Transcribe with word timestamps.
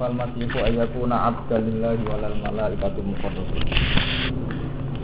fal 0.00 0.16
masihu 0.16 0.56
ayyakuna 0.64 1.28
abdan 1.28 1.60
lillahi 1.60 2.00
walal 2.08 2.36
malaikatu 2.40 3.04
muqarrabun 3.04 3.68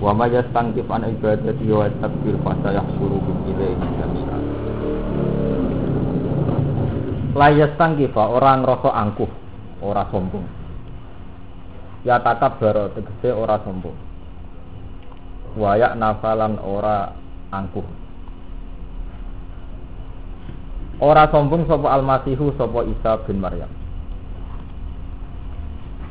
wa 0.00 0.16
ma 0.16 0.24
yastankif 0.24 0.88
an 0.88 1.04
ibadati 1.12 1.68
wa 1.68 1.84
takbir 2.00 2.32
fa 2.40 2.56
sayahsuruhum 2.64 3.36
ilaihi 3.44 3.86
jami'an. 4.00 4.42
La 7.36 7.52
yastankifa 7.52 8.24
orang 8.24 8.64
ngrasa 8.64 8.90
angkuh 8.96 9.28
ora 9.84 10.08
sombong. 10.08 10.48
Ya 12.08 12.16
takabbar 12.24 12.96
tegese 12.96 13.36
ora 13.36 13.60
sombong. 13.68 13.96
Wayak 15.60 15.92
nafalan 16.00 16.56
ora 16.64 17.12
angkuh. 17.52 17.84
Ora 21.04 21.28
sombong 21.28 21.68
sapa 21.68 21.92
almasihu 21.92 22.56
sapa 22.56 22.80
Isa 22.88 23.20
bin 23.28 23.44
Maryam 23.44 23.85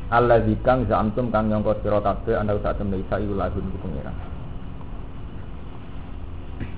Allah 0.06 0.38
kang 0.62 0.86
zamtum 0.86 1.34
kang 1.34 1.50
nyangka 1.50 1.82
sira 1.82 1.98
kabeh 1.98 2.38
ana 2.38 2.54
sak 2.62 2.78
temne 2.78 3.02
Isa 3.02 3.18
iku 3.18 3.34
lahun 3.34 3.74
ku 3.74 3.78
pengiran 3.82 4.14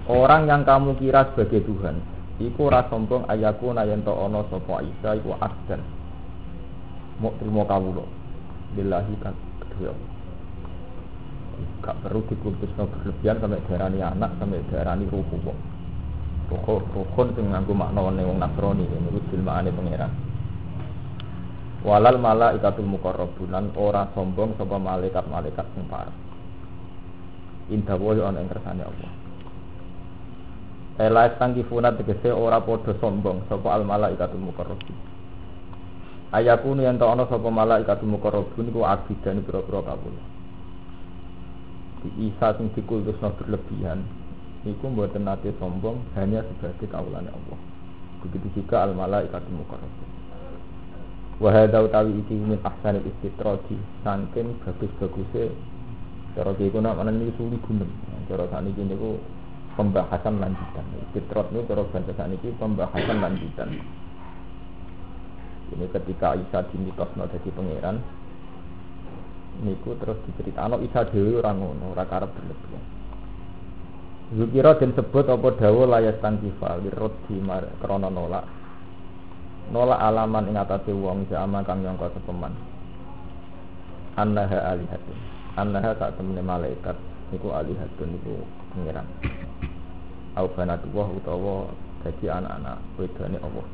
Orang 0.08 0.48
yang 0.48 0.64
kamu 0.64 0.96
kira 0.96 1.28
sebagai 1.30 1.68
Tuhan, 1.68 2.00
iku 2.40 2.72
ora 2.72 2.88
sombong 2.88 3.28
ayaku 3.28 3.76
yen 3.76 4.00
to 4.00 4.16
ana 4.16 4.40
sapa 4.48 4.80
Isa 4.80 5.20
iku 5.20 5.36
asdan. 5.36 5.84
Mau 7.20 7.36
terima 7.36 7.68
kawula. 7.68 8.08
Billahi 8.72 9.14
kan 9.20 9.36
kedua. 9.60 9.92
Gak 11.84 12.00
perlu 12.00 12.24
dikutusno 12.24 12.88
berlebihan 12.88 13.36
sampai 13.44 13.60
darani 13.68 14.00
anak 14.00 14.32
sampai 14.40 14.64
darani 14.72 15.04
wong. 15.12 15.58
Ruhu 16.48 16.80
ruhun 16.96 17.28
sing 17.36 17.52
nganggo 17.52 17.76
makna 17.76 18.00
wong 18.00 18.40
Nasrani 18.40 18.88
niku 18.88 19.20
jilmaane 19.28 19.68
pangeran. 19.68 20.27
Walal 21.86 22.18
malaikatul 22.18 22.90
muqarrabun 22.90 23.54
ora 23.78 24.10
sombong 24.10 24.58
sapa 24.58 24.82
malaikat-malaikat 24.82 25.66
sing 25.78 25.86
parek. 25.86 26.16
Indah 27.70 27.94
wa 27.94 28.18
ana 28.18 28.42
ing 28.42 28.50
kersane 28.50 28.82
Allah. 28.82 29.10
Ela 30.98 31.30
tangkifuna 31.38 31.94
tegese 31.94 32.34
ora 32.34 32.58
padha 32.58 32.98
sombong 32.98 33.46
sapa 33.46 33.78
al 33.78 33.86
malaikatul 33.86 34.42
muqarrabun. 34.42 34.96
Ayakunu 36.34 36.82
yen 36.82 36.98
ana 36.98 37.22
sapa 37.30 37.46
malaikatul 37.46 38.10
muqarrabun 38.10 38.74
iku 38.74 38.82
abidan 38.82 39.46
pira-pira 39.46 39.78
kawula. 39.78 40.24
Di 42.02 42.10
Isa 42.26 42.58
sing 42.58 42.74
dikultusno 42.74 43.38
berlebihan 43.38 44.02
iku 44.66 44.90
mboten 44.90 45.30
nate 45.30 45.54
sombong 45.62 46.02
hanya 46.18 46.42
sebagai 46.42 46.90
kawulane 46.90 47.30
Allah. 47.30 47.58
Begitu 48.26 48.66
juga 48.66 48.82
al 48.82 48.98
malaikatul 48.98 49.62
muqarrabun. 49.62 50.17
Wa 51.38 51.54
hadza 51.54 51.86
utawi 51.86 52.18
iki 52.18 52.34
min 52.34 52.58
ahsanil 52.66 53.06
istitradi 53.06 53.78
saking 54.02 54.58
bagus-baguse 54.66 55.54
cara 56.34 56.50
iki 56.58 56.78
nak 56.82 56.98
mana 56.98 57.14
ini 57.14 57.30
suli 57.38 57.54
gunem. 57.62 57.86
Cara 58.26 58.50
saniki 58.50 58.82
niku 58.82 59.22
pembahasan 59.78 60.42
lanjutan. 60.42 60.82
Fitrot 61.14 61.46
itu 61.54 61.62
cara 61.70 61.82
bahasa 61.86 62.12
saat 62.18 62.34
ini 62.34 62.50
pembahasan 62.58 63.18
lanjutan. 63.22 63.70
Ini 65.68 65.86
ketika 65.94 66.34
Isa 66.34 66.66
dimitosno 66.74 67.30
jadi 67.30 67.48
pangeran, 67.54 67.96
niku 69.62 69.94
terus 70.02 70.18
diceritakan 70.26 70.82
Isa 70.82 71.06
dewi 71.06 71.38
orang 71.38 71.60
ngono, 71.62 71.94
orang 71.94 72.08
karep 72.08 72.30
berlebihan. 72.34 72.84
Zukira 74.28 74.76
dan 74.76 74.92
sebut 74.92 75.24
apa 75.24 75.48
dawa 75.56 75.96
layas 75.96 76.20
tankifa 76.20 76.82
lirot 76.84 77.14
di 77.30 77.40
krono 77.80 78.12
nolak 78.12 78.57
nolak 79.70 80.00
alaman 80.00 80.48
ing 80.48 80.56
atase 80.56 80.92
wong 80.92 81.28
jama 81.28 81.64
kang 81.64 81.84
nyangka 81.84 82.12
sepeman. 82.16 82.52
Annaha 84.18 84.74
alihatun. 84.74 85.18
Annaha 85.54 85.90
sak 85.96 86.18
temene 86.18 86.42
malaikat 86.42 86.96
niku 87.30 87.52
alihatun 87.52 88.08
niku 88.12 88.42
pangeran. 88.74 89.06
Au 90.38 90.46
banatullah 90.50 91.08
utawa 91.12 91.70
dadi 92.02 92.26
anak-anak 92.30 92.78
wedane 92.98 93.38
Allah. 93.42 93.66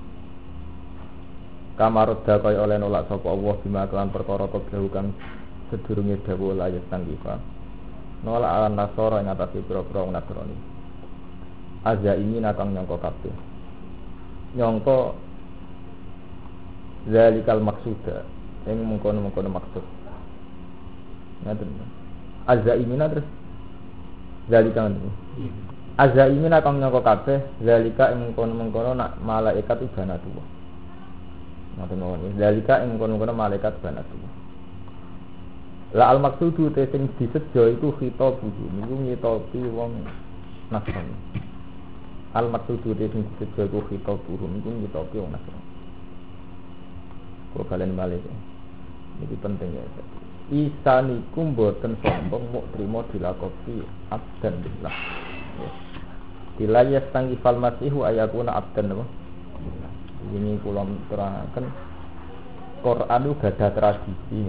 Kamarudda 1.74 2.34
kaya 2.38 2.62
oleh 2.62 2.78
nolak 2.78 3.10
sapa 3.10 3.26
Allah 3.26 3.54
bima 3.62 3.88
kelan 3.90 4.14
perkara 4.14 4.46
keblahu 4.46 4.86
kang 4.94 5.10
sedurunge 5.72 6.22
dawuh 6.22 6.54
la 6.54 6.70
yastangifa 6.70 7.34
nolak 8.24 8.48
ala 8.48 8.68
nasara 8.72 9.20
ing 9.20 9.28
atase 9.28 9.60
pira-pira 9.68 10.00
wong 10.02 10.16
Azza 11.84 12.16
ini 12.16 12.40
nakang 12.40 12.72
nyangka 12.72 12.96
kabeh. 12.96 13.34
Nyangka 14.56 15.12
zalikal 17.08 17.60
maksuda 17.60 18.24
yang 18.64 18.80
mengkono-mengkono 18.80 19.48
maksud 19.52 19.84
ngaten 21.44 21.68
Azza 22.44 22.76
ini 22.76 22.96
terus 22.96 23.24
zalika 24.52 24.84
Azza 25.96 26.26
ini 26.28 26.50
nak 26.50 26.66
kang 26.66 26.82
nyangka 26.82 27.00
kabeh 27.00 27.38
zalika 27.64 28.12
ing 28.12 28.34
mengkono-mengkono 28.34 28.98
nak 28.98 29.16
malaikat 29.22 29.80
ibanatullah. 29.80 30.46
Ngoten 31.78 31.98
mawon. 32.02 32.34
Zalika 32.36 32.82
ing 32.82 32.98
mengkono-mengkono 32.98 33.32
malaikat 33.32 33.78
ibanatullah. 33.80 34.32
La 35.94 36.10
al 36.10 36.18
maksudu 36.18 36.74
te 36.74 36.90
sing 36.90 37.06
disejo 37.14 37.70
iku 37.78 37.94
khitab 37.96 38.42
niku 38.42 38.94
ngitopi 39.06 39.62
wong 39.70 40.02
Nasrani. 40.74 41.14
Al 42.34 42.50
maksudu 42.50 42.98
te 42.98 43.06
sing 43.14 43.22
disejo 43.38 43.62
iku 43.70 43.80
khitab 43.86 44.18
niku 44.28 44.68
ngitopi 44.68 45.16
wong 45.22 45.30
Nasrani. 45.30 45.73
Kok 47.54 47.66
kalian 47.70 47.94
balik 47.94 48.20
ya. 48.20 48.36
Ini 49.24 49.36
penting 49.38 49.70
ya. 49.78 49.84
Isa 50.52 51.00
niku 51.00 51.54
sombong 52.04 52.44
mau 52.52 52.66
trimo 52.74 53.00
dilakopi 53.14 53.80
abdan 54.10 54.60
billah. 54.60 54.96
Bila 56.58 56.84
yastangi 56.84 57.38
fal 57.40 57.56
masihu 57.56 58.04
ayakuna 58.04 58.58
abdan? 58.58 58.92
Ini 60.34 60.58
kula 60.60 60.84
terangkan 61.08 61.64
Quran 62.84 63.22
itu 63.24 63.32
gada 63.40 63.68
tradisi 63.72 64.40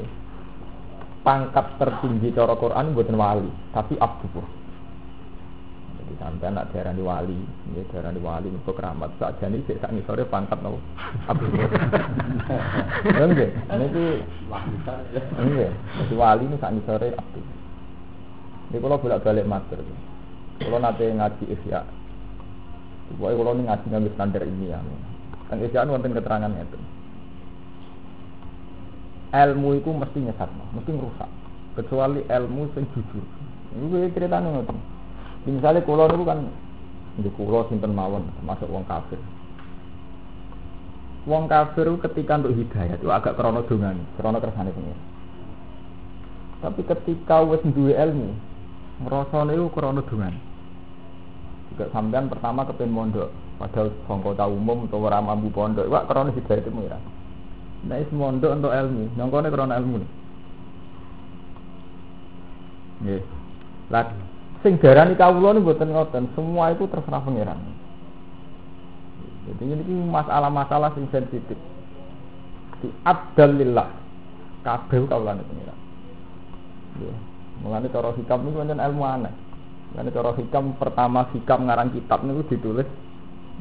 pangkat 1.23 1.79
tertinggi 1.79 2.35
cara 2.35 2.53
Quran 2.59 2.91
buatan 2.93 3.17
wali 3.17 3.49
tapi 3.71 3.95
abdu 3.97 4.43
jadi 6.05 6.21
sampai 6.21 6.53
anak 6.53 6.69
daerah 6.69 6.93
wali 7.01 7.33
ini 7.33 7.81
daerah 7.89 8.13
wali 8.21 8.53
untuk 8.53 8.77
keramat 8.77 9.09
saja 9.17 9.49
nih 9.49 9.65
saya 9.65 9.89
sangi 9.89 10.05
sore 10.05 10.21
pangkat 10.29 10.61
no 10.61 10.77
abdu 11.25 11.49
enggak 11.49 13.49
ini 13.73 14.21
enggak 15.41 15.73
jadi 15.97 16.13
wali 16.13 16.45
ini 16.45 16.61
sangi 16.61 16.85
sore 16.85 17.09
abdu 17.17 17.41
ini 18.69 18.77
kalau 18.77 19.01
bolak 19.01 19.25
balik 19.25 19.49
mater 19.49 19.81
kalau 20.55 20.79
nanti 20.79 21.11
ngaji 21.11 21.51
isya, 21.51 21.83
pokoknya 23.11 23.35
kalau 23.35 23.51
ini 23.59 23.63
ngaji 23.67 23.85
ngambil 23.91 24.11
standar 24.15 24.43
ini 24.47 24.71
ya. 24.71 24.79
Kan 25.51 25.59
isya 25.59 25.83
wonten 25.83 26.15
keterangan 26.15 26.51
itu. 26.55 26.79
Ilmu 29.35 29.69
itu 29.75 29.89
mesti 29.91 30.17
nyesat, 30.23 30.47
mesti 30.47 30.91
merusak. 30.95 31.27
Kecuali 31.75 32.23
ilmu 32.23 32.71
yang 32.71 32.87
jujur. 32.95 33.25
Ini 33.75 34.15
ceritanya 34.15 34.47
ngoten. 34.47 34.79
Misalnya 35.45 35.85
kalau 35.85 36.09
itu 36.09 36.25
kan 36.25 36.39
di 37.21 37.29
kulo 37.37 37.69
sinten 37.69 37.93
mawon 37.93 38.25
termasuk 38.41 38.67
wong 38.67 38.83
kafir. 38.89 39.21
Wong 41.25 41.45
kafir 41.45 41.85
ketika 42.05 42.37
untuk 42.41 42.57
hidayah 42.57 42.97
itu 42.97 43.07
agak 43.09 43.37
krono 43.37 43.61
dongan, 43.65 43.97
krono 44.17 44.37
kersane 44.41 44.73
pengen. 44.73 44.99
Tapi 46.65 46.81
ketika 46.81 47.45
wis 47.45 47.61
duwe 47.61 47.93
ilmu, 47.93 48.33
ngrasane 49.05 49.53
iku 49.53 49.69
krana 49.69 50.01
dongan. 50.01 50.33
Juga 51.73 51.85
sampean 51.93 52.25
pertama 52.25 52.65
kepen 52.65 52.93
mondok, 52.93 53.29
padahal 53.61 53.93
sangka 54.09 54.45
umum 54.49 54.89
atau 54.89 55.01
ora 55.01 55.21
mampu 55.21 55.53
pondok, 55.53 55.85
wak 55.89 56.09
krana 56.09 56.33
hidayah 56.33 56.61
itu 56.61 56.69
ya. 56.89 56.97
Nek 57.85 58.01
is 58.01 58.09
mondok 58.09 58.53
untuk 58.57 58.73
ilmu, 58.73 59.13
nyongkone 59.13 59.53
krana 59.53 59.77
ilmu. 59.77 60.01
Nggih. 63.05 63.21
Lah 63.93 64.09
sing 64.65 64.81
darani 64.81 65.13
kawula 65.13 65.53
niku 65.53 65.69
mboten 65.69 65.93
ngoten, 65.93 66.23
semua 66.33 66.73
itu 66.73 66.89
terserah 66.89 67.21
pangeran. 67.21 67.61
Jadi 69.45 69.61
ini 69.61 69.93
masalah-masalah 70.09 70.97
sing 70.97 71.05
sensitif. 71.13 71.53
Di 72.81 72.89
abdalillah 73.05 73.93
kabeh 74.65 75.05
kawulane 75.05 75.45
pangeran. 75.45 75.77
Nggih. 76.97 77.17
Mulane 77.61 77.87
cara 77.93 78.09
hikam 78.17 78.39
niku 78.41 78.57
pancen 78.65 78.81
ilmu 78.81 79.03
aneh. 79.05 79.33
Mulane 79.93 80.09
cara 80.09 80.31
hikam 80.33 80.65
pertama 80.81 81.29
hikam 81.29 81.69
ngarang 81.69 81.93
kitab 81.93 82.25
niku 82.25 82.41
ditulis 82.49 82.89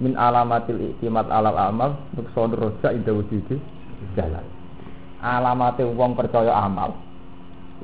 min 0.01 0.19
alamatil 0.19 0.97
iktimat 0.97 1.31
alal 1.31 1.55
amal 1.55 1.95
untuk 2.17 2.27
sodur 2.35 2.73
roja 2.73 2.91
inda 2.91 3.13
wujudi 3.13 3.61
jalan. 4.17 4.43
Alamate 5.21 5.85
wong 5.85 6.17
percaya 6.17 6.65
amal. 6.65 6.97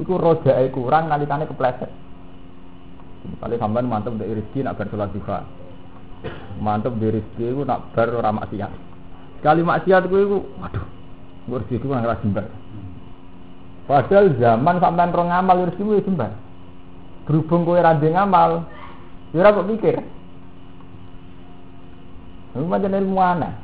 Iku 0.00 0.17
rojae 0.17 0.72
kurang 0.72 1.12
nalikane 1.12 1.44
kepleset. 1.44 1.93
Kali 3.20 3.56
sampean 3.61 3.88
mantep 3.88 4.17
dari 4.17 4.40
rezeki 4.40 4.64
nak 4.64 4.81
bar 4.81 4.87
salat 4.88 5.12
duha. 5.12 5.38
Mantep 6.61 6.93
dari 6.96 7.20
rezeki 7.20 7.44
iku 7.52 7.62
nak 7.69 7.93
bar 7.93 8.08
ora 8.08 8.31
maksiat. 8.32 8.72
Kali 9.44 9.61
maksiat 9.61 10.08
kuwi 10.08 10.22
iku 10.25 10.38
waduh 10.61 10.84
Gue 11.49 11.58
rezeki 11.64 11.82
kurang 11.82 12.05
ngerasa 12.05 12.22
jembar. 12.25 12.46
Padahal 13.88 14.26
zaman 14.38 14.76
sampean 14.78 15.11
rong 15.11 15.28
ngamal 15.28 15.56
rezeki 15.69 15.82
wis 15.88 16.06
jembar. 16.06 16.32
Berhubung 17.25 17.62
kowe 17.62 17.78
ra 17.78 17.94
ngamal, 17.94 18.67
ya 19.31 19.38
ora 19.44 19.55
kok 19.55 19.69
pikir. 19.70 19.96
Itu 22.50 22.67
macam 22.67 22.90
ilmu 22.90 23.19
aneh. 23.22 23.55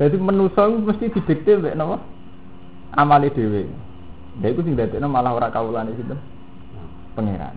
Jadi 0.00 0.16
manusia 0.18 0.66
mesti 0.66 1.12
didikte 1.12 1.60
mbek 1.60 1.76
napa? 1.78 2.02
Amale 2.98 3.30
dhewe. 3.30 3.70
Lha 4.42 4.46
iku 4.50 4.66
sing 4.66 4.74
dadekno 4.74 5.06
malah 5.06 5.38
ora 5.38 5.54
kawulane 5.54 5.94
sinten? 5.94 6.18
Pangeran. 7.14 7.54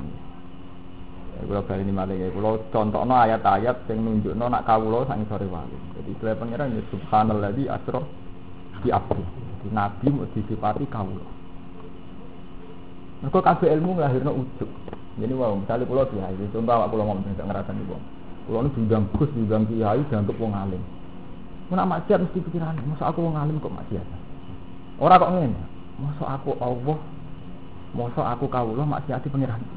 Kula 1.37 1.61
bali 1.61 1.85
ini 1.85 1.93
malah 1.93 2.17
ya 2.17 2.33
kula 2.33 2.57
contohno 2.73 3.13
ayat-ayat 3.13 3.85
sing 3.85 4.01
nunjukno 4.01 4.49
nak 4.49 4.65
kawula 4.65 5.05
sang 5.05 5.21
sore 5.29 5.45
wali. 5.45 5.77
Jadi 6.01 6.09
istilah 6.17 6.33
pangeran 6.33 6.73
ya 6.73 6.81
subhanalladzi 6.89 7.63
asra 7.69 8.01
di 8.81 8.89
apa? 8.89 9.13
Di 9.61 9.69
nabi 9.69 10.07
mau 10.09 10.25
disifati 10.33 10.85
kawula. 10.89 11.25
Mergo 13.21 13.39
kabeh 13.41 13.69
ilmu 13.69 14.01
nglahirno 14.01 14.31
ujug. 14.33 14.69
Jadi 15.17 15.33
wow, 15.33 15.57
misalnya 15.57 15.89
pulau 15.89 16.05
kiai, 16.05 16.37
contoh 16.53 16.73
awak 16.73 16.93
pulau 16.93 17.09
ngomong 17.09 17.25
tidak 17.33 17.49
ngerasani 17.49 17.81
wong. 17.89 18.03
Pulau 18.45 18.61
ini 18.61 18.69
diundang 18.77 19.05
gus, 19.17 19.29
diundang 19.33 19.65
kiai, 19.65 20.01
dianggap 20.13 20.37
wong 20.37 20.53
alim. 20.53 20.81
Mana 21.73 21.89
maksiat 21.89 22.21
mesti 22.21 22.37
pikiran, 22.45 22.77
masa 22.85 23.09
aku 23.09 23.25
wong 23.25 23.33
alim 23.33 23.57
kok 23.57 23.73
maksiat? 23.73 24.05
Orang 25.01 25.17
kok 25.17 25.31
ngene, 25.33 25.61
masa 25.97 26.23
aku 26.37 26.53
Allah, 26.61 26.97
masa 27.97 28.21
aku 28.29 28.45
kawula 28.45 28.85
maksiati 28.85 29.25
pangeran. 29.33 29.76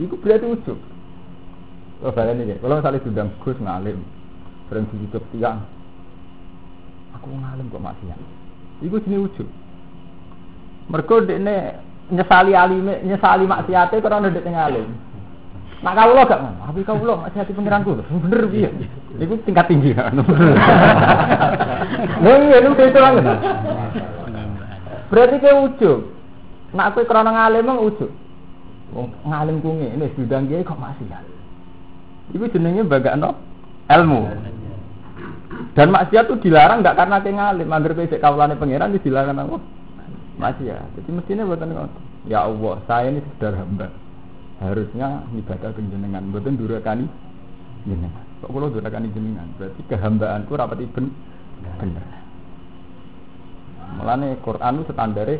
Iku 0.00 0.16
berarti 0.16 0.46
ujug. 0.48 0.78
Oh, 2.02 2.12
balen 2.12 2.42
iki. 2.42 2.56
Kalau 2.58 2.80
misalnya 2.80 3.04
diundang 3.04 3.30
gus 3.44 3.58
ngalim, 3.60 4.00
sering 4.66 4.88
dihidup 4.90 5.22
tiang, 5.30 5.62
aku 7.12 7.28
wong 7.28 7.44
alim 7.44 7.68
kok 7.68 7.84
maksiat. 7.84 8.20
Iku 8.82 8.96
jenis 9.04 9.28
ujug. 9.28 9.48
Mergo 10.90 11.22
dekne 11.22 11.78
nyesali 12.10 12.56
alime 12.56 13.04
nyesali 13.04 13.44
maksiate 13.46 14.00
karena 14.00 14.32
ndek 14.32 14.48
ngalim. 14.48 14.88
Nak 15.82 15.98
kawula 15.98 16.22
gak 16.30 16.40
ngono, 16.40 16.62
tapi 16.62 16.80
kawula 16.86 17.14
maksiati 17.26 17.52
pangeranku 17.52 17.98
lho. 17.98 18.04
Bener 18.22 18.46
piye? 18.48 18.70
Iku 19.18 19.34
tingkat 19.44 19.66
tinggi 19.66 19.92
kan. 19.92 20.14
Lha 22.22 22.32
iya 22.38 22.58
niku 22.62 22.82
itu. 22.82 22.98
Berarti 25.12 25.36
ke 25.36 25.50
ujug. 25.52 26.00
Nak 26.72 26.96
kowe 26.96 27.04
krana 27.04 27.30
ngalim 27.34 27.66
mong 27.68 27.78
ujug. 27.84 28.10
Wong 28.92 29.08
ngalim 29.24 29.64
ku 29.64 29.72
ngene 29.72 30.06
bidang 30.12 30.44
kiai 30.48 30.64
kok 30.64 30.76
maksiat. 30.76 31.24
Iku 32.36 32.44
jenenge 32.52 32.84
bagakno 32.84 33.36
ilmu. 33.88 34.20
Dan 35.72 35.88
maksiat 35.88 36.28
itu 36.28 36.48
dilarang 36.48 36.84
enggak 36.84 37.00
karena 37.00 37.24
ke 37.24 37.32
ngalim, 37.32 37.72
agar 37.72 37.92
kowe 37.96 38.04
sik 38.04 38.20
pangeran 38.20 38.92
itu 38.92 39.08
dilarang 39.08 39.36
apa? 39.36 39.58
maksiat. 40.36 40.96
Jadi 41.00 41.10
mestinya 41.12 41.48
buatan. 41.48 41.88
Ya 42.28 42.46
Allah, 42.46 42.78
saya 42.86 43.10
ini 43.10 43.20
sekedar 43.24 43.58
hamba. 43.58 43.90
Harusnya 44.62 45.26
ibadah 45.34 45.74
jenengan, 45.74 46.22
buatan 46.30 46.54
durakani 46.54 47.06
jenengan. 47.82 48.24
Kok 48.44 48.50
kalau 48.54 48.70
durakani 48.70 49.10
jenengan, 49.10 49.50
berarti 49.58 49.80
kehambaanku 49.90 50.52
rapat 50.54 50.78
iben 50.86 51.10
bener. 51.82 52.06
Mulane 53.98 54.38
Quran 54.40 54.80
itu 54.80 54.92
standare 54.94 55.36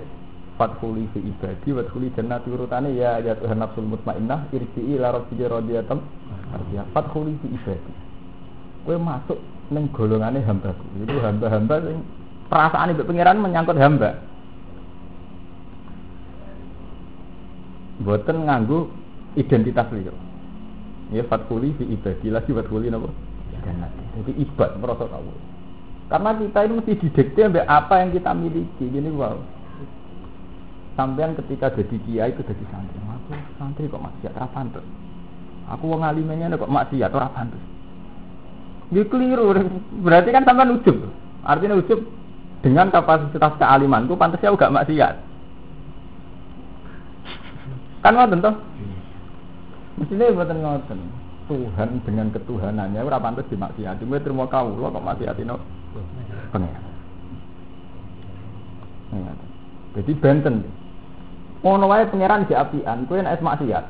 Fathuli 0.63 1.11
fi 1.11 1.19
ibadi 1.19 1.75
Fathuli 1.75 2.15
jannati 2.15 2.47
urutane 2.55 2.95
ya 2.95 3.19
ya 3.19 3.35
Tuhan 3.35 3.59
nafsul 3.59 3.83
mutmainnah 3.83 4.47
irji'i 4.55 4.95
ila 4.95 5.19
rabbika 5.19 5.59
radiyatan 5.59 5.99
artinya 6.55 6.87
Fathuli 6.95 7.35
fi 7.43 7.51
ibadi 7.51 7.93
Kowe 8.83 8.99
masuk 8.99 9.39
ning 9.71 9.87
golongane 9.95 10.43
hambaku. 10.43 10.85
Itu 11.07 11.17
hamba-hamba 11.23 11.75
sing 11.87 12.03
perasaan 12.51 12.93
ibu 12.93 13.07
pangeran 13.07 13.39
menyangkut 13.39 13.79
hamba. 13.79 14.19
Boten 18.03 18.43
nganggu 18.43 18.91
identitas 19.39 19.87
liya. 19.95 20.11
Ya 21.15 21.23
fatkuli 21.31 21.71
fi 21.79 21.87
ibadi 21.87 22.29
lagi 22.35 22.51
fatkuli 22.51 22.91
napa? 22.91 23.07
Jannati. 23.63 24.03
Jadi 24.19 24.33
ibad 24.43 24.71
merasa 24.83 25.07
tahu. 25.07 25.31
Karena 26.11 26.31
kita 26.37 26.61
ini 26.67 26.73
mesti 26.77 26.93
didikte 26.99 27.41
apa 27.63 27.95
yang 28.03 28.11
kita 28.11 28.35
miliki. 28.35 28.85
Gini 28.91 29.09
wow. 29.15 29.39
Sampean 30.93 31.33
ketika 31.33 31.73
jadi 31.73 31.97
kiai 32.05 32.31
itu 32.37 32.45
jadi 32.45 32.65
santri. 32.69 32.99
Aku 33.01 33.33
santri 33.57 33.89
kok 33.89 34.05
maksiat 34.05 34.37
ora 34.37 34.49
pantes. 34.53 34.85
Aku 35.73 35.89
wong 35.89 36.05
alimenya 36.05 36.53
kok 36.53 36.69
maksiat 36.69 37.09
ora 37.17 37.33
pantes. 37.33 37.61
Dia 38.93 39.09
keliru. 39.09 39.57
Berarti 40.05 40.29
kan 40.37 40.45
sampean 40.45 40.77
ujub. 40.77 41.09
Artinya 41.49 41.81
ujub 41.81 42.05
dengan 42.61 42.93
kapasitas 42.93 43.57
kealimanku 43.57 44.15
pantasnya 44.21 44.53
juga 44.53 44.69
maksiat. 44.69 45.15
Kan 48.05 48.13
ngoten 48.19 48.45
toh? 48.45 48.55
Mestinya 49.97 50.35
buatan 50.37 50.59
ngoten. 50.61 50.99
Tuhan 51.49 51.89
dengan 52.05 52.29
ketuhanannya 52.37 53.01
ora 53.01 53.17
pantes. 53.17 53.49
Kowe 53.49 54.19
terima 54.21 54.45
kawula 54.45 54.93
kok 54.93 55.07
maksiatino 55.09 55.57
pengen. 56.53 56.77
Jadi 59.97 60.13
benten. 60.21 60.57
Ngono 61.63 61.87
wae 61.87 62.11
pangeran 62.11 62.47
di 62.51 62.55
apian, 62.59 63.07
kowe 63.07 63.19
nek 63.23 63.39
maksiat. 63.39 63.85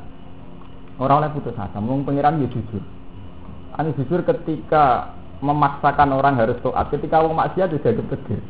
Ora 1.01 1.19
oleh 1.19 1.33
putus 1.33 1.57
asa, 1.57 1.81
mung 1.81 2.05
pangeran 2.05 2.45
ya 2.45 2.49
jujur. 2.53 2.85
Ani 3.81 3.97
jujur 3.97 4.21
ketika 4.29 5.17
memaksakan 5.41 6.13
orang 6.13 6.37
harus 6.37 6.61
taat, 6.61 6.93
ketika 6.93 7.25
wong 7.25 7.33
maksiat 7.33 7.73
dianggap 7.73 8.07
kedir. 8.13 8.41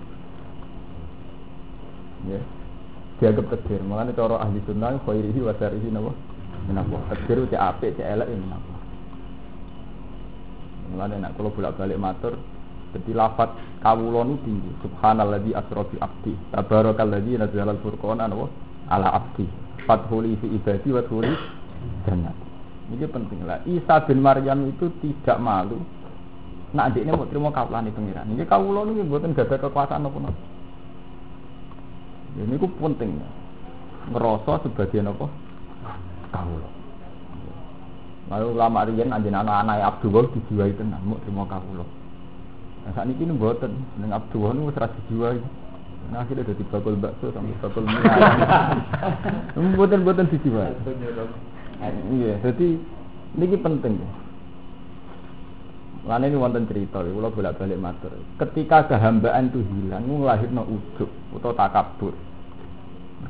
Ya. 2.27 2.43
Dianggap 3.23 3.47
kedir. 3.55 3.81
Makanya 3.87 4.19
cara 4.19 4.43
ahli 4.43 4.59
sunnah 4.67 4.99
khairihi 5.07 5.41
wa 5.41 5.55
syarihi 5.55 5.89
napa? 5.95 6.13
Menapa? 6.67 6.99
Kedir 7.15 7.47
itu 7.47 7.55
apik, 7.55 7.95
cek 7.95 8.07
elek 8.07 8.27
menapa? 8.27 8.75
Mulane 10.91 11.17
nek 11.23 11.33
kula 11.39 11.49
bolak-balik 11.55 11.97
matur 11.97 12.35
jadi 12.93 13.11
lafat 13.17 13.81
kawula 13.81 14.29
tinggi. 14.45 14.71
Subhanalladzi 14.85 15.57
asra 15.57 15.83
bi 15.89 15.97
abdi. 15.97 16.33
Tabarakalladzi 16.53 17.41
nazzala 17.41 17.73
al-furqana 17.73 18.29
ala 18.93 19.09
abdi. 19.17 19.49
Fathuli 19.89 20.39
fi 20.39 20.47
ibadi 20.53 20.89
wa 20.93 21.03
thuli 21.09 21.33
jannah. 22.06 22.35
Ini 22.93 23.09
penting 23.09 23.49
lah. 23.49 23.65
Isa 23.65 24.05
bin 24.05 24.21
Maryam 24.21 24.69
itu 24.69 24.93
tidak 25.00 25.41
malu. 25.41 25.81
Nak 26.73 26.93
adiknya 26.93 27.17
mau 27.17 27.29
terima 27.29 27.53
kawulane 27.53 27.93
pengiran. 27.93 28.29
Ini 28.33 28.44
kawula 28.49 28.89
nu 28.89 28.97
mboten 29.05 29.37
gadah 29.37 29.61
kekuasaan 29.61 30.09
apa-apa. 30.09 30.33
Ini 32.37 32.56
ku 32.56 32.69
penting. 32.81 33.20
Ngerasa 34.13 34.65
sebagian 34.65 35.13
apa? 35.13 35.29
Kawula. 36.32 36.69
Lalu 38.32 38.46
ulama 38.56 38.89
riyen 38.89 39.13
anjen 39.13 39.37
anak-anak 39.37 39.84
Abdullah 39.84 40.25
dijiwai 40.32 40.72
tenan 40.72 41.05
mau 41.05 41.20
terima 41.20 41.44
kawula. 41.44 41.84
Nah, 42.82 42.91
saat 42.96 43.06
ini 43.06 43.20
ini 43.20 43.37
buatan, 43.37 43.79
dengan 43.94 44.19
Abdullah 44.19 44.56
ini 44.56 44.72
serasi 44.75 45.01
jiwa 45.06 45.39
Nah, 46.13 46.29
akhirnya 46.29 46.45
udah 46.45 46.69
bakul 46.69 46.95
bakso 47.01 47.33
sampai 47.33 47.57
bakul 47.65 47.89
mie. 47.89 48.05
Buatan-buatan 49.81 50.29
dijiwai. 50.29 50.77
Iya, 52.13 52.37
jadi 52.45 52.69
ini 53.41 53.57
penting 53.57 53.97
ya. 53.97 54.09
Lain 56.03 56.29
ini 56.29 56.37
wonten 56.37 56.69
cerita, 56.69 57.01
kalau 57.01 57.33
bolak 57.33 57.57
balik 57.57 57.81
matur. 57.81 58.13
Ketika 58.37 58.93
kehambaan 58.93 59.49
itu 59.55 59.65
hilang, 59.65 60.05
ngelahirno 60.05 60.69
ujuk 60.69 61.09
atau 61.41 61.55
takabur. 61.57 62.13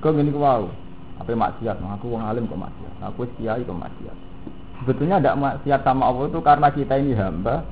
Kau 0.03 0.11
gini 0.11 0.35
wow, 0.35 0.67
apa 1.21 1.31
maksiat? 1.37 1.79
Aku 1.79 2.17
wong 2.17 2.25
alim 2.25 2.51
kok 2.51 2.59
maksiat, 2.59 2.95
aku 3.05 3.29
kiai 3.39 3.63
kok 3.63 3.79
maksiat. 3.79 4.17
Sebetulnya 4.83 5.23
ada 5.23 5.39
maksiat 5.39 5.87
sama 5.87 6.11
Allah 6.11 6.33
itu 6.33 6.41
karena 6.43 6.69
kita 6.73 6.97
ini 6.99 7.13
hamba, 7.15 7.63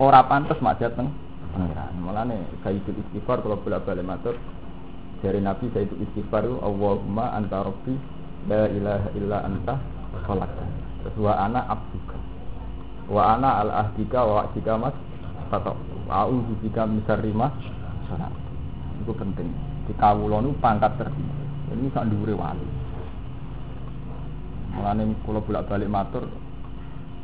ora 0.00 0.24
pantas 0.24 0.56
maksiat 0.62 0.96
teng 0.96 1.10
pangeran. 1.56 1.92
Mulane 2.04 2.36
sayyidul 2.60 3.00
istighfar 3.00 3.40
kalau 3.40 3.56
bolak-balik 3.64 4.04
matur 4.04 4.36
dari 5.24 5.40
Nabi 5.40 5.72
sayyidul 5.72 6.04
istighfar 6.04 6.44
Allahumma 6.44 7.32
anta 7.32 7.64
rabbi 7.64 7.96
la 8.44 8.68
ilaha 8.68 9.08
illa 9.16 9.38
anta 9.48 9.74
khalaqtani. 10.28 10.76
Terus 11.00 11.16
wa 11.16 11.32
ana 11.40 11.60
abduka. 11.64 12.18
Wa 13.08 13.22
ana 13.40 13.50
al 13.64 13.70
ahdika 13.72 14.20
wa 14.20 14.34
ahdika 14.44 14.72
mas 14.76 14.96
tato. 15.48 15.72
A'udzu 16.06 16.54
bika 16.62 16.84
min 16.86 17.00
syarri 17.08 17.32
ma 17.32 17.48
Itu 19.02 19.12
penting. 19.16 19.50
Di 19.88 19.94
kawula 19.96 20.44
nu 20.44 20.54
pangkat 20.60 20.94
tertinggi. 21.00 21.44
Ini 21.74 21.90
sak 21.90 22.06
dhuwure 22.06 22.34
wali. 22.36 22.68
Mulane 24.76 25.02
kula 25.24 25.40
bolak-balik 25.40 25.88
matur 25.90 26.28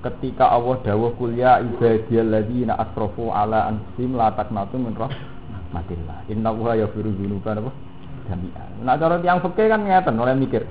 ketika 0.03 0.51
Allah 0.51 0.83
dawuh 0.83 1.15
kuliah 1.15 1.63
ibadiyal 1.63 2.29
ladzina 2.35 2.75
asrafu 2.75 3.31
ala 3.31 3.71
anfusihim 3.71 4.19
la 4.19 4.35
taqnatu 4.35 4.77
min 4.77 4.93
rahmatillah. 4.99 6.27
Innallaha 6.29 6.75
yaghfiru 6.83 7.15
dzunuba 7.15 7.55
apa? 7.55 7.71
Jami'an. 8.27 8.71
Nah 8.83 8.95
cara 8.99 9.19
tiyang 9.23 9.41
fikih 9.43 9.67
kan 9.71 9.81
ngeten 9.87 10.19
oleh 10.19 10.35
mikir. 10.35 10.63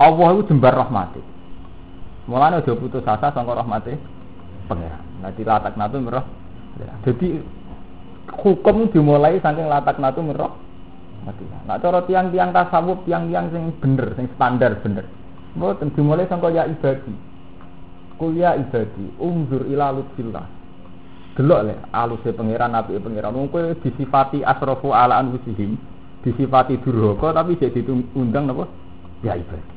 Allah 0.00 0.28
itu 0.36 0.52
jembar 0.52 0.74
rahmati. 0.74 1.20
Mulane 2.28 2.60
aja 2.60 2.72
putus 2.76 3.04
asa 3.04 3.32
sangka 3.32 3.56
rahmati 3.56 3.96
pangeran. 4.68 5.04
Nah 5.20 5.32
la 5.32 5.56
taqnatu 5.60 5.96
min 6.00 6.10
rahmatillah. 6.12 6.96
Jadi 7.04 7.28
hukum 8.38 8.92
dimulai 8.92 9.40
saking 9.40 9.66
latak 9.66 9.96
natu 9.98 10.20
merok 10.22 10.52
mati. 11.24 11.44
Nah 11.66 11.76
cara 11.80 12.04
tiang-tiang 12.04 12.52
tasawuf, 12.52 13.02
tiang-tiang 13.08 13.50
sing 13.50 13.72
bener, 13.80 14.14
sing 14.14 14.26
standar 14.36 14.78
bener. 14.84 15.04
Mboten 15.56 15.90
dimulai 15.96 16.28
sangka 16.28 16.52
ya 16.52 16.68
ibadi. 16.68 17.27
Kuliah 18.18 18.58
ibadi, 18.58 19.14
umzur 19.22 19.62
ila 19.70 19.94
lutfillah. 19.94 20.46
Delok 21.38 21.60
le 21.70 21.74
aluse 21.94 22.34
pangeran 22.34 22.74
apike 22.74 22.98
pangeran. 22.98 23.30
Wong 23.30 23.46
kowe 23.46 23.62
disifati 23.78 24.42
asrafu 24.42 24.90
ala 24.90 25.22
anfusihim, 25.22 25.78
disifati 26.26 26.82
durhaka 26.82 27.30
tapi 27.30 27.54
jadi 27.54 27.78
diundang 27.78 28.50
napa? 28.50 28.66
Ya 29.22 29.38
ibadi. 29.38 29.70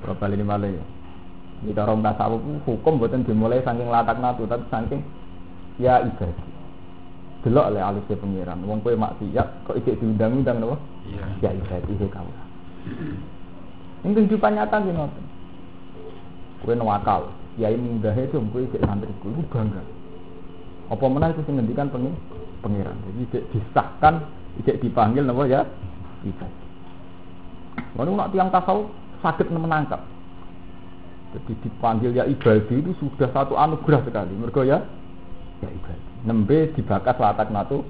Berapa 0.00 0.24
ini 0.32 0.40
malah 0.40 0.72
ya? 0.72 0.84
Ini 1.68 1.76
cara 1.76 1.92
tasawuf 1.92 2.40
hukum 2.64 2.96
buatan 2.96 3.28
dimulai 3.28 3.60
saking 3.60 3.92
latak 3.92 4.16
natu 4.16 4.48
tapi 4.48 4.64
saking 4.72 5.04
ya 5.76 6.00
ibadi. 6.00 6.48
Delok 7.44 7.76
oleh 7.76 7.84
alusnya 7.84 8.16
pengiran. 8.16 8.64
Wong 8.64 8.80
kowe 8.80 8.96
maksiat 8.96 9.68
kok 9.68 9.76
ijek 9.84 10.00
diundang-undang 10.00 10.64
napa? 10.64 10.80
Iya. 11.12 11.24
Ya 11.44 11.50
ibadi 11.52 11.92
he 11.92 12.08
kau. 12.08 12.24
Ini 14.00 14.16
kehidupan 14.16 14.56
nyata 14.56 14.80
gini 14.80 15.26
Kowe 16.64 16.72
nawakal, 16.72 17.28
yai 17.60 17.76
mudahe 17.76 18.24
itu 18.24 18.40
kowe 18.52 18.60
ijek 18.64 18.80
santriku 18.84 19.28
iku 19.32 19.42
bangga. 19.52 19.82
Apa 20.88 21.04
menah 21.10 21.34
itu 21.34 21.42
sing 21.44 21.60
ngendikan 21.60 21.92
pengi 21.92 22.10
pengiran. 22.64 22.96
Jadi 23.10 23.20
ijek 23.28 23.42
disahkan, 23.52 24.24
ijek 24.64 24.80
dipanggil 24.80 25.26
napa 25.26 25.44
ya? 25.44 25.62
Ibadi. 26.24 26.64
Lalu 28.00 28.10
nak 28.16 28.30
tiang 28.32 28.48
tasawuf 28.48 28.88
sakit 29.20 29.52
menangkap. 29.52 30.00
Jadi 31.36 31.52
dipanggil 31.60 32.16
ya 32.16 32.24
ibadah 32.24 32.72
itu 32.72 32.96
sudah 32.96 33.28
satu 33.36 33.54
anugerah 33.60 34.00
sekali. 34.08 34.32
Mergo 34.32 34.64
ya 34.64 34.80
ya 35.60 35.68
ibadah. 35.68 36.08
Nembe 36.24 36.72
dibakas 36.72 37.20
latak 37.20 37.52
natu 37.52 37.84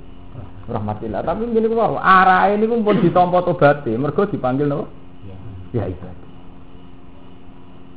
rahmatillah. 0.66 1.22
Tapi 1.22 1.46
gini 1.54 1.70
kok 1.70 2.02
arah 2.02 2.50
ini 2.50 2.66
pun 2.66 2.98
ditompo 2.98 3.38
tobat 3.46 3.86
mergo 3.86 4.26
dipanggil 4.26 4.66
no? 4.66 4.90
Ya 5.70 5.86
ibadah. 5.86 6.25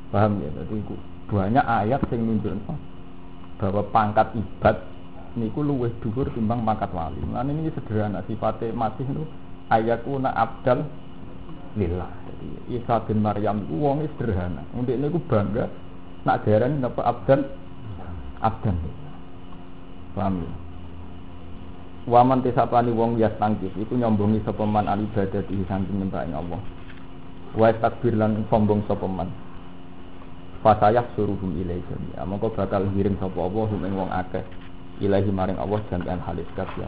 Paham 0.09 0.41
ya? 0.41 0.49
Jadi 0.49 0.81
banyak 1.29 1.65
ayat 1.65 2.01
yang 2.09 2.21
menunjukkan 2.25 2.77
bahwa 3.61 3.81
pangkat 3.93 4.27
ibad 4.33 4.75
niku 5.37 5.61
luwih 5.61 5.93
dhuwur 6.01 6.25
timbang 6.33 6.65
pangkat 6.65 6.89
wali. 6.89 7.21
Nah 7.29 7.45
ini 7.45 7.69
sederhana 7.69 8.25
sifatnya 8.25 8.73
masih 8.73 9.05
itu 9.05 9.23
ayatuna 9.69 10.33
abdal 10.33 10.81
lillah. 11.77 12.09
Jadi 12.25 12.79
Isa 12.81 12.97
bin 13.05 13.21
Maryam 13.21 13.61
itu 13.67 13.77
wong 13.77 14.01
sederhana. 14.15 14.65
Untuk 14.73 14.97
ini 14.97 15.05
aku 15.05 15.21
bangga 15.29 15.69
nak 16.25 16.41
darani 16.47 16.81
napa 16.81 17.01
abdan 17.05 17.45
abdan. 18.41 18.75
Paham 20.17 20.41
ya? 20.41 20.51
Waman 22.09 22.41
tisapani 22.41 22.89
wong 22.89 23.21
yas 23.21 23.37
tangkis 23.37 23.69
itu 23.77 23.93
nyombongi 23.93 24.41
sapa 24.41 24.65
man 24.65 24.89
al 24.89 25.05
ibadah 25.05 25.45
di 25.45 25.61
samping 25.69 26.01
nyembah 26.01 26.25
Allah. 26.25 26.61
Wa 27.53 27.69
takbir 27.77 28.17
lan 28.17 28.49
sombong 28.49 28.81
sapa 28.89 29.05
man. 29.05 29.29
Fasayah 30.59 31.07
suruhum 31.15 31.55
ilaihi 31.55 31.79
jami'a. 31.87 32.27
Mongko 32.27 32.51
bakal 32.51 32.83
ngirim 32.91 33.15
sapa 33.15 33.39
Allah 33.39 33.63
hum 33.71 33.79
ing 33.87 33.95
wong 33.95 34.11
akeh 34.11 34.43
ilahi 34.99 35.31
maring 35.31 35.55
Allah 35.55 35.79
jami'an 35.87 36.19
halis 36.19 36.47
kabeh. 36.51 36.83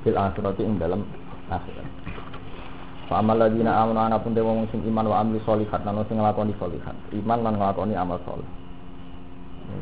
Fil 0.00 0.16
akhirati 0.16 0.64
ing 0.64 0.80
dalam 0.80 1.04
akhirat. 1.52 1.84
Fa 3.12 3.20
amal 3.20 3.36
ladina 3.36 3.76
amanu 3.76 4.00
ana 4.00 4.16
pun 4.16 4.32
wong 4.32 4.64
sing 4.72 4.80
iman 4.88 5.04
wa 5.04 5.20
amil 5.20 5.36
sholihat 5.44 5.84
lan 5.84 6.00
sing 6.08 6.16
nglakoni 6.16 6.56
sholihat. 6.56 6.96
Iman 7.12 7.44
lan 7.44 7.60
nglakoni 7.60 7.92
amal 7.92 8.16
saleh. 8.24 8.48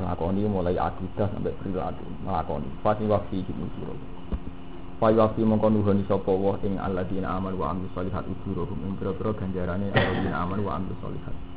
Nglakoni 0.03 0.43
mulai 0.51 0.75
akidah 0.75 1.31
sampai 1.31 1.55
perilaku 1.63 2.03
nglakoni. 2.27 2.69
Fa 2.83 2.99
sing 2.99 3.07
wafi 3.07 3.39
iki 3.39 3.55
sira. 3.79 3.95
Fa 4.99 5.15
wafi 5.15 5.47
mongko 5.47 5.71
nuhoni 5.71 6.03
sapa 6.11 6.35
wa 6.35 6.59
ing 6.67 6.75
alladzina 6.83 7.39
amanu 7.39 7.63
wa 7.63 7.71
amil 7.71 7.87
sholihat 7.95 8.27
ujurahum 8.27 8.83
ing 8.83 8.99
pira-pira 8.99 9.31
ganjarane 9.39 9.95
alladzina 9.95 10.43
amanu 10.43 10.67
wa 10.67 10.83
amil 10.83 10.99
sholihat. 10.99 11.54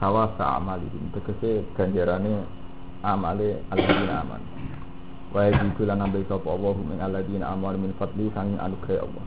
Sawa 0.00 0.32
sa 0.40 0.56
amalihim. 0.56 1.12
Tegese 1.12 1.60
ganjarane 1.76 2.48
amale 3.04 3.60
alladzina 3.68 4.24
amanu. 4.24 4.48
Wa 5.28 5.44
yajidu 5.44 5.84
lan 5.84 6.00
nambahi 6.00 6.24
sapa 6.24 6.48
Allah 6.48 6.72
ing 6.80 7.00
alladzina 7.04 7.52
amanu 7.52 7.84
min 7.84 7.92
fadli 8.00 8.32
sanging 8.32 8.56
anugerah 8.56 9.04
Allah. 9.04 9.24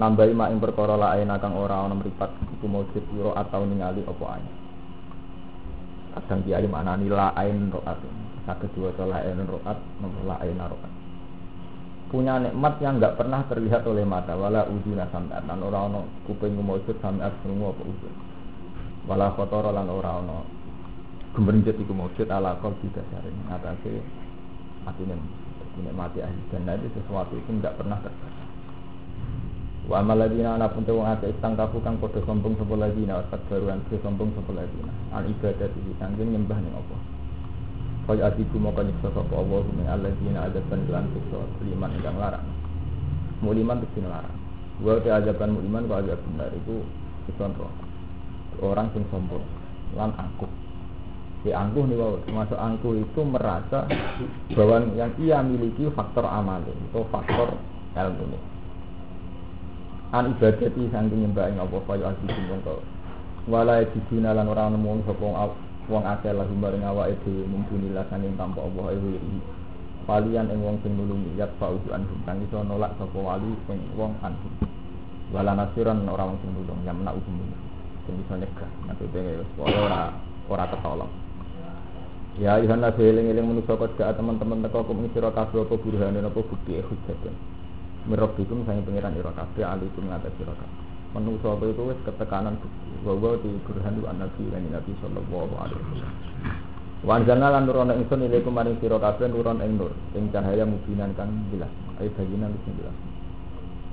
Nambahi 0.00 0.32
mak 0.32 0.48
ing 0.48 0.60
perkara 0.64 0.96
lain 0.96 1.28
kang 1.36 1.60
ora 1.60 1.84
ana 1.84 1.92
mripat 1.92 2.32
iku 2.56 2.64
maujud 2.64 3.04
ira 3.20 3.36
atau 3.36 3.68
ningali 3.68 4.00
apa 4.00 4.24
ae. 4.40 4.48
Kadang 6.16 6.40
kiai 6.48 6.64
maknani 6.64 7.12
lain 7.12 7.68
roat. 7.68 8.00
Saged 8.48 8.72
diwaca 8.72 9.04
lain 9.04 9.44
roat 9.44 9.78
nomor 10.00 10.24
lain 10.24 10.56
roat. 10.56 10.92
Punya 12.08 12.40
nikmat 12.40 12.80
yang 12.80 12.96
enggak 12.96 13.20
pernah 13.20 13.44
terlihat 13.44 13.84
oleh 13.84 14.08
mata. 14.08 14.32
Wala 14.32 14.64
uduna 14.72 15.04
sampean 15.12 15.44
lan 15.44 15.60
ora 15.60 15.84
ana 15.84 16.00
kuping 16.24 16.56
maujud 16.56 16.96
sampean 17.04 17.28
krungu 17.44 17.76
apa 17.76 17.84
udun 17.84 18.35
wala 19.06 19.30
khotara 19.32 19.70
lan 19.70 19.88
ora 19.88 20.18
ana 20.18 20.38
gemerjet 21.34 21.78
iku 21.78 21.94
maujud 21.94 22.26
ala 22.26 22.58
qalbi 22.58 22.90
dasare 22.90 23.30
ngatasi 23.46 24.02
atine 24.86 25.14
mati 25.94 26.22
ahli 26.22 26.40
jannah 26.50 26.74
itu 26.78 26.90
sesuatu 26.98 27.38
itu 27.38 27.50
enggak 27.50 27.76
pernah 27.78 27.98
terjadi 28.02 28.46
Wa 29.86 30.02
amal 30.02 30.18
ladina 30.18 30.58
ana 30.58 30.66
pun 30.66 30.82
wong 30.82 31.06
akeh 31.06 31.30
istang 31.30 31.54
kafu 31.54 31.78
kang 31.78 31.94
padha 32.02 32.18
sombong 32.26 32.58
sapa 32.58 32.74
ladina 32.74 33.22
wasat 33.22 33.38
baruan 33.46 33.78
ke 33.86 33.94
sombong 34.02 34.34
sapa 34.34 34.50
ladina. 34.58 34.90
Al 35.14 35.30
ibadah 35.30 35.70
iki 35.70 35.94
kangge 36.02 36.26
nyembah 36.26 36.58
ning 36.58 36.74
apa. 36.74 36.96
Kaya 38.10 38.34
atiku 38.34 38.58
moko 38.58 38.82
nyiksa 38.82 39.14
sapa 39.14 39.30
Allah 39.30 39.62
min 39.70 39.86
alladzina 39.86 40.50
adaban 40.50 40.90
lan 40.90 41.06
siksa 41.14 41.38
liman 41.62 41.94
ingkang 42.02 42.18
larang. 42.18 42.46
Muliman 43.46 43.78
itu 43.86 44.02
larang. 44.02 44.34
Wa 44.82 44.98
te 44.98 45.06
ajaban 45.06 45.54
muliman 45.54 45.86
kok 45.86 46.02
ajab 46.02 46.18
benar 46.18 46.50
itu 46.50 46.82
contoh. 47.38 47.70
Orang 48.62 48.92
sing 48.96 49.04
sombong 49.12 49.44
lan 49.94 50.12
angkuh. 50.16 50.50
Si 51.44 51.54
angkuh 51.54 51.84
nih 51.86 51.96
wow, 51.96 52.18
termasuk 52.26 52.58
angkuh 52.58 52.92
itu 52.96 53.20
merasa 53.22 53.86
bahwa 54.56 54.82
yang 54.98 55.12
ia 55.20 55.38
miliki 55.44 55.86
faktor 55.94 56.26
amal 56.26 56.60
itu 56.64 57.00
faktor 57.12 57.54
ilmu 57.96 58.36
an 60.14 60.32
ibadati 60.32 60.86
saking 60.88 61.18
nyembah 61.26 61.50
ing 61.50 61.58
apa 61.58 61.76
kaya 61.82 62.14
asih 62.14 62.30
mongko 62.46 62.78
wala 63.50 63.82
didina 63.90 64.30
lan 64.32 64.46
ora 64.46 64.70
nemu 64.70 65.02
sapa 65.02 65.50
wong 65.90 66.04
akeh 66.06 66.30
lah 66.30 66.46
maring 66.46 66.86
awake 66.86 67.18
dhewe 67.26 67.42
mung 67.50 67.66
dunillah 67.66 68.06
saking 68.06 68.38
tanpa 68.38 68.62
Allah 68.62 68.94
ewe 68.94 69.18
Walian 70.06 70.46
ing 70.54 70.62
wong 70.62 70.78
sing 70.86 70.94
nulungi 70.94 71.34
yat 71.34 71.50
fa'u 71.58 71.82
anhum 71.90 72.22
kang 72.22 72.38
iso 72.38 72.62
nolak 72.62 72.94
sapa 72.94 73.18
wali 73.18 73.50
sing 73.66 73.82
wong 73.98 74.14
anhum. 74.22 74.54
Wala 75.34 75.58
nasiran 75.58 76.06
ora 76.06 76.30
sing 76.38 76.54
nulung 76.54 76.78
yang 76.86 77.02
menak 77.02 77.18
usum 77.18 77.34
sing 78.06 78.16
iso 78.22 78.34
nyegah 78.38 78.70
maksude 78.86 79.20
ora 79.58 80.14
ora 80.48 80.64
ketolong 80.70 81.12
Ya 82.36 82.60
ayuhan 82.60 82.84
nabi 82.84 83.00
eling-eling 83.00 83.48
manusa 83.48 83.80
kok 83.80 83.96
teman-teman 83.96 84.60
teko 84.60 84.84
kum 84.84 85.08
sira 85.16 85.32
kabeh 85.32 85.64
apa 85.64 85.72
burhane 85.80 86.20
apa 86.20 86.36
bukti 86.36 86.84
hujjatun 86.84 87.32
Mirabikum 88.06 88.62
saya 88.62 88.78
pengiran 88.86 89.18
ira 89.18 89.34
kabeh 89.34 89.66
alikum 89.66 90.06
ngatas 90.06 90.36
ira 90.38 90.54
kabeh. 90.54 90.80
Menungso 91.10 91.58
itu 91.64 91.82
wis 91.90 91.98
ketekanan. 92.06 92.54
Bahwa 93.02 93.34
di 93.42 93.50
burhan 93.66 93.98
wa 93.98 94.14
nabi 94.14 94.46
lan 94.52 94.68
nabi 94.70 94.92
sallallahu 95.02 95.54
alaihi 95.58 95.80
wasallam. 95.80 96.14
Wan 97.02 97.24
jana 97.26 97.50
lan 97.50 97.66
nurono 97.66 97.96
ingsun 97.98 98.30
ilaikum 98.30 98.54
maring 98.54 98.78
sira 98.78 99.00
kabeh 99.00 99.26
nuron 99.26 99.58
ing 99.58 99.80
nur, 99.80 99.90
ing 100.14 100.30
cahaya 100.30 100.62
mubinan 100.62 101.16
kan 101.18 101.32
jelas. 101.50 101.72
Ayo 101.98 102.14
baginan 102.14 102.54
wis 102.54 102.68
jelas. 102.78 102.96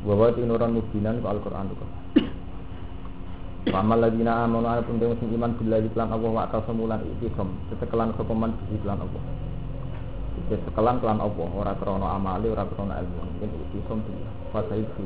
Bahwa 0.06 0.36
di 0.36 0.46
nuron 0.46 0.72
mubinan 0.78 1.24
Al-Qur'an 1.26 1.74
itu. 3.64 3.72
Pamal 3.72 4.04
ladina 4.04 4.44
amanu 4.44 4.68
ana 4.68 4.84
pun 4.84 5.00
sing 5.00 5.32
iman 5.40 5.56
billahi 5.56 5.88
lan 5.96 6.12
Allah 6.12 6.30
wa 6.30 6.46
tasamulan 6.52 7.00
ikisom. 7.18 7.48
Setekelan 7.72 8.12
sapa 8.20 8.34
man 8.36 8.52
bi 8.68 8.76
lan 8.84 9.00
Allah. 9.00 9.24
Jadi 10.34 10.60
sekelan 10.68 10.98
kelan 11.00 11.22
Allah, 11.22 11.48
ora 11.56 11.74
krono 11.78 12.10
amali, 12.10 12.52
ora 12.52 12.66
krono 12.68 12.92
ilmu. 12.92 13.22
Mungkin 13.22 13.50
isom 13.80 14.02
tuh, 14.02 14.18
fasa 14.52 14.76
itu. 14.76 15.06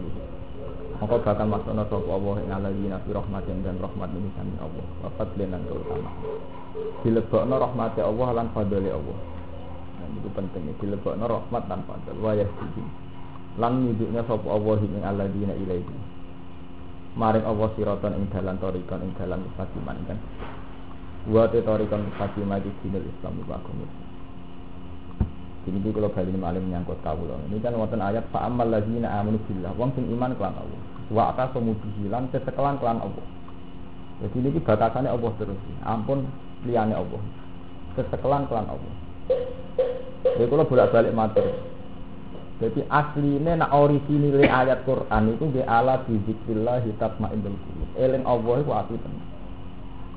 Maka 0.98 1.22
bakal 1.22 1.46
maksudnya 1.46 1.86
sapa 1.86 2.10
Allah 2.10 2.36
yang 2.42 2.58
ala 2.58 2.70
fi 3.06 3.10
rahmatin 3.14 3.62
dan 3.62 3.78
rahmat 3.78 4.10
ini 4.18 4.30
sami 4.34 4.58
Allah. 4.58 4.86
Wafat 5.06 5.30
dan 5.38 5.62
terutama. 5.70 6.10
Dilebokno 7.06 7.56
rahmati 7.62 8.02
Allah 8.02 8.28
lan 8.34 8.48
fadli 8.50 8.90
Allah. 8.90 9.18
Nah, 10.02 10.08
itu 10.10 10.30
pentingnya 10.34 10.74
dilebokno 10.82 11.26
rahmat 11.30 11.64
dan 11.70 11.86
fadl. 11.86 12.18
Wa 12.18 12.34
yahdi. 12.34 12.84
Lan 13.62 13.74
nyuduknya 13.86 14.22
sapa 14.26 14.48
Allah 14.50 14.80
ing 14.82 15.04
alladzina 15.06 15.54
ilaihi. 15.54 16.17
Maring 17.18 17.46
Allah 17.50 17.68
siratan 17.74 18.14
ing 18.14 18.26
dalan 18.30 18.62
torikon 18.62 19.02
ing 19.02 19.12
dalan 19.18 19.42
kesakiman 19.52 19.98
kan. 20.06 20.18
Wa 21.26 21.50
te 21.50 21.66
torikon 21.66 22.14
kesakiman 22.14 22.62
di 22.62 22.70
dinul 22.86 23.04
Islam 23.10 23.42
wa 23.42 23.58
agama 23.58 23.88
ini 25.68 25.92
kalau 25.92 26.08
kali 26.16 26.32
ini 26.32 26.40
malam 26.40 26.64
menyangkut 26.64 26.96
kawula. 27.04 27.36
Ini 27.52 27.60
kan 27.60 27.76
wonten 27.76 28.00
ayat 28.00 28.24
fa 28.32 28.48
amal 28.48 28.72
ladzina 28.72 29.12
amanu 29.20 29.36
billah. 29.52 29.76
Wong 29.76 29.92
sing 30.00 30.08
iman 30.16 30.32
kelan 30.40 30.56
Allah. 30.56 30.80
Wa 31.12 31.36
atasamu 31.36 31.76
bihi 31.76 32.08
lan 32.08 32.32
sesekelan 32.32 32.80
kelan 32.80 33.04
Allah. 33.04 33.26
Jadi 34.24 34.48
ini 34.48 34.60
batasannya 34.64 35.12
Allah 35.12 35.32
terus. 35.36 35.60
Ampun 35.84 36.24
liyane 36.64 36.96
Allah. 36.96 37.20
Sesekelan 38.00 38.48
kelan 38.48 38.68
Allah. 38.72 38.94
Jadi 40.24 40.48
kalau 40.48 40.64
bolak-balik 40.64 41.12
matur. 41.12 41.44
Jadi 42.58 42.82
aslinya 42.90 43.54
nak 43.62 43.70
orisinil 43.70 44.42
ayat 44.42 44.82
Quran 44.82 45.24
itu 45.30 45.46
di 45.54 45.62
ala 45.62 46.02
bizikrillah 46.10 46.82
tatmainnul 46.98 47.54
qulub. 47.54 47.90
Eling 47.94 48.26
Allah 48.26 48.56
iku 48.66 48.72
ati 48.74 48.98
tenang. 48.98 49.30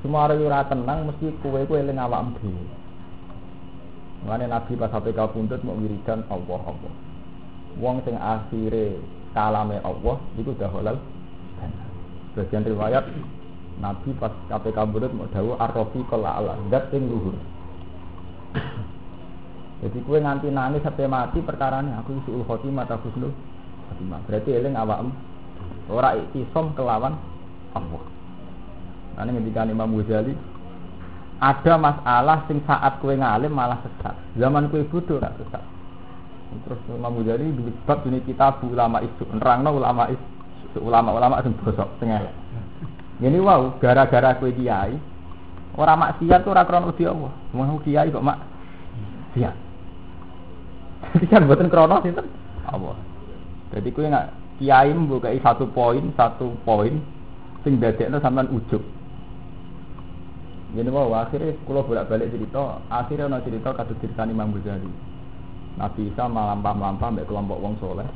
Semua 0.00 0.32
ora 0.32 0.64
tenang 0.64 1.04
mesti 1.12 1.37
kowe 1.44 1.61
ku 1.68 1.76
eling 1.76 2.00
awakmu 2.00 2.32
dhewe. 2.40 2.64
Mane 4.25 4.49
Nabi 4.49 4.73
pas 4.76 4.88
sampai 4.88 5.12
kabundut 5.12 5.61
mau 5.61 5.76
wiridan 5.76 6.25
Allah 6.32 6.61
Allah. 6.64 6.92
Wong 7.76 8.00
sing 8.09 8.16
akhire 8.16 8.97
kalame 9.37 9.76
Allah 9.85 10.16
itu 10.40 10.56
udah 10.56 10.70
halal. 10.73 10.97
Sebagian 12.32 12.64
riwayat 12.64 13.04
Nabi 13.85 14.16
pas 14.16 14.32
KPK 14.49 14.76
kabundut 14.80 15.12
mau 15.12 15.28
dawuh 15.28 15.61
ar-rafiqul 15.61 16.25
a'la, 16.25 16.56
zat 16.73 16.88
sing 16.88 17.04
luhur. 17.04 17.37
Jadi 19.80 19.99
kue 20.04 20.20
nganti 20.20 20.52
nangis 20.52 20.84
sampai 20.84 21.08
mati 21.08 21.40
perkara 21.40 21.80
ini 21.80 21.96
aku 21.96 22.20
suul 22.28 22.44
khotimah 22.44 22.84
atau 22.84 23.00
husnul. 23.00 23.32
Berarti 24.28 24.52
eling 24.52 24.76
awam 24.76 25.08
ora 25.88 26.20
isom 26.37 26.76
kelawan 26.76 27.16
Allah. 27.72 28.02
Nanti 29.16 29.40
ketika 29.40 29.64
Imam 29.64 29.96
Ghazali 29.96 30.37
ada 31.40 31.75
masalah 31.80 32.44
sing 32.44 32.60
saat 32.68 33.00
kue 33.00 33.16
ngalim 33.16 33.56
malah 33.56 33.80
sesat. 33.80 34.12
Zaman 34.37 34.68
kue 34.68 34.84
bodoh 34.84 35.16
ora 35.16 35.32
sesat. 35.40 35.64
Terus 36.68 36.80
Imam 36.92 37.16
Ghazali 37.16 37.49
di 37.49 37.72
bab 37.88 38.04
ini 38.04 38.20
kitab 38.28 38.60
ulama 38.60 39.00
itu 39.00 39.25
nerangno 39.32 39.80
ulama 39.80 40.12
itu 40.12 40.76
ulama-ulama 40.76 41.40
sing 41.40 41.56
bosok 41.56 41.88
elek. 42.04 42.37
Ini 43.20 43.37
wow, 43.40 43.80
gara-gara 43.80 44.37
kue 44.37 44.52
kiai 44.52 44.92
orang 45.80 46.04
maksiat 46.04 46.44
tuh 46.44 46.52
ora 46.52 46.68
krono 46.68 46.92
Allah. 46.92 47.32
Mau 47.56 47.80
kiai 47.80 48.12
kok 48.12 48.20
mak 48.20 48.38
siap. 49.32 49.69
Jadi 51.10 51.26
kan 51.26 51.46
buatan 51.46 51.72
kronos 51.72 52.06
itu 52.06 52.22
Allah. 52.70 52.96
Jadi 53.74 53.88
kue 53.90 54.06
nggak 54.06 54.28
kiai 54.62 54.90
membuka 54.94 55.32
satu 55.42 55.66
poin, 55.70 56.12
satu 56.14 56.54
poin, 56.62 57.02
sing 57.66 57.82
dadekno 57.82 58.22
sampean 58.22 58.50
ujub. 58.52 58.82
Jadi 60.70 60.86
mau 60.86 61.10
akhirnya 61.18 61.58
kalau 61.66 61.82
bolak 61.82 62.06
balik 62.06 62.30
cerita, 62.30 62.78
akhirnya 62.86 63.26
ada 63.26 63.42
cerita 63.42 63.74
kata 63.74 63.94
cerita 63.98 64.22
Imam 64.22 64.54
Ghazali. 64.54 64.86
Nabi 65.74 66.12
Isa 66.14 66.30
melampah 66.30 66.74
melampah 66.78 67.08
mbak 67.10 67.26
kelompok 67.26 67.58
wong 67.58 67.74
soleh. 67.82 68.06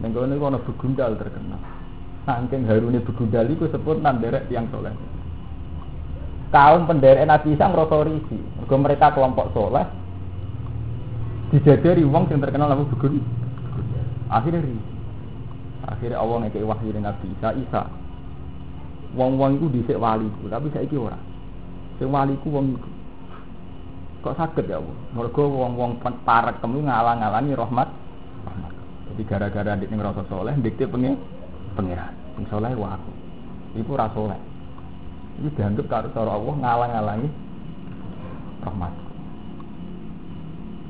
Ini 0.00 0.12
kono 0.40 0.56
begundal 0.64 1.20
terkenal. 1.20 1.60
Saking 2.24 2.64
harune 2.64 3.02
begundal 3.04 3.44
itu 3.50 3.68
sebut 3.68 4.00
nanderek 4.00 4.48
tiang 4.48 4.72
soleh. 4.72 4.94
Kaum 6.48 6.88
penderek 6.88 7.28
Nabi 7.28 7.52
Isa 7.52 7.68
merasa 7.68 8.08
risi. 8.08 8.40
Mereka 8.64 9.12
kelompok 9.12 9.52
soleh, 9.52 9.84
dijajari 11.52 12.00
wong 12.08 12.32
yang 12.32 12.40
terkenal 12.40 12.72
nama 12.72 12.84
begun. 12.88 13.20
Akhirnya 14.32 14.64
ri. 14.64 14.72
Akhirnya 15.84 16.16
Allah 16.16 16.48
ngekei 16.48 16.64
wahyu 16.64 16.88
dengan 16.88 17.12
Nabi 17.12 17.28
Isa 17.36 17.48
Isa. 17.60 17.82
Wong 19.12 19.36
wong 19.36 19.60
itu 19.60 19.66
disek 19.68 20.00
waliku 20.00 20.48
tapi 20.48 20.72
saya 20.72 20.88
iki 20.88 20.96
ora. 20.96 21.20
Sing 22.00 22.08
waliku 22.08 22.48
wong 22.48 22.80
kok 24.24 24.32
sakit 24.40 24.64
ya 24.64 24.80
Allah? 24.80 24.96
Mergo 25.12 25.44
wong 25.52 25.76
wong 25.76 25.90
parek 26.24 26.64
kemu 26.64 26.88
ngalang-alangi 26.88 27.52
rahmat 27.52 27.88
rahmat. 28.48 28.72
Jadi 29.12 29.22
gara-gara 29.28 29.76
dik 29.76 29.92
ngerasa 29.92 30.24
soleh 30.32 30.56
dikte 30.64 30.88
pengen 30.88 31.20
pengiran 31.76 32.16
sing 32.40 32.48
soleh 32.48 32.72
wa 32.72 32.96
aku. 32.96 33.12
Itu 33.76 33.92
ora 33.92 34.08
soleh. 34.16 34.40
Itu 35.36 35.52
dianggap 35.60 35.92
karo 35.92 36.08
Allah 36.32 36.54
ngalang-alangi 36.56 37.28
rahmat 38.64 39.01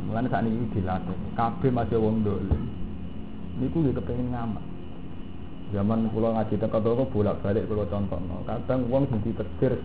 Mulane 0.07 0.27
saat 0.27 0.47
ini 0.47 0.67
dilatih. 0.75 1.15
Kabeh 1.39 1.71
masih 1.71 1.99
wong 1.99 2.27
dolim. 2.27 2.63
Niku 3.63 3.85
nggih 3.85 3.95
kepengin 3.95 4.35
ngamak. 4.35 4.65
Zaman 5.73 6.11
kula 6.13 6.37
ngaji 6.37 6.55
teko 6.59 6.79
toko 6.83 7.05
bolak-balik 7.09 7.65
kula 7.71 7.87
contohno. 7.87 8.43
Kadang 8.45 8.91
wong 8.91 9.07
sing 9.09 9.23
ditetir 9.23 9.79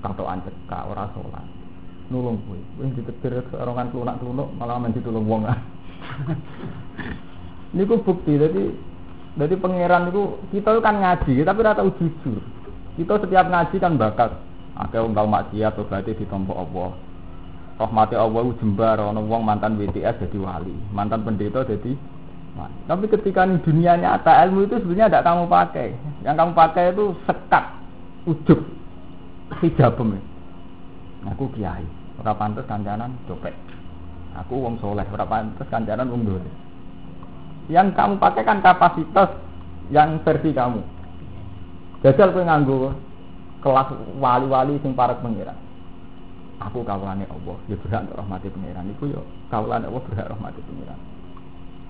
katokan 0.00 0.42
cekak 0.42 0.82
ora 0.88 1.04
salat. 1.12 1.44
Nulung 2.08 2.40
kuwi. 2.48 2.60
Wong 2.80 2.96
ditetir 2.96 3.44
seorangan 3.52 3.92
klunak-klunuk 3.92 4.48
malah 4.56 4.80
men 4.80 4.96
ditulung 4.96 5.28
wong. 5.28 5.44
niku 7.76 8.00
bukti 8.00 8.40
jadi 8.40 8.72
jadi 9.36 9.54
pangeran 9.60 10.08
itu 10.08 10.40
kita 10.50 10.80
kan 10.80 10.96
ngaji 10.98 11.44
tapi 11.44 11.60
rata 11.60 11.84
jujur. 11.84 12.40
Kita 12.96 13.14
setiap 13.20 13.46
ngaji 13.46 13.76
kan 13.78 14.00
bakat. 14.00 14.32
Ada 14.78 15.04
wong 15.04 15.12
tau 15.12 15.26
maksiat 15.26 15.74
berarti 15.74 16.18
ditompo 16.18 16.54
Allah 16.54 17.07
rahmati 17.78 18.18
Allah 18.18 18.42
jembar 18.58 18.98
ono 18.98 19.22
wong 19.22 19.46
mantan 19.46 19.78
WTS 19.78 20.26
jadi 20.26 20.38
wali, 20.42 20.74
mantan 20.90 21.22
pendeta 21.22 21.62
jadi. 21.62 21.94
Tapi 22.58 23.06
ketika 23.06 23.46
di 23.46 23.54
dunia 23.62 23.94
nyata 23.94 24.34
ilmu 24.42 24.66
itu 24.66 24.82
sebenarnya 24.82 25.06
tidak 25.06 25.26
kamu 25.30 25.44
pakai. 25.46 25.88
Yang 26.26 26.36
kamu 26.42 26.52
pakai 26.58 26.84
itu 26.90 27.04
sekat, 27.22 27.64
ujub, 28.26 28.60
hijabem. 29.62 30.18
Aku 31.30 31.46
kiai, 31.54 31.86
ora 32.18 32.34
pantes 32.34 32.66
kancanan 32.66 33.14
copet. 33.30 33.54
Aku 34.42 34.58
wong 34.58 34.74
soleh, 34.82 35.06
ora 35.14 35.22
pantes 35.22 35.70
kancanan 35.70 36.10
wong. 36.10 36.26
Yang 37.70 37.94
kamu 37.94 38.18
pakai 38.18 38.42
kan 38.42 38.58
kapasitas 38.58 39.30
yang 39.94 40.18
versi 40.26 40.50
kamu. 40.50 40.82
Jajal 42.02 42.34
kowe 42.34 42.42
nganggo 42.42 42.90
kelas 43.62 43.90
wali-wali 44.18 44.82
sing 44.82 44.98
para 44.98 45.14
pengira 45.18 45.54
aku 46.58 46.82
kawulane 46.82 47.24
Allah 47.30 47.56
ya 47.70 47.76
berhak 47.78 48.06
untuk 48.06 48.18
rahmati 48.18 48.46
pangeran. 48.50 48.90
Iku 48.94 49.04
ya 49.10 49.20
kawulane 49.50 49.86
Allah 49.86 50.02
berhak 50.02 50.26
rahmati 50.30 50.60
pangeran. 50.62 50.98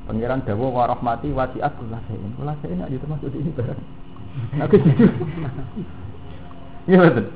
Pangeran 0.08 0.40
dawa 0.44 0.66
wa 0.68 0.84
rahmati 0.88 1.28
wasiat 1.32 1.72
kula 1.76 1.98
sayin 2.08 2.32
kula 2.36 2.52
sayin 2.60 2.80
nek 2.80 2.92
termasuk 2.92 3.28
di 3.32 3.44
ini 3.44 3.52
barang 3.52 3.80
aku 4.64 4.76
jujur 4.78 5.10
iya 6.88 6.98
betul 7.10 7.26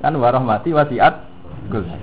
kan 0.00 0.14
wa 0.16 0.28
rahmati 0.32 0.70
wasiat 0.72 1.14
kula 1.68 1.96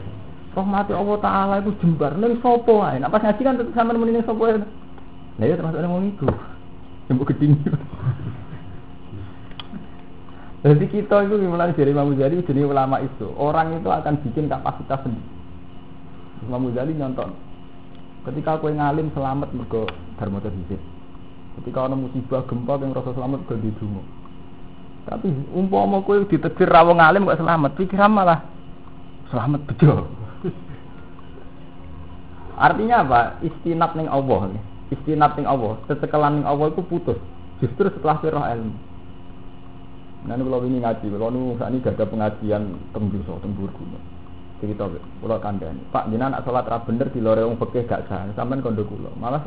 rahmati 0.57 0.91
Allah 0.93 1.17
taala 1.21 1.53
itu 1.61 1.71
jembar. 1.81 2.17
Ning 2.17 2.41
sapa 2.41 2.71
wae 2.71 2.97
nek 2.97 3.09
pas 3.09 3.21
ngaji 3.21 3.41
kan 3.41 3.55
sampean 3.73 3.97
muni 3.97 4.11
ning 4.17 4.25
sapa 4.25 4.41
wae 4.41 4.57
nah 5.37 5.45
ya 5.45 5.57
termasuk 5.57 5.79
ning 5.81 5.91
wong 5.93 6.05
iku. 6.17 6.27
Sing 7.09 7.15
geding 7.17 7.57
jadi 10.61 10.85
kita 10.85 11.25
itu 11.25 11.41
mulai 11.41 11.73
dari 11.73 11.89
Imam 11.89 12.13
Ghazali 12.13 12.45
jenis 12.45 12.69
ulama 12.69 13.01
itu 13.01 13.25
orang 13.33 13.81
itu 13.81 13.89
akan 13.89 14.21
bikin 14.21 14.45
kapasitas 14.45 15.01
sendiri. 15.01 15.25
Imam 16.45 16.69
Ghazali 16.69 16.93
nyonton. 16.93 17.33
Ketika 18.29 18.61
kue 18.61 18.69
ngalim 18.69 19.09
selamat 19.17 19.49
mergo 19.57 19.89
dharma 20.21 20.37
terhijab. 20.37 20.77
Ketika 21.57 21.89
ada 21.89 21.97
musibah 21.97 22.45
gempa 22.45 22.77
yang 22.77 22.93
rasa 22.93 23.09
selamat 23.17 23.41
ke 23.49 23.57
dungo. 23.57 24.05
Tapi 25.09 25.33
umpama 25.49 26.05
kue 26.05 26.29
ditetir 26.29 26.69
rawong 26.69 27.01
ngalim 27.01 27.25
gak 27.25 27.41
selamat, 27.41 27.71
pikiran 27.73 28.13
malah 28.13 28.45
selamat 29.33 29.65
bejo. 29.65 30.05
Artinya 32.69 33.01
apa? 33.01 33.21
Istinat 33.41 33.97
ning 33.97 34.05
Allah. 34.05 34.53
Istinat 34.93 35.33
ning 35.41 35.49
Allah. 35.49 35.81
Setekelan 35.89 36.37
ning 36.37 36.45
Allah 36.45 36.69
itu 36.69 36.85
putus. 36.85 37.17
Justru 37.57 37.89
setelah 37.89 38.21
ilmu. 38.21 38.90
Ini 40.21 40.37
kalau 40.37 40.61
ini 40.69 40.77
ngaji, 40.85 41.05
kalau 41.17 41.33
nu 41.33 41.57
ini 41.57 41.81
gak 41.81 41.97
ada 41.97 42.05
pengajian 42.05 42.77
tembus, 42.93 43.25
tembur 43.41 43.73
gunung. 43.73 44.05
Cerita, 44.61 44.85
kalau 44.85 45.41
kandani. 45.41 45.81
Pak, 45.89 46.13
jinak 46.13 46.29
nak 46.29 46.45
sholat 46.45 46.69
rap 46.69 46.85
bener 46.85 47.09
di 47.09 47.17
lore 47.17 47.41
wong 47.41 47.57
fakih 47.57 47.89
gak 47.89 48.05
sah, 48.05 48.29
sampean 48.37 48.61
kondo 48.61 48.85
kulo. 48.85 49.09
Malah 49.17 49.41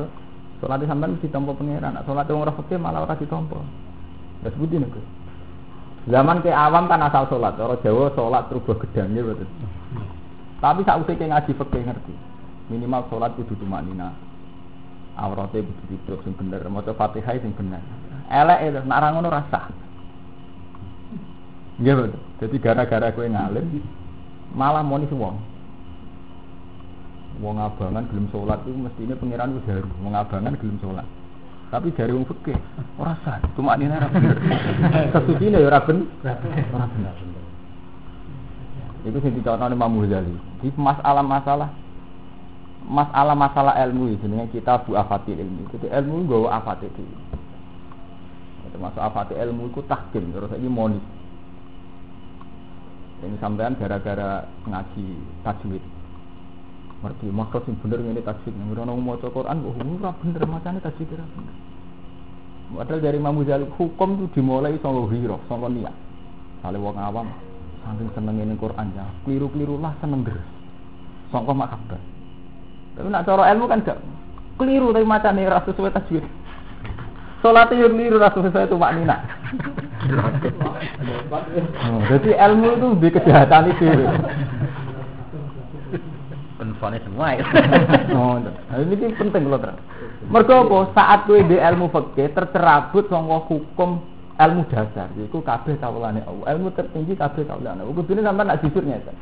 sholat 0.59 0.83
sampean 0.83 1.15
mesti 1.15 1.31
tompo 1.31 1.55
pangeran, 1.55 1.95
nak 1.95 2.03
sholat 2.03 2.27
wong 2.27 2.43
ora 2.43 2.51
fakih 2.51 2.75
malah 2.75 3.07
ora 3.07 3.15
ditompo. 3.15 3.63
Ya 4.43 4.51
sebutin 4.51 4.83
aku. 4.83 4.99
Zaman 6.11 6.43
ke 6.43 6.51
awam 6.51 6.91
kan 6.91 7.07
asal 7.07 7.31
sholat, 7.31 7.55
orang 7.55 7.79
Jawa 7.79 8.11
sholat 8.11 8.43
terus 8.51 8.67
gedangnya 8.67 9.23
betul. 9.23 9.47
Tapi 10.59 10.83
saat 10.83 10.99
usia 10.99 11.15
ngaji 11.15 11.51
fakih 11.55 11.81
ngerti. 11.87 12.13
Minimal 12.67 13.07
sholat 13.07 13.31
kudu 13.39 13.55
tumanina. 13.55 14.11
Auratnya 15.15 15.63
kudu 15.63 15.83
duduk 15.87 16.19
sing 16.27 16.35
bener, 16.35 16.59
maca 16.67 16.91
Fatihah 16.91 17.39
sing 17.39 17.55
bener. 17.55 17.79
Elek 18.27 18.59
itu, 18.67 18.81
nak 18.83 19.15
ngono 19.15 19.31
rasa. 19.31 19.84
Iya 21.79 21.93
betul. 21.99 22.19
Jadi 22.39 22.55
gara-gara 22.63 23.11
kue 23.11 23.27
ngalim 23.27 23.83
malah 24.55 24.83
monis 24.83 25.11
wong. 25.11 25.35
Wong 27.43 27.59
abangan 27.59 28.07
gelem 28.07 28.31
sholat 28.31 28.63
itu 28.63 28.79
mestinya 28.79 29.15
pangeran 29.19 29.51
itu 29.51 29.61
haru. 29.67 29.89
Wong 29.99 30.15
abangan 30.15 30.55
gelem 30.55 30.79
sholat. 30.79 31.03
Tapi 31.67 31.91
dari 31.91 32.15
wong 32.15 32.23
fikih 32.31 32.55
ora 32.95 33.19
sah. 33.27 33.43
Cuma 33.59 33.75
ini 33.75 33.91
ora 33.91 34.07
bener. 34.07 34.39
Kesucine 35.13 35.59
ya 35.59 35.67
ora 35.67 35.79
ben. 35.83 36.07
Ora 36.23 36.87
bener. 36.87 37.15
Itu 39.03 39.17
sing 39.19 39.35
dicontoh 39.35 39.67
Imam 39.67 39.99
Ghazali. 39.99 40.33
Di 40.63 40.71
masalah-masalah 40.79 41.69
masalah-masalah 42.85 43.81
ilmu 43.89 44.13
itu 44.13 44.23
jenenge 44.23 44.53
kita 44.55 44.79
bu 44.85 44.95
afatil 44.95 45.35
ilmu. 45.35 45.67
Jadi 45.75 45.91
ilmu 45.91 46.23
nggawa 46.23 46.63
afatil 46.63 46.87
itu. 46.87 47.03
Termasuk 48.71 49.01
afatil 49.01 49.37
ilmu 49.43 49.75
itu 49.75 49.83
tahkim 49.89 50.31
terus 50.31 50.55
ini 50.55 50.69
monis. 50.71 51.03
Ini 53.23 53.37
sampean 53.39 53.79
gara-gara 53.79 54.43
ngaji 54.67 55.05
tajwid. 55.47 55.83
Ngerti 56.99 57.27
maksud 57.31 57.61
sing 57.63 57.75
bener 57.79 58.03
ngene 58.03 58.19
tajwid. 58.25 58.51
Nek 58.51 58.75
ono 58.75 58.99
maca 58.99 59.31
Quran 59.31 59.63
kok 59.63 59.75
ora 59.79 60.11
bener 60.19 60.41
macane 60.43 60.79
tajwid 60.83 61.15
ora 61.15 61.23
bener. 61.23 61.55
Padahal 62.65 62.99
dari 62.99 63.21
Imam 63.21 63.37
Ghazali 63.39 63.69
hukum 63.77 64.09
itu 64.17 64.41
dimulai 64.41 64.75
saka 64.81 65.05
hiro, 65.13 65.37
saka 65.45 65.69
niat. 65.69 65.95
Sale 66.65 66.81
wong 66.81 66.97
awam 66.97 67.29
saking 67.85 68.09
seneng 68.17 68.41
ini 68.41 68.57
Quran 68.57 68.89
ya, 68.97 69.05
keliru-keliru 69.21 69.77
lah 69.77 69.93
seneng 70.01 70.25
terus. 70.25 70.41
Sangka 71.29 71.53
makabar. 71.53 72.01
Tapi 72.97 73.07
nak 73.13 73.27
cara 73.29 73.53
ilmu 73.53 73.69
kan 73.69 73.85
gak 73.85 73.99
keliru 74.57 74.89
tapi 74.89 75.05
macane 75.05 75.45
ora 75.45 75.61
sesuai 75.61 75.93
tajwid. 75.93 76.25
Salat 77.45 77.69
yo 77.77 77.93
keliru 77.93 78.17
ora 78.17 78.33
sesuai 78.33 78.65
itu 78.65 78.73
maknina. 78.73 79.21
Oh, 81.85 82.01
jadi 82.09 82.41
ilmu 82.41 82.67
itu 82.73 82.87
di 82.97 83.09
kejahatan 83.13 83.69
itu. 83.69 83.85
Penfone 86.57 86.97
semua 87.05 87.37
ya. 87.37 87.45
Oh, 88.17 88.41
nah, 88.41 88.81
ini 88.81 89.13
penting 89.13 89.45
loh 89.45 89.61
terus. 89.61 89.77
Mergo 90.25 90.65
apa? 90.65 90.89
Saat 90.97 91.29
kowe 91.29 91.37
di 91.37 91.61
ilmu 91.61 91.93
fikih 91.93 92.33
tercerabut 92.33 93.13
saka 93.13 93.37
hukum 93.45 94.01
ilmu 94.41 94.61
dasar, 94.73 95.13
yaiku 95.13 95.45
kabeh 95.45 95.77
kawulane 95.77 96.25
Allah. 96.25 96.57
Ilmu 96.57 96.73
tertinggi 96.73 97.13
kabeh 97.13 97.45
kawulane 97.45 97.85
Allah. 97.85 97.93
Kudune 97.93 98.25
sampean 98.25 98.49
nak 98.49 98.65
jujur 98.65 98.81
nyata. 98.81 99.13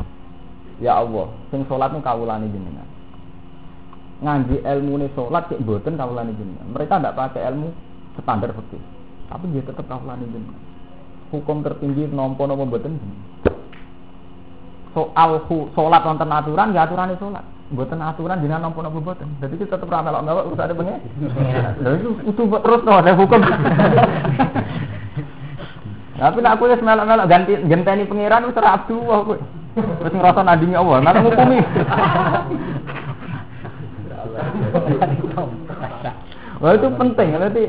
Ya 0.79 0.95
Allah, 0.95 1.27
sing 1.51 1.67
salat 1.67 1.91
nu 1.91 1.99
kawulane 1.99 2.47
jenengan. 2.47 2.87
Ngaji 4.23 4.63
ilmune 4.63 5.11
salat 5.11 5.43
cek 5.51 5.59
mboten 5.59 5.99
kawulane 5.99 6.31
jenengan. 6.39 6.71
Mereka 6.71 7.03
ndak 7.03 7.19
pakai 7.19 7.51
ilmu 7.51 7.91
standar 8.21 8.53
fikih. 8.53 8.81
Tapi 9.31 9.45
dia 9.55 9.63
tetap 9.65 9.85
kawulane 9.89 10.27
jenengan. 10.29 10.59
Hukum 11.33 11.65
tertinggi 11.65 12.05
nompo 12.13 12.45
nompo 12.45 12.69
mboten 12.69 12.93
soal 14.93 15.41
salat 15.73 16.05
wonten 16.05 16.29
aturan 16.29 16.77
ya 16.77 16.85
aturane 16.85 17.17
salat. 17.17 17.41
Mboten 17.73 17.97
aturan 17.97 18.37
jenengan 18.37 18.69
nampa-nampa 18.69 19.01
mboten. 19.01 19.25
Jadi 19.41 19.57
kita 19.57 19.81
tetep 19.81 19.89
ra 19.89 20.05
melok-melok 20.05 20.53
urusane 20.53 20.73
pengen. 20.77 21.01
Lha 21.81 21.97
itu 22.29 22.41
terus 22.45 22.81
no 22.85 22.91
ada 23.01 23.17
hukum. 23.17 23.41
Tapi 26.13 26.37
nek 26.37 26.53
aku 26.53 26.69
wis 26.69 26.85
melok-melok 26.85 27.25
ganti 27.25 27.57
genteni 27.65 28.05
pangeran 28.05 28.45
ora 28.53 28.77
abdu 28.77 29.01
wae 29.01 29.25
kowe. 29.25 29.37
Wis 30.05 30.13
ngrasa 30.13 30.45
nandingi 30.45 30.77
Allah, 30.77 31.01
nang 31.01 31.25
ngukumi. 31.25 31.59
Wah 36.61 36.71
itu 36.77 36.87
penting 36.93 37.27
nanti 37.41 37.63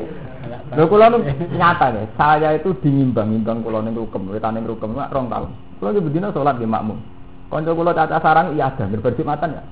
Lho 0.75 0.85
kula 0.91 1.07
nu 1.07 1.23
nyata 1.59 1.87
nih, 1.95 2.11
saya 2.19 2.51
itu 2.55 2.75
dinimbang-nimbang 2.83 3.63
kula 3.63 3.79
ning 3.79 3.95
rukem, 3.95 4.27
wetane 4.27 4.59
rukem 4.67 4.91
mak 4.91 5.11
rong 5.15 5.31
tahun. 5.31 5.49
Kula 5.79 5.95
iki 5.95 6.03
bedina 6.03 6.35
salat 6.35 6.59
nggih 6.59 6.67
makmum. 6.67 6.99
Kanca 7.47 7.71
kula 7.71 7.95
caca 7.95 8.19
sarang 8.19 8.51
iya 8.59 8.67
ada, 8.67 8.83
berjumatan 8.91 9.55
ya. 9.55 9.63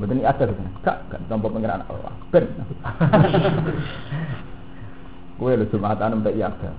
Mboten 0.00 0.24
iya 0.24 0.32
ada 0.32 0.44
gitu. 0.48 0.62
Gak, 0.80 0.96
gak 1.12 1.20
tampa 1.28 1.52
pengiran 1.52 1.84
Allah. 1.84 2.12
Ben. 2.32 2.48
Kowe 5.36 5.52
lho 5.52 5.68
Jumatan 5.68 6.24
mbek 6.24 6.36
iya 6.38 6.48
ada. 6.48 6.72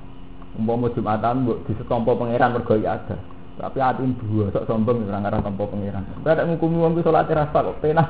Umpama 0.58 0.90
Jumatan 0.98 1.46
mbok 1.46 1.62
disetompo 1.70 2.18
pangeran 2.18 2.58
mergo 2.58 2.74
iya 2.74 2.98
ada. 2.98 3.18
Tapi 3.54 3.78
hati 3.78 4.10
dua, 4.18 4.50
sok 4.50 4.66
sombong 4.66 5.06
ora 5.06 5.22
ngarah 5.22 5.46
tampa 5.46 5.70
pangeran. 5.70 6.04
Mbak 6.26 6.34
ada 6.34 6.42
ngukumi 6.50 6.82
wong 6.82 6.98
salat 7.06 7.30
rasa 7.30 7.54
kok 7.54 7.78
penak. 7.86 8.08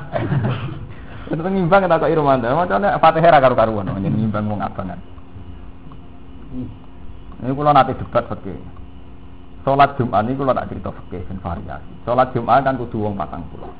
Itu 1.28 1.36
ngimbang 1.44 1.84
tak 1.84 2.08
kok 2.08 2.12
irmanda. 2.12 2.56
Macane 2.56 2.96
Fatihah 2.96 3.28
ra 3.28 3.44
karo-karuan, 3.44 3.92
nyimbang 4.00 4.48
wong 4.48 4.64
abangan. 4.64 5.13
Ini 6.54 7.50
kalau 7.50 7.72
nanti 7.74 7.98
debat 7.98 8.24
fakir. 8.30 8.54
Sholat 9.66 9.96
Jumat 9.98 10.22
ini 10.28 10.38
kalau 10.38 10.54
nak 10.54 10.68
cerita 10.70 10.92
fakir 10.92 11.24
dan 11.26 11.38
variasi. 11.42 11.92
Sholat 12.06 12.30
Jumat 12.30 12.62
kan 12.62 12.78
kudu 12.78 13.00
wong 13.02 13.18
patang 13.18 13.42
pulau. 13.50 13.72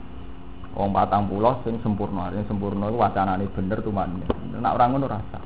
Wong 0.74 0.90
patang 0.90 1.30
pulau 1.30 1.62
sing 1.62 1.78
sempurna, 1.84 2.34
sing 2.34 2.42
sempurna 2.50 2.90
itu 2.90 2.98
wacana 2.98 3.38
ini 3.38 3.46
bener 3.52 3.78
tuh 3.78 3.94
mana. 3.94 4.18
Nak 4.58 4.74
orang 4.74 4.88
ngono 4.96 5.06
rasa. 5.06 5.38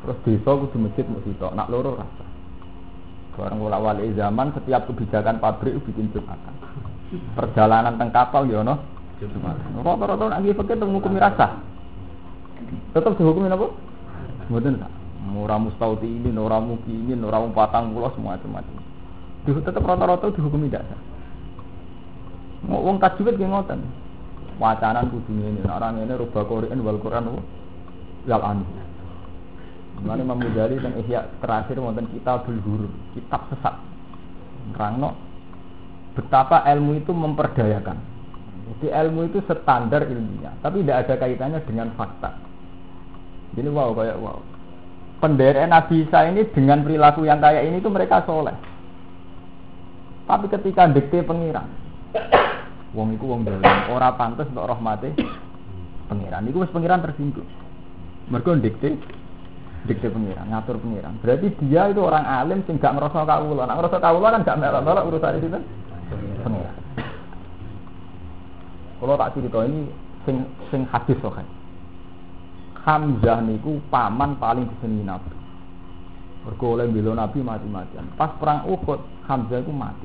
Terus 0.00 0.16
desa 0.24 0.50
kudu 0.54 0.76
masjid 0.80 1.04
mau 1.04 1.20
sitok, 1.26 1.52
nak 1.52 1.68
loro 1.68 1.98
rasa. 1.98 2.24
Barang 3.34 3.58
kula 3.58 3.82
wali 3.82 4.14
zaman 4.14 4.54
setiap 4.54 4.86
kebijakan 4.86 5.42
pabrik 5.42 5.76
bikin 5.82 6.08
Jumatan. 6.14 6.54
Perjalanan 7.34 7.98
teng 7.98 8.14
kapal 8.14 8.46
ya 8.48 8.62
no. 8.62 8.80
Rata-rata 9.82 10.24
nak 10.30 10.40
nggih 10.40 10.56
fakir 10.56 10.78
rasa. 11.18 11.58
Tetap 12.94 13.12
dihukumi 13.18 13.50
apa? 13.50 13.66
Mboten 14.46 14.78
tak 14.78 15.03
ora 15.32 15.56
mustautinin, 15.56 16.36
ora 16.36 16.60
mukinin, 16.60 17.24
ora 17.24 17.40
patang 17.56 17.96
pulau 17.96 18.12
semua 18.12 18.36
macam-macam. 18.36 18.76
Tetap 19.44 19.80
rata-rata 19.80 20.32
dihukumi 20.32 20.68
dasar. 20.68 20.96
Mau 22.64 22.80
wong 22.80 22.96
tajwid 23.00 23.36
ki 23.36 23.44
ngoten. 23.44 23.80
Wacanan 24.56 25.10
kudu 25.10 25.34
ngene, 25.34 25.66
orang 25.66 25.98
ini 26.06 26.14
rubah 26.14 26.46
Quran 26.46 26.78
wal 26.86 27.02
Quran 27.02 27.26
wal 28.30 28.44
anu. 28.44 28.64
Mulane 29.98 30.22
Imam 30.22 30.42
dan 30.54 30.94
Ihya 31.02 31.26
terakhir 31.42 31.76
wonten 31.82 32.06
kitabul 32.14 32.58
huruf, 32.62 32.92
kitab 33.18 33.50
sesat. 33.50 33.74
Rangno 34.78 35.18
betapa 36.14 36.62
ilmu 36.70 37.02
itu 37.02 37.10
memperdayakan. 37.10 37.98
Jadi 38.64 38.86
ilmu 38.94 39.28
itu 39.28 39.42
standar 39.44 40.06
ilmiah, 40.08 40.54
tapi 40.64 40.80
tidak 40.80 41.04
ada 41.04 41.14
kaitannya 41.20 41.60
dengan 41.66 41.92
fakta. 41.98 42.32
Jadi 43.58 43.68
wow 43.68 43.90
kayak 43.92 44.18
wow 44.22 44.38
penderet 45.24 45.64
Nabi 45.64 46.04
Isa 46.04 46.28
ini 46.28 46.44
dengan 46.52 46.84
perilaku 46.84 47.24
yang 47.24 47.40
kayak 47.40 47.64
ini 47.64 47.80
itu 47.80 47.88
mereka 47.88 48.20
soleh. 48.28 48.52
Tapi 50.28 50.52
ketika 50.52 50.84
dikte 50.92 51.24
pengiran, 51.24 51.64
wong 52.92 53.16
itu 53.16 53.24
wong 53.24 53.48
dalam, 53.48 53.64
ora 53.88 54.12
pantas 54.12 54.44
untuk 54.52 54.68
rahmati 54.68 55.16
pengiran. 56.12 56.44
Itu 56.44 56.60
wis 56.60 56.72
pengiran 56.72 57.00
tersinggung. 57.00 57.48
Mereka 58.28 58.60
dikte 58.60 59.00
dikte 59.88 60.12
pengiran, 60.12 60.44
ngatur 60.52 60.76
pengiran. 60.76 61.16
Berarti 61.24 61.56
dia 61.64 61.88
itu 61.88 62.04
orang 62.04 62.24
alim 62.28 62.60
sing 62.68 62.76
gak 62.76 62.92
ngerasa 62.92 63.24
kawula. 63.24 63.64
Nek 63.64 63.76
ngerasa 63.80 63.96
kawula 64.00 64.28
kan 64.36 64.44
gak 64.44 64.58
melok-melok 64.60 65.08
urusan 65.08 65.40
itu 65.40 65.48
pengiran. 66.44 66.76
Kalau 69.00 69.16
tak 69.16 69.32
cerita 69.36 69.58
ini 69.64 69.80
sing 70.28 70.36
sing 70.68 70.84
hadis 70.88 71.16
sokai. 71.20 71.44
Hamzah 72.84 73.40
niku 73.40 73.80
paman 73.88 74.36
paling 74.36 74.68
disenengi 74.68 75.08
Nabi. 75.08 75.32
Mergo 76.44 76.76
bela 76.76 77.12
Nabi 77.16 77.40
mati-matian. 77.40 78.12
Pas 78.20 78.28
perang 78.36 78.68
Uhud, 78.68 79.00
Hamzah 79.24 79.64
itu 79.64 79.72
mati. 79.72 80.04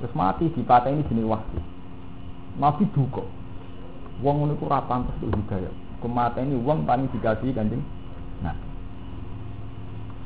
Terus 0.00 0.16
mati 0.16 0.48
di 0.48 0.64
ini 0.64 1.04
jenis 1.12 1.28
wahyu. 1.28 1.60
Nabi 2.56 2.88
duka. 2.96 3.20
Wong 4.24 4.34
ngono 4.40 4.56
iku 4.56 4.64
ora 4.68 4.80
pantes 4.84 5.12
untuk 5.20 5.44
hidayah. 5.44 5.72
ini 6.40 6.56
wong 6.56 6.88
paling 6.88 7.08
dikasih 7.12 7.52
kanjeng. 7.52 7.84
Nah. 8.40 8.56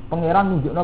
Pangeran 0.06 0.54
nunjukno 0.54 0.82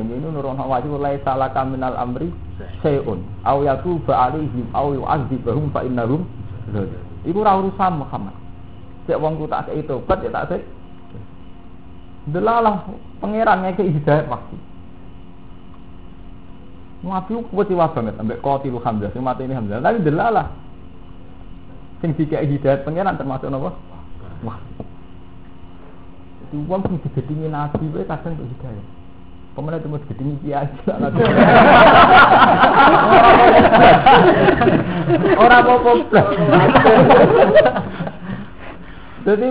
ini 0.00 0.16
ini 0.16 0.28
nurono 0.32 0.64
wajib 0.64 0.96
lai 0.96 1.20
salah 1.20 1.52
minal 1.68 1.92
amri 1.96 2.32
sayun 2.80 3.20
aw 3.44 3.60
yatuba 3.60 4.16
alaihim 4.16 4.64
aw 4.72 4.96
yu'adzibahum 4.96 5.68
fa 5.76 5.84
innahum 5.84 6.24
Iku 7.26 7.42
ora 7.42 7.58
urusan 7.58 8.06
Muhammad. 8.06 8.45
Cek 9.06 9.22
wong 9.22 9.38
ku 9.38 9.46
tak 9.46 9.70
kei 9.70 9.86
tobat 9.86 10.18
ya 10.18 10.34
tak 10.34 10.50
sik. 10.50 10.66
Delalah 12.26 12.90
pangeran 13.22 13.62
ngeke 13.62 13.86
hidayat 13.86 14.26
waktu. 14.26 14.58
Nabi 17.06 17.38
wah 17.78 17.86
banget 17.94 18.18
ambek 18.18 18.42
Hamzah 18.82 19.14
sing 19.14 19.22
mati 19.22 19.46
ini 19.46 19.54
Hamzah. 19.54 19.78
Tapi 19.78 20.02
delalah 20.02 20.50
sing 22.02 22.18
dikek 22.18 22.50
hidayat 22.50 22.82
pangeran 22.82 23.14
termasuk 23.14 23.46
napa? 23.46 23.78
Wah. 24.42 24.58
Itu 26.50 26.66
wong 26.66 26.82
sing 26.82 26.98
digedingi 27.06 27.46
Nabi 27.46 27.86
wae 27.94 28.02
kadang 28.10 28.34
untuk 28.34 28.50
hidayat. 28.58 28.86
Pemenang 29.54 29.80
itu 29.80 29.88
mau 29.88 29.96
gedingi 30.04 30.36
kiai 30.44 30.68
Orang 35.40 35.64
apa-apa 35.64 35.90
Jadi 39.26 39.46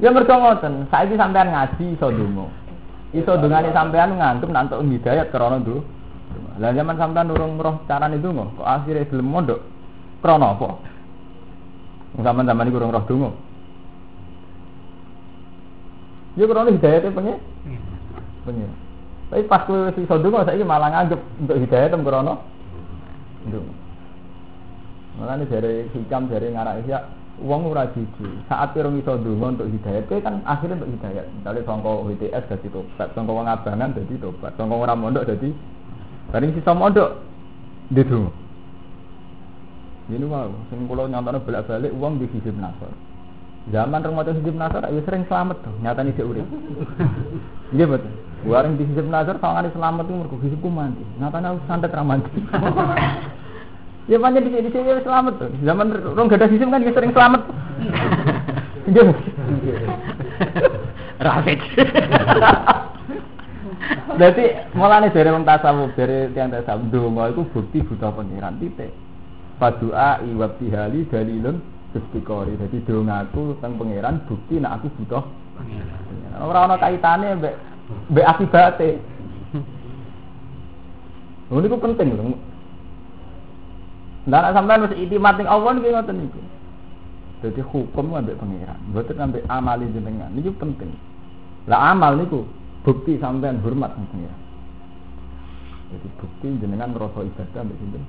ya 0.00 0.08
mergo 0.08 0.34
ngoten, 0.40 0.88
saiki 0.88 1.20
sampean 1.20 1.52
ngaji 1.52 1.84
iso 1.92 2.08
donga. 2.08 2.48
Iso 3.12 3.36
dongane 3.36 3.68
sampean 3.76 4.16
nganggep 4.16 4.48
nantuk 4.48 4.80
hidayat 4.88 5.28
krana 5.28 5.60
nduk. 5.60 5.84
Lah 6.56 6.72
zaman 6.72 6.96
sampean 6.96 7.28
urung 7.28 7.60
roh 7.60 7.84
carane 7.84 8.16
donga, 8.24 8.48
kok 8.56 8.64
akhire 8.64 9.04
gelem 9.12 9.28
mondok. 9.28 9.60
Krana 10.24 10.56
apa? 10.56 10.80
Zaman 12.24 12.48
zaman 12.48 12.72
iki 12.72 12.78
urung 12.80 12.96
roh 12.96 13.04
donga. 13.04 13.30
Ya 16.40 16.48
krana 16.48 16.72
hidayate 16.72 17.12
pengen. 17.12 17.36
Pengen. 18.48 18.72
Tapi 19.28 19.44
pas 19.44 19.68
kowe 19.68 19.92
wis 19.92 20.00
iso 20.00 20.16
donga 20.24 20.48
saiki 20.48 20.64
malah 20.64 20.88
nganggep 20.88 21.20
untuk 21.44 21.60
hidayat 21.68 21.92
tem 21.92 22.00
krana 22.00 22.40
nduk. 23.44 23.64
Malah 25.20 25.36
dari 25.44 25.84
hikam 25.92 26.32
dari 26.32 26.48
ngarak 26.48 26.88
ya 26.88 27.04
Uang 27.38 27.70
ora 27.70 27.86
jiji. 27.94 28.26
Saat 28.50 28.74
pirang 28.74 28.98
iso 28.98 29.14
ndonga 29.14 29.54
untuk 29.54 29.70
hidayat, 29.70 30.10
kowe 30.10 30.18
kan 30.18 30.42
akhirnya 30.42 30.82
untuk 30.82 30.90
hidayat. 30.98 31.26
Misalnya 31.38 31.62
sangka 31.62 31.90
WTS 32.02 32.44
dadi 32.50 32.68
tobat, 32.74 33.08
sangka 33.14 33.30
wong 33.30 33.46
abangan 33.46 33.94
dadi 33.94 34.14
tobat, 34.18 34.52
sangka 34.58 34.74
ora 34.74 34.94
mondok 34.98 35.22
dadi 35.22 35.54
bareng 36.34 36.52
sisa 36.58 36.74
mondok 36.74 37.10
ndedonga. 37.94 38.32
Ini 40.08 40.24
mau, 40.24 40.50
sing 40.72 40.88
kula 40.88 41.04
nyontone 41.04 41.38
bolak-balik 41.44 41.92
uang 41.92 42.16
di 42.16 42.26
hizib 42.32 42.56
nasor. 42.56 42.88
Zaman 43.68 44.00
remaja 44.00 44.32
hizib 44.32 44.56
nasor 44.56 44.80
ya 44.88 45.00
sering 45.04 45.28
selamat 45.28 45.60
tuh, 45.60 45.74
nyatanya 45.84 46.16
dia 46.16 46.24
urip. 46.24 46.48
Iya 47.76 47.84
betul. 47.84 48.12
Wareng 48.48 48.80
di 48.80 48.88
hizib 48.88 49.04
nasor 49.12 49.36
sawangane 49.36 49.68
selamat 49.76 50.08
tuh 50.08 50.16
mergo 50.16 50.36
hizibku 50.40 50.72
mandi. 50.72 51.04
Nyatanya 51.20 51.52
aku 51.52 51.60
santet 51.68 51.92
ra 51.92 52.00
mandi. 52.00 52.32
Ya 54.08 54.16
panjang 54.16 54.48
di 54.48 54.56
sini 54.56 54.72
sini 54.72 55.04
selamat 55.04 55.36
tuh. 55.36 55.52
Zaman 55.68 55.92
rong 56.16 56.32
gak 56.32 56.40
ada 56.40 56.48
hizib 56.48 56.72
kan 56.72 56.80
dia 56.80 56.96
sering 56.96 57.12
selamat. 57.12 57.44
Iya. 58.88 59.04
Rafid. 61.28 61.60
Jadi 64.16 64.44
mulane 64.72 65.12
dari 65.12 65.28
wong 65.28 65.44
tasawuf, 65.44 65.92
dari 65.92 66.32
tiang 66.32 66.48
tasawuf 66.48 66.88
donga 66.88 67.28
iku 67.28 67.44
bukti 67.52 67.84
buta 67.84 68.08
pangeran 68.08 68.56
titik. 68.56 68.96
Padua 69.60 70.24
iwab 70.24 70.56
tihali 70.56 71.04
dalilun 71.12 71.60
istiqori. 71.92 72.56
Jadi 72.56 72.80
dongaku 72.88 73.60
teng 73.60 73.76
pangeran 73.76 74.24
bukti 74.24 74.56
nek 74.56 74.80
aku 74.80 74.88
butuh 74.96 75.24
pangeran. 75.52 76.40
Ora 76.40 76.64
ana 76.64 76.80
kaitane 76.80 77.44
mbek 77.44 77.54
mbek 78.08 78.24
akibate. 78.24 78.90
Lha 81.52 81.60
niku 81.60 81.76
penting 81.76 82.16
lho. 82.16 82.32
Lah 84.28 84.44
nek 84.44 84.52
sampean 84.52 84.84
wis 84.84 84.94
itimat 85.00 85.40
ning 85.40 85.48
Allah 85.48 85.72
niku 85.72 85.88
ngoten 85.88 86.16
niku. 86.20 86.40
Jadi 87.38 87.60
hukum 87.64 88.12
ambek 88.12 88.36
pangeran, 88.36 88.76
mboten 88.92 89.16
ambek 89.16 89.46
amali 89.48 89.88
jenengan. 89.94 90.28
Niku 90.36 90.52
penting. 90.60 90.92
Lah 91.64 91.96
amal 91.96 92.20
niku 92.20 92.44
bukti 92.84 93.16
sampean 93.16 93.64
hormat 93.64 93.96
ning 93.96 94.06
pangeran. 94.12 94.40
Jadi 95.88 96.06
bukti 96.20 96.46
jenengan 96.60 96.92
ngrasa 96.92 97.24
ibadah 97.24 97.60
ambek 97.64 97.76
sinten? 97.80 98.04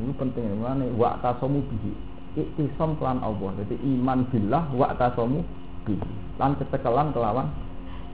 Ini 0.00 0.12
penting 0.16 0.44
ini 0.46 0.56
mana 0.56 0.86
wa 0.94 1.18
tasomu 1.18 1.60
bihi. 1.66 1.92
Iktisam 2.38 2.94
kelan 3.02 3.18
Allah. 3.20 3.50
Jadi 3.60 3.74
iman 3.82 4.22
billah 4.30 4.70
wa 4.70 4.94
tasomu 4.94 5.42
bihi. 5.84 6.10
Lan 6.38 6.54
kecekelan 6.56 7.10
kelawan 7.10 7.50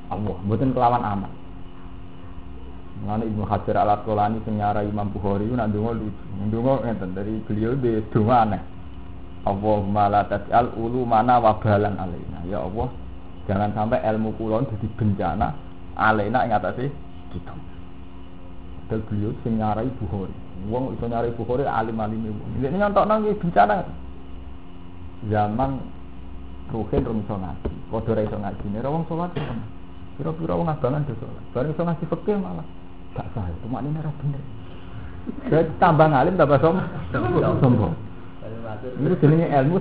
Allah, 0.07 0.37
mboten 0.47 0.73
kelawan 0.73 1.03
amal. 1.03 1.31
Mengenai 2.97 3.29
Ibnu 3.29 3.45
Hajar 3.45 3.77
al 3.77 3.91
Asqalani 4.01 4.41
nyarai 4.41 4.89
Imam 4.89 5.13
Bukhari 5.13 5.45
nak 5.53 5.69
ndonga 5.69 5.93
lucu. 5.93 6.25
Ndonga 6.49 6.73
ngeten 6.89 7.11
dari 7.13 7.35
beliau 7.45 7.77
de 7.77 8.01
donga 8.09 8.37
aneh. 8.41 8.63
Allahumma 9.47 10.09
la 10.09 10.23
tas'al 10.25 10.75
ulu 10.75 11.05
mana 11.05 11.39
wabalan 11.39 11.95
alaina. 12.01 12.41
Ya 12.49 12.65
Allah, 12.65 12.89
jangan 13.47 13.71
sampai 13.77 14.03
ilmu 14.03 14.35
kulon 14.41 14.67
jadi 14.67 14.87
bencana 14.97 15.55
alaina 15.95 16.43
ing 16.49 16.57
atase 16.57 16.91
kita. 17.31 17.55
Padahal 18.87 19.03
beliau 19.07 19.31
sing 19.45 19.61
nyarai 19.61 19.91
Bukhari. 20.01 20.35
Wong 20.67 20.97
iso 20.97 21.05
nyarai 21.07 21.37
Bukhari 21.37 21.63
alim-alim 21.69 22.33
wong. 22.33 22.59
Ini 22.59 22.75
nyontokno 22.81 23.15
nggih 23.23 23.39
bencana. 23.39 23.87
Zaman 25.31 25.71
Ruhin 26.67 27.07
rum 27.07 27.23
iso 27.23 27.39
ngaji, 27.39 27.71
padha 27.95 28.11
ra 28.19 28.23
iso 28.27 28.37
ngaji. 28.43 28.65
Nek 28.75 28.91
wong 28.91 29.07
salat 29.07 29.31
Kira-kira 30.19 30.59
wong 30.59 30.67
abangan 30.67 31.07
do 31.07 31.15
salat. 31.23 31.45
Bareng 31.55 31.71
iso 31.71 31.83
ngaji 31.87 32.05
fikih 32.11 32.37
malah 32.43 32.67
gak 33.17 33.29
sah. 33.33 33.49
Itu 33.49 33.67
maknane 33.67 33.99
ora 33.99 34.13
bener. 34.21 34.43
Jadi 35.51 35.71
tambah 35.83 36.07
ngalim 36.07 36.39
tambah 36.39 36.59
som 36.63 36.79
sombong. 37.59 37.95
Ini 38.77 39.17
jenenge 39.19 39.47
ilmu. 39.51 39.77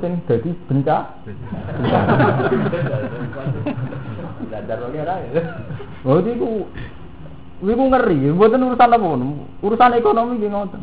Dadar 4.50 4.78
lagi 4.82 4.98
ora. 4.98 5.16
Oh 6.08 6.18
iku 6.24 6.66
iku 7.62 7.84
ngeri, 7.92 8.18
mboten 8.34 8.66
urusan 8.66 8.96
apa 8.96 9.08
Urusan 9.62 9.98
ekonomi 10.00 10.42
ngoten. 10.42 10.82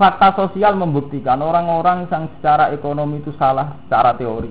Fakta 0.00 0.34
sosial 0.34 0.74
membuktikan 0.74 1.38
orang-orang 1.44 2.08
yang 2.08 2.26
secara 2.38 2.72
ekonomi 2.72 3.20
itu 3.20 3.30
salah 3.36 3.76
secara 3.84 4.16
teori. 4.16 4.50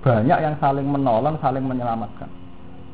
Banyak 0.00 0.38
yang 0.40 0.56
saling 0.56 0.88
menolong, 0.88 1.36
saling 1.44 1.60
menyelamatkan. 1.62 2.39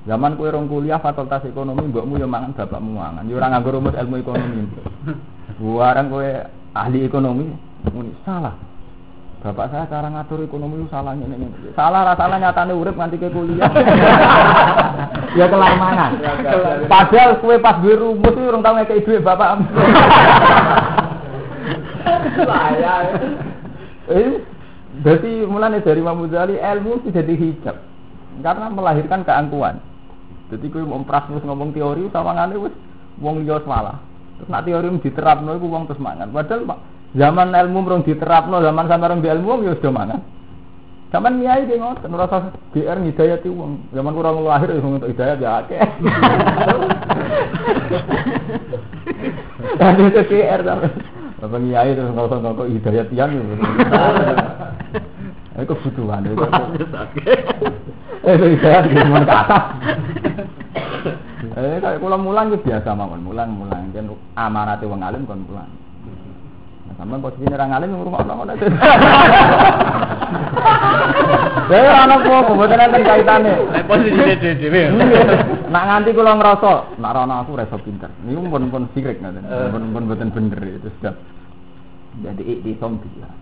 Zaman 0.07 0.38
kue 0.38 0.47
rong 0.55 0.71
kuliah 0.71 1.03
fakultas 1.03 1.42
ekonomi, 1.42 1.90
mbokmu 1.90 2.23
yo 2.23 2.31
mangan 2.31 2.55
bapakmu 2.55 2.95
mangan. 2.95 3.27
Yo 3.27 3.42
ora 3.42 3.51
nganggo 3.51 3.75
rumus 3.75 3.99
ilmu 3.99 4.23
ekonomi. 4.23 4.71
Buarang 5.59 6.14
kue 6.14 6.31
ahli 6.79 7.03
ekonomi, 7.03 7.51
muni 7.90 8.14
salah. 8.23 8.55
Bapak 9.42 9.66
saya 9.75 9.90
cara 9.90 10.07
ngatur 10.07 10.47
ekonomi 10.47 10.79
itu 10.79 10.87
salahnya 10.95 11.27
ini, 11.27 11.42
ini. 11.42 11.75
Salah 11.75 12.14
rasanya 12.14 12.51
nyatane 12.51 12.73
urip 12.75 12.95
nganti 12.95 13.19
ke 13.19 13.35
kuliah. 13.35 13.66
ya 15.38 15.47
kelamangan. 15.51 16.23
Padahal 16.87 17.42
kue 17.42 17.59
pas 17.59 17.83
gue 17.83 17.99
rumus 17.99 18.31
itu 18.31 18.47
orang 18.47 18.62
tahu 18.62 18.75
ngekei 18.79 19.03
duit 19.03 19.27
bapak. 19.27 19.59
Saya. 22.47 22.95
Eh, 24.07 24.38
jadi 25.03 25.51
mulanya 25.51 25.83
dari 25.83 25.99
Imam 25.99 26.23
Ghazali 26.31 26.62
ilmu 26.62 27.03
itu 27.03 27.11
jadi 27.11 27.35
hijab 27.35 27.75
karena 28.38 28.71
melahirkan 28.71 29.27
keangkuhan. 29.27 29.83
Jadi 30.47 30.71
kue 30.71 30.83
mau 30.87 31.03
prasmus 31.03 31.43
ngomong 31.43 31.75
teori 31.75 32.07
sama 32.15 32.39
ngane 32.39 32.55
wis 32.59 32.75
wong 33.19 33.43
liya 33.43 33.59
salah. 33.67 33.99
Terus 34.39 34.49
nak 34.53 34.63
teori 34.63 34.89
diterapno 35.03 35.59
iku 35.59 35.67
wong 35.67 35.91
terus 35.91 35.99
mangan. 35.99 36.31
Padahal 36.31 36.63
Pak, 36.69 36.79
zaman 37.19 37.49
ilmu 37.51 37.79
mrung 37.83 38.03
diterapno, 38.07 38.63
zaman 38.63 38.87
sampe 38.87 39.07
rong 39.11 39.21
di 39.25 39.29
ilmu 39.33 39.67
ya 39.67 39.75
sudah 39.75 39.93
mangan. 39.95 40.21
Zaman 41.11 41.39
miai 41.39 41.65
dia 41.71 41.79
ngoten 41.79 42.15
ora 42.15 42.27
usah 42.27 42.51
GR 42.75 42.99
ngidayati 42.99 43.49
wong. 43.51 43.91
Zaman 43.91 44.13
kurang 44.15 44.43
lahir 44.43 44.71
ya 44.75 44.83
untuk 44.83 45.11
hidayat 45.11 45.39
ya 45.43 45.51
akeh. 45.65 45.81
Dan 49.79 49.99
itu 49.99 50.21
GR 50.31 50.61
sampe. 50.63 50.89
Bapak 51.37 51.61
Kiai 51.61 51.93
terus 51.93 52.11
ngokok-ngokok 52.17 52.67
hidayat 52.73 53.07
gitu. 53.13 53.45
Itu 55.57 55.73
kebutuhan 55.73 56.21
itu. 56.29 56.45
Eh, 58.27 58.35
hidayat 58.35 58.91
gimana 58.91 59.23
ke 59.23 59.35
atas. 59.39 59.65
Eh, 61.57 61.79
kayak 61.79 62.03
kula 62.03 62.19
mulang 62.19 62.51
itu 62.51 62.59
biasa 62.67 62.91
mawon, 62.91 63.23
mulang-mulang. 63.23 63.95
Kan 63.95 64.11
amanate 64.35 64.83
wong 64.83 64.99
alim 64.99 65.23
kon 65.31 65.47
mulang. 65.47 65.71
Nah, 66.87 66.95
sampean 66.99 67.23
posisi 67.23 67.47
orang 67.47 67.71
alim 67.71 67.95
ngrungokno 67.95 68.33
ngono 68.35 68.53
aja. 68.55 68.67
Ya 71.67 72.07
ana 72.07 72.23
apa 72.23 72.55
mboten 72.55 72.79
enten 72.79 73.03
kaitane. 73.03 73.53
Posisi 73.91 74.55
dhewe. 74.59 74.83
Nak 75.67 75.85
nganti 75.87 76.15
kula 76.15 76.39
ngrasa, 76.39 76.95
nak 76.99 77.15
rono 77.15 77.43
aku 77.43 77.59
reso 77.59 77.79
pinter. 77.83 78.11
Niku 78.23 78.47
pun 78.47 78.71
pun 78.71 78.87
sirik 78.95 79.19
ngoten. 79.19 79.43
Pun 79.75 79.91
pun 79.91 80.03
mboten 80.07 80.31
bener 80.31 80.62
itu 80.62 80.91
sudah. 80.99 81.15
Jadi 82.23 82.43
iktisom 82.43 83.03
billah. 83.03 83.35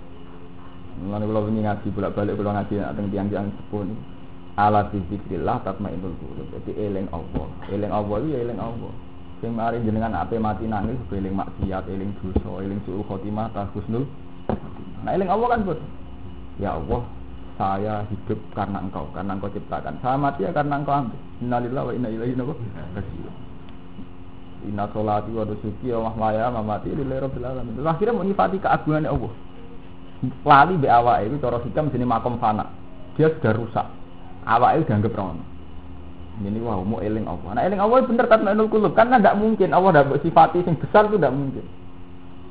Mulane 1.05 1.25
kula 1.29 1.41
wingi 1.45 1.69
ngaji 1.69 1.89
bolak-balik 1.93 2.37
kula 2.37 2.51
ngaji 2.57 2.75
nak 2.81 2.93
teng 2.97 3.07
tiang-tiang 3.13 3.47
sepuh 3.53 3.83
niku. 3.85 4.14
Ala 4.55 4.87
zikrillah 4.91 5.67
tatmainnul 5.67 6.15
qulub. 6.23 6.47
Jadi 6.55 6.73
eling 6.79 7.11
Allah. 7.11 7.47
Eling 7.75 7.91
Allah 7.91 8.17
ya 8.23 8.39
eling 8.39 8.61
Allah. 8.63 8.93
Sing 9.43 9.51
mari 9.51 9.83
jenengan 9.83 10.15
ape 10.15 10.39
mati 10.39 10.65
nangis 10.71 10.95
eling 11.11 11.35
maksiat, 11.35 11.91
eling 11.91 12.15
dosa, 12.23 12.63
eling 12.63 12.79
suul 12.87 13.03
khotimah, 13.03 13.51
ta 13.51 13.67
husnul. 13.75 14.07
Nah 15.03 15.11
eling 15.11 15.27
Allah 15.27 15.59
kan 15.59 15.67
bos. 15.67 15.81
Ya 16.63 16.79
Allah, 16.79 17.03
saya 17.59 18.07
hidup 18.07 18.39
karena 18.55 18.79
engkau, 18.79 19.11
karena 19.11 19.35
engkau 19.35 19.51
ciptakan. 19.51 19.99
Saya 19.99 20.15
mati 20.15 20.47
ya 20.47 20.55
karena 20.55 20.79
engkau 20.79 20.95
ambil. 20.95 21.19
Innalillahi 21.43 21.87
wa 21.91 21.93
inna 21.99 22.09
ilaihi 22.15 22.35
raji'un. 22.39 23.35
Inna 24.71 24.87
sholati 24.95 25.35
wa 25.35 25.45
nusuki 25.45 25.91
wa 25.93 26.15
mahmaya 26.15 26.49
mamati 26.55 26.95
lillahi 26.95 27.21
rabbil 27.27 27.45
alamin. 27.45 27.75
Terus 27.75 27.91
akhirnya 27.91 28.15
menifati 28.23 28.57
keagungan 28.63 29.11
Allah. 29.11 29.33
Lali 30.47 30.75
be 30.81 30.89
awake 30.89 31.27
itu 31.29 31.37
cara 31.43 31.59
hikam 31.61 31.91
jenis 31.93 32.09
makom 32.09 32.39
fana. 32.41 32.71
Dia 33.19 33.29
sudah 33.35 33.53
rusak. 33.53 33.87
Awake 34.45 34.85
dianggap 34.85 35.17
rono. 35.17 35.45
Ini 36.35 36.59
wah 36.67 36.83
mau 36.83 36.99
eling 36.99 37.31
Allah. 37.31 37.51
Nah 37.55 37.63
eling 37.63 37.79
Allah 37.79 38.03
bener 38.05 38.27
kan 38.27 38.43
nol 38.43 38.67
kulub 38.67 38.93
kan 38.99 39.09
tidak 39.09 39.39
mungkin 39.39 39.71
Allah 39.71 39.95
tidak 39.95 40.19
bersifati 40.19 40.67
sing 40.67 40.75
besar 40.77 41.07
itu 41.07 41.17
tidak 41.17 41.31
mungkin. 41.31 41.65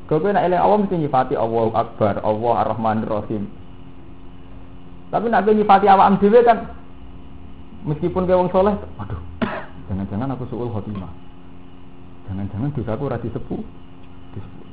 Kalau 0.07 0.31
nak 0.31 0.43
eling 0.47 0.61
Allah 0.61 0.77
mesti 0.79 0.95
nyifati 0.99 1.35
Allah 1.35 1.67
Akbar, 1.75 2.23
Allah 2.23 2.53
Ar-Rahman 2.63 3.03
Ar-Rahim. 3.03 3.43
Tapi 5.11 5.25
nak 5.27 5.45
nyifati 5.45 5.85
awak 5.91 6.17
dhewe 6.23 6.39
kan 6.47 6.57
meskipun 7.83 8.23
ke 8.23 8.33
wong 8.33 8.49
soleh, 8.55 8.73
aduh, 8.97 9.19
jangan-jangan 9.91 10.31
aku 10.33 10.47
suul 10.47 10.71
khotimah. 10.71 11.11
Jangan-jangan 12.31 12.71
dosaku 12.71 13.03
ora 13.11 13.19
disepu. 13.19 13.59
Disebut. 14.31 14.67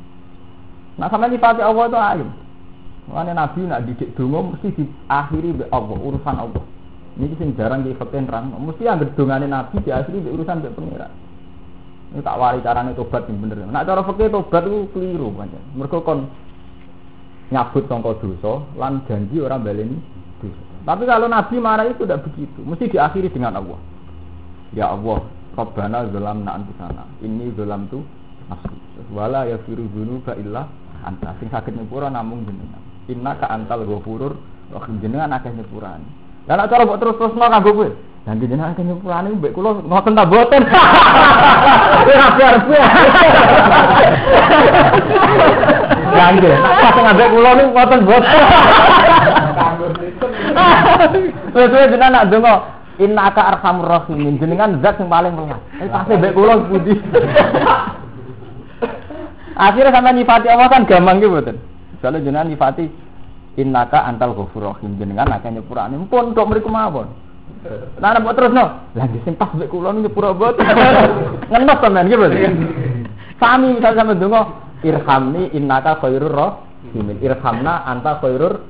Nah 1.02 1.10
sama 1.10 1.26
nyifati 1.26 1.60
Allah 1.60 1.84
itu 1.90 1.98
alim. 1.98 2.30
Makanya 3.10 3.32
Nabi 3.42 3.60
nak 3.66 3.82
didik 3.90 4.14
dongo 4.14 4.54
mesti 4.54 4.70
diakhiri 4.70 5.50
be 5.58 5.64
Allah, 5.74 5.98
urusan 5.98 6.36
Allah. 6.38 6.62
Ini 7.20 7.36
sing 7.36 7.52
jarang 7.52 7.84
di 7.84 7.92
fakir 7.92 8.24
terang. 8.24 8.56
Mesti 8.56 8.88
yang 8.88 9.04
dongane 9.12 9.44
Nabi 9.44 9.84
diakhiri 9.84 10.24
be 10.24 10.32
urusan 10.32 10.64
be 10.64 10.72
pengiran. 10.72 11.12
Ini 12.16 12.24
tak 12.24 12.40
wari 12.40 12.64
carane 12.64 12.96
tobat 12.96 13.28
yang 13.28 13.44
bener. 13.44 13.68
Nak 13.68 13.84
cara 13.84 14.00
fakir 14.00 14.32
tobat 14.32 14.64
itu 14.64 14.88
keliru 14.96 15.28
banyak. 15.28 15.76
Mereka 15.76 16.00
kon 16.00 16.32
nyabut 17.52 17.84
sangka 17.84 18.16
dosa 18.24 18.64
lan 18.80 19.04
janji 19.04 19.36
orang 19.36 19.60
baleni 19.60 20.00
dosa. 20.40 20.62
Tapi 20.88 21.04
kalau 21.04 21.28
Nabi 21.28 21.60
marah 21.60 21.84
itu 21.84 22.08
tidak 22.08 22.24
begitu. 22.24 22.64
Mesti 22.64 22.88
diakhiri 22.88 23.28
dengan 23.28 23.60
Allah. 23.60 23.76
Ya 24.72 24.88
Allah, 24.88 25.20
Rabbana 25.52 26.08
zalamna 26.08 26.56
anfusana. 26.56 27.04
Ini 27.20 27.52
zalam 27.52 27.84
tu 27.92 28.00
nafsi. 28.48 28.72
Wala 29.12 29.44
yafiru 29.44 29.84
dzunuba 29.92 30.40
illa 30.40 30.64
anta 31.04 31.36
sing 31.40 31.48
sakit 31.48 31.72
nyepura 31.72 32.12
namung 32.12 32.44
jenengan 32.44 32.82
inna 33.08 33.32
ka 33.40 33.48
antal 33.48 33.82
ghafurur 33.88 34.36
rahim 34.70 35.00
jenengan 35.00 35.32
akeh 35.32 35.50
nyepurane 35.50 36.04
lah 36.50 36.58
nek 36.58 36.66
cara 36.66 36.82
mbok 36.82 36.98
terus-terusno 36.98 37.46
kanggo 37.46 37.70
kowe 37.70 37.88
dan 38.26 38.42
jenengan 38.42 38.74
akeh 38.74 38.82
nyepurane 38.82 39.38
mbek 39.38 39.54
kula 39.54 39.70
ngoten 39.86 40.18
ta 40.18 40.26
boten 40.26 40.58
ora 42.10 42.26
biar 42.34 42.54
Ganggu, 46.10 46.50
nak 46.50 46.74
pas 46.82 46.96
ngambek 46.98 47.30
kula 47.30 47.50
niku 47.54 47.70
ngoten 47.70 48.00
boten. 48.02 48.42
Terus 51.54 51.70
jenengan 51.70 52.18
nak 52.18 52.34
donga 52.34 52.54
innaka 52.98 53.54
arhamur 53.54 53.86
rahimin 53.86 54.42
jenengan 54.42 54.74
zat 54.82 54.98
yang 54.98 55.06
paling 55.06 55.38
welas. 55.38 55.62
Eh 55.78 55.86
pasti 55.86 56.18
mbek 56.18 56.34
kula 56.34 56.66
pundi. 56.66 56.98
Akhirnya 59.70 59.94
sampai 59.94 60.18
nyifati 60.18 60.50
Allah 60.50 60.66
kan 60.66 60.82
gampang 60.82 61.22
gitu 61.22 61.30
betul. 61.30 61.62
Misalnya 61.94 62.26
jenengan 62.26 62.50
nyifati 62.50 62.90
innaka 63.58 64.06
antal 64.06 64.36
ghafur 64.36 64.70
rahim 64.70 64.94
jenengan 65.00 65.30
akeh 65.34 65.50
nyepurane 65.50 65.98
pun 66.06 66.34
kok 66.36 66.46
mriku 66.46 66.70
mawon. 66.70 67.10
Nah, 68.00 68.16
nek 68.16 68.32
terus 68.38 68.56
no, 68.56 68.88
lagi 68.96 69.20
sing 69.26 69.36
pas 69.36 69.52
mbek 69.52 69.68
kula 69.68 69.92
nyepura 69.92 70.32
boten. 70.32 70.64
Ngenes 71.50 71.78
sampean 71.82 72.08
gitu. 72.08 72.24
Sami 73.36 73.76
misal 73.76 73.92
sampe 73.98 74.16
donga 74.16 74.40
irhamni 74.80 75.52
innaka 75.52 76.00
khairur 76.00 76.32
rahimin. 76.32 77.20
Irhamna 77.20 77.84
anta 77.84 78.16
khairur 78.22 78.64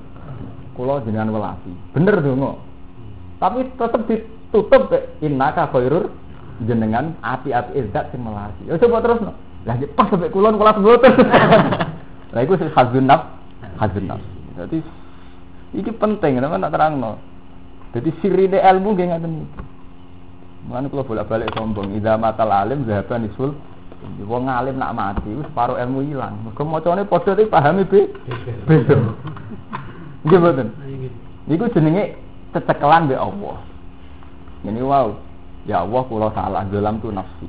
kula 0.75 1.07
jenengan 1.07 1.31
welasi. 1.31 1.71
Bener 1.95 2.19
donga. 2.19 2.59
Tapi 3.39 3.71
tetep 3.79 4.01
ditutup 4.11 4.91
innaka 5.23 5.71
khairur 5.71 6.11
jenengan 6.67 7.15
api-api 7.23 7.79
izzat 7.79 8.11
sing 8.11 8.27
melasi. 8.27 8.67
Ya 8.67 8.75
coba 8.81 9.07
terus 9.07 9.23
no. 9.23 9.33
Lah 9.69 9.77
pas 9.95 10.09
sampai 10.11 10.33
kulon 10.33 10.57
kelas 10.59 10.81
mboten. 10.81 11.15
Lah 12.35 12.41
iku 12.43 12.59
sing 12.59 12.71
hazun 12.75 13.07
naf, 13.07 13.39
hazun 13.79 14.07
naf. 14.09 14.23
Dadi 14.61 14.79
iki 15.73 15.91
penting 15.97 16.37
teman 16.37 16.61
tak 16.61 16.77
terangno. 16.77 17.17
Dadi 17.97 18.13
sirine 18.21 18.61
ilmu 18.61 18.93
nggih 18.93 19.07
ngaten 19.09 19.33
iki. 19.33 19.61
Mulane 20.61 20.87
kula 20.93 21.09
bolak-balik 21.09 21.57
sombong, 21.57 21.97
idza 21.97 22.21
matal 22.21 22.53
alim 22.53 22.85
zahaba 22.85 23.17
nisul 23.17 23.57
Wong 24.01 24.49
alim 24.49 24.81
nak 24.81 24.97
mati 24.97 25.29
wis 25.29 25.45
separuh 25.53 25.77
ilmu 25.77 26.01
ilang. 26.09 26.41
Mergo 26.41 26.65
macane 26.65 27.05
tapi 27.05 27.45
pahami 27.45 27.85
be. 27.85 28.09
Beda. 28.65 28.97
Nggih 30.25 30.39
mboten. 30.41 30.69
Niku 31.45 31.69
jenenge 31.77 32.17
cecekelan 32.57 33.13
be 33.13 33.17
Allah. 33.17 33.61
Ini 34.65 34.81
wow. 34.81 35.13
Ya 35.69 35.85
Allah 35.85 36.03
kula 36.09 36.33
salah 36.33 36.65
dalam 36.73 36.97
tu 37.05 37.13
nafsi. 37.13 37.49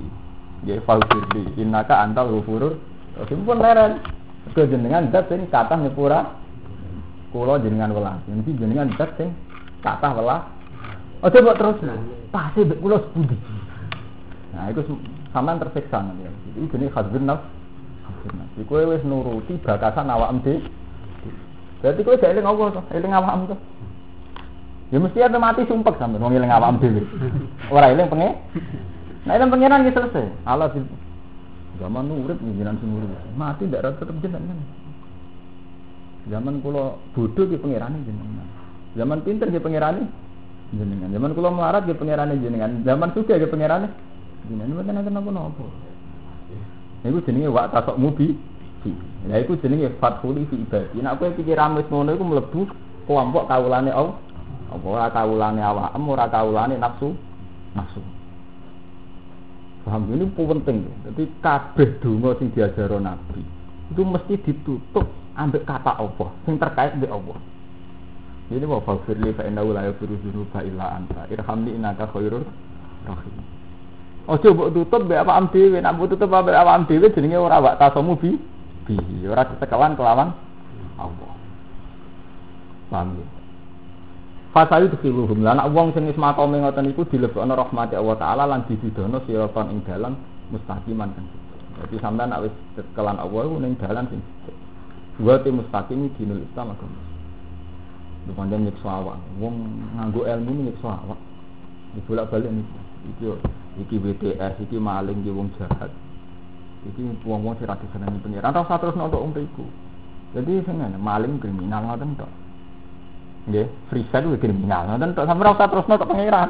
Ya 0.68 0.76
faufirli 0.84 1.56
innaka 1.56 2.04
antal 2.04 2.36
ghafurur 2.36 2.76
rahim 3.16 3.48
pun 3.48 3.60
leren. 3.64 4.04
Ke 4.52 4.68
jenengan 4.68 5.08
zat 5.14 5.32
sing 5.32 5.48
kathah 5.48 5.80
nyepura 5.80 6.41
kula 7.32 7.58
jenengan 7.64 7.96
welas. 7.96 8.20
Jadi 8.28 8.52
jenengan 8.60 8.92
zat 9.00 9.16
sing 9.16 9.32
kathah 9.82 10.12
welas. 10.14 10.44
Ojo 11.24 11.38
mbok 11.40 11.58
terus. 11.58 11.78
Pasti 12.30 12.68
mbek 12.68 12.80
kula 12.84 13.00
sepundi. 13.00 13.36
Nah, 14.52 14.68
itu 14.68 14.84
sampean 15.32 15.64
tersiksa 15.64 16.04
nanti. 16.04 16.28
Itu 16.60 16.68
jenis 16.76 16.92
hadzun 16.92 17.24
nafs. 17.24 17.48
Hadzun 18.04 18.34
nafs. 18.36 18.54
Iku 18.60 18.74
wis 18.92 19.04
nuruti 19.08 19.56
bakasan 19.64 20.12
awakmu 20.12 20.44
dhewe. 20.44 20.60
Berarti 21.82 22.06
kowe 22.06 22.14
gak 22.14 22.32
eling 22.36 22.46
apa 22.46 22.64
to? 22.78 22.82
Eling 22.94 23.14
awakmu 23.16 23.44
to. 23.50 23.58
Ya 24.92 25.00
mesti 25.00 25.24
ada 25.24 25.40
mati 25.40 25.64
sumpek 25.66 25.96
sampean 25.98 26.22
wong 26.22 26.36
eling 26.36 26.52
awakmu 26.52 26.84
dhewe. 26.84 27.02
Ora 27.72 27.90
eling 27.90 28.12
pengen 28.12 28.36
Nah 29.22 29.38
itu 29.38 29.46
pengiran 29.54 29.86
gitu 29.86 30.02
selesai. 30.02 30.34
Allah 30.50 30.74
di 30.74 30.82
zaman 31.78 32.10
urip 32.10 32.42
jenengan 32.42 32.78
sing 32.82 32.90
urip. 32.90 33.10
Mati 33.38 33.70
ndak 33.70 33.86
rata 33.86 34.02
tetep 34.02 34.18
jenengan. 34.20 34.58
Zaman 36.30 36.62
kula 36.62 37.02
bodoh 37.18 37.46
ki 37.50 37.58
pengirane 37.58 37.98
jenengan. 38.06 38.48
Zaman 38.94 39.26
pinter 39.26 39.50
ki 39.50 39.58
pengirane 39.58 40.06
jenengan. 40.70 41.10
Zaman 41.10 41.32
kula 41.34 41.50
melarat 41.50 41.90
ki 41.90 41.98
pengirane 41.98 42.38
jenengan. 42.38 42.86
Zaman 42.86 43.10
sugih 43.18 43.42
ki 43.42 43.50
pengirane 43.50 43.90
jenengan. 44.46 44.78
Mboten 44.78 44.94
nenten 44.94 45.14
napa-napa. 45.18 45.66
Niku 47.02 47.26
jenenge 47.26 47.50
wak 47.50 47.74
tasok 47.74 47.98
mubi. 47.98 48.38
Lah 49.30 49.38
iku 49.42 49.58
jenenge 49.58 49.94
fathuli 49.98 50.46
fi 50.50 50.56
ibadi. 50.62 51.02
Nek 51.02 51.18
kowe 51.18 51.30
pikiran 51.34 51.78
wis 51.78 51.90
ngono 51.90 52.14
iku 52.14 52.24
mlebu 52.26 52.62
kelompok 53.10 53.50
kawulane 53.50 53.90
Allah. 53.90 54.18
Apa 54.72 54.86
ora 54.88 55.08
kawulane 55.12 55.60
awakmu, 55.60 56.16
ora 56.16 56.26
kawulane 56.32 56.78
nafsu. 56.78 57.12
Nafsu. 57.76 58.02
Paham 59.84 60.14
ini 60.14 60.30
penting. 60.30 60.86
Jadi 61.10 61.24
kabeh 61.42 61.98
donga 62.00 62.38
sing 62.38 62.54
diajaro 62.54 63.02
Nabi 63.02 63.62
itu 63.92 64.02
mesti 64.08 64.40
ditutup 64.40 65.04
ambek 65.42 65.66
kata 65.66 65.98
Allah 65.98 66.30
sing 66.46 66.56
terkait 66.62 66.94
dengan 66.98 67.18
Allah. 67.18 67.40
Ini 68.52 68.68
mau 68.68 68.84
fakirli 68.84 69.32
fa 69.32 69.48
inna 69.48 69.64
la 69.64 69.88
yaghfiru 69.88 70.20
dzunuba 70.20 70.60
illa 70.68 71.00
anta. 71.00 71.24
Irhamni 71.32 71.72
innaka 71.72 72.04
khairur 72.12 72.44
rahim. 73.08 73.36
Ojo 74.28 74.48
mbok 74.54 74.70
tutup 74.76 75.02
mbek 75.08 75.24
apa 75.24 75.42
dhewe, 75.50 75.80
nek 75.82 75.92
mbok 75.98 76.08
tutup 76.14 76.30
mbek 76.30 76.54
am 76.54 76.84
dhewe 76.86 77.08
jenenge 77.16 77.38
ora 77.40 77.64
wak 77.64 77.80
tasamu 77.80 78.14
bi 78.20 78.38
bi, 78.86 78.96
ora 79.26 79.48
ditekawan 79.48 79.96
kelawan 79.96 80.30
Allah. 81.00 81.32
Paham 82.92 83.18
ya? 83.18 83.28
Fasayu 84.52 84.92
dikhiluhum 84.92 85.48
lan 85.48 85.64
wong 85.72 85.96
sing 85.96 86.12
wis 86.12 86.20
makome 86.20 86.60
ngoten 86.60 86.92
iku 86.92 87.08
dilebokno 87.08 87.56
rahmati 87.56 87.96
Allah 87.96 88.16
taala 88.20 88.44
lan 88.44 88.68
dibidono 88.68 89.24
siratan 89.24 89.72
ing 89.72 89.80
dalan 89.88 90.14
mustaqiman 90.52 91.08
kan. 91.16 91.26
Jadi 91.88 91.96
sampean 92.04 92.36
nek 92.36 92.52
wis 92.52 92.54
kelan 92.92 93.16
Allah 93.16 93.48
ning 93.64 93.80
dalan 93.80 94.12
sing 94.12 94.20
Wa 95.20 95.36
te 95.44 95.52
mustaqim 95.52 96.08
dinul 96.16 96.46
Islam 96.48 96.72
agama. 96.72 97.02
Lu 98.30 98.32
pandang 98.38 98.64
nyiksa 98.64 98.88
awak. 98.88 99.18
Wong 99.42 99.56
nganggo 99.98 100.24
ilmu 100.24 100.72
nyiksa 100.72 100.88
awak. 100.88 101.20
Dibolak-balik 101.98 102.54
niki. 102.54 102.80
Iki 103.02 103.26
iki 103.82 103.96
BTS, 103.98 104.62
iki 104.62 104.78
maling, 104.78 105.26
iki 105.26 105.32
wong 105.34 105.50
jahat. 105.58 105.90
Iki 106.86 107.26
wong-wong 107.26 107.58
sing 107.58 107.66
ra 107.66 107.76
disenengi 107.82 108.22
pengiran. 108.22 108.54
Ora 108.54 108.62
usah 108.64 108.78
terus 108.78 108.96
nonton 108.96 109.34
umriku. 109.34 109.66
Jadi 110.38 110.64
sing 110.64 110.78
maling 111.02 111.42
kriminal 111.42 111.92
ngoten 111.92 112.16
tok. 112.16 112.32
Nggih, 113.50 113.68
free 113.90 114.06
sale 114.14 114.30
kuwi 114.30 114.40
kriminal. 114.40 114.86
Ngoten 114.86 115.18
tok 115.18 115.26
sampe 115.26 115.42
ora 115.44 115.66
terusno 115.66 115.98
tok 115.98 116.10
pangeran. 116.14 116.50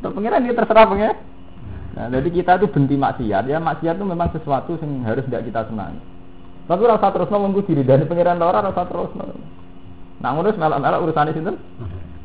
Tok 0.00 0.12
pangeran 0.14 0.46
dia 0.46 0.54
terserah 0.54 0.86
pangeran. 0.86 1.18
Nah, 1.92 2.08
jadi 2.08 2.28
kita 2.32 2.56
itu 2.56 2.72
benci 2.72 2.96
maksiat. 2.96 3.44
Ya 3.52 3.60
maksiat 3.60 4.00
itu 4.00 4.06
memang 4.08 4.32
sesuatu 4.32 4.80
yang 4.80 5.04
harus 5.04 5.28
tidak 5.28 5.44
kita 5.44 5.60
senangi. 5.68 6.00
Tapi 6.72 6.88
ora 6.88 6.96
usah 6.96 7.12
terusno 7.12 7.36
mengku 7.36 7.68
diri 7.68 7.84
dari 7.84 8.08
pangeran 8.08 8.40
ora 8.40 8.64
ora 8.64 8.72
usah 8.72 8.88
terusno. 8.88 9.28
Nah, 10.24 10.32
ngurus 10.32 10.56
melak-melak 10.56 11.04
urusane 11.04 11.36
sinten? 11.36 11.60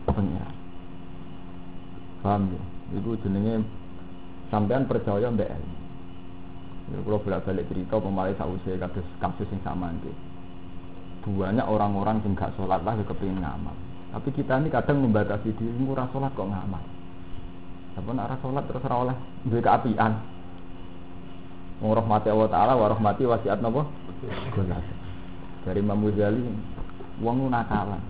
Pangeran. 0.08 0.56
Paham 2.24 2.56
ya? 2.56 2.64
Iku 2.96 3.20
jenenge 3.28 3.68
sampean 4.48 4.88
percaya 4.88 5.28
mbek 5.28 5.52
ilmu. 5.52 5.76
Ya, 6.88 6.98
kalau 7.04 7.20
bolak-balik 7.20 7.68
cerita 7.68 8.00
pemalai 8.00 8.40
sausai 8.40 8.80
kasus 8.80 9.04
kasus 9.20 9.52
yang 9.52 9.60
sama 9.68 9.92
itu. 10.00 10.16
Banyak 11.28 11.68
orang-orang 11.68 12.24
yang 12.24 12.40
gak 12.40 12.56
sholat 12.56 12.80
lah 12.88 12.96
kepingin 13.04 13.44
ngamal. 13.44 13.76
Tapi 14.16 14.32
kita 14.32 14.64
ini 14.64 14.72
kadang 14.72 15.04
membatasi 15.04 15.52
diri, 15.60 15.76
murah 15.76 16.08
sholat 16.16 16.32
kok 16.32 16.48
ngamal. 16.48 16.80
Tapi 18.00 18.10
nak 18.16 18.40
sholat 18.40 18.64
terus 18.64 18.88
oleh 18.88 19.18
duwe 19.44 19.60
keapian. 19.60 20.16
Wong 21.84 21.92
rahmati 22.00 22.32
Allah 22.32 22.48
taala 22.48 22.74
wa 22.80 22.88
rahmati 22.88 23.28
wasiat 23.28 23.60
napa? 23.60 23.84
Gulat. 24.26 24.84
Dari 25.68 25.80
Imam 25.84 26.02
Ghazali 26.10 26.42
wong 27.22 27.50
nakalan. 27.54 28.02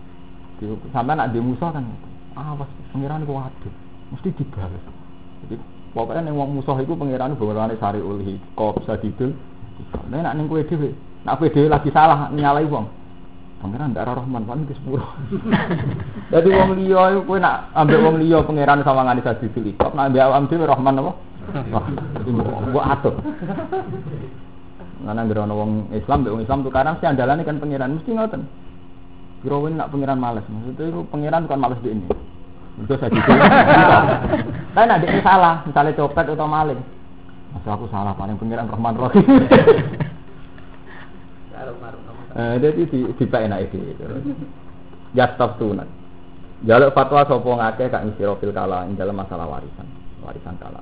Sampai 0.90 1.14
nak 1.14 1.36
di 1.36 1.40
musuh 1.44 1.70
kan 1.70 1.86
awas 2.38 2.70
pengiran 2.94 3.26
ku 3.28 3.34
waduh 3.36 3.74
mesti 4.14 4.30
dibalas. 4.34 4.84
Jadi 5.46 5.56
pokoknya 5.92 6.30
ning 6.30 6.36
wong 6.38 6.58
musuh 6.58 6.78
iku 6.80 6.96
pengiran 6.96 7.36
bawane 7.36 7.76
sari 7.78 8.00
ulhi 8.00 8.40
kok 8.56 8.82
bisa 8.82 8.98
didul. 9.02 9.36
Nek 10.10 10.22
nak 10.26 10.34
ning 10.34 10.50
kowe 10.50 10.64
dhewe, 10.64 10.90
nak 11.28 11.38
kowe 11.38 11.50
dhewe 11.52 11.68
lagi 11.70 11.90
salah 11.94 12.32
nyalai 12.34 12.66
wong. 12.66 12.88
Pangeran 13.58 13.94
ndak 13.94 14.06
rahman 14.06 14.46
kan 14.46 14.70
ke 14.70 14.74
sepuro. 14.78 15.06
Dadi 16.30 16.50
wong 16.58 16.70
liya 16.78 17.22
kowe 17.22 17.38
nak 17.38 17.74
ambek 17.78 18.02
wong 18.02 18.16
liya 18.22 18.42
pangeran 18.46 18.82
sawangane 18.82 19.22
dadi 19.22 19.50
kok 19.78 19.94
nak 19.94 20.14
ambek 20.14 20.24
awam 20.26 20.48
dhewe 20.50 20.66
rahman 20.66 21.02
apa? 21.04 21.14
Wah, 21.72 21.86
mbok 22.68 22.86
atur. 22.92 23.16
Nana 25.06 25.26
ngira 25.26 25.46
wong 25.46 25.94
Islam 25.94 26.26
wong 26.26 26.42
Islam 26.42 26.66
tukaran 26.66 26.98
si 26.98 27.06
andalane 27.06 27.46
kan 27.46 27.62
pangeran 27.62 28.02
mesti 28.02 28.12
ngoten. 28.14 28.42
Kira 29.46 29.58
nak 29.70 29.94
pangeran 29.94 30.18
males, 30.18 30.46
maksudnya 30.50 30.90
itu 30.90 31.02
pangeran 31.14 31.46
bukan 31.46 31.62
males 31.62 31.80
di 31.86 31.90
ini. 31.94 32.06
Itu 32.82 32.94
saya 32.98 33.14
gitu. 33.14 33.32
Tapi 34.74 34.86
nak 34.90 35.02
ini 35.06 35.22
salah, 35.22 35.62
misalnya 35.66 35.98
copet 35.98 36.26
atau 36.26 36.50
maling. 36.50 36.82
Masa 37.54 37.70
aku 37.74 37.86
salah, 37.94 38.18
paling 38.18 38.38
pangeran 38.42 38.70
Rahman 38.70 38.98
Rahim. 38.98 39.26
Eh, 42.38 42.56
jadi 42.62 42.86
di 42.86 43.00
di 43.18 43.26
enak 43.26 43.66
itu. 43.66 43.82
Ya 45.18 45.26
stop 45.34 45.58
tunan. 45.58 45.90
Jaluk 46.70 46.94
fatwa 46.94 47.26
sopo 47.26 47.58
ngake 47.58 47.90
kak 47.90 48.06
isi 48.14 48.22
rofil 48.22 48.54
kala 48.54 48.86
dalam 48.94 49.18
masalah 49.18 49.50
warisan, 49.50 49.90
warisan 50.22 50.54
kala. 50.62 50.78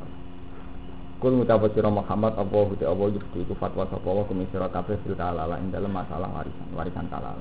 Kul 1.15 1.31
ngucap 1.39 1.63
sira 1.71 1.87
Muhammad 1.87 2.35
apa 2.35 2.57
huti 2.67 2.83
apa 2.83 3.03
yufti 3.07 3.47
iku 3.47 3.55
fatwa 3.55 3.87
sapa 3.87 4.03
wa 4.03 4.27
kumi 4.27 4.43
sira 4.51 4.67
kabeh 4.67 4.99
fil 5.07 5.15
ing 5.15 5.71
masalah 5.87 6.27
warisan, 6.27 6.67
warisan 6.75 7.07
kalala. 7.07 7.39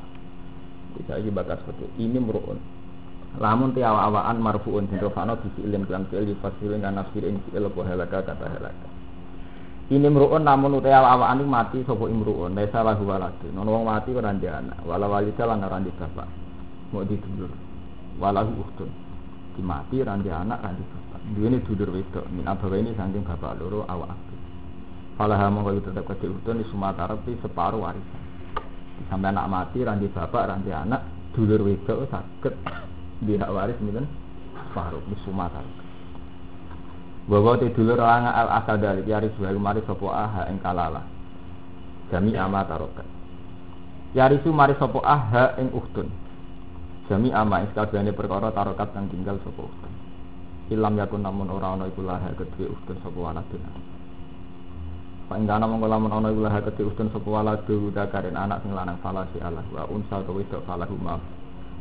Bisa 0.94 1.18
iki 1.18 1.34
bakat 1.34 1.58
seperti 1.66 1.90
ini 1.98 2.22
meruun. 2.22 2.54
Lamun 3.42 3.74
ti 3.74 3.82
awa-awaan 3.82 4.38
marfuun 4.38 4.86
den 4.86 5.02
rofano 5.02 5.34
bisi 5.42 5.66
ilin 5.66 5.82
kelam 5.90 6.06
fi'il 6.06 6.38
yufasilin 6.38 6.86
kan 6.86 6.94
nafsir 6.94 7.26
ing 7.26 7.42
fi'il 7.50 7.66
apa 7.66 8.06
kata 8.22 8.46
halaka. 8.46 8.88
Ini 9.90 10.06
meruun 10.06 10.46
namun 10.46 10.78
utai 10.78 10.94
awa-awaan 10.94 11.42
mati 11.42 11.82
sapa 11.82 12.06
imruun, 12.06 12.54
desa 12.54 12.86
lahu 12.86 13.10
waladu. 13.10 13.50
Nono 13.50 13.74
wong 13.74 13.90
mati 13.90 14.14
ora 14.14 14.30
anak, 14.30 14.86
wala 14.86 15.10
walida 15.10 15.50
lan 15.50 15.66
ora 15.66 15.82
bapak. 15.82 16.28
Mau 16.94 17.02
didulur. 17.02 17.50
Walahu 18.22 18.54
uhtun. 18.64 18.90
Di 19.58 19.62
mati 19.66 19.98
ora 19.98 20.14
anak. 20.14 20.62
Duwene 21.24 21.64
dulur 21.64 21.88
wedok, 21.88 22.28
min 22.28 22.44
abawa 22.44 22.76
ini 22.76 22.92
saking 22.92 23.24
bapak 23.24 23.56
loro 23.56 23.88
awak 23.88 24.12
abdi. 24.12 24.36
Falaha 25.16 25.48
mongko 25.48 25.70
itu 25.72 25.88
tetep 25.88 26.04
kedhe 26.04 26.26
uhtun 26.28 26.60
di 26.60 26.68
Sumatera 26.68 27.16
separuh 27.16 27.80
warisan. 27.80 28.22
Sampai 29.08 29.32
anak 29.32 29.48
mati 29.48 29.80
ndek 29.80 30.12
bapak, 30.12 30.52
ndek 30.60 30.76
anak, 30.76 31.00
dulur 31.32 31.64
wedok 31.64 32.12
saged 32.12 32.54
di 33.24 33.40
hak 33.40 33.48
waris 33.48 33.80
mungkin 33.80 34.04
separuh 34.68 35.00
di 35.08 35.16
Sumatera. 35.24 35.64
Bahwa 37.24 37.56
te 37.56 37.72
dulur 37.72 37.96
lang 37.96 38.28
al 38.28 38.60
asadali 38.60 39.08
yaris 39.08 39.32
wa 39.40 39.72
mari 39.72 39.80
sapa 39.88 40.06
aha 40.12 40.42
ing 40.52 40.60
kalala. 40.60 41.00
Jami 42.12 42.36
ama 42.36 42.68
tarokat. 42.68 43.08
Yarisu 44.12 44.52
mari 44.52 44.76
sapa 44.76 45.00
aha 45.00 45.56
ing 45.56 45.72
uhtun. 45.72 46.04
Jami 47.08 47.32
ama 47.32 47.64
sakabehane 47.72 48.12
perkara 48.12 48.52
tarokat 48.52 48.92
kang 48.92 49.08
tinggal 49.08 49.40
sapa 49.40 49.62
uhtun. 49.64 49.93
Ilam 50.72 50.96
yakun 50.96 51.20
namun 51.20 51.52
ora 51.52 51.76
ana 51.76 51.84
iku 51.84 52.00
laha 52.00 52.32
kedue 52.32 52.72
uhtun 52.72 52.96
sapa 53.04 53.18
waladun. 53.20 53.60
Pak 55.28 55.36
ing 55.36 55.44
kana 55.44 55.68
mongko 55.68 55.86
lamun 55.92 56.08
ana 56.08 56.32
iku 56.32 56.40
laha 56.40 56.64
kedue 56.64 56.88
uhtun 56.88 57.12
sapa 57.12 57.28
waladu 57.28 57.92
dakarin 57.92 58.32
anak 58.32 58.64
sing 58.64 58.72
lanang 58.72 58.96
falasi 59.04 59.36
Allah 59.44 59.60
wa 59.68 59.84
unsa 59.92 60.24
to 60.24 60.32
wedok 60.32 60.64
falahu 60.64 60.96
ma. 60.96 61.20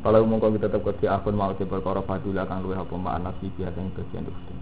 Kalau 0.04 0.28
mongko 0.28 0.60
kita 0.60 0.68
tetep 0.68 0.84
kedhe 0.84 1.08
akun 1.08 1.40
mau 1.40 1.56
di 1.56 1.64
perkara 1.64 2.04
fadula 2.04 2.44
kang 2.44 2.60
luwih 2.60 2.76
apa 2.76 2.96
ma 3.00 3.16
nasi 3.24 3.48
biasa 3.56 3.80
ing 3.80 3.88
bagian 3.96 4.28
uhtun. 4.28 4.58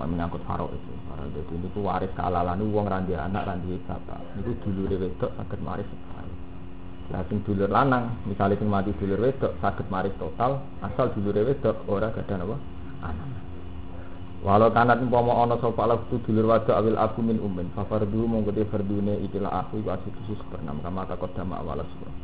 Wah 0.00 0.08
menyangkut 0.08 0.40
faro 0.48 0.72
itu. 0.72 0.92
Faro 1.12 1.28
itu 1.28 1.80
waris 1.84 2.12
kealalan 2.16 2.64
uang 2.72 2.88
randi 2.88 3.12
anak 3.12 3.52
randi 3.52 3.76
bapak. 3.84 4.20
Itu 4.40 4.56
dulur 4.64 4.96
wedok 4.96 5.32
maris 5.60 5.84
separuh. 5.92 6.15
Lah 7.06 7.22
sing 7.30 7.38
dulur 7.46 7.70
lanang, 7.70 8.18
misalnya 8.26 8.58
sing 8.58 8.66
mati 8.66 8.90
dulur 8.98 9.22
wedok 9.22 9.54
sakit 9.62 9.86
maris 9.86 10.14
total, 10.18 10.58
asal 10.82 11.14
dulur 11.14 11.38
wedok 11.38 11.86
ora 11.86 12.10
gadah 12.10 12.42
apa? 12.42 12.56
Anak. 13.06 13.30
Walau 14.46 14.70
kanat 14.70 15.02
umpama 15.02 15.42
ana 15.42 15.58
sapa 15.58 15.86
ala 15.86 15.98
tu 16.06 16.22
dulur 16.22 16.46
wadok 16.50 16.74
awil 16.78 16.94
abu 16.94 17.18
min 17.18 17.42
ummin, 17.42 17.66
fa 17.74 17.82
fardu 17.82 18.30
mongko 18.30 18.54
te 18.54 18.62
fardune 18.70 19.18
ikilah 19.26 19.64
aku 19.64 19.82
iku 19.82 19.90
asih 19.90 20.12
khusus 20.22 20.38
bernam 20.50 20.78
kama 20.86 21.02
takut 21.10 21.34
dama 21.34 21.58
awal 21.58 21.82
surah. 21.82 22.14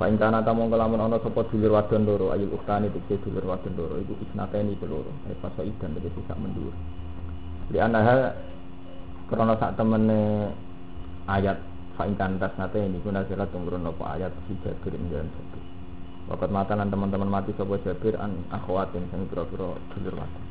Fa 0.00 0.08
ing 0.08 0.16
kana 0.16 0.40
ta 0.40 0.56
mongko 0.56 0.80
lamun 0.80 1.04
ana 1.04 1.20
sapa 1.20 1.44
dulur 1.52 1.76
wadon 1.76 2.08
loro 2.08 2.32
ayul 2.32 2.54
uktani 2.56 2.88
tekse 2.88 3.20
dulur 3.28 3.44
wadon 3.44 3.72
loro 3.76 4.00
iku 4.00 4.16
isnateni 4.24 4.72
peloro 4.80 5.12
e 5.28 5.36
paso 5.36 5.60
idan 5.64 5.96
tegese 6.00 6.20
sak 6.24 6.38
mendur. 6.40 6.72
Di 7.68 7.76
anaha 7.76 8.32
krana 9.28 9.52
sak 9.60 9.76
temene 9.76 10.48
ayat 11.28 11.60
fa 11.98 12.06
ing 12.06 12.14
kana 12.14 12.38
tasnate 12.38 12.78
ini 12.78 13.02
kuna 13.02 13.26
sira 13.26 13.42
tumurun 13.50 13.90
apa 13.90 14.14
ayat 14.14 14.30
si 14.46 14.54
Jabir 14.62 14.94
ing 14.94 15.10
jalan 15.10 15.26
Jabir. 15.34 15.62
Wakat 16.30 16.50
matanan 16.54 16.94
teman-teman 16.94 17.26
mati 17.26 17.50
sapa 17.58 17.74
Jabir 17.82 18.14
an 18.22 18.46
akhwatin 18.54 19.10
sing 19.10 19.26
pira-pira 19.26 19.74
dulur 19.90 20.14
wadon. 20.14 20.44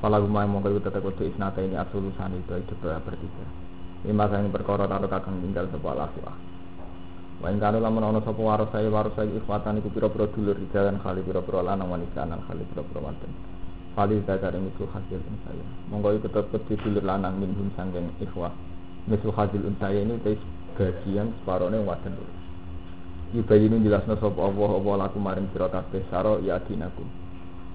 Kalau 0.00 0.24
rumah 0.24 0.48
mongko 0.48 0.72
iku 0.72 0.80
tetep 0.80 1.04
kudu 1.04 1.28
isnate 1.28 1.60
ini 1.60 1.76
asulusan 1.76 2.32
itu 2.32 2.56
itu 2.56 2.72
bertiga. 2.80 3.44
Lima 4.08 4.24
sang 4.32 4.48
perkara 4.48 4.88
karo 4.88 5.04
kakang 5.12 5.44
tinggal 5.44 5.68
sapa 5.68 5.92
lasuah. 5.92 6.36
Wa 7.44 7.52
ing 7.52 7.60
kana 7.60 7.76
lamun 7.76 8.16
waras 8.16 8.72
saya 8.72 8.88
waras 8.88 9.12
saya 9.12 9.28
ikhwatan 9.36 9.84
iku 9.84 9.92
pira-pira 9.92 10.32
dulur 10.32 10.56
di 10.56 10.64
jalan 10.72 10.96
kali 11.04 11.20
pira-pira 11.20 11.60
lanang 11.60 11.92
wanita 11.92 12.24
lan 12.24 12.40
kali 12.48 12.64
pira-pira 12.72 13.12
wadon. 13.12 13.32
Kali 13.92 14.24
zakar 14.24 14.56
ing 14.56 14.64
itu 14.72 14.88
hasil 14.88 15.20
saya. 15.44 15.66
Monggo 15.92 16.16
iku 16.16 16.32
tetep 16.32 16.64
di 16.64 16.80
dulur 16.80 17.04
lanang 17.04 17.36
minhum 17.36 17.68
sangking 17.76 18.08
ikhwah. 18.24 18.56
Misu 19.04 19.28
hasil 19.36 19.60
saya 19.76 20.00
ini 20.00 20.16
bagian 20.80 21.36
separone 21.36 21.76
wadon 21.84 22.16
loro. 22.16 22.34
Yubayinu 23.36 23.84
jelasna 23.84 24.16
sapa 24.16 24.40
Allah 24.40 24.70
apa 24.80 24.90
laku 24.96 25.18
maring 25.20 25.46
sira 25.52 25.68
kabeh 25.68 26.00
saro 26.08 26.40
ya 26.40 26.56
dinakum. 26.64 27.04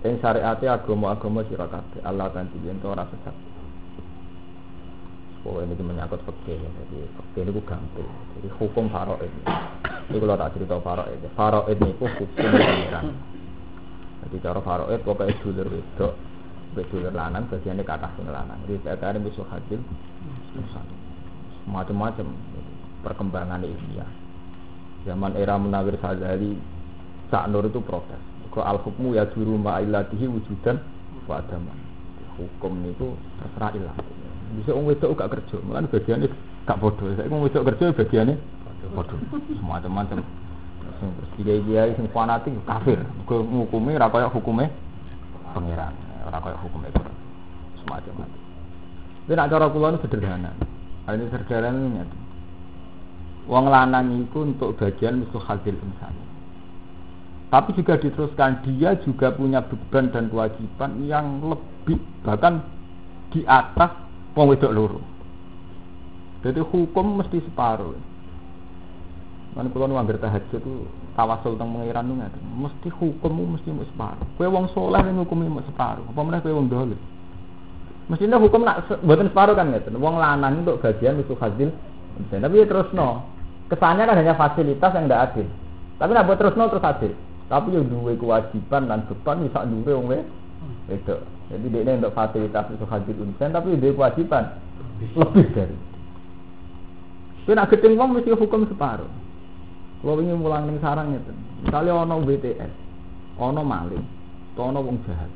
Ing 0.01 0.17
syariate 0.17 0.65
agama-agama 0.65 1.45
sira 1.45 1.69
kabeh 1.69 2.01
Allah 2.01 2.33
kan 2.33 2.49
yen 2.65 2.81
ora 2.81 3.05
sesat. 3.13 3.37
Pokoknya 5.45 5.77
ini 5.77 5.83
menyangkut 5.85 6.25
fikih 6.25 6.57
ya. 6.57 6.69
Jadi 6.73 6.97
fikih 7.05 7.41
itu 7.45 7.61
gampang. 7.69 8.09
Jadi 8.41 8.49
hukum 8.57 8.89
faraid. 8.89 9.29
Ini 10.09 10.17
kalau 10.17 10.41
tak 10.41 10.57
cerita 10.57 10.75
faraid. 10.81 11.21
Faraid 11.37 11.77
ini 11.77 11.93
hukum 12.01 12.27
pengiran. 12.33 13.13
Jadi 14.25 14.35
cara 14.41 14.59
faraid 14.65 15.05
pokoknya 15.05 15.37
dulur 15.45 15.69
wedok, 15.69 16.13
dulur 16.73 17.13
lanang 17.13 17.45
bagiannya 17.45 17.85
kata 17.85 18.09
sing 18.17 18.25
lanang. 18.25 18.57
Jadi 18.65 18.81
saya 18.81 18.97
kira 18.97 19.21
musuh 19.21 19.45
hasil 19.45 19.77
macam-macam 21.69 22.25
perkembangan 23.05 23.61
ilmiah. 23.61 24.09
Zaman 25.05 25.37
era 25.37 25.61
Munawir 25.61 26.01
Sazali, 26.01 26.57
Sak 27.29 27.45
Nur 27.53 27.69
itu 27.69 27.77
protes. 27.85 28.17
Kok 28.49 28.65
al 28.65 28.81
hukmu 28.81 29.13
ya 29.13 29.29
juru 29.29 29.61
ma'ilatihi 29.61 30.25
wujudan 30.25 30.81
wa 31.29 31.37
adaman. 31.37 31.77
Hukum 32.35 32.73
itu 32.89 33.13
terserah 33.39 33.71
ilah 33.77 33.95
bisa 34.55 34.71
wong 34.71 34.85
wedok 34.87 35.17
gak 35.17 35.31
kerja, 35.35 35.55
malah 35.65 35.87
bagiannya 35.89 36.29
gak 36.63 36.79
bodoh. 36.79 37.09
Saya 37.17 37.27
wong 37.27 37.43
wedok 37.43 37.65
kerja 37.73 37.91
bagiannya 37.91 38.35
bodoh. 38.95 39.19
Semua 39.55 39.81
macam 39.83 40.23
Sing 40.95 41.11
terus 41.11 41.31
kiai 41.35 41.91
sing 41.99 42.07
fanatik 42.15 42.55
kafir. 42.63 42.95
Gue 43.27 43.43
ngukumi 43.43 43.99
ora 43.99 44.07
koyo 44.07 44.31
hukume 44.31 44.71
pangeran, 45.51 45.91
ora 46.23 46.39
koyo 46.39 46.55
hukume 46.63 46.87
Quran. 46.95 47.15
Semacam 47.83 48.13
macam. 48.23 48.39
Tapi 49.27 49.33
nak 49.35 49.49
cara 49.51 49.65
kula 49.67 49.99
sederhana. 49.99 50.51
Ini 51.11 51.25
sederhana 51.35 51.75
ini 51.75 51.99
Wong 53.45 53.69
lanang 53.69 54.25
itu 54.25 54.41
untuk 54.41 54.73
bagian 54.81 55.21
musuh 55.21 55.41
hasil 55.41 55.77
insan. 55.77 56.13
Tapi 57.53 57.77
juga 57.77 57.95
diteruskan 58.01 58.65
dia 58.65 58.97
juga 59.05 59.29
punya 59.29 59.61
beban 59.61 60.09
dan 60.09 60.33
kewajiban 60.33 60.91
yang 61.05 61.45
lebih 61.45 62.01
bahkan 62.25 62.65
di 63.29 63.45
atas 63.45 63.93
wong 64.33 64.49
wedok 64.49 64.73
loro. 64.73 65.01
Jadi 66.41 66.57
hukum 66.57 67.21
mesti 67.21 67.37
separuh. 67.45 67.93
Kan 69.55 69.71
kalau 69.71 69.87
nu 69.87 69.95
anggar 69.95 70.19
tahajud 70.19 70.59
itu 70.59 70.73
tawasul 71.15 71.55
tentang 71.55 71.79
pengiran 71.79 72.05
nu 72.09 72.19
mesti 72.65 72.89
hukummu 72.91 73.55
mesti 73.55 73.69
mau 73.71 73.85
separuh. 73.93 74.25
Kue 74.35 74.49
wong 74.49 74.65
soleh 74.73 75.05
yang 75.05 75.21
hukumnya 75.21 75.53
mau 75.53 75.63
separuh. 75.63 76.03
Apa 76.11 76.19
mana 76.25 76.41
kue 76.41 76.51
wong 76.51 76.65
dolim? 76.65 76.97
Mestinya 78.09 78.41
hukum 78.41 78.65
nak 78.65 78.89
buatan 79.05 79.29
separuh 79.29 79.53
kan 79.53 79.69
gitu. 79.69 79.93
Wong 80.01 80.17
lanang 80.17 80.65
untuk 80.65 80.81
bagian 80.81 81.21
itu 81.21 81.37
hasil. 81.37 81.69
Tapi 82.33 82.55
ya 82.57 82.65
terus 82.65 82.89
no. 82.91 83.34
Kesannya 83.65 84.05
kan 84.05 84.19
hanya 84.21 84.37
fasilitas 84.37 84.93
yang 84.93 85.09
tidak 85.09 85.23
adil. 85.31 85.47
Tapi 85.97 86.11
nak 86.13 86.25
buat 86.29 86.37
terus 86.37 86.53
no 86.53 86.69
terus 86.69 86.85
adil. 86.85 87.13
Tapi 87.49 87.73
yang 87.73 87.85
dua 87.89 88.13
kewajiban 88.17 88.89
dan 88.89 89.05
beban 89.09 89.45
bisa 89.45 89.65
dua 89.65 89.91
wong 89.97 90.05
wedok. 90.89 91.19
Jadi 91.45 91.65
dia 91.69 91.93
untuk 91.93 92.13
fasilitas 92.17 92.65
itu 92.73 92.85
hadir 92.89 93.15
unsen, 93.21 93.53
tapi 93.53 93.77
dia 93.77 93.93
kewajiban 93.93 94.43
lebih 95.13 95.45
dari. 95.53 95.77
Kau 97.45 97.53
nak 97.53 97.69
keting 97.69 97.93
wong 97.93 98.17
mesti 98.17 98.33
hukum 98.33 98.65
separuh. 98.65 99.05
Kalau 100.01 100.21
ingin 100.21 100.41
mulang 100.41 100.65
ning 100.65 100.81
sarang 100.81 101.13
itu, 101.13 101.33
misalnya 101.65 101.93
ono 102.05 102.21
BTS, 102.25 102.73
ono 103.37 103.61
maling, 103.61 104.05
ono 104.57 104.79
wong 104.81 104.97
jahat. 105.05 105.29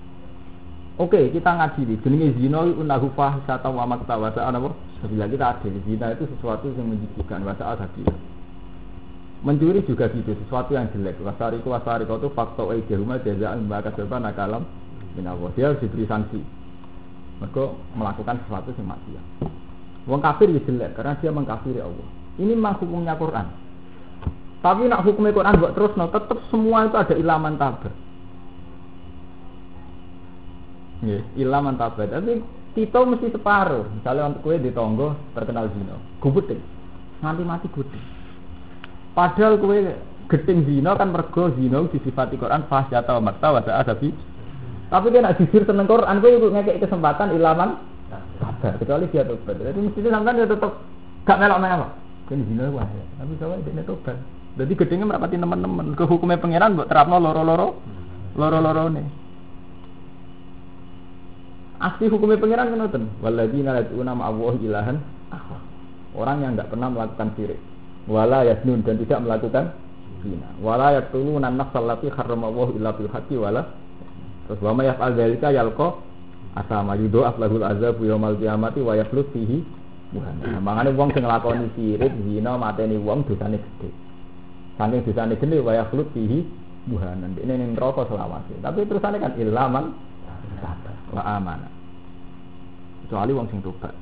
Oke, 0.98 1.30
kita 1.32 1.50
ngaji 1.56 2.02
jenenge 2.02 2.36
zina 2.38 2.66
iku 2.66 2.82
nahu 2.84 3.08
fahisata 3.14 3.70
wa 3.72 3.88
makta 3.88 4.20
wa 4.20 4.30
sa'a 4.34 4.52
apa? 4.52 4.70
Bila 5.00 5.32
kita 5.32 5.46
adil, 5.56 5.80
zina 5.88 6.12
itu 6.12 6.28
sesuatu 6.36 6.68
yang 6.76 6.92
menjijikan 6.92 7.48
wa 7.48 7.56
sa'a 7.56 7.88
Mencuri 9.40 9.80
juga 9.88 10.12
gitu, 10.12 10.36
sesuatu 10.44 10.76
yang 10.76 10.92
jelek. 10.92 11.16
Wasariku 11.24 11.72
wasariku 11.72 12.20
itu 12.20 12.28
faktor 12.36 12.76
rumah 12.76 13.24
jazaan 13.24 13.72
mbak 13.72 13.88
kasabah 13.88 14.20
nakalam 14.20 14.68
minawa 15.16 15.48
dia 15.56 15.72
harus 15.72 15.80
diberi 15.80 16.04
sanksi. 16.04 16.44
Mereka 17.40 17.64
melakukan 17.96 18.44
sesuatu 18.44 18.76
yang 18.76 18.92
maksiat. 18.92 19.26
Wong 20.12 20.20
kafir 20.20 20.52
ya 20.52 20.60
jelek 20.68 20.92
karena 21.00 21.16
dia 21.24 21.32
mengkafiri 21.32 21.80
Allah. 21.80 22.08
Ini 22.36 22.52
memang 22.52 22.84
hukumnya 22.84 23.16
Quran. 23.16 23.48
Tapi 24.60 24.92
nak 24.92 25.08
hukumnya 25.08 25.32
Quran 25.32 25.56
buat 25.56 25.72
terus 25.72 25.96
no 25.96 26.12
tetap 26.12 26.40
semua 26.52 26.92
itu 26.92 27.00
ada 27.00 27.16
ilaman 27.16 27.56
tabar. 27.56 27.96
Ya, 31.00 31.24
ilaman 31.40 31.80
tabar. 31.80 32.12
Tapi 32.12 32.44
kita 32.80 33.04
mesti 33.04 33.28
separuh 33.36 33.84
misalnya 33.92 34.32
untuk 34.32 34.48
kue 34.48 34.56
di 34.56 34.72
tonggo 34.72 35.20
terkenal 35.36 35.68
zino 35.76 36.00
gubeting 36.24 36.64
nganti 37.20 37.44
mati 37.44 37.68
gubeting 37.68 38.06
padahal 39.12 39.60
kue 39.60 39.92
gedeng 40.32 40.64
zino 40.64 40.96
kan 40.96 41.12
mergo 41.12 41.52
zino 41.60 41.92
disifati 41.92 42.40
Quran 42.40 42.64
fasyata 42.72 43.20
wa 43.20 43.28
makta 43.28 43.48
wa 43.52 43.62
sa'a 43.68 43.84
tapi 44.90 45.14
dia 45.14 45.22
nak 45.22 45.38
jujur 45.38 45.70
tentang 45.70 45.86
Quran, 45.86 46.18
iku 46.18 46.50
ngekek 46.50 46.82
kesempatan 46.82 47.38
ilaman 47.38 47.78
sabar 48.10 48.74
kecuali 48.82 49.06
dia 49.14 49.22
tobat. 49.22 49.56
Jadi 49.62 49.80
mestinya 49.86 50.10
sampean 50.18 50.38
dia 50.42 50.50
tetap 50.50 50.72
gak 51.30 51.38
melok-melok. 51.38 51.92
Kan 52.26 52.42
zina 52.50 52.66
wae. 52.74 53.02
Tapi 53.22 53.34
kalau 53.38 53.56
dia 53.62 53.84
tobat. 53.86 54.18
Jadi 54.58 54.74
gedenge 54.74 55.06
merapati 55.06 55.38
teman-teman 55.38 55.94
ke 55.94 56.04
hukumnya 56.10 56.42
pangeran 56.42 56.74
buat 56.74 56.90
terapno 56.90 57.22
loro-loro 57.22 57.78
loro-loro 58.34 58.90
nih. 58.90 59.06
Asli 61.80 62.12
hukumnya 62.12 62.36
pangeran 62.36 62.76
kan 62.76 62.80
ngoten. 62.84 63.04
Walladzina 63.24 63.80
yad'una 63.80 64.12
ma'allahi 64.12 64.58
ilahan. 64.68 64.98
Orang 66.12 66.44
yang 66.44 66.60
nggak 66.60 66.76
pernah 66.76 66.92
melakukan 66.92 67.32
syirik. 67.40 67.60
Wala 68.10 68.44
yasnun 68.44 68.84
dan 68.84 69.00
tidak 69.00 69.20
melakukan 69.24 69.72
zina. 70.26 70.50
Wala 70.60 71.00
yaqtuluna 71.00 71.48
an-nafsal 71.48 71.88
lati 71.88 72.12
harramallahu 72.12 72.76
illa 72.76 72.92
bil 72.92 73.08
wala 73.40 73.64
Terus 74.50 74.60
wa 74.66 74.74
may 74.74 74.90
yaf'al 74.90 75.14
dzalika 75.14 75.54
yalqa 75.54 75.88
asama 76.58 76.98
yudo 76.98 77.22
aflahul 77.22 77.62
azab 77.62 78.02
yaumal 78.02 78.36
qiyamati 78.36 78.82
wa 78.82 78.98
yakhlut 78.98 79.30
fihi. 79.32 79.62
Nah, 80.10 80.58
makane 80.58 80.90
wong 80.98 81.14
sing 81.14 81.22
nglakoni 81.22 81.70
sirik, 81.78 82.10
zina, 82.26 82.58
mateni 82.58 82.98
wong 82.98 83.30
dosane 83.30 83.62
gede. 83.62 83.94
Saking 84.74 85.06
dosane 85.06 85.38
gede 85.38 85.62
wa 85.62 85.78
yakhlut 85.78 86.10
fihi 86.18 86.50
muhana. 86.90 87.30
Ini 87.30 87.54
ning 87.54 87.78
neraka 87.78 88.10
selawase. 88.10 88.58
Tapi 88.58 88.90
terusane 88.90 89.22
kan 89.22 89.38
ilaman 89.38 89.94
wa 91.14 91.24
amana. 91.26 91.68
Kecuali 93.06 93.32
wong 93.34 93.48
sing 93.50 93.60
tobat. 93.66 93.94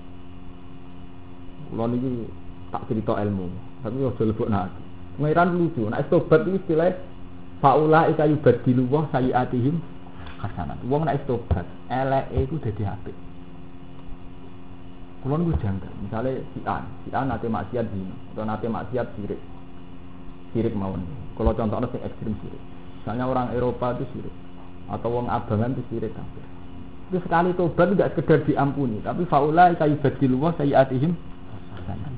Kula 1.72 1.88
niki 1.92 2.28
tak 2.72 2.88
cerita 2.88 3.16
ilmu, 3.20 3.48
tapi 3.84 4.04
ojo 4.04 4.24
lebokna 4.24 4.68
ati. 4.68 4.82
Pengiran 5.18 5.50
lucu, 5.56 5.88
nek 5.88 6.08
tobat 6.12 6.46
iki 6.46 6.60
istilah 6.62 6.94
faula 7.64 8.12
ika 8.12 8.28
yubadilu 8.28 8.86
wa 8.92 9.08
sayiatihim 9.12 9.80
hasanat. 10.44 10.80
Wong 10.88 11.08
nek 11.08 11.24
tobat, 11.26 11.66
eleke 11.88 12.38
iku 12.48 12.56
dadi 12.62 12.84
apik. 12.84 13.18
Kulo 15.24 15.34
niku 15.42 15.58
janggal, 15.60 15.92
misale 16.04 16.46
si 16.54 16.62
A, 16.70 16.86
si 17.04 17.10
A 17.12 17.26
nate 17.26 17.50
maksiat 17.50 17.90
dino, 17.90 18.16
atau 18.32 18.46
nate 18.46 18.68
maksiat 18.70 19.08
sirik. 19.18 19.42
Sirik 20.54 20.78
mawon. 20.78 21.04
Kalau 21.36 21.58
contohnya 21.58 21.90
sing 21.90 22.02
ekstrim 22.06 22.38
sirik. 22.40 22.62
Misalnya 23.02 23.26
orang 23.28 23.56
Eropa 23.56 23.96
itu 23.98 24.06
sirik 24.14 24.36
atau 24.88 25.10
wong 25.12 25.28
abangan 25.28 25.76
itu 25.76 25.84
sirik 25.92 26.12
kafir. 26.16 26.46
Itu 27.08 27.24
sekali 27.24 27.56
tobat 27.56 27.96
tidak 27.96 28.12
sekedar 28.16 28.44
diampuni, 28.44 29.00
tapi 29.00 29.24
faula 29.32 29.72
ika 29.72 29.88
yubadilu 29.88 30.44
wa 30.44 30.52
sayiatihim 30.60 31.16
hasanat. 31.72 32.14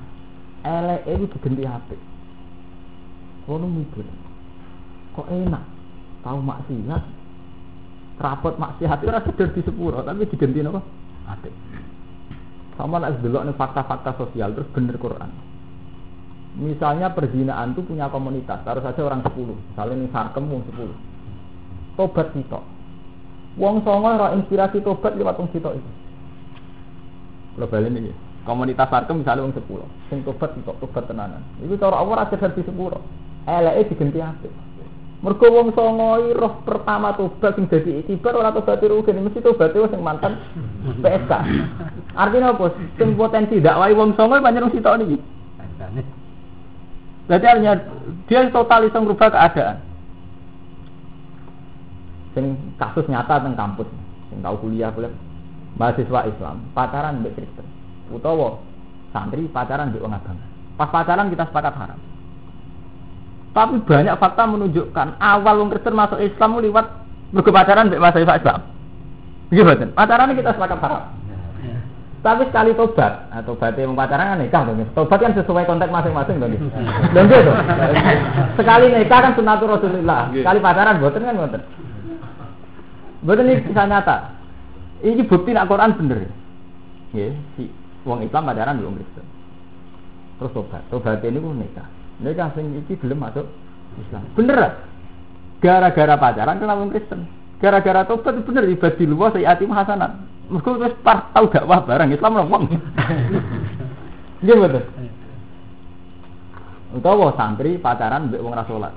Eleke 0.65 1.09
iku 1.13 1.25
diganti 1.37 1.63
apik. 1.69 2.01
Kulo 3.45 3.65
mikir, 3.69 4.05
kok 5.13 5.29
enak 5.29 5.63
tahu 6.21 6.39
maksiat 6.41 7.03
rapot 8.19 8.59
maksiat 8.59 8.99
itu 8.99 9.09
rasa 9.09 9.31
di 9.31 9.61
sepuro 9.63 10.03
tapi 10.03 10.27
diganti 10.27 10.59
apa? 10.59 10.81
Apik. 11.31 11.53
Sama 12.75 12.99
nak 12.99 13.19
delok 13.23 13.43
nih 13.47 13.55
fakta-fakta 13.55 14.11
sosial 14.19 14.55
terus 14.55 14.71
bener 14.71 14.95
Quran. 14.99 15.31
Misalnya 16.59 17.13
perzinaan 17.15 17.71
itu 17.71 17.85
punya 17.85 18.11
komunitas, 18.11 18.65
harus 18.67 18.83
saja 18.83 19.05
orang 19.05 19.23
10. 19.23 19.35
Misalnya 19.53 19.95
nih 19.99 20.09
sarkem 20.11 20.49
wong 20.49 20.63
10. 20.75 20.91
Tobat 21.95 22.27
sitok. 22.35 22.63
Wong 23.57 23.81
songo 23.81 24.09
ora 24.13 24.35
inspirasi 24.37 24.83
tobat 24.85 25.17
lewat 25.17 25.39
wong 25.39 25.49
sitok 25.49 25.73
itu. 25.79 25.91
Kalau 27.57 27.67
balik 27.67 27.91
ini, 27.91 28.13
komunitas 28.45 28.87
sarkem 28.87 29.19
misalnya 29.25 29.49
wong 29.49 29.53
10. 29.57 30.13
Sing 30.13 30.19
tobat 30.21 30.53
sitok, 30.53 30.77
tobat 30.83 31.09
tenanan. 31.09 31.41
Itu 31.63 31.75
cara 31.81 31.97
Allah 31.97 32.27
rasa 32.27 32.53
di 32.53 32.61
sepuro. 32.61 33.01
Eleke 33.49 33.95
diganti 33.95 34.19
apik. 34.21 34.53
Mergo 35.19 35.51
wong 35.51 35.75
songo 35.75 36.31
roh 36.31 36.63
pertama 36.63 37.11
tobat 37.19 37.51
sing 37.59 37.67
dadi 37.67 37.99
itibar 37.99 38.39
ora 38.39 38.55
tobat 38.55 38.79
rugi 38.79 39.11
mesti 39.11 39.43
tobat 39.43 39.75
wis 39.75 39.91
sing 39.91 39.99
mantan 39.99 40.39
PSK. 41.03 41.31
Artinya 42.15 42.55
apa? 42.55 42.71
Sing 42.95 43.19
potensi 43.19 43.59
dakwah 43.59 43.91
wong 43.91 44.15
songo 44.15 44.39
pancen 44.39 44.63
wong 44.63 44.71
sitok 44.71 44.95
niki. 45.03 45.17
Berarti 47.27 47.45
artinya 47.45 47.73
dia 48.31 48.47
total 48.47 48.87
iso 48.87 48.97
merubah 49.03 49.29
keadaan. 49.29 49.88
Sing 52.39 52.55
kasus 52.79 53.03
nyata 53.11 53.43
teng 53.43 53.59
kampus, 53.59 53.91
sing 54.31 54.39
tau 54.39 54.55
kuliah 54.63 54.87
kuliah 54.95 55.11
mahasiswa 55.75 56.23
Islam, 56.23 56.71
pacaran 56.71 57.19
mbek 57.19 57.35
Kristen. 57.35 57.67
Utawa 58.15 58.63
santri 59.11 59.43
pacaran 59.51 59.91
mbek 59.91 59.99
wong 59.99 60.15
agama. 60.15 60.39
Pas 60.79 60.87
pacaran 60.87 61.27
kita 61.27 61.51
sepakat 61.51 61.75
haram. 61.75 61.99
Tapi 63.51 63.83
banyak 63.83 64.15
fakta 64.15 64.47
menunjukkan 64.47 65.19
awal 65.19 65.59
wong 65.59 65.67
Kristen 65.75 65.99
masuk 65.99 66.23
Islam 66.23 66.63
lewat 66.63 66.87
mergo 67.35 67.51
pacaran 67.51 67.91
mbek 67.91 67.99
mahasiswa 67.99 68.39
Islam. 68.39 68.59
Begitu 69.51 69.67
betul. 69.67 69.89
Pacaran 69.99 70.31
kita 70.31 70.55
sepakat 70.55 70.79
haram. 70.79 71.03
Tapi 72.19 72.43
sekali 72.51 72.75
tobat, 72.75 73.31
atau 73.31 73.55
tobat 73.55 73.79
yang 73.79 73.95
pacaran 73.95 74.35
kan 74.35 74.39
nikah 74.39 74.63
dong. 74.63 74.83
Tobat 74.95 75.19
kan 75.23 75.35
sesuai 75.35 75.67
konteks 75.67 75.91
masing-masing 75.91 76.39
dong. 76.39 76.55
Dan 77.11 77.27
gitu. 77.27 77.51
Sekali 78.59 78.95
nikah 78.95 79.19
kan 79.27 79.35
sunatul 79.35 79.75
Rasulullah. 79.75 80.31
Sekali 80.31 80.59
pacaran 80.63 81.03
boten 81.03 81.27
kan 81.27 81.35
boten. 81.35 81.63
Boten 83.19 83.51
ini 83.51 83.63
bisa 83.63 83.83
nyata. 83.83 84.31
Ini 85.03 85.27
bukti 85.27 85.51
nak 85.51 85.67
Quran 85.67 85.95
bener. 85.95 86.27
Ya, 87.11 87.31
si 87.55 87.67
wong 88.07 88.23
Islam 88.23 88.47
pacaran 88.47 88.79
wong 88.79 88.95
Kristen. 88.99 89.25
Terus 90.39 90.51
tobat. 90.55 90.83
Tobat 90.87 91.23
ini 91.23 91.39
pun 91.39 91.59
nikah. 91.59 91.87
Nikah 92.23 92.51
sing 92.55 92.71
iki 92.79 92.95
belum 92.95 93.19
masuk 93.19 93.47
Islam. 93.99 94.23
Bener. 94.35 94.59
Gara-gara 95.59 96.15
pacaran 96.15 96.59
kena 96.63 96.79
wong 96.79 96.91
Kristen. 96.95 97.27
Gara-gara 97.59 98.07
tobat 98.07 98.39
bener 98.47 98.63
ibadah 98.71 98.95
di 98.95 99.05
luar 99.07 99.35
saya 99.35 99.55
hasanat. 99.55 100.11
Mergo 100.49 100.79
wis 100.79 100.95
par 101.03 101.29
tau 101.35 101.51
dakwah 101.51 101.83
barang 101.83 102.15
Islam 102.15 102.47
wong. 102.47 102.63
Nggih 104.43 104.55
betul. 104.55 104.83
Utawa 106.95 107.35
santri 107.35 107.75
pacaran 107.77 108.31
mbek 108.31 108.41
wong 108.41 108.55
ra 108.55 108.63
salat. 108.63 108.95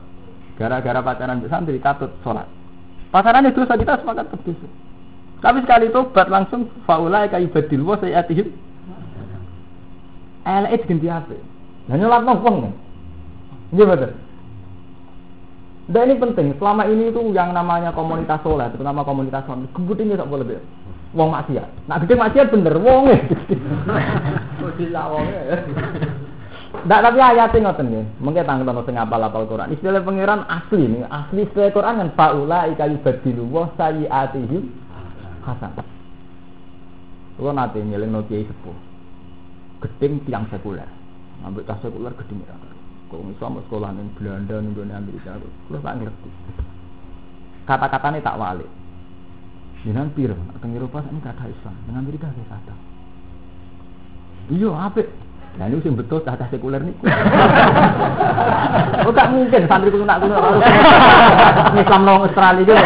Gara-gara 0.56 1.02
pacaran 1.02 1.42
mbek 1.42 1.50
santri 1.50 1.82
katut 1.82 2.14
salat. 2.22 2.46
Pacaran 3.12 3.44
itu 3.44 3.60
dosa 3.60 3.76
kita 3.76 4.00
sepakat 4.00 4.32
berdosa. 4.32 4.68
Tapi 5.44 5.58
sekali 5.60 5.92
tobat 5.92 6.32
langsung 6.32 6.72
faulai 6.88 7.28
kayu 7.28 7.52
badil 7.52 7.84
wa 7.84 8.00
sayatihim. 8.00 8.48
Elek 10.48 10.88
diganti 10.88 11.06
apik. 11.12 11.40
Lah 11.92 11.96
nyolatno 12.00 12.32
wong. 12.40 12.56
Nggih 13.76 13.86
betul. 13.86 14.12
Dan 15.92 16.08
ini 16.08 16.14
penting, 16.16 16.46
selama 16.56 16.86
ini 16.88 17.10
itu 17.10 17.20
yang 17.34 17.52
namanya 17.52 17.90
komunitas 17.92 18.40
soleh, 18.46 18.70
terutama 18.70 19.02
komunitas 19.02 19.44
soleh, 19.44 19.66
kemudian 19.76 20.14
tak 20.14 20.30
boleh 20.30 20.46
lebih. 20.46 20.62
Wong 21.12 21.36
maksiat. 21.36 21.68
Nah 21.90 22.00
gede 22.00 22.14
maksiat 22.16 22.48
bener 22.48 22.80
wong 22.80 23.12
e. 23.12 23.16
Ndak 26.82 27.00
tapi 27.02 27.18
ayatnya 27.22 27.70
ngoten 27.70 27.86
nggih. 27.90 28.06
Mengke 28.18 28.42
tanggal 28.42 28.82
sing 28.82 28.98
apal-apal 28.98 29.46
Quran. 29.46 29.70
Istilah 29.70 30.02
pangeran 30.02 30.42
asli 30.50 30.84
nih, 30.90 31.06
asli 31.06 31.46
istilah 31.46 31.70
Quran 31.70 31.98
kan 32.02 32.10
faula 32.18 32.66
ika 32.66 32.90
yubadilu 32.90 33.46
wa 33.46 33.70
sayiatihi 33.78 34.58
hasan. 35.46 35.70
Kulo 37.38 37.50
nate 37.54 37.78
nyeling 37.78 38.14
kiai 38.26 38.46
sepuh. 38.46 38.76
Gedeng 39.86 40.22
tiang 40.26 40.44
sekuler. 40.50 40.86
Ambek 41.46 41.66
tas 41.66 41.78
sekuler 41.82 42.10
gedeng 42.18 42.42
ya. 42.46 42.54
Kok 43.10 43.20
iso 43.30 43.46
sekolah 43.46 43.90
ning 43.94 44.10
Belanda 44.18 44.58
ning 44.58 44.74
Amerika. 44.90 45.38
Kulo 45.70 45.78
tak 45.78 46.02
ngerti. 46.02 46.30
Kata-katanya 47.62 48.18
tak 48.26 48.38
walik. 48.42 48.70
Jangan 49.82 50.14
piro, 50.14 50.38
teng 50.62 50.78
Eropa 50.78 51.02
ini 51.10 51.18
kata 51.18 51.42
Islam, 51.50 51.74
dengan 51.90 52.06
Amerika 52.06 52.30
kayak 52.30 52.54
kata. 52.54 52.74
Iya, 54.54 54.70
apik. 54.70 55.10
Nah 55.60 55.68
ini 55.68 55.84
sing 55.84 55.92
betul 55.92 56.24
kata 56.24 56.48
sekuler 56.48 56.80
nih. 56.80 56.96
oh 59.04 59.12
tak 59.12 59.28
mungkin 59.28 59.68
santri 59.68 59.92
kuno 59.92 60.08
nak 60.08 60.24
harus 60.24 60.64
Islam 61.84 62.08
nong 62.08 62.24
Australia 62.24 62.64
juga. 62.64 62.80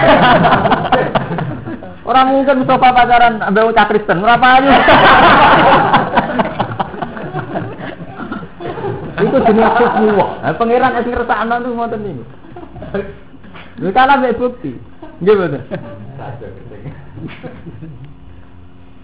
Orang 2.10 2.38
mungkin 2.38 2.62
Mustafa 2.62 2.94
pacaran 2.94 3.42
ambil 3.42 3.70
ucap 3.70 3.90
Kristen, 3.90 4.22
berapa 4.22 4.46
aja? 4.46 4.74
Itu 9.16 9.38
jenis 9.42 9.74
semua. 9.74 10.26
Nah, 10.38 10.54
pangeran 10.54 11.02
esing 11.02 11.18
resakno 11.18 11.54
tuh 11.66 11.72
ngoten 11.74 12.00
niku. 12.06 12.22
Lha 13.82 13.90
kalah 13.90 14.22
mek 14.22 14.38
bukti. 14.38 14.78
Nggih 15.18 15.34
betul. 15.34 15.62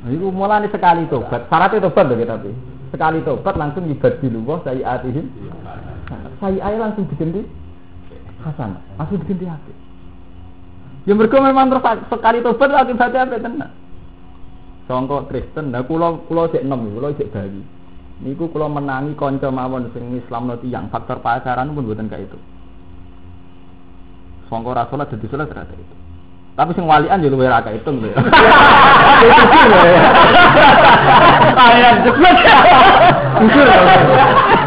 Nah, 0.02 0.10
itu 0.10 0.26
mulai 0.30 0.70
sekali 0.70 1.02
tobat. 1.10 1.50
Syaratnya 1.50 1.82
tobat 1.82 2.06
loh 2.06 2.16
tapi 2.22 2.50
sekali 2.92 3.24
tobat 3.24 3.56
langsung 3.56 3.88
ibad 3.88 4.20
di 4.20 4.28
luar 4.28 4.60
saya 4.62 5.00
atihim. 5.00 5.26
Saya 6.38 6.76
langsung 6.76 7.08
diganti 7.08 7.42
Hasan, 8.44 8.76
langsung 9.00 9.18
diganti 9.24 9.46
hati. 9.48 9.72
Ya 11.08 11.16
mereka 11.16 11.40
memang 11.40 11.72
sekali 12.12 12.44
tobat 12.44 12.70
akibatnya 12.76 13.24
apa 13.26 13.40
tenang. 13.40 13.72
Songkok 14.90 15.30
Kristen, 15.30 15.72
nah 15.72 15.86
kulo 15.86 16.26
kulo 16.26 16.50
cek 16.52 16.66
enam, 16.66 16.90
kulo 16.92 17.14
cek 17.16 17.32
Bali. 17.32 17.62
Niku 18.22 18.50
kulo 18.50 18.68
menangi 18.68 19.16
konco 19.16 19.48
mawon 19.48 19.88
sing 19.94 20.12
Islam 20.14 20.52
no 20.52 20.58
yang 20.66 20.90
faktor 20.92 21.22
pacaran 21.22 21.72
pun 21.72 21.86
buatan 21.86 22.10
kayak 22.10 22.28
itu. 22.28 22.38
Songkok 24.50 24.76
Rasulullah 24.76 25.08
jadi 25.08 25.26
sulit 25.32 25.48
terhadap 25.48 25.78
itu. 25.78 26.01
Tapi 26.52 26.76
sing 26.76 26.84
walian 26.84 27.24
yo 27.24 27.32
luwih 27.32 27.48
ra 27.48 27.64
kehitung 27.64 28.04
lho. 28.04 28.12
Ayam 31.56 31.94
jeblet. 32.04 32.36
Jujur 33.40 33.64
lho. 33.64 33.94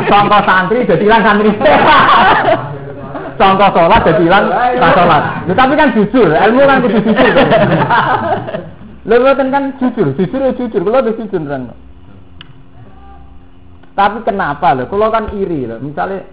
Sangka 0.09 0.39
santri 0.49 0.81
dadi 0.89 1.05
ilang 1.05 1.21
santri. 1.21 1.53
Sangka 3.37 3.67
sholat 3.69 4.01
dadi 4.01 4.25
ilang 4.25 4.49
ra 4.49 4.89
sholat. 4.97 5.23
Tapi 5.45 5.73
kan 5.77 5.93
jujur, 5.93 6.33
ilmu 6.33 6.61
kan 6.65 6.81
kudu 6.81 6.99
jujur. 7.05 7.31
Lho 9.05 9.15
mboten 9.21 9.53
kan 9.53 9.63
jujur, 9.77 10.07
jujur 10.17 10.41
ya 10.41 10.51
jujur, 10.57 10.81
kula 10.81 11.05
wis 11.05 11.21
jujur 11.21 11.37
tenan. 11.37 11.69
Tapi 13.93 14.25
kenapa 14.25 14.73
lho? 14.73 14.89
Kalau 14.89 15.13
kan 15.13 15.29
iri 15.37 15.69
lho. 15.69 15.77
Misalnya 15.85 16.25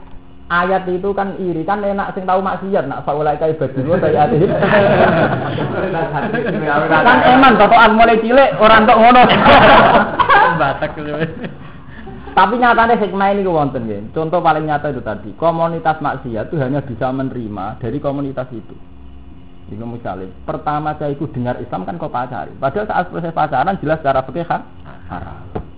ayat 0.53 0.84
itu 0.92 1.09
kan 1.16 1.32
iri 1.40 1.64
kan 1.64 1.80
enak 1.80 2.12
sing 2.12 2.28
tahu 2.28 2.44
maksiat 2.44 2.84
nak 2.84 3.09
faulai 3.09 3.40
kai 3.40 3.57
badil 3.57 3.96
saya 3.96 4.20
ati. 4.28 4.36
kan 6.92 7.18
eman 7.32 7.57
totokan 7.57 7.96
mulai 7.96 8.20
cilik 8.20 8.61
orang 8.61 8.84
tok 8.84 9.00
ngono. 9.00 9.22
Batak. 10.61 10.92
Tapi 12.32 12.55
nyatanya 12.57 12.96
hikmah 12.96 13.28
ini 13.32 13.44
wonten 13.44 13.88
ya. 13.88 14.00
Contoh 14.12 14.40
paling 14.40 14.64
nyata 14.64 14.88
itu 14.88 15.05
tadi, 15.05 15.36
komunitas 15.36 16.00
maksiat 16.00 16.48
itu 16.48 16.57
hanya 16.61 16.80
bisa 16.80 17.12
menerima 17.12 17.76
dari 17.76 18.00
komunitas 18.00 18.48
itu. 18.53 18.72
Itu 19.68 19.84
misalnya, 19.84 20.32
pertama 20.48 20.96
saya 20.96 21.12
ikut 21.12 21.32
dengar 21.32 21.61
Islam 21.61 21.84
kan 21.84 22.00
kau 22.00 22.12
pacari. 22.12 22.53
Padahal 22.57 22.88
saat 22.88 23.09
proses 23.09 23.36
pacaran 23.36 23.80
jelas 23.80 24.00
secara 24.00 24.24
fikih 24.24 24.48
kan 24.48 24.64
haram. 25.09 25.72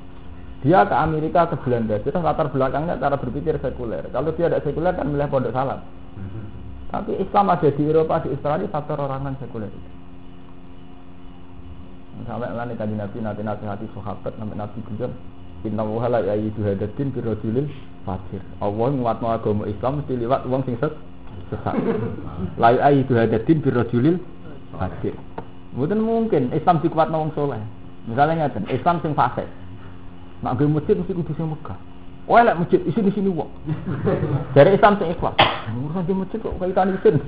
Dia 0.65 0.89
ke 0.89 0.97
Amerika 0.97 1.45
ke 1.53 1.61
Belanda, 1.61 2.01
itu 2.01 2.09
latar 2.09 2.49
belakangnya 2.49 2.97
cara 2.97 3.21
berpikir 3.21 3.61
sekuler. 3.61 4.09
Kalau 4.09 4.33
dia 4.33 4.49
tidak 4.49 4.65
sekuler 4.65 4.97
kan 4.97 5.13
milih 5.13 5.29
pondok 5.29 5.53
salam. 5.53 5.85
Tapi 6.89 7.21
Islam 7.21 7.53
ada 7.53 7.69
di 7.69 7.83
Eropa, 7.85 8.25
di 8.25 8.33
Australia 8.33 8.73
faktor 8.73 8.97
orang 8.97 9.29
non 9.29 9.37
sekuler 9.37 9.69
itu. 9.69 9.91
Sampai 12.25 12.49
nanti 12.49 12.81
tadi 12.81 12.97
Nabi 12.97 13.19
nanti 13.21 13.43
nasihati 13.45 13.87
sahabat 13.93 14.33
sampai 14.41 14.57
Nabi 14.57 14.81
bilang 14.89 15.13
Inna 15.65 15.85
wuhala 15.85 16.25
ya 16.25 16.33
itu 16.37 16.61
hadatin 16.65 17.13
birojulil 17.13 17.69
fajir. 18.09 18.41
Allah 18.61 18.89
nguatno 18.95 19.29
agama 19.33 19.65
Islam 19.69 20.01
mesti 20.01 20.17
lewat 20.17 20.49
uang 20.49 20.63
sing 20.65 20.77
ses- 20.81 21.01
sesat. 21.53 21.77
Itu 23.05 23.13
hadatin 23.17 23.59
birojulil 23.65 24.17
fajir. 24.77 25.17
Mungkin 25.73 26.01
mungkin 26.05 26.43
Islam 26.53 26.85
dikuatno 26.85 27.17
wong 27.17 27.33
soleh. 27.33 27.61
Misalnya 28.05 28.47
ngeten, 28.47 28.69
Islam 28.69 29.01
sing 29.01 29.17
fasik. 29.17 29.49
Nak 30.43 30.57
gue 30.59 30.67
masjid 30.67 30.99
mesti 30.99 31.13
kudu 31.13 31.33
sing 31.37 31.47
megah. 31.47 31.79
Oh 32.25 32.41
lek 32.41 32.57
masjid 32.57 32.81
isin 32.89 33.13
sini 33.13 33.29
wong. 33.29 33.53
Dari 34.57 34.73
Islam 34.73 34.97
sing 34.97 35.13
ikhlas. 35.13 35.37
Urusan 35.77 36.09
di 36.09 36.15
masjid 36.17 36.39
kok 36.41 36.57
kaitan 36.57 36.97
isin. 36.97 37.21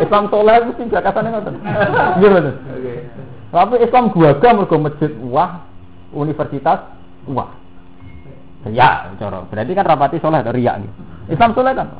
Islam 0.00 0.32
soleh 0.32 0.64
mesti 0.64 0.82
gakasane 0.88 1.28
ngoten. 1.28 1.54
Nggih 2.16 2.30
betul. 2.32 2.54
Tapi 3.52 3.76
Islam 3.84 4.08
gua 4.08 4.32
mergo 4.40 4.76
masjid 4.80 5.12
wah, 5.28 5.68
universitas 6.16 6.88
wah. 7.28 7.52
Ya, 8.64 9.12
cara. 9.20 9.44
Berarti 9.44 9.72
kan 9.76 9.84
rapati 9.84 10.16
soleh 10.24 10.40
dari 10.40 10.64
riak 10.64 10.88
gitu. 10.88 10.94
Islam 11.36 11.52
soleh 11.52 11.76
kan. 11.76 11.92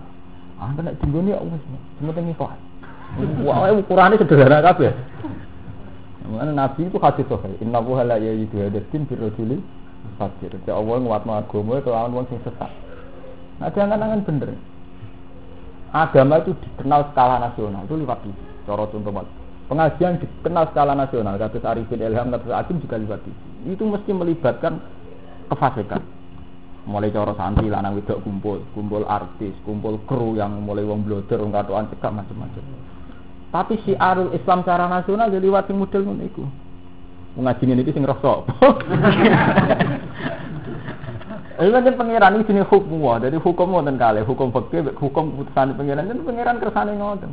Ah, 0.57 0.73
nek 0.81 0.97
dinggone 1.05 1.37
ya 1.37 1.45
wis 1.45 1.61
sementing 2.01 2.33
ikhlas. 2.33 2.57
Wah, 3.45 3.69
ukurannya 3.69 4.17
sederhana 4.17 4.65
kabeh. 4.65 4.97
Mengenai 6.25 6.57
Nabi 6.57 6.89
itu 6.89 6.97
hadis 6.97 7.29
sahih. 7.29 7.53
Inna 7.61 7.85
wuha 7.85 8.07
la 8.07 8.17
yajidu 8.17 8.65
hadatin 8.65 9.05
birrojuli 9.05 9.61
fakir. 10.19 10.53
Ya 10.67 10.79
Allah 10.79 10.97
nguatno 11.03 11.33
agama 11.35 11.83
kelawan 11.83 12.15
wong 12.15 12.27
sing 12.31 12.41
sesat. 12.47 12.71
Nah, 13.59 13.71
jangan-jangan 13.71 14.27
bener. 14.27 14.59
Agama 15.93 16.41
itu 16.41 16.57
dikenal 16.57 17.13
skala 17.13 17.37
nasional 17.39 17.85
itu 17.85 17.95
lewat 18.01 18.19
TV. 18.25 18.39
Cara 18.65 18.85
contoh. 18.89 19.13
Pengajian 19.69 20.19
dikenal 20.19 20.65
skala 20.73 20.93
nasional. 20.97 21.37
Kasus 21.37 21.63
Arifin 21.63 22.01
Ilham, 22.01 22.33
kasus 22.33 22.53
Akim 22.55 22.81
juga 22.81 22.97
lewat 22.97 23.21
TV. 23.23 23.37
Itu 23.77 23.85
mesti 23.87 24.11
melibatkan 24.11 24.81
kefasikan. 25.53 26.03
Mulai 26.83 27.15
cara 27.15 27.31
santri 27.39 27.71
lanang 27.71 27.95
wedok 27.95 28.27
kumpul, 28.27 28.59
kumpul 28.75 29.07
artis, 29.07 29.55
kumpul 29.63 30.03
kru 30.11 30.35
yang 30.35 30.67
mulai 30.67 30.83
wong 30.83 31.07
bloder, 31.07 31.39
wong 31.39 31.55
katoan 31.55 31.87
cekak 31.95 32.11
macam-macam. 32.11 32.65
Tapi 33.55 33.79
si 33.87 33.95
arul 33.95 34.35
Islam 34.35 34.67
secara 34.67 34.91
nasional 34.91 35.31
jadi 35.31 35.47
lewat 35.47 35.71
model 35.71 36.03
ngono. 36.11 36.27
Ngaji 37.33 37.64
ini 37.64 37.93
sing 37.93 38.05
rasa. 38.05 38.45
Ini 41.62 41.70
kan 41.70 41.95
pangeran 41.95 42.43
ini 42.43 42.49
jenis 42.49 42.66
hukum 42.66 43.07
wah, 43.07 43.22
jadi 43.22 43.39
hukum 43.39 43.70
ngoten 43.70 43.95
kali, 43.95 44.26
hukum 44.26 44.51
fikih, 44.51 44.99
hukum 44.99 45.30
keputusan 45.37 45.78
pangeran, 45.78 46.11
jadi 46.11 46.18
pangeran 46.26 46.59
kersane 46.59 46.93
ngoten. 46.99 47.30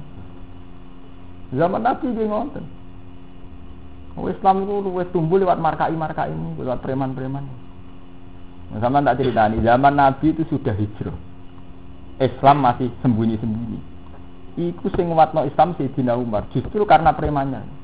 Zaman 1.58 1.82
Nabi 1.82 2.14
dia 2.14 2.30
ngoten. 2.30 2.62
Oh, 4.14 4.30
Islam 4.30 4.68
itu 4.68 4.76
luwes 4.86 5.10
tumbuh 5.10 5.42
lewat 5.42 5.58
markai 5.58 5.96
markai 5.98 6.30
ini, 6.30 6.62
lewat 6.62 6.84
preman-preman. 6.84 7.48
Zaman 8.78 9.02
tak 9.02 9.18
cerita 9.18 9.50
nih, 9.50 9.66
zaman 9.66 9.98
Nabi 9.98 10.30
itu 10.30 10.46
sudah 10.46 10.78
hijrah. 10.78 11.18
Islam 12.22 12.62
masih 12.62 12.94
sembunyi-sembunyi. 13.02 13.80
Iku 14.60 14.94
sing 14.94 15.10
watno 15.10 15.48
Islam 15.48 15.74
Sayyidina 15.74 16.14
Umar, 16.20 16.46
justru 16.54 16.84
karena 16.86 17.16
premannya. 17.16 17.79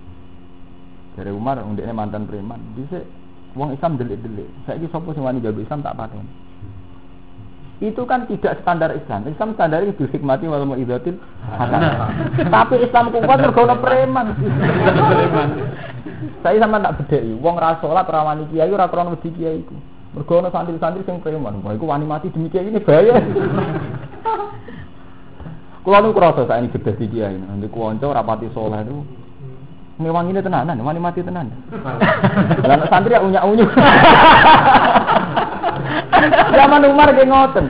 Dari 1.15 1.31
Umar, 1.31 1.63
undeknya 1.63 1.95
mantan 1.95 2.27
preman. 2.27 2.59
Bisa 2.75 2.99
Wong 3.55 3.71
Islam 3.71 3.95
delik-delik. 3.95 4.51
Saya 4.67 4.75
ini 4.83 4.91
sopo 4.91 5.15
sing 5.15 5.23
wani 5.23 5.39
jago 5.39 5.63
Islam 5.63 5.79
tak 5.79 5.95
paten. 5.95 6.27
Itu 7.79 8.03
kan 8.03 8.27
tidak 8.27 8.59
standar 8.63 8.91
Islam. 8.91 9.27
Islam 9.31 9.55
standar 9.55 9.83
itu 9.83 10.07
hikmati 10.11 10.47
walau 10.47 10.67
mau 10.67 10.79
idatin. 10.79 11.15
Tapi 12.55 12.75
Islam 12.83 13.15
kuat 13.15 13.39
mergo 13.39 13.63
ono 13.63 13.75
preman. 13.79 14.27
Saya 16.43 16.59
sama 16.59 16.83
tak 16.83 17.03
bedheki. 17.03 17.39
Wong 17.39 17.55
ra 17.55 17.79
salat 17.79 18.07
kiai 18.51 18.71
ora 18.71 18.91
krana 18.91 19.15
wedi 19.15 19.31
kiai 19.31 19.63
iku. 19.63 19.75
Mergo 20.19 20.33
ono 20.39 20.51
santri-santri 20.51 21.07
sing 21.07 21.23
preman. 21.23 21.63
Wah 21.63 21.75
iku 21.75 21.87
wani 21.87 22.03
mati 22.03 22.31
demi 22.31 22.51
kiai 22.51 22.67
ini 22.67 22.83
bahaya. 22.83 23.23
Kulo 25.83 25.97
nu 26.01 26.17
krasa 26.17 26.43
saiki 26.43 26.75
gedhe 26.75 26.91
di 26.99 27.07
kiai. 27.07 27.39
Nanti 27.39 27.71
kuwanca 27.71 28.11
rapati 28.11 28.51
saleh 28.51 28.83
itu 28.83 28.99
Ngewang 29.95 30.27
ini 30.27 30.43
tenanan, 30.43 30.75
wani 30.83 30.99
mati 30.99 31.23
tenan. 31.23 31.47
Lah 32.67 32.83
santri 32.91 33.15
unyak-unyu. 33.15 33.63
Zaman 36.55 36.83
Umar 36.83 37.15
ge 37.15 37.23
ngoten. 37.23 37.65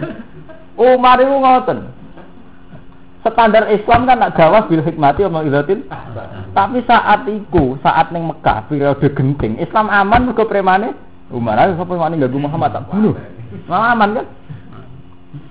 Umar 0.74 1.22
itu 1.22 1.30
ngoten. 1.30 1.86
Standar 3.22 3.70
Islam 3.74 4.06
kan 4.10 4.22
nak 4.22 4.34
gawas 4.38 4.66
bil 4.70 4.82
hikmati 4.82 5.26
omong 5.26 5.50
idatin. 5.50 5.86
Tapi 6.54 6.82
saat 6.90 7.30
itu, 7.30 7.78
saat 7.86 8.10
ning 8.10 8.26
Mekah 8.30 8.70
periode 8.70 9.06
genting, 9.14 9.62
Islam 9.62 9.90
aman 9.90 10.30
mergo 10.30 10.46
premane 10.46 10.94
Umar 11.34 11.58
ayo 11.58 11.74
sapa 11.74 11.98
wani 11.98 12.22
ganggu 12.22 12.38
Muhammad 12.38 12.70
tak 12.74 12.86
bunuh. 12.90 13.18
Nah, 13.66 13.98
aman 13.98 14.22
kan? 14.22 14.26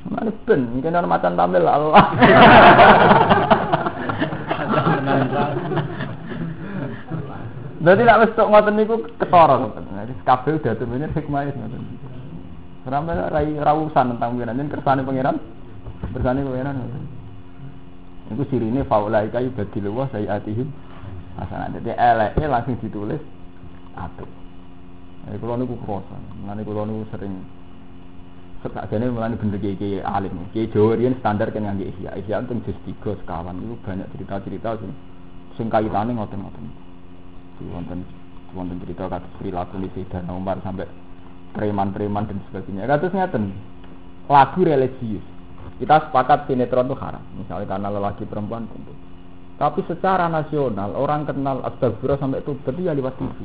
Mana 0.06 0.30
ben, 0.46 0.70
mungkin 0.70 0.94
orang 0.94 1.10
macan 1.10 1.34
tampil 1.34 1.66
Allah. 1.66 2.04
Jadi 7.84 8.00
nak 8.00 8.20
wis 8.24 8.32
tok 8.32 8.48
ngoten 8.48 8.74
niku 8.80 8.96
ketara 9.20 9.60
ngoten. 9.60 9.84
Jadi 9.84 10.12
kabeh 10.24 10.56
udah 10.56 10.72
temenin 10.72 11.12
hikmah 11.12 11.52
ngoten. 11.52 11.82
Sampai 12.88 13.16
rai 13.28 13.52
rawusan 13.60 14.16
tentang 14.16 14.36
pengiran 14.36 14.56
jen 14.56 14.72
kersane 14.72 15.04
pangeran. 15.04 15.36
Bersane 16.16 16.40
pangeran 16.40 16.80
ngoten. 16.80 17.02
Iku 18.32 18.42
sirine 18.48 18.88
faulaika 18.88 19.44
yubadilu 19.44 19.92
wa 19.92 20.08
sayiatihim 20.08 20.68
hasanat. 21.36 21.76
Jadi 21.76 21.92
eleke 21.92 22.44
langsung 22.48 22.80
ditulis 22.80 23.20
atuh. 24.00 24.28
Eh 25.28 25.36
kula 25.36 25.60
niku 25.60 25.76
kroso. 25.84 26.16
Mulane 26.40 26.64
kula 26.64 26.88
niku 26.88 27.04
sering 27.12 27.36
sakjane 28.64 29.12
mulane 29.12 29.36
bener 29.36 29.60
kiai 29.60 30.00
alim. 30.00 30.48
Kiai 30.56 30.72
Jawa 30.72 30.96
riyen 30.96 31.20
standar 31.20 31.52
kan 31.52 31.68
ngangge 31.68 31.92
ihya. 31.92 32.16
Ihya 32.16 32.48
teng 32.48 32.64
juz 32.64 32.76
3 32.80 33.20
sekawan 33.20 33.60
itu 33.60 33.76
banyak 33.84 34.08
cerita-cerita 34.16 34.80
sing 34.80 34.92
sing 35.60 35.68
kaitane 35.68 36.16
ngoten-ngoten 36.16 36.83
wonten 37.62 38.02
wonten 38.54 38.78
cerita 38.82 39.10
kados 39.10 39.30
perilaku 39.38 39.78
di 39.82 39.88
Sayyidina 39.94 40.30
Umar 40.30 40.58
sampai 40.62 40.86
preman-preman 41.54 42.26
dan 42.26 42.38
sebagainya. 42.50 42.90
Kados 42.90 43.14
ngeten. 43.14 43.54
Lagu 44.26 44.60
religius. 44.64 45.22
Kita 45.78 46.08
sepakat 46.08 46.50
sinetron 46.50 46.90
itu 46.90 46.96
haram. 46.98 47.22
Misalnya 47.38 47.66
karena 47.66 47.88
lelaki 47.90 48.24
perempuan 48.26 48.66
kumpul. 48.70 48.94
Tapi 49.54 49.86
secara 49.86 50.26
nasional 50.26 50.98
orang 50.98 51.30
kenal 51.30 51.62
astagfirullah 51.62 52.18
sampai 52.18 52.42
itu 52.42 52.58
berarti 52.58 52.82
ya 52.90 52.92
lewat 52.94 53.14
TV. 53.14 53.38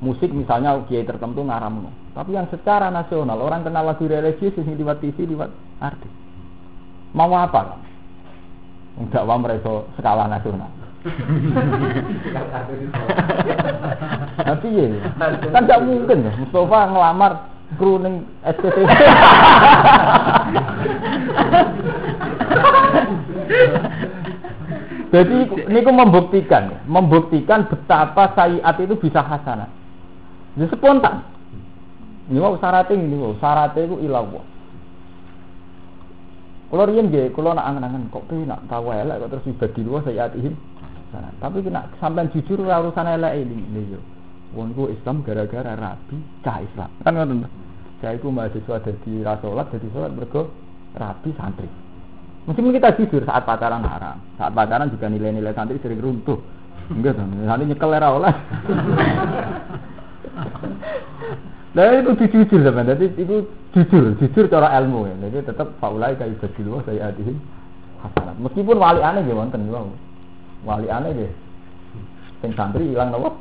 Musik 0.00 0.32
misalnya 0.32 0.80
kiai 0.88 1.04
tertentu 1.04 1.44
ngaram 1.44 1.92
Tapi 2.16 2.32
yang 2.32 2.48
secara 2.48 2.88
nasional 2.88 3.36
orang 3.38 3.62
kenal 3.62 3.84
lagu 3.84 4.08
religius 4.08 4.56
ini 4.58 4.74
lewat 4.74 4.98
TV, 5.04 5.28
lewat 5.30 5.52
artis. 5.78 6.10
Mau 7.14 7.30
apa? 7.36 7.78
Enggak 8.98 9.22
wah 9.28 9.38
mereka 9.38 9.86
skala 9.98 10.26
nasional. 10.26 10.79
Tapi 14.40 14.68
ya, 14.68 14.84
kan 15.48 15.64
tidak 15.64 15.80
mungkin 15.88 16.28
ya. 16.28 16.32
Mustafa 16.36 16.92
ngelamar 16.92 17.32
kru 17.80 17.96
ning 18.04 18.28
SPT. 18.44 18.84
Jadi 25.10 25.36
niku 25.72 25.90
membuktikan, 25.90 26.86
membuktikan 26.86 27.66
betapa 27.66 28.30
sayiat 28.36 28.76
itu 28.78 28.94
bisa 29.00 29.24
hasanah. 29.24 29.66
Ini 30.54 30.68
spontan. 30.70 31.24
Ini 32.30 32.38
mau 32.38 32.54
syaratnya 32.60 32.94
ini 32.94 33.16
mau 33.18 33.34
syaratnya 33.40 33.90
itu 33.90 33.96
ilawah. 34.06 34.44
Kalau 36.70 36.86
riyen 36.86 37.10
nggih, 37.10 37.34
kalau 37.34 37.50
nak 37.50 37.66
angen-angen 37.66 38.06
kok 38.14 38.30
penak 38.30 38.62
tahu 38.70 38.94
elek 38.94 39.18
kok 39.26 39.30
terus 39.34 39.46
dibagi 39.50 39.82
dua 39.82 39.98
sayiatihim. 40.06 40.54
Nah, 41.10 41.34
tapi 41.42 41.58
kena 41.66 41.90
sampean 41.98 42.30
jujur 42.30 42.62
ora 42.62 42.78
urusan 42.86 43.06
elek 43.18 43.42
ini 43.42 43.90
yo. 43.90 44.00
Wong 44.54 44.74
ku 44.74 44.90
Islam 44.90 45.22
gara-gara 45.26 45.74
rabi 45.74 46.18
cah 46.42 46.62
Islam. 46.62 46.90
Kan 47.02 47.14
ngoten. 47.18 47.46
Saya 48.00 48.16
iku 48.16 48.32
mahasiswa 48.32 48.80
dadi 48.80 49.20
ra 49.20 49.36
salat, 49.42 49.66
dadi 49.74 49.86
salat 49.92 50.10
mergo 50.14 50.50
rabi 50.94 51.30
santri. 51.34 51.68
Meskipun 52.48 52.72
kita 52.72 52.96
jujur 52.96 53.22
saat 53.28 53.44
pacaran 53.44 53.84
haram, 53.84 54.16
saat 54.40 54.54
pacaran 54.56 54.88
juga 54.88 55.06
nilai-nilai 55.12 55.52
santri 55.52 55.76
sering 55.82 56.00
runtuh. 56.00 56.40
Enggak 56.90 57.20
dong, 57.20 57.30
nanti 57.46 57.64
nyekel 57.70 57.94
era 57.94 58.08
oleh. 58.10 58.34
Nah 61.70 61.86
itu 61.94 62.10
jujur 62.26 62.66
sama, 62.66 62.82
jadi 62.82 63.14
itu 63.14 63.46
jujur, 63.70 64.18
jujur 64.18 64.44
cara 64.50 64.74
ilmu 64.82 65.06
ya. 65.06 65.14
Jadi 65.30 65.54
tetap 65.54 65.78
faulai 65.78 66.18
kayak 66.18 66.42
badilu 66.42 66.82
saya 66.82 67.14
adihin 67.14 67.38
hasanat. 68.02 68.34
Meskipun 68.42 68.74
wali 68.74 68.98
aneh 68.98 69.22
gitu, 69.22 69.38
wonten 69.38 69.70
wow. 69.70 69.86
Wali 70.64 70.88
aneh 70.92 71.10
deh. 71.16 71.32
Sing 72.40 72.52
santri 72.56 72.88
hilang 72.90 73.12
nopo? 73.12 73.36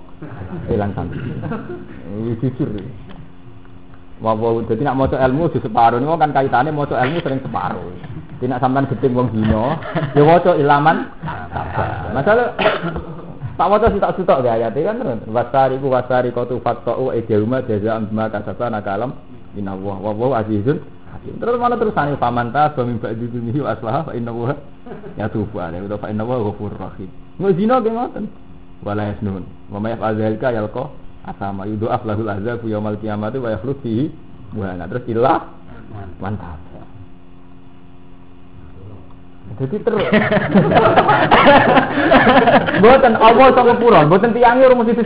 Hilang 0.68 0.92
santri. 0.96 1.20
Jujur. 2.40 2.70
Ya. 2.76 2.84
Wow, 4.20 4.60
jadi 4.68 4.84
nak 4.84 5.00
mau 5.00 5.08
ilmu 5.08 5.48
di 5.48 5.64
separuh 5.64 5.96
ini 5.96 6.12
kan 6.12 6.36
kaitannya 6.36 6.76
mau 6.76 6.84
ilmu 6.84 7.24
sering 7.24 7.40
separuh. 7.40 7.88
Tidak 8.40 8.60
sampai 8.60 8.88
gedeng 8.92 9.16
wong 9.16 9.28
dino, 9.32 9.80
ya 10.12 10.22
mau 10.28 10.40
ilaman. 10.44 11.08
Masalah 12.12 12.56
Tak 13.60 13.68
waca 13.68 13.92
sih 13.92 14.00
tak 14.00 14.16
sutok 14.16 14.40
gak 14.40 14.56
ayat 14.56 14.72
kan 14.72 15.04
terus. 15.04 15.20
Wasari 15.28 15.76
ku 15.84 15.92
wasari 15.92 16.32
kau 16.32 16.48
tu 16.48 16.64
fattau 16.64 17.12
edeuma 17.12 17.60
jaza 17.60 18.00
ambma 18.00 18.32
kasaba 18.32 18.72
nakalam 18.72 19.20
inawah 19.52 20.00
wa 20.00 20.16
wa 20.16 20.40
azizun 20.40 20.80
hakim. 21.20 21.36
Terus 21.36 21.60
mana 21.60 21.76
terusane 21.76 22.16
famanta 22.16 22.72
suami 22.72 22.96
mbak 22.96 23.12
dunia 23.20 23.76
aslah 23.76 24.08
fa 24.08 24.16
inna 24.16 24.32
wa 24.32 24.56
ya 25.20 25.28
tufu 25.28 25.60
ale 25.60 25.84
udah 25.84 26.00
fa 26.00 26.08
inna 26.08 26.24
wa 26.24 26.40
ghafurur 26.40 26.80
rahim. 26.80 27.12
Nggak 27.36 27.54
zina 27.60 27.76
ge 27.84 27.92
ngoten. 27.92 28.26
Wala 28.88 29.12
yasnun. 29.12 29.44
Wa 29.68 29.78
may 29.84 29.92
yaf'al 29.92 30.16
dzalika 30.16 30.56
yalqa 30.56 30.88
asama 31.28 31.68
yudha'af 31.68 32.08
lahul 32.08 32.32
azab 32.32 32.64
yaumal 32.64 32.96
qiyamati 32.96 33.38
wa 33.38 33.52
yakhlud 33.52 33.76
fihi 33.84 34.08
wa 34.56 34.72
terus 34.88 35.04
ilah 35.12 35.44
mantap. 36.24 36.70
Jadi 39.60 39.82
terus. 39.82 40.06
Boten 42.86 43.18
Allah 43.18 43.46
iso 43.50 43.62
ngepura, 43.66 44.06
boten 44.06 44.30
tiange 44.30 44.62
ora 44.62 44.78
mesti. 44.78 45.04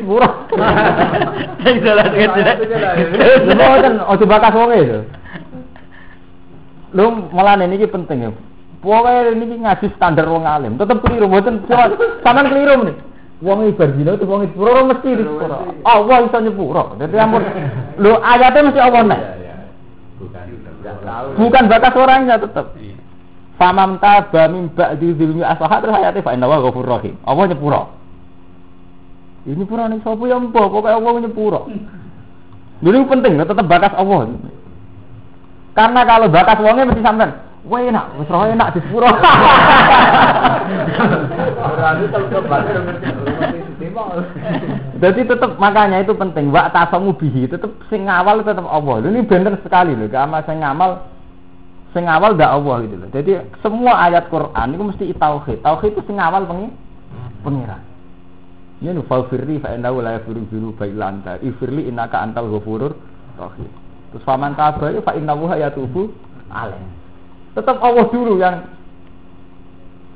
Sing 1.63 1.75
salah 1.79 2.05
sing 2.11 2.27
Boten 3.55 3.93
ojo 4.03 4.25
bakas 4.27 4.51
wonge 4.53 4.77
itu. 4.83 4.99
Lu 6.93 7.33
malah 7.33 7.57
ini 7.57 7.85
penting 7.89 8.19
ya. 8.29 8.31
Pokoknya 8.83 9.31
ini 9.31 9.63
ngaji 9.63 9.95
standar 9.95 10.27
wong 10.27 10.43
alim, 10.43 10.75
tetep 10.75 10.99
keliru, 10.99 11.31
boten 11.31 11.63
sampean 12.19 12.51
keliru 12.51 12.83
nih. 12.83 12.95
Wong 13.43 13.67
ibar 13.67 13.91
dina 13.91 14.15
itu 14.15 14.23
wong 14.23 14.47
sepuro 14.47 14.87
mesti 14.87 15.19
disepura. 15.19 15.57
Allah 15.83 16.17
iso 16.23 16.37
nyepura. 16.39 16.95
Dadi 16.95 17.15
ampun. 17.19 17.43
Lho 17.99 18.15
ayatnya 18.23 18.67
mesti 18.71 18.79
Allah 18.79 19.01
nek. 19.03 19.21
Bukan 21.35 21.63
bakas 21.67 21.93
orangnya 21.95 22.39
tetap. 22.39 22.75
Famam 23.59 23.99
taba 23.99 24.47
min 24.47 24.71
ba'di 24.71 25.15
zulmi 25.19 25.43
aslahat 25.43 25.83
terus 25.83 25.95
ayatnya 25.95 26.23
fa 26.23 26.31
inna 26.35 26.47
wa 26.47 26.63
ghafurur 26.63 26.99
rahim. 26.99 27.15
Allah 27.27 27.43
nyepura. 27.51 27.81
Ini 29.43 29.63
pura 29.67 29.91
nih 29.91 29.99
sapa 30.07 30.23
ya 30.23 30.39
mbok 30.39 30.71
pokoke 30.71 30.87
Allah 30.87 31.13
nyepura. 31.19 31.61
Dulu 32.79 32.97
penting 33.11 33.43
tetap 33.43 33.67
bakas 33.67 33.91
Allah. 33.95 34.39
Karena 35.73 36.01
kalau 36.05 36.29
bakas 36.29 36.61
wongnya 36.61 36.85
mesti 36.85 37.01
sampean 37.01 37.33
Wah 37.63 37.79
enak, 37.79 38.19
wis 38.19 38.27
roh 38.27 38.43
enak 38.43 38.75
di 38.75 38.83
sepuro. 38.83 39.07
Jadi 44.99 45.21
tetap 45.23 45.55
makanya 45.55 46.03
itu 46.03 46.11
penting. 46.11 46.51
Wa 46.51 46.67
tasamu 46.75 47.15
bihi 47.15 47.47
tetap 47.47 47.71
sing 47.87 48.11
ngawal 48.11 48.43
tetap 48.43 48.67
Allah. 48.67 49.07
Ini 49.07 49.23
bener 49.23 49.55
sekali 49.63 49.95
loh. 49.95 50.11
Karena 50.11 50.43
sing 50.43 50.59
ngamal 50.59 51.07
sing 51.95 52.03
awal 52.03 52.35
ndak 52.35 52.51
Allah 52.51 52.83
gitu 52.83 52.95
loh. 52.99 53.07
Jadi 53.15 53.31
semua 53.63 54.11
ayat 54.11 54.27
Quran 54.27 54.67
itu 54.75 54.83
mesti 54.83 55.05
tauhid. 55.15 55.63
Tauhid 55.63 55.95
itu 55.95 56.03
sing 56.03 56.19
awal 56.19 56.43
pengi 56.43 56.67
pengiran. 57.47 57.79
Ya 58.83 58.91
nu 58.91 59.07
faufirli 59.07 59.63
fa 59.63 59.71
innahu 59.71 60.03
la 60.03 60.19
yafiru 60.19 60.43
biru 60.51 60.75
illa 60.83 61.15
anta. 61.15 61.39
Ifirli 61.39 61.87
innaka 61.87 62.19
antal 62.19 62.51
ghafurur 62.51 62.91
rahim. 63.39 63.82
Terus 64.13 64.23
faman 64.23 64.53
taba 64.53 64.93
ya 64.93 65.01
fa 65.01 65.17
innahu 65.17 65.49
yatubu 65.49 66.13
alaih. 66.53 66.85
Tetap 67.57 67.81
Allah 67.81 68.05
dulu 68.13 68.37
yang 68.37 68.61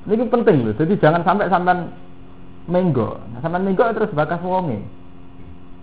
ini 0.07 0.23
penting 0.29 0.63
loh. 0.63 0.73
Jadi 0.77 0.93
jangan 1.01 1.25
sampai 1.25 1.49
sampai 1.49 1.89
menggo. 2.69 3.17
Nah, 3.33 3.41
sampai 3.41 3.59
menggo 3.59 3.83
terus 3.91 4.13
bakas 4.13 4.39
wonge. 4.45 4.79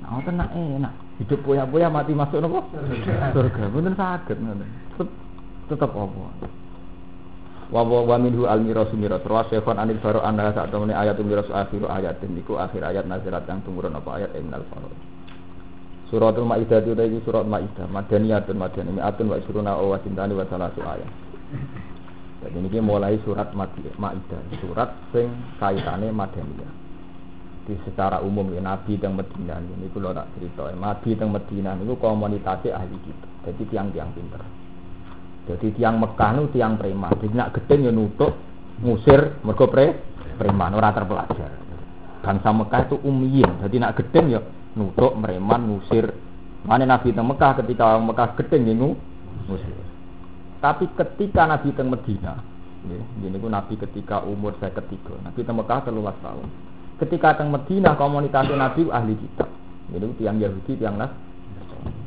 Nah, 0.00 0.22
tenang 0.22 0.50
enak. 0.54 0.94
Hidup 1.20 1.42
poya-poya 1.46 1.92
mati 1.92 2.16
masuk 2.16 2.42
nopo? 2.42 2.66
Surga. 3.34 3.70
Bener 3.70 3.94
sakit 3.94 4.36
ngoten 4.40 4.84
tetap 5.68 5.90
apa 5.96 6.24
wa 7.72 7.80
wa 7.80 8.00
wa 8.04 8.16
minhu 8.20 8.44
al 8.44 8.60
miras 8.60 8.92
miras 8.92 9.24
rawa 9.24 9.48
syaikhon 9.48 9.80
anil 9.80 9.96
faro 10.04 10.20
anda 10.20 10.52
saat 10.52 10.68
temene 10.68 10.92
ayat 10.92 11.16
miras 11.24 11.48
akhiru 11.48 11.88
ayat 11.88 12.20
niku 12.28 12.60
akhir 12.60 12.84
ayat 12.84 13.08
nazirat 13.08 13.48
yang 13.48 13.64
tumurun 13.64 13.96
apa 13.96 14.20
ayat 14.20 14.30
minal 14.36 14.62
faro 14.68 14.92
Suratul 16.14 16.46
Maidah 16.46 16.78
itu 16.78 16.94
tadi 16.94 17.18
surat 17.26 17.42
Maidah. 17.42 17.90
Madaniyatun 17.90 18.54
Madani. 18.54 18.94
Mi'atun 18.94 19.34
wa 19.34 19.36
isruna 19.42 19.74
wa 19.74 19.98
cintani 19.98 20.30
wa 20.38 20.46
salasu 20.46 20.78
ayat 20.86 21.10
Jadi 22.38 22.54
ini 22.54 22.78
mulai 22.78 23.18
surat 23.26 23.50
Maidah. 23.50 24.38
Surat 24.62 24.94
sing 25.10 25.26
kaitannya 25.58 26.14
Madaniyah. 26.14 26.70
Di 27.66 27.74
secara 27.82 28.22
umum 28.22 28.46
ya 28.54 28.62
Nabi 28.62 28.94
yang 28.94 29.18
Medina. 29.18 29.58
Ini 29.58 29.90
kalau 29.90 30.14
tak 30.14 30.30
cerita 30.38 30.70
Nabi 30.70 31.18
yang 31.18 31.34
Medina 31.34 31.70
itu 31.82 31.98
komunitasnya 31.98 32.78
ahli 32.78 32.94
kita 33.02 33.26
jadi 33.50 33.62
tiang-tiang 33.74 34.10
pinter. 34.14 34.42
Jadi 35.50 35.66
tiang 35.74 35.98
Mekah 35.98 36.30
itu 36.38 36.46
tiang 36.54 36.78
preman. 36.78 37.10
Jadi 37.18 37.34
nak 37.34 37.58
gedeng 37.58 37.90
ya 37.90 37.92
nutuk 37.92 38.32
ngusir 38.86 39.42
mergo 39.42 39.66
pre 39.66 39.98
preman. 40.38 40.78
Ora 40.78 40.94
terpelajar. 40.94 41.50
Bangsa 42.22 42.54
Mekah 42.54 42.80
itu 42.86 42.96
umyin. 43.02 43.50
Jadi 43.66 43.76
nak 43.82 43.98
gedeng 43.98 44.30
ya 44.30 44.40
nutuk 44.74 45.14
preman 45.18 45.70
ngusir. 45.70 46.14
Mana 46.64 46.88
Nabi 46.88 47.12
teng 47.12 47.28
Mekah 47.28 47.60
ketika 47.60 47.94
orang 47.94 48.08
Mekah 48.08 48.28
gedeng 48.40 48.62
ya 48.64 48.74
ngusir. 48.74 49.76
Tapi 50.64 50.88
ketika 50.96 51.44
Nabi 51.44 51.76
teng 51.76 51.92
Medina, 51.92 52.40
ini 53.20 53.36
ku 53.36 53.48
Nabi 53.52 53.76
ketika 53.76 54.24
umur 54.24 54.56
saya 54.56 54.72
ketiga, 54.72 55.12
Nabi 55.20 55.44
teng 55.44 55.60
Mekah 55.60 55.84
terluas 55.84 56.16
tahun. 56.24 56.48
Ketika 57.04 57.36
teng 57.36 57.52
Medina 57.52 57.92
komunitas 57.98 58.48
Nabi 58.48 58.88
ahli 58.88 59.14
kitab. 59.18 59.50
Jadi 59.92 60.04
tiang 60.16 60.40
Yahudi, 60.40 60.80
tiang 60.80 60.96
Nas. 60.96 61.12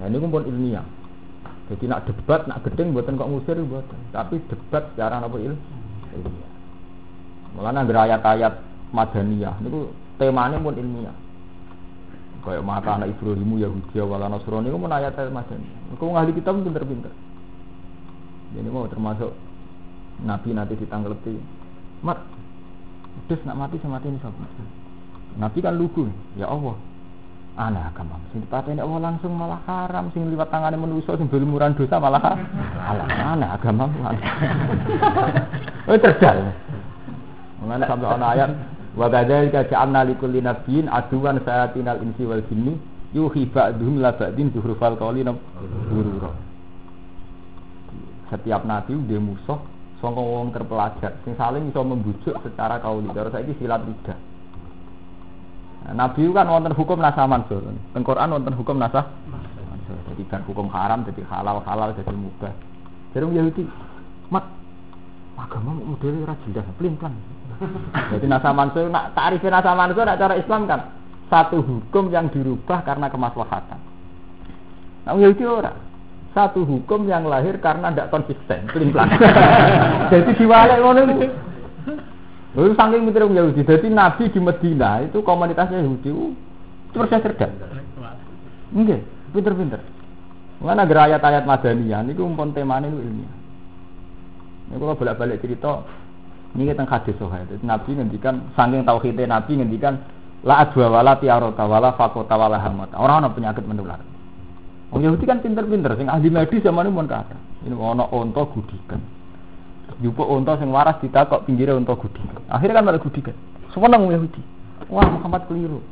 Dan 0.01 0.09
ini 0.09 0.26
pun 0.26 0.41
ilmiah. 0.41 0.82
Jadi 1.70 1.86
nak 1.86 2.09
debat, 2.09 2.49
nak 2.49 2.65
gedeng 2.65 2.95
buatan 2.95 3.20
kok 3.20 3.30
ngusir 3.30 3.61
buatan. 3.61 3.99
Tapi 4.09 4.41
debat 4.49 4.89
secara 4.95 5.22
apa 5.22 5.38
il? 5.38 5.53
Ilmiah. 6.18 6.51
Mulanya 7.53 7.86
ayat-ayat 7.86 8.53
madaniyah 8.89 9.55
itu 9.61 9.93
temanya 10.18 10.57
pun 10.57 10.74
ilmiah. 10.74 11.13
Kayak 12.48 12.64
maka 12.64 12.95
anak 12.95 13.12
Ibrahimu 13.12 13.60
Yahudi 13.60 14.00
wala 14.00 14.32
Nasrani. 14.32 14.72
Itu 14.72 14.80
pun 14.80 14.88
ayat-ayat 14.88 15.36
madaniyah. 15.36 16.00
Kau 16.00 16.16
ngahli 16.16 16.32
kita 16.32 16.56
pun 16.56 16.64
pinter-pinter. 16.64 17.12
Jadi 18.56 18.68
mau 18.72 18.88
termasuk 18.88 19.36
Nabi 20.24 20.56
nanti 20.56 20.80
ditanggapi. 20.80 21.36
Mat, 22.08 22.24
Terus 23.28 23.43
nak 23.43 23.58
mati 23.60 23.76
sama 23.84 24.00
ini 24.06 24.16
siapa? 24.22 24.45
Nabi 25.41 25.58
kan 25.60 25.76
lugu, 25.76 26.08
ya 26.39 26.48
Allah. 26.48 26.80
Aneh 27.58 27.82
agama. 27.82 28.22
Sing 28.32 28.45
dipateni 28.45 28.80
Allah 28.80 29.12
langsung 29.12 29.34
malah 29.34 29.60
haram. 29.66 30.14
Sing 30.14 30.30
liwat 30.30 30.48
tangane 30.54 30.78
manusa 30.78 31.18
sing 31.18 31.26
belumuran 31.26 31.74
dosa 31.74 31.98
malah 31.98 32.22
halal 32.78 33.10
aneh 33.10 33.50
agama. 33.50 33.89
Oh 35.89 35.98
terjal 35.98 36.54
mengenai 37.64 37.89
sampai 37.89 38.08
ana 38.14 38.28
ayat 38.38 38.50
wa 38.98 39.08
kadzalika 39.08 39.70
ja'alna 39.70 40.04
likulli 40.10 40.41
nabiyyin 40.41 40.89
aduwan 40.89 41.38
sayatinal 41.45 42.02
insi 42.02 42.26
wal 42.26 42.41
jinni 42.50 42.76
yuhi 43.14 43.45
ba'dhum 43.45 44.02
la 44.02 44.12
ba'din 44.18 44.50
zuhrufal 44.52 44.98
qawli 44.98 45.22
gurura 45.93 46.34
setiap 48.34 48.66
nabi 48.66 48.98
dia 49.06 49.22
musuh 49.22 49.62
sangka 50.02 50.20
wong 50.20 50.50
terpelajar 50.52 51.16
sing 51.24 51.38
saling 51.38 51.70
bisa 51.70 51.80
membujuk 51.86 52.36
secara 52.41 52.82
kauli 52.82 53.08
terus 53.14 53.32
saiki 53.32 53.54
silat 53.62 53.86
lidah 53.86 54.18
Nabi 55.88 56.28
kan 56.36 56.52
wonten 56.52 56.76
hukum 56.76 57.00
nasah 57.00 57.24
mansur. 57.24 57.64
Teng 57.95 58.04
Quran 58.04 58.34
wonten 58.34 58.52
hukum 58.60 58.76
nasah. 58.76 59.08
Jadi 59.88 60.24
kan 60.28 60.43
hukum 60.43 60.68
haram 60.68 61.08
jadi 61.08 61.24
halal 61.32 61.64
halal 61.64 61.95
jadi 61.95 62.12
mubah. 62.12 62.52
Jadi 63.16 63.24
Yahudi, 63.24 63.64
mat 64.28 64.43
agama 65.39 65.80
model 65.80 66.28
ora 66.28 66.36
jelas, 66.43 66.68
pelin 66.76 67.00
pelan. 67.00 67.16
Jadi 68.14 68.26
nasa 68.30 68.53
mansuh, 68.53 68.86
nak 68.89 69.18
tarifin 69.18 69.49
nasa 69.49 69.74
mansuh, 69.74 70.05
nak 70.05 70.20
cara 70.22 70.38
Islam 70.38 70.70
kan 70.70 70.97
satu 71.28 71.60
hukum 71.60 72.08
yang 72.12 72.32
dirubah 72.32 72.84
karena 72.88 73.12
kemaslahatan. 73.12 73.80
Nah, 75.08 75.16
Yahudi 75.16 75.43
ora. 75.43 75.74
Satu 76.36 76.62
hukum 76.68 77.10
yang 77.10 77.26
lahir 77.26 77.58
karena 77.58 77.89
tidak 77.89 78.14
konsisten, 78.14 78.70
pelin 78.70 78.93
Jadi 80.14 80.32
diwalek 80.38 80.80
ngono 80.86 80.99
itu. 81.10 81.28
Lalu 82.53 82.74
saking 82.78 83.01
mikir 83.10 83.26
Yahudi, 83.26 83.62
jadi 83.66 83.88
Nabi 83.89 84.30
di 84.30 84.39
Medina 84.41 85.01
itu 85.01 85.22
komunitasnya 85.22 85.82
Yahudi, 85.82 86.10
uh, 86.10 86.34
cerdas 86.93 87.22
cerdas. 87.22 87.51
Enggak, 88.74 89.01
pinter-pinter. 89.34 89.82
Mana 90.58 90.89
ayat-ayat 90.89 91.45
Madaniyah, 91.45 92.01
ini 92.01 92.18
umpon 92.18 92.53
temanya 92.53 92.89
itu 92.89 92.97
ilmiah. 92.97 93.34
Ini 94.74 94.76
kalau 94.82 94.97
bolak-balik 94.97 95.41
cerita, 95.41 95.86
ini 96.58 96.74
kita 96.74 96.89
hadis 96.89 97.14
sohail. 97.22 97.45
Nabi 97.62 97.93
ngendikan, 97.93 98.49
saking 98.58 98.82
tauhidnya 98.82 99.30
Nabi 99.30 99.62
ngendikan, 99.62 100.01
la 100.41 100.66
adwa 100.66 100.89
wala 100.89 101.14
tiarota 101.22 101.70
wala 101.70 101.93
fakota 101.93 102.34
wala 102.34 102.58
hamata. 102.58 102.97
Orang 102.97 103.22
ada 103.22 103.30
penyakit 103.30 103.62
menular. 103.62 104.01
Orang 104.89 105.05
Yahudi 105.05 105.30
kan 105.30 105.38
pinter-pinter, 105.45 105.93
sing 106.01 106.10
ahli 106.10 106.34
medis 106.34 106.66
zaman 106.66 106.89
ini 106.89 107.05
kata. 107.05 107.38
Ini 107.62 107.78
ono 107.78 108.10
onto 108.10 108.41
gudikan. 108.58 108.97
Jupo 110.01 110.26
onto 110.26 110.58
sing 110.58 110.74
waras 110.74 110.97
ditakok 110.97 111.45
pinggirnya 111.45 111.78
onto 111.78 111.93
gudikan. 111.93 112.41
Akhirnya 112.49 112.82
kan 112.82 112.86
malah 112.89 113.01
gudikan. 113.05 113.38
Semua 113.70 113.93
nang 113.93 114.10
Yahudi. 114.10 114.41
Wah 114.89 115.05
Muhammad 115.05 115.45
keliru. 115.45 115.86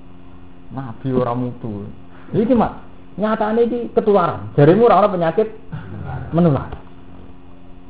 Nabi 0.73 1.07
orang 1.13 1.37
mutu. 1.45 1.85
Jadi 2.33 2.57
mak, 2.57 2.81
nyatanya 3.21 3.61
ini 3.69 3.93
ketularan. 3.93 4.49
Jarimu 4.57 4.89
orang 4.89 5.13
penyakit 5.13 5.47
menular. 6.33 6.73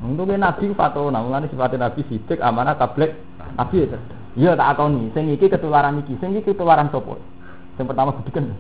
Untuk 0.05 0.29
nabi 0.29 0.69
fatona, 0.77 1.25
mulane 1.25 1.49
sifatnya 1.49 1.89
nabi 1.89 2.05
sidik 2.05 2.37
amanah 2.37 2.77
tablet 2.77 3.17
nabi 3.57 3.89
ya 3.89 3.97
Iya 4.35 4.51
tak 4.59 4.75
akoni, 4.75 5.15
sing 5.15 5.31
iki 5.31 5.47
ketularan 5.47 6.03
iki, 6.03 6.19
sing 6.19 6.35
iki 6.35 6.51
ketularan 6.51 6.91
sapa? 6.91 7.15
Yang 7.79 7.87
pertama 7.87 8.11
gudikan. 8.19 8.51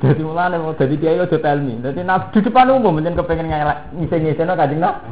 Jadi 0.00 0.22
mulane 0.26 0.56
mau 0.58 0.74
jadi 0.74 0.94
kiai 0.98 1.22
aja 1.22 1.38
telmi. 1.38 1.78
Jadi 1.78 2.02
nabi 2.02 2.34
di 2.34 2.40
depan 2.42 2.72
umum 2.72 2.98
menjen 2.98 3.14
kepengen 3.14 3.46
ngisi-ngisino 3.94 4.58
kanjeng 4.58 4.82
Nabi. 4.82 5.06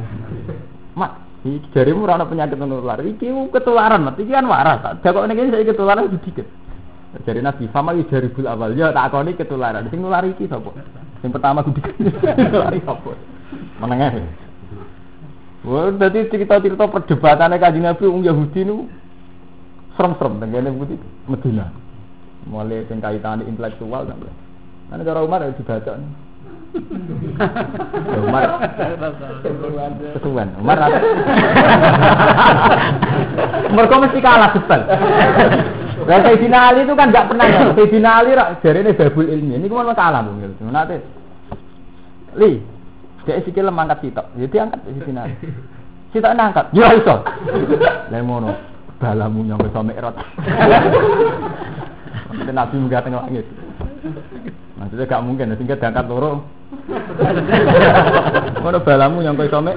Mak, 0.99 1.11
iki 1.47 1.71
jarimu 1.71 2.03
ora 2.03 2.25
penyakit 2.27 2.59
menular. 2.59 2.99
Iki 2.99 3.53
ketularan, 3.55 4.03
mat 4.03 4.19
iki 4.19 4.35
kan 4.35 4.43
waras. 4.43 4.99
Jakok 4.99 5.23
ning 5.23 5.55
saya 5.55 5.63
ketularan 5.63 6.11
gudikan. 6.11 6.43
Jadi 7.23 7.39
Nabi 7.39 7.65
sama 7.71 7.95
yu 7.95 8.03
bul 8.05 8.45
awal 8.45 8.75
ya 8.75 8.91
tak 8.91 9.07
akoni 9.07 9.39
ketularan. 9.39 9.87
Sing 9.87 10.03
nular 10.03 10.27
iki 10.27 10.51
sapa? 10.51 10.75
Sing 11.19 11.29
pertama 11.35 11.63
nular 11.65 12.75
sapa? 12.83 13.11
Menengah. 13.79 14.11
Wah, 15.67 15.91
dadi 15.91 16.31
cerita-cerita 16.31 16.87
perdebatannya 16.87 17.59
kanjeng 17.59 17.83
Nabi 17.83 18.03
wong 18.07 18.23
Yahudi 18.23 18.63
nu 18.63 18.87
serem-serem 19.99 20.39
tengene 20.39 20.71
putih 20.71 20.99
Medina. 21.27 21.67
Mulai 22.47 22.87
sing 22.87 23.03
kaitan 23.03 23.43
intelektual 23.43 24.07
kan. 24.07 24.15
Nah, 24.89 25.03
cara 25.03 25.19
Umar 25.21 25.43
harus 25.43 25.59
dibaca 25.59 25.99
nih. 25.99 26.28
Umar 28.19 28.43
kesuwen. 30.13 30.49
Umar 30.59 30.77
Mereka 33.69 33.95
mesti 34.01 34.19
kalah 34.19 34.49
sebel. 34.53 34.81
Lah 36.09 36.19
Sayyidina 36.25 36.59
Ali 36.73 36.85
itu 36.85 36.93
kan 36.95 37.09
nggak 37.13 37.27
pernah 37.29 37.45
ya. 37.47 37.59
Sayyidina 37.73 38.09
Ali 38.21 38.31
rak 38.37 38.61
jarene 38.61 38.91
babul 38.93 39.27
ilmi. 39.29 39.57
Ini 39.57 39.67
ke 39.67 39.75
mana 39.75 39.93
kalah 39.93 40.21
bu. 40.25 40.31
Nanti. 40.69 40.97
Li, 42.37 42.61
dia 43.25 43.41
sikil 43.41 43.69
mangkat 43.73 44.05
sitok. 44.05 44.25
Jadi 44.37 44.55
angkat 44.59 44.79
Sayyidina 44.85 45.21
Ali. 45.25 45.35
Sitok 46.13 46.33
nangkat. 46.35 46.65
Ya 46.73 46.93
iso. 46.93 47.15
Lah 48.09 48.19
ngono. 48.21 48.51
Balamu 48.99 49.47
nyampe 49.47 49.71
sampe 49.71 49.95
erot. 49.95 50.15
Nabi 52.49 52.75
munggah 52.75 52.99
tengah 52.99 53.23
langit. 53.23 53.47
Maksudnya 54.79 55.11
gak 55.11 55.23
mungkin, 55.23 55.55
sehingga 55.55 55.75
diangkat 55.79 56.05
loro. 56.07 56.58
Mana 58.63 58.79
balamu 58.81 59.25
yang 59.25 59.33
kau 59.33 59.49
sampe? 59.49 59.73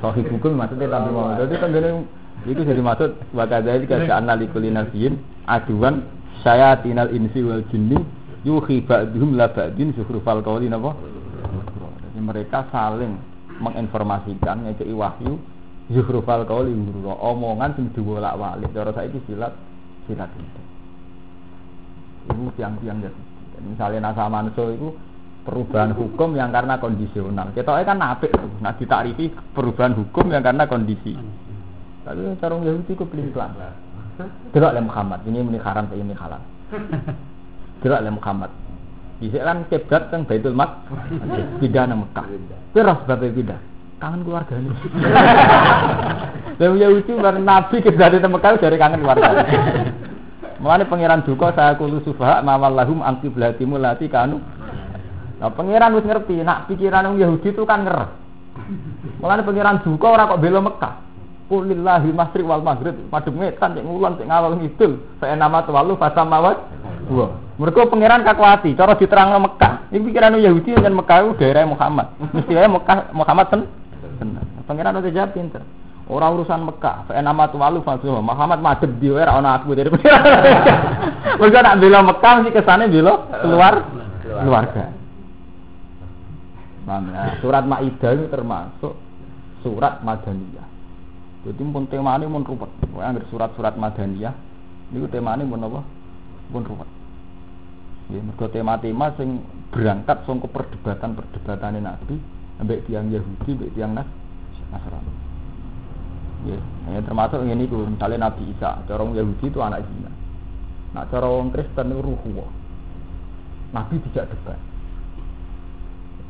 Sohi 0.00 0.22
hukum 0.24 0.56
maksudnya 0.56 0.88
tapi 0.88 1.10
mau. 1.12 1.36
Jadi 1.36 1.54
kan 1.60 1.68
gini 1.76 1.90
itu 2.48 2.60
jadi 2.64 2.80
maksud 2.80 3.36
wakadari 3.36 3.84
kata 3.84 4.16
anali 4.16 4.48
kulinasin 4.48 5.20
aduan 5.44 6.08
saya 6.40 6.80
tinal 6.80 7.12
insi 7.12 7.44
wal 7.44 7.60
jinni 7.68 8.00
yuhi 8.48 8.80
ba'dhum 8.80 9.36
la 9.36 9.52
ba'din 9.52 9.92
zuhrufal 9.92 10.40
qawli 10.40 10.72
napa? 10.72 10.96
Jadi 10.96 12.20
mereka 12.24 12.64
saling 12.72 13.20
menginformasikan 13.60 14.64
ngekei 14.64 14.96
wahyu 14.96 15.36
zuhrufal 15.92 16.48
qawli 16.48 16.72
omongan 17.04 17.76
sing 17.76 17.92
diwolak-walik. 17.92 18.72
Cara 18.72 18.96
saiki 18.96 19.20
silat 19.28 19.52
silat 20.08 20.32
itu. 20.40 20.62
Ibu 22.32 22.56
tiang-tiang 22.56 23.04
ya. 23.04 23.12
Misalnya 23.66 24.10
nasa 24.10 24.30
manso 24.32 24.72
itu 24.72 24.88
perubahan 25.44 25.92
hukum 25.96 26.36
yang 26.36 26.52
karena 26.52 26.76
kondisional. 26.76 27.52
Kita 27.56 27.72
kan 27.82 27.98
apik, 28.00 28.32
nah 28.60 28.76
ditakrifi 28.76 29.32
perubahan 29.56 29.96
hukum 29.96 30.28
yang 30.30 30.44
karena 30.44 30.68
kondisi. 30.68 31.16
Tapi 32.04 32.20
sarung 32.40 32.64
Yahudi 32.64 32.96
ku 32.96 33.04
pelin 33.08 33.32
pelan. 33.32 33.52
Delok 34.52 34.72
le 34.76 34.80
Muhammad, 34.84 35.24
ini 35.24 35.40
muni 35.40 35.58
haram 35.60 35.88
ini 35.96 36.12
halal. 36.12 36.40
Delok 37.80 38.00
le 38.04 38.10
Muhammad. 38.12 38.50
Bisa 39.20 39.44
kan 39.44 39.68
kebrat 39.68 40.08
teng 40.08 40.24
Baitul 40.24 40.56
Mak, 40.56 40.88
pindah 41.60 41.84
nang 41.84 42.08
Mekah. 42.08 42.26
Terus 42.72 42.98
sebab 43.04 43.20
pindah. 43.20 43.60
Kangen 44.00 44.24
keluarga 44.24 44.56
ini. 44.56 44.72
Lalu 46.56 46.76
Yahudi 46.88 47.12
bareng 47.20 47.44
Nabi 47.44 47.84
kebrat 47.84 48.16
di 48.16 48.24
Mekah 48.24 48.56
dari 48.56 48.76
kangen 48.80 49.04
keluarga. 49.04 49.28
Mulane 50.60 50.84
pangeran 50.84 51.24
duka 51.24 51.56
saya 51.56 51.72
kulu 51.80 52.04
sufaha 52.04 52.44
mawal 52.44 52.76
lahum 52.76 53.00
angki 53.00 53.32
belatimu 53.32 53.80
lati 53.80 54.12
kanu. 54.12 54.44
Nah 55.40 55.48
pangeran 55.56 55.96
wis 55.96 56.04
ngerti, 56.04 56.44
nak 56.44 56.68
pikiran 56.68 57.08
orang 57.08 57.16
Yahudi 57.16 57.48
itu 57.56 57.64
kan 57.64 57.88
ngerti. 57.88 58.12
Mulane 59.24 59.40
pangeran 59.40 59.80
duka 59.80 60.06
ora 60.12 60.28
kok 60.28 60.40
bela 60.44 60.60
Mekah. 60.60 60.94
Kulillahi 61.50 62.14
masri 62.14 62.46
wal 62.46 62.62
maghrib 62.62 62.94
madhep 63.10 63.34
ngetan 63.34 63.74
cek 63.74 63.82
ngulon 63.82 64.20
cek 64.20 64.28
ngawal 64.28 64.54
ngidul. 64.60 65.00
Fa 65.16 65.32
nama 65.32 65.64
tawalu 65.64 65.96
fasamawat. 65.96 66.56
Wah, 67.10 67.32
mereka 67.58 67.90
pangeran 67.90 68.22
kakuati, 68.22 68.76
cara 68.76 68.94
diterangno 68.94 69.40
Mekah. 69.48 69.90
Ini 69.90 70.04
pikiran 70.04 70.38
Yahudi 70.38 70.76
dan 70.76 70.94
Mekah 70.94 71.34
daerah 71.40 71.66
Muhammad. 71.66 72.06
Mesti 72.36 72.52
Mekah 72.54 73.10
Muhammad 73.16 73.46
ten. 73.48 73.60
Pangeran 74.68 75.00
udah 75.00 75.10
jawab 75.10 75.32
pinter. 75.34 75.64
Orang 76.10 76.42
urusan 76.42 76.66
Mekah, 76.66 77.06
fa 77.06 77.14
nama 77.22 77.46
tawalu 77.46 77.86
fasamawat. 77.86 78.26
Muhammad 78.26 78.58
madhep 78.58 78.90
di 78.98 79.14
ora 79.14 79.30
ana 79.30 79.62
aku 79.62 79.78
dari. 79.78 79.86
Mereka 81.38 81.58
nak 81.62 81.78
bela 81.78 82.02
Mekah 82.02 82.32
mesti 82.42 82.50
kesane 82.50 82.90
bela 82.90 83.30
keluar 83.38 83.74
keluarga. 84.26 84.90
Nah, 86.90 87.38
surat 87.38 87.62
Maidah 87.62 88.10
itu 88.18 88.26
termasuk 88.26 88.98
surat 89.62 90.02
Madaniyah. 90.02 90.66
Jadi 91.46 91.62
pun 91.62 91.86
tema 91.86 92.18
ini 92.18 92.26
pun 92.26 92.42
ruwet. 92.42 92.70
Pokoknya 92.82 93.22
surat-surat 93.30 93.78
Madaniyah, 93.78 94.34
ini 94.90 95.06
tema 95.14 95.38
ini 95.38 95.46
pun 95.46 95.62
apa? 95.62 95.80
Pun 96.50 96.62
ruwet. 96.66 96.90
Ya, 98.10 98.18
mergo 98.18 98.50
tema-tema 98.50 99.14
sing 99.14 99.38
berangkat 99.70 100.26
songko 100.26 100.50
perdebatan-perdebatan 100.50 101.78
Nabi 101.78 102.18
ambek 102.58 102.82
tiang 102.90 103.06
Yahudi, 103.06 103.54
ambek 103.54 103.70
tiang 103.78 103.94
Nas 103.94 104.08
Nasrani. 104.74 105.09
Ya, 106.40 106.56
ya 106.88 107.00
termasuk 107.04 107.44
ini 107.44 107.68
tuh 107.68 107.84
misalnya 107.84 108.32
Nabi 108.32 108.48
Isa, 108.48 108.80
cara 108.88 109.04
Yahudi 109.04 109.44
itu 109.44 109.60
anak 109.60 109.84
zina. 109.84 110.08
Nah, 110.96 111.04
cara 111.12 111.28
orang 111.28 111.52
Kristen 111.52 111.92
itu 111.92 112.00
ruhuwa. 112.00 112.46
Nabi 113.76 114.00
tidak 114.08 114.32
debat. 114.32 114.58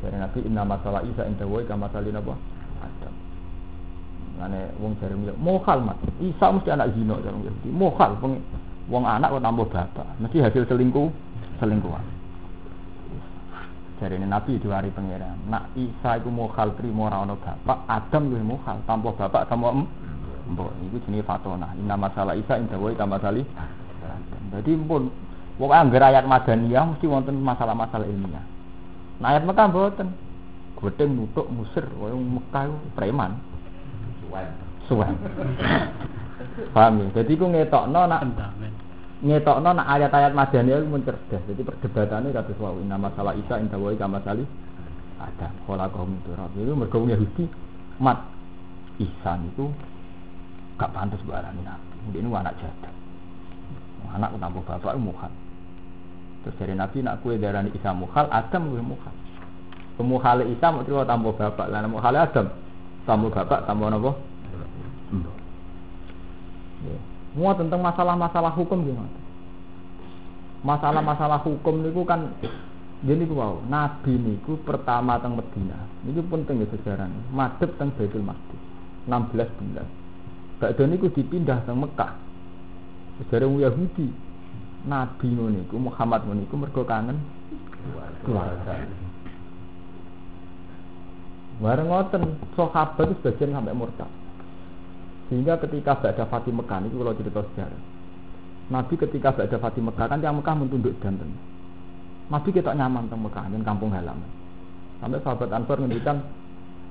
Dari 0.01 0.17
Nabi 0.17 0.39
inna 0.45 0.67
masalah 0.67 1.05
Isa 1.07 1.23
inta 1.29 1.47
woi 1.47 1.63
kama 1.63 1.87
salin 1.95 2.17
apa? 2.17 2.33
Adam. 2.81 3.13
Ane 4.41 4.73
wong 4.81 4.97
jare 4.97 5.13
mohal 5.37 5.79
mat. 5.85 5.97
Isa 6.19 6.49
mesti 6.51 6.69
anak 6.73 6.91
zina 6.97 7.15
cara 7.21 7.37
Yahudi. 7.37 7.69
Mohal 7.71 8.11
wong 8.91 9.03
anak 9.07 9.31
kok 9.31 9.43
tambah 9.45 9.67
bapak. 9.71 10.07
Mesti 10.19 10.37
hasil 10.43 10.67
selingkuh 10.67 11.07
selingkuhan. 11.63 12.20
Dari 14.01 14.17
ini 14.17 14.25
Nabi 14.25 14.57
diwari 14.57 14.89
pangeran. 14.89 15.45
Nak 15.45 15.77
Isa 15.77 16.17
itu 16.17 16.33
mohal 16.33 16.73
trimo 16.73 17.05
ora 17.05 17.21
ono 17.21 17.37
bapak, 17.37 17.85
Adam 17.85 18.33
luwih 18.33 18.57
mohal 18.57 18.81
tambah 18.89 19.13
bapak 19.13 19.45
tambah 19.45 19.69
em. 19.77 19.85
Mbok 20.57 20.73
iku 20.89 20.97
jenenge 21.05 21.21
fatona. 21.21 21.69
Inna 21.77 21.93
masalah 21.93 22.33
Isa 22.33 22.57
inda 22.57 22.81
woi 22.81 22.97
kama 22.97 23.21
salih. 23.21 23.45
Jadi 24.51 24.73
pun 24.89 25.13
Pokoknya 25.61 25.81
anggar 25.85 26.03
ayat 26.09 26.25
Madaniyah 26.25 26.85
mesti 26.89 27.05
wonten 27.05 27.37
masalah-masalah 27.37 28.09
ilmiah. 28.09 28.41
Nah 29.21 29.37
ayat 29.37 29.45
Mekah 29.45 29.69
mboten. 29.69 30.09
Gedeng 30.81 31.13
nutuk 31.13 31.45
musir, 31.53 31.85
wong 32.01 32.41
Mekah 32.41 32.65
itu 32.65 32.77
preman. 32.97 33.37
Suwen. 34.89 35.13
Paham 36.73 37.05
ya? 37.05 37.21
Jadi 37.21 37.37
ku 37.37 37.45
ngetokno 37.45 38.09
nak 38.09 38.25
ngetokno 39.21 39.69
nak 39.77 39.87
ayat-ayat 39.87 40.33
Madaniyah 40.33 40.81
itu 40.81 40.87
mun 40.89 41.05
cerdas. 41.05 41.41
Jadi 41.45 41.61
perdebatannya 41.61 42.33
kados 42.33 42.57
wau 42.57 42.77
inna 42.81 42.97
masalah 42.97 43.37
Isa 43.37 43.61
inda 43.61 43.77
wa 43.77 43.93
kama 43.93 44.17
salih 44.25 44.45
Adam. 45.21 45.53
Khalaqahum 45.69 46.17
min 46.17 46.21
turab. 46.25 46.49
Itu 46.57 46.73
mergo 46.73 47.05
Yahudi 47.05 47.45
mat 48.01 48.25
Isa 48.97 49.37
itu 49.45 49.69
gak 50.81 50.89
pantas 50.89 51.21
barani 51.21 51.61
nabi. 51.61 52.17
Ini 52.17 52.27
anak 52.33 52.57
jadah. 52.57 52.93
Anak 54.17 54.33
tanpa 54.41 54.59
bapak 54.75 54.97
mukhal. 54.97 55.31
Terus 56.41 56.57
dari 56.57 56.73
Nabi 56.73 57.05
nak 57.05 57.21
kue 57.21 57.37
darani 57.37 57.69
Isa 57.77 57.93
mukhal, 57.93 58.25
Adam 58.33 58.73
kue 58.73 58.81
mukhal. 58.81 59.13
Pemukhal 59.95 60.41
Isa 60.49 60.73
mau 60.73 60.81
terima 60.81 61.05
tanpa 61.05 61.29
bapak, 61.31 61.69
lah 61.69 61.85
mukhal 61.85 62.17
Adam 62.17 62.49
tanpa 63.05 63.27
bapak, 63.29 63.69
apa? 63.69 64.11
Mbok. 65.13 65.37
Ya. 66.81 67.10
Semua 67.31 67.55
tentang 67.55 67.79
masalah-masalah 67.79 68.51
hukum 68.55 68.83
gimana? 68.83 69.19
Masalah-masalah 70.61 71.39
hukum 71.41 71.81
niku 71.81 72.03
kan 72.03 72.29
jadi 73.01 73.25
ku 73.25 73.33
wow, 73.33 73.65
Nabi 73.65 74.13
niku 74.13 74.61
pertama 74.61 75.17
teng 75.17 75.33
Medina. 75.33 75.89
Ini 76.05 76.21
penting 76.21 76.61
ya 76.61 76.67
sejarah. 76.69 77.09
Madep 77.33 77.73
teng 77.81 77.89
Baitul 77.97 78.21
Maqdis. 78.21 78.61
16 79.09 79.57
bulan. 79.57 79.87
Bakda 80.61 80.83
niku 80.85 81.09
dipindah 81.09 81.65
teng 81.65 81.81
Mekah. 81.81 82.13
Sejarah 83.17 83.49
Yahudi. 83.49 84.05
Nabi 84.85 85.27
niku 85.33 85.81
Muhammad 85.81 86.29
niku 86.29 86.53
mergo 86.61 86.85
kangen 86.85 87.17
keluarga. 88.21 88.85
Bareng 91.61 91.89
ngoten 91.89 92.21
sahabat 92.57 93.05
itu 93.05 93.13
sebagian 93.21 93.53
sampai 93.57 93.77
murtad. 93.77 94.09
Sehingga 95.31 95.55
ketika 95.63 95.95
Ba'da 95.95 96.27
Fatih 96.27 96.51
Mekah 96.51 96.83
itu 96.83 96.99
kalau 96.99 97.15
cerita 97.15 97.39
sejarah. 97.39 97.81
Nabi 98.67 98.93
ketika 98.99 99.31
Ba'da 99.31 99.57
Fatih 99.63 99.79
Mekah 99.79 100.05
kan 100.11 100.19
yang 100.19 100.35
Mekah 100.35 100.59
mentunduk 100.59 100.91
dan 100.99 101.15
Nabi 102.27 102.49
kita 102.51 102.75
nyaman 102.75 103.07
teng 103.07 103.23
Mekah 103.23 103.47
dan 103.47 103.63
kampung 103.63 103.95
halaman. 103.95 104.27
Sampai 104.99 105.23
sahabat 105.23 105.51
Ansor 105.51 105.83
ngendikan 105.83 106.19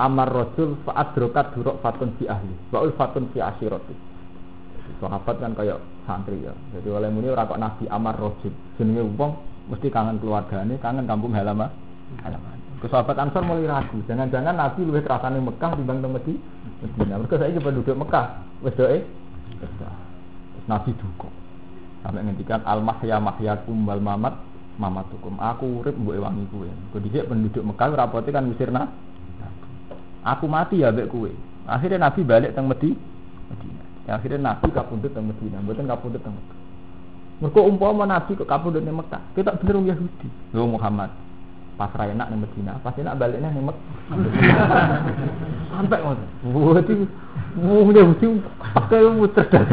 Amar 0.01 0.33
Rasul 0.33 0.81
faat 0.89 1.13
drokat 1.13 1.53
durok 1.53 1.85
fatun 1.85 2.17
fi 2.17 2.25
ahli, 2.29 2.53
baul 2.73 2.93
fatun 2.97 3.29
fi 3.33 3.45
asiroti. 3.45 3.93
Sahabat 5.01 5.37
kan 5.41 5.53
kayak 5.53 5.77
santri 6.09 6.41
ya. 6.41 6.57
Jadi 6.77 6.89
oleh 6.89 7.13
muni 7.13 7.29
ora 7.29 7.45
kok 7.45 7.61
Nabi 7.61 7.85
Amar 7.93 8.17
Rasul. 8.17 8.53
Jenenge 8.81 9.05
wong 9.17 9.33
mesti 9.69 9.93
kangen 9.93 10.17
keluargane, 10.21 10.81
kangen 10.81 11.05
kampung 11.05 11.37
halaman. 11.37 11.69
Halaman. 12.25 12.57
Ke 12.81 12.89
sahabat 12.89 13.17
Ansor 13.21 13.45
mulai 13.45 13.69
ragu, 13.69 14.01
jangan-jangan 14.09 14.57
Nabi 14.57 14.89
lebih 14.89 15.05
kerasane 15.05 15.37
Mekah 15.41 15.77
dibanding 15.77 16.17
teng 16.17 16.37
Medina. 16.81 17.21
Mereka 17.21 17.37
saya 17.37 17.61
penduduk 17.61 17.97
Mekah, 17.97 18.27
wis 18.65 18.75
doe. 18.77 18.99
Nabi 20.69 20.91
duka. 20.97 21.29
Sampai 22.01 22.25
ngendikan 22.25 22.65
al 22.65 22.81
mahya 22.81 23.21
mahyakum 23.21 23.85
wal 23.85 24.01
mamat 24.01 24.35
mamatukum. 24.81 25.37
Aku 25.37 25.85
urip 25.85 25.93
mbok 25.97 26.17
ewangi 26.17 26.49
kowe. 26.49 26.65
Kok 26.67 27.01
dhisik 27.05 27.29
penduduk 27.29 27.61
Mekah 27.61 27.93
rapote 27.93 28.33
kan 28.33 28.49
misirna. 28.49 28.89
Aku 30.25 30.49
mati 30.49 30.81
ya 30.81 30.89
mbek 30.89 31.13
kowe. 31.13 31.29
Akhirnya 31.69 32.09
Nabi 32.09 32.25
balik 32.25 32.57
teng 32.57 32.65
Medina. 32.67 32.97
Medina. 33.51 33.83
Akhirnya 34.11 34.39
Nabi 34.43 34.69
kapundhut 34.75 35.13
teng 35.15 35.27
Medina, 35.27 35.63
mboten 35.63 35.87
kapundhut 35.87 36.23
teng 36.23 36.35
Mekah. 36.35 36.59
Mergo 37.41 37.61
umpama 37.67 38.05
Nabi 38.07 38.39
kok 38.39 38.49
kapundhut 38.49 38.83
teng 38.83 38.97
Mekah, 38.97 39.23
kita 39.35 39.55
bener 39.59 39.95
Yahudi. 39.95 40.29
Lho 40.55 40.67
Muhammad, 40.67 41.11
pasrah 41.79 42.11
enak 42.11 42.29
ning 42.31 42.41
Medina, 42.43 42.79
pas 42.81 42.97
enak 42.97 43.17
baliknya 43.19 43.53
ning 43.53 43.67
Mekah. 43.69 43.87
Sampai 45.75 46.03
ngoten. 46.03 46.29
Berarti 46.51 46.95
wong 47.59 47.89
Yahudi 47.95 48.27
pakai 48.75 49.01
ilmu 49.05 49.27
cerdas. 49.33 49.67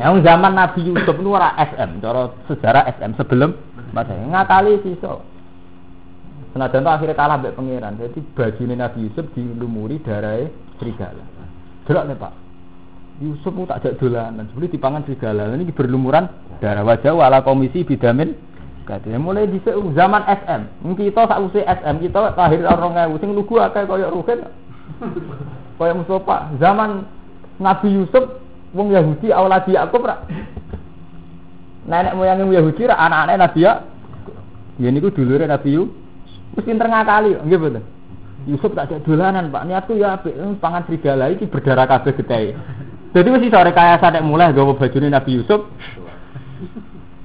Yang 0.00 0.24
zaman 0.24 0.52
Nabi 0.56 0.80
Yusuf 0.88 1.12
itu 1.12 1.28
ora 1.28 1.52
SM, 1.60 2.00
cara 2.00 2.32
sejarah 2.48 2.88
SM 2.88 3.20
sebelum 3.20 3.52
masa 3.92 4.16
ngakali 4.16 4.80
sisa. 4.80 5.20
Senajan 6.50 6.82
itu 6.82 6.90
akhirnya 6.90 7.14
kalah 7.14 7.36
mbek 7.38 7.54
pangeran. 7.54 8.00
Jadi 8.00 8.18
baju 8.32 8.62
Nabi 8.64 8.98
Yusuf 9.06 9.28
dilumuri 9.36 10.00
darah 10.00 10.40
serigala. 10.80 11.24
Delok 11.84 12.04
nih 12.08 12.16
Pak. 12.16 12.32
Yusuf 13.20 13.52
itu 13.52 13.68
tak 13.68 13.84
jak 13.84 14.00
dolanan, 14.00 14.48
sebeli 14.48 14.72
dipangan 14.72 15.04
serigala. 15.04 15.52
Ini 15.52 15.68
berlumuran 15.76 16.24
darah 16.64 16.80
wajah 16.80 17.12
wala 17.12 17.44
komisi 17.44 17.84
bidamin 17.84 18.32
Katanya 18.90 19.22
mulai 19.22 19.46
di 19.46 19.62
zaman 19.94 20.26
SM. 20.26 20.60
Kita 20.98 21.30
sak 21.30 21.38
usai 21.46 21.62
SM 21.62 22.02
kita 22.02 22.34
lahir 22.34 22.66
orang 22.66 22.98
ngewu 22.98 23.14
sing 23.22 23.30
lugu 23.38 23.62
akeh 23.62 23.86
kaya 23.86 24.10
Ruhin. 24.10 24.42
Kaya 25.78 25.92
Mustafa. 25.94 26.50
Zaman 26.58 27.06
Nabi 27.62 27.94
Yusuf 27.94 28.42
wong 28.74 28.90
Yahudi 28.90 29.30
awaladi 29.30 29.78
Yakub 29.78 30.02
ra. 30.02 30.26
Nenek 31.86 32.18
moyang 32.18 32.42
Yahudi 32.50 32.90
anak-anak 32.90 33.38
Nabi 33.38 33.62
ya. 33.62 33.86
Ya 34.82 34.90
niku 34.90 35.14
dulure 35.14 35.46
Nabi 35.46 35.78
Yusuf. 35.78 35.94
Mesti 36.50 36.66
pinter 36.66 36.90
ngakali, 36.90 37.38
nggih 37.46 37.58
mboten. 37.62 37.84
Yusuf 38.50 38.74
tak 38.74 38.90
ada 38.90 38.98
dolanan, 39.06 39.54
Pak. 39.54 39.62
Niatku 39.70 39.94
ya 39.94 40.18
apik 40.18 40.34
pangan 40.58 40.82
serigala 40.88 41.30
iki 41.30 41.46
berdarah 41.46 41.86
kabeh 41.86 42.10
gede. 42.18 42.58
Jadi 43.14 43.28
mesti 43.30 43.54
sore 43.54 43.70
kaya 43.70 44.02
sadek 44.02 44.26
mulai 44.26 44.50
gawa 44.50 44.74
bajune 44.74 45.14
Nabi 45.14 45.38
Yusuf. 45.38 45.70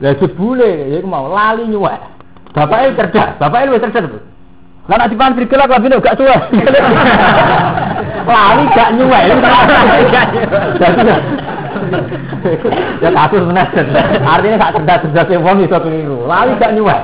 Lah 0.03 0.13
jebule 0.19 0.91
ya 0.91 0.99
mau 1.07 1.31
lali 1.31 1.67
nyuwek. 1.71 1.99
Bapaknya 2.51 2.95
cerdas, 2.99 3.29
bapaknya 3.39 3.75
lebih 3.75 3.81
cerdas. 3.91 4.23
Lah 4.85 4.95
nek 5.01 5.09
dipan 5.11 5.33
serigala 5.35 5.65
klambine 5.67 5.97
gak 6.03 6.17
suwe. 6.19 6.35
lali 8.35 8.63
gak 8.75 8.89
nyuwek. 8.95 9.23
ya 13.03 13.09
kasus 13.11 13.43
benar. 13.43 13.67
Artinya 14.23 14.55
gak 14.59 14.73
cerdas-cerdas 14.79 15.41
wong 15.41 15.57
iso 15.63 15.77
keliru. 15.79 16.27
Lali 16.27 16.53
gak 16.59 16.73
nyuwek. 16.75 17.01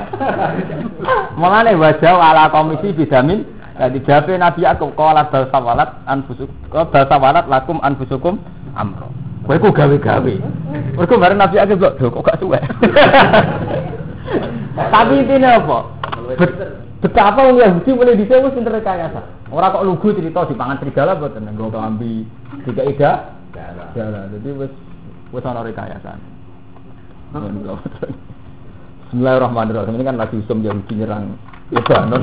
Mulane 1.36 1.74
wajah 1.74 2.16
ala 2.20 2.52
komisi 2.52 2.92
bidamin 2.92 3.42
jadi 3.72 3.98
jabe 4.04 4.36
Nabi 4.36 4.62
Yakub 4.62 4.92
kala 4.94 5.32
bal 5.32 5.48
sawalat 5.48 6.04
anfusuk 6.04 6.46
bal 6.70 7.04
sawalat 7.08 7.48
lakum 7.48 7.80
anfusukum 7.80 8.36
amro. 8.76 9.08
Kowe 9.42 9.58
ku 9.58 9.74
gawe-gawe. 9.74 10.34
Mergo 10.94 11.14
bareng 11.18 11.40
Nabi 11.40 11.58
Yakub 11.58 11.82
kok 11.82 11.98
kok 11.98 12.22
gak 12.22 12.38
suwe. 12.38 12.58
Tapi 14.94 15.12
intinya 15.18 15.58
apa? 15.58 15.78
Betapa 17.02 17.50
wong 17.50 17.58
Yahudi 17.58 17.90
mulai 17.90 18.14
dhisik 18.14 18.38
wis 18.38 18.54
pinter 18.54 18.70
rekayasa. 18.70 19.50
Ora 19.50 19.74
kok 19.74 19.82
lugu 19.82 20.14
cerita 20.14 20.46
dipangan 20.46 20.78
serigala 20.78 21.18
boten 21.18 21.50
nggo 21.50 21.74
klambi 21.74 22.22
tiga 22.62 22.82
ida. 22.86 23.12
Jalan. 23.98 24.30
Jadi 24.38 24.48
wis 24.54 24.72
wis 25.34 25.42
ana 25.42 25.66
rekayasa. 25.66 26.14
Bismillahirrahmanirrahim. 29.10 29.98
Ini 29.98 30.06
kan 30.06 30.16
lagi 30.22 30.38
usum 30.38 30.62
Yahudi 30.62 31.02
nyerang 31.02 31.34
Lebanon. 31.74 32.22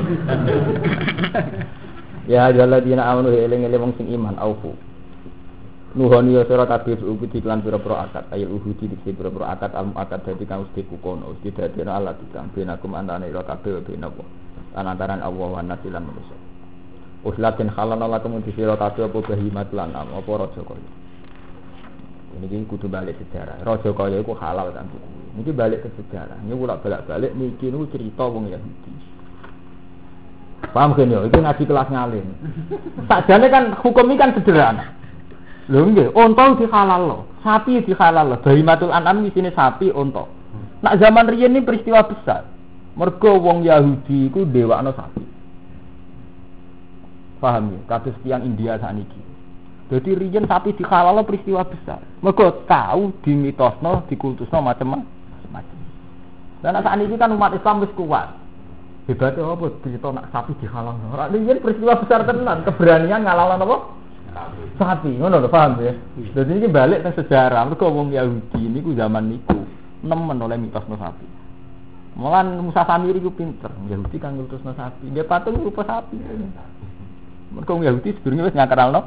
ya 2.32 2.48
ayyuhalladzina 2.48 3.04
amanu 3.04 3.34
eling-eling 3.34 3.82
wong 3.82 3.92
sing 4.00 4.08
iman 4.08 4.40
aufu. 4.40 4.72
Nuhoni 5.90 6.38
ya 6.38 6.46
sira 6.46 6.70
kabeh 6.70 7.02
ugi 7.02 7.26
diklan 7.34 7.66
pira-pira 7.66 8.06
akad 8.06 8.30
ayat 8.30 8.46
uhudi 8.46 8.94
dikse 8.94 9.10
pira-pira 9.10 9.58
akad 9.58 9.74
al 9.74 9.90
akad 9.98 10.22
dadi 10.22 10.46
kang 10.46 10.62
usdi 10.62 10.86
kukono 10.86 11.34
usdi 11.34 11.50
dadi 11.50 11.82
Allah 11.82 12.14
tikang 12.14 12.46
benakum 12.54 12.94
antane 12.94 13.26
ira 13.26 13.42
kabeh 13.42 13.82
benakum 13.82 14.22
lan 14.70 14.86
antaran 14.86 15.18
Allah 15.18 15.50
wa 15.50 15.58
nasilan 15.66 16.06
manusa. 16.06 16.36
Uslatin 17.26 17.74
halana 17.74 18.06
lakum 18.06 18.38
di 18.38 18.54
sira 18.54 18.78
kabeh 18.78 19.10
apa 19.10 19.18
bahimat 19.18 19.74
lan 19.74 19.90
apa 19.90 20.30
raja 20.30 20.62
kaya. 20.62 20.90
Ini 22.38 22.62
kudu 22.70 22.86
balik 22.86 23.18
sejarah. 23.18 23.58
Raja 23.66 23.90
kaya 23.90 24.22
iku 24.22 24.38
halal 24.38 24.70
kan. 24.70 24.86
Ini 25.42 25.50
balik 25.50 25.82
ke 25.82 25.90
sejarah. 25.98 26.38
Ini 26.46 26.54
bolak 26.54 26.86
balik 26.86 27.02
balik. 27.10 27.34
Niki 27.34 27.66
nu 27.66 27.90
cerita 27.90 28.30
wong 28.30 28.46
Yahudi. 28.46 28.92
Paham 30.70 30.94
kan 30.94 31.10
ya? 31.10 31.26
Itu 31.26 31.42
ngaji 31.42 31.62
kelas 31.66 31.88
ngalim. 31.90 32.26
Sakjane 33.10 33.46
kan 33.50 33.74
hukum 33.82 34.06
ini 34.06 34.14
kan 34.14 34.30
sederhana. 34.38 34.99
Lho 35.70 35.86
nggih, 35.86 36.10
unta 36.18 36.58
dihalal 36.58 37.02
loh, 37.06 37.20
sapi 37.46 37.78
dihalal 37.86 38.34
loh. 38.34 38.38
Bahimatul 38.42 38.90
an'am 38.90 39.22
di 39.22 39.30
sini 39.30 39.54
sapi, 39.54 39.94
unta. 39.94 40.26
Nak 40.82 40.98
zaman 40.98 41.30
riyen 41.30 41.54
ini 41.54 41.62
peristiwa 41.62 42.02
besar. 42.02 42.42
Mergo 42.98 43.38
wong 43.38 43.62
Yahudi 43.62 44.26
iku 44.26 44.42
dewakno 44.42 44.90
sapi. 44.98 45.22
Paham 47.38 47.70
ya? 47.70 47.80
Kados 47.86 48.18
tiang 48.26 48.42
India 48.42 48.82
saniki. 48.82 49.22
Jadi 49.94 50.10
riyen 50.18 50.50
sapi 50.50 50.74
dihalal 50.74 51.22
peristiwa 51.22 51.62
besar. 51.62 52.02
Mergo 52.18 52.66
tahu 52.66 53.14
dimitosno, 53.22 54.10
dikultusno 54.10 54.58
macam-macam 54.58 55.06
macam. 55.54 55.76
Dan 56.66 56.82
saat 56.82 56.98
ini 56.98 57.14
kan 57.14 57.30
umat 57.30 57.54
Islam 57.54 57.86
wis 57.86 57.94
kuat. 57.94 58.34
Hebatnya 59.06 59.54
apa? 59.54 59.66
Cerita 59.86 60.10
nak 60.10 60.34
sapi 60.34 60.50
dihalang. 60.58 60.98
Orang 61.14 61.30
ini 61.30 61.62
peristiwa 61.62 61.94
besar 61.94 62.26
tenan, 62.26 62.66
keberanian 62.66 63.22
ngalalan 63.22 63.62
apa? 63.62 63.99
Sapi, 64.80 65.10
ngono 65.18 65.42
lho 65.42 65.50
paham 65.52 65.82
ya. 65.82 65.92
Jadi 66.32 66.52
ini 66.56 66.68
balik 66.70 67.04
ke 67.04 67.20
sejarah. 67.20 67.68
Mereka 67.68 67.84
wong 67.84 68.14
Yahudi 68.14 68.60
ini 68.60 68.80
ku 68.80 68.96
zaman 68.96 69.28
niku 69.28 69.66
nemen 70.00 70.40
oleh 70.40 70.56
mitos 70.56 70.86
no 70.88 70.96
sapi. 70.96 71.26
Mulan 72.16 72.58
Musa 72.64 72.88
Samiri 72.88 73.20
ku 73.20 73.34
pinter. 73.34 73.68
Yahudi 73.90 74.16
kan 74.16 74.38
ngutus 74.38 74.64
no 74.64 74.72
sapi. 74.72 75.12
Dia 75.12 75.28
patung 75.28 75.60
rupa 75.60 75.84
sapi. 75.84 76.16
Mereka 77.52 77.70
wong 77.70 77.84
Yahudi 77.84 78.16
sebenarnya 78.16 78.48
wis 78.48 78.56
ngakaralno. 78.56 79.00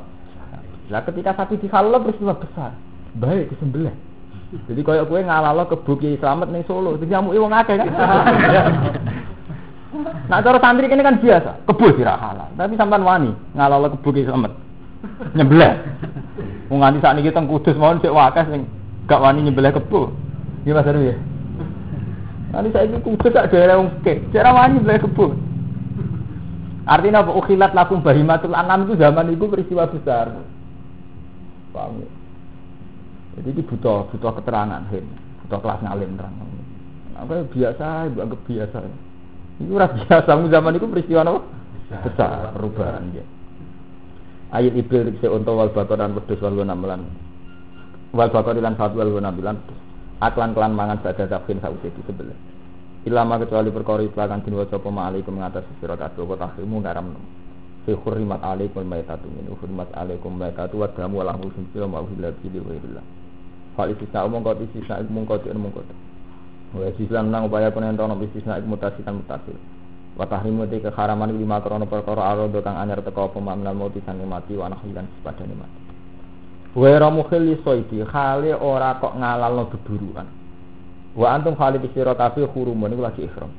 Lah 0.92 1.02
ketika 1.08 1.34
sapi 1.34 1.58
dihalal 1.58 2.04
peristiwa 2.04 2.38
besar. 2.38 2.76
Baik 3.18 3.50
disembelih. 3.56 3.96
Jadi 4.70 4.82
kaya 4.86 5.02
kowe 5.10 5.18
ngalalo 5.18 5.66
kebo 5.66 5.98
Kiai 5.98 6.22
Slamet 6.22 6.54
ning 6.54 6.62
Solo, 6.70 6.94
sing 7.02 7.10
nyamuki 7.10 7.42
wong 7.42 7.54
akeh 7.54 7.76
kan. 7.78 7.90
Nah 10.26 10.42
cara 10.42 10.58
santri 10.58 10.90
ini 10.90 11.06
kan 11.06 11.22
biasa, 11.22 11.70
kebo 11.70 11.94
sira 11.94 12.18
halal. 12.18 12.50
Tapi 12.58 12.74
sampean 12.74 13.06
wani 13.06 13.30
ngalala 13.54 13.94
kebo 13.94 14.10
ki 14.10 14.26
selamat. 14.26 14.54
Nyebelah. 15.36 15.74
Wong 16.72 16.80
nganti 16.80 17.04
sakniki 17.04 17.36
teng 17.36 17.46
Kudus 17.48 17.76
mawon 17.76 18.00
sik 18.00 18.14
wakas 18.14 18.48
sing 18.50 18.66
gak 19.06 19.20
wani 19.20 19.46
nyebelah 19.46 19.76
kebo. 19.76 20.16
Iya 20.64 20.80
Mas 20.80 20.88
Arwi 20.88 21.12
ya. 21.12 21.16
Nanti 22.54 22.70
saya 22.70 22.86
itu 22.86 23.02
kudus 23.02 23.34
tak 23.34 23.50
daerah 23.50 23.82
wong 23.82 23.90
ke, 24.06 24.30
cara 24.30 24.54
wani 24.54 24.80
nyebelah 24.80 25.02
kebo. 25.02 25.34
Artinya 26.84 27.24
apa? 27.24 27.32
Ukhilat 27.34 27.72
lakum 27.72 28.04
bahimatul 28.04 28.56
anam 28.56 28.88
itu 28.88 29.00
zaman 29.00 29.32
itu 29.32 29.48
peristiwa 29.48 29.88
besar. 29.88 30.36
Paham 31.72 32.04
ya? 32.04 32.10
Jadi 33.40 33.50
ini 33.50 33.62
butuh 33.66 34.06
butuh 34.14 34.32
keterangan, 34.38 34.86
hin. 34.94 35.10
butuh 35.44 35.60
kelas 35.64 35.80
ngalim 35.82 36.14
terang. 36.20 36.36
Apa 37.18 37.48
biasa, 37.50 38.14
ibu 38.14 38.18
anggap 38.22 38.42
biasa. 38.46 38.78
Itu 39.58 39.72
ora 39.74 39.88
biasa, 39.90 40.32
zaman 40.38 40.78
itu 40.78 40.86
peristiwa 40.86 41.26
apa? 41.26 41.42
Besar, 42.06 42.54
perubahan 42.54 43.10
ya. 43.16 43.26
Ayat 44.54 44.78
ibil 44.78 45.10
rikse 45.10 45.26
unta 45.26 45.50
wal 45.50 45.74
bakor 45.74 45.98
dan 45.98 46.14
wedhus 46.14 46.38
wal 46.38 46.54
namelan. 46.62 47.10
Wal 48.14 48.30
bakor 48.30 48.54
lan 48.54 48.78
satu 48.78 49.02
wal 49.02 49.10
namelan. 49.18 49.58
Aklan 50.22 50.54
kelan 50.54 50.78
mangan 50.78 51.02
saja 51.02 51.26
zakhin 51.26 51.58
sausi 51.58 51.90
di 51.90 52.02
sebelah. 52.06 52.38
Ilama 53.04 53.36
kecuali 53.42 53.68
perkara 53.74 54.06
islakan 54.06 54.46
din 54.48 54.56
waca 54.56 54.80
pema 54.80 55.12
alaikum 55.12 55.36
ngatas 55.36 55.68
sira 55.82 56.00
kabeh 56.00 56.24
wa 56.24 56.40
tahrimu 56.40 56.80
ngaram. 56.80 57.12
Fi 57.84 57.92
hurrimat 57.92 58.40
alaikum 58.40 58.88
maitatu 58.88 59.28
min 59.28 59.52
hurrimat 59.52 59.92
alaikum 59.92 60.32
maitatu 60.32 60.80
wa 60.80 60.88
damu 60.88 61.20
wa 61.20 61.28
lahmu 61.28 61.52
sinfil 61.52 61.84
ma 61.84 62.00
uhilla 62.00 62.32
bi 62.32 62.48
ghairillah. 62.48 63.04
Fal 63.76 63.92
istisna 63.92 64.24
umum 64.24 64.40
kau 64.40 64.56
istisna 64.56 65.04
umum 65.04 65.28
kau 65.28 65.36
tidak 65.36 65.60
umum 65.60 65.76
kau. 65.76 65.84
Wa 66.80 66.88
istisna 66.96 67.26
nang 67.28 67.52
upaya 67.52 67.76
kono 67.76 67.92
ento 67.92 68.08
ono 68.08 68.16
istisna 68.24 68.62
mutasikan 68.64 69.20
mutasil. 69.20 69.58
Wa 70.14 70.30
tahrimu 70.30 70.70
te 70.70 70.78
keharaman 70.78 71.34
lima 71.34 71.58
krono 71.62 71.90
perkara 71.90 72.30
arodo 72.30 72.62
kang 72.62 72.78
anyar 72.78 73.02
teko 73.02 73.34
apa 73.34 73.40
mamnal 73.42 73.74
mati 73.74 73.98
sange 74.06 74.26
mati 74.30 74.54
wa 74.54 74.70
nahlan 74.70 75.10
sepadane 75.18 75.56
mati. 75.58 75.80
Wa 76.78 76.90
ramukhil 77.02 77.58
soidi 77.66 78.06
khale 78.06 78.54
ora 78.54 79.02
kok 79.02 79.18
ngalalno 79.18 79.74
beburuan. 79.74 80.28
Wa 81.18 81.34
antum 81.34 81.58
khalid 81.58 81.82
sira 81.94 82.14
kabeh 82.14 82.46
hurumun 82.46 82.94
niku 82.94 83.02
lagi 83.02 83.22
ihram. 83.26 83.50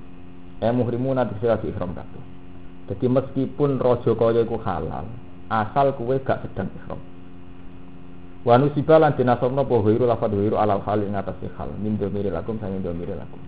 Eh 0.63 0.71
muhrimun 0.71 1.19
nanti 1.19 1.35
sira 1.43 1.59
lagi 1.59 1.75
ihram 1.75 1.91
kabeh. 1.91 2.23
Jadi 2.91 3.07
meskipun 3.09 3.81
raja 3.81 4.13
kaya 4.13 4.45
iku 4.45 4.61
halal, 4.61 5.09
asal 5.49 5.97
kuwe 5.99 6.23
gak 6.23 6.43
sedang 6.47 6.71
ihram. 6.71 7.01
Wa 8.45 8.61
nusiba 8.61 9.01
lan 9.01 9.17
dinasabna 9.17 9.65
apa 9.65 9.75
wiru 9.81 10.05
lafad 10.05 10.37
wiru 10.37 10.61
alal 10.61 10.85
hal 10.85 11.01
ing 11.01 11.17
atas 11.17 11.41
hal 11.57 11.73
min 11.81 11.97
domiri 11.97 12.29
lakum 12.29 12.61
sang 12.61 12.77
domiri 12.85 13.17
lakum. 13.17 13.41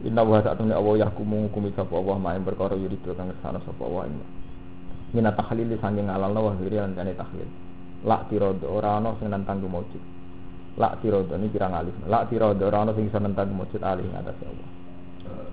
Inna 0.00 0.24
wa 0.24 0.40
sa'atun 0.40 0.72
Allah 0.72 1.04
yahkumu 1.04 1.52
hukumi 1.52 1.76
sapa 1.76 1.92
Allah 1.92 2.16
main 2.16 2.40
perkara 2.40 2.72
yuridu 2.72 3.12
kang 3.12 3.28
ngersano 3.28 3.60
sapa 3.60 3.82
Allah 3.84 4.08
ing. 4.08 4.16
Minat 5.12 5.36
tahlil 5.36 5.76
sanging 5.76 6.08
ngalalno 6.08 6.40
wa 6.40 6.52
wiru 6.56 6.80
lan 6.80 6.96
jane 6.96 7.12
tahlil. 7.12 7.44
Lak 8.08 8.32
tirodo 8.32 8.64
ora 8.64 8.96
ana 8.96 9.12
sing 9.20 9.28
nentang 9.28 9.60
kumujud. 9.60 10.00
Lak 10.80 11.04
tirodo 11.04 11.36
ini 11.36 11.52
kirang 11.52 11.76
alif. 11.76 11.92
Lak 12.08 12.32
tirodo 12.32 12.64
ora 12.64 12.88
ana 12.88 12.96
sing 12.96 13.12
nentang 13.12 13.52
kumujud 13.52 13.80
alih 13.84 14.08
ing 14.08 14.16
atas 14.16 14.40
Allah. 14.40 14.68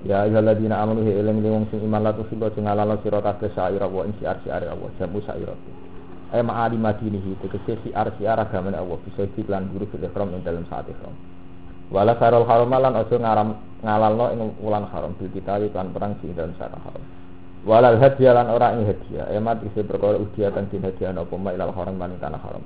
Ya 0.07 0.23
ayyuhalladzina 0.23 0.79
amanu 0.79 1.03
hi 1.03 1.11
eling 1.11 1.43
wong 1.43 1.67
sing 1.67 1.83
iman 1.83 2.07
la 2.07 2.15
tusiba 2.15 2.47
sing 2.55 2.63
ngalalno 2.63 3.03
sira 3.03 3.19
kabeh 3.19 3.51
syair 3.51 3.83
wa 3.83 4.07
ing 4.07 4.15
syiar 4.15 4.39
syiar 4.47 4.63
Allah 4.63 4.89
jamu 4.95 5.19
syair. 5.27 5.51
Ay 6.31 6.39
ma'ali 6.39 6.79
madinihi 6.79 7.35
tegese 7.43 7.83
siar 7.83 8.15
siar 8.15 8.39
agama 8.39 8.71
Allah 8.71 8.95
bisa 9.03 9.27
diklan 9.35 9.67
guru 9.75 9.91
fil 9.91 10.07
ihram 10.07 10.31
ing 10.31 10.39
dalam 10.47 10.63
saat 10.71 10.87
ihram. 10.87 11.11
Wala 11.87 12.19
sarul 12.19 12.43
haram 12.43 12.67
lan 12.67 12.93
aja 12.99 13.15
ngaram 13.15 13.49
ngalalno 13.79 14.25
ing 14.35 14.39
wulan 14.59 14.83
haram 14.91 15.15
bil 15.15 15.31
kita 15.31 15.55
lan 15.71 15.95
perang 15.95 16.19
sing 16.19 16.35
dalam 16.35 16.51
saat 16.59 16.75
haram. 16.75 17.03
Walal 17.67 17.99
hadiah 17.99 18.31
lan 18.31 18.47
ora 18.47 18.75
ing 18.79 18.87
hadiah 18.87 19.27
emat 19.35 19.59
isi 19.63 19.83
perkara 19.83 20.15
udia 20.15 20.51
kang 20.55 20.71
din 20.71 20.83
hadiah 20.83 21.11
napa 21.11 21.35
ma 21.35 21.51
ilal 21.51 21.75
haram 21.75 21.99
lan 21.99 22.15
tanah 22.19 22.39
haram. 22.39 22.63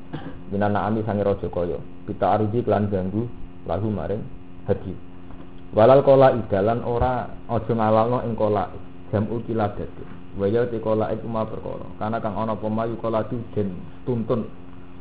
Minan 0.53 0.77
ami 0.77 1.01
sange 1.05 1.25
raja 1.25 1.47
kaya 1.49 1.77
kita 2.05 2.25
arudi 2.37 2.61
lan 2.65 2.89
ganggu 2.89 3.25
lahu 3.65 3.87
maring 3.89 4.21
hadiah. 4.65 4.99
Walal 5.73 6.01
kola 6.01 6.37
idalan 6.37 6.81
ora 6.81 7.29
aja 7.29 7.73
ngalalno 7.73 8.25
ing 8.25 8.33
kola 8.37 8.69
jam 9.13 9.29
ukiladat. 9.29 9.89
Waya 10.37 10.65
te 10.65 10.77
kola 10.81 11.13
iku 11.13 11.27
ma 11.29 11.49
perkara. 11.49 11.85
Karena 11.97 12.17
kang 12.21 12.37
ana 12.37 12.53
apa 12.57 12.67
mayu 12.69 12.97
kola 12.97 13.25
den 13.25 13.69
tuntun 14.05 14.49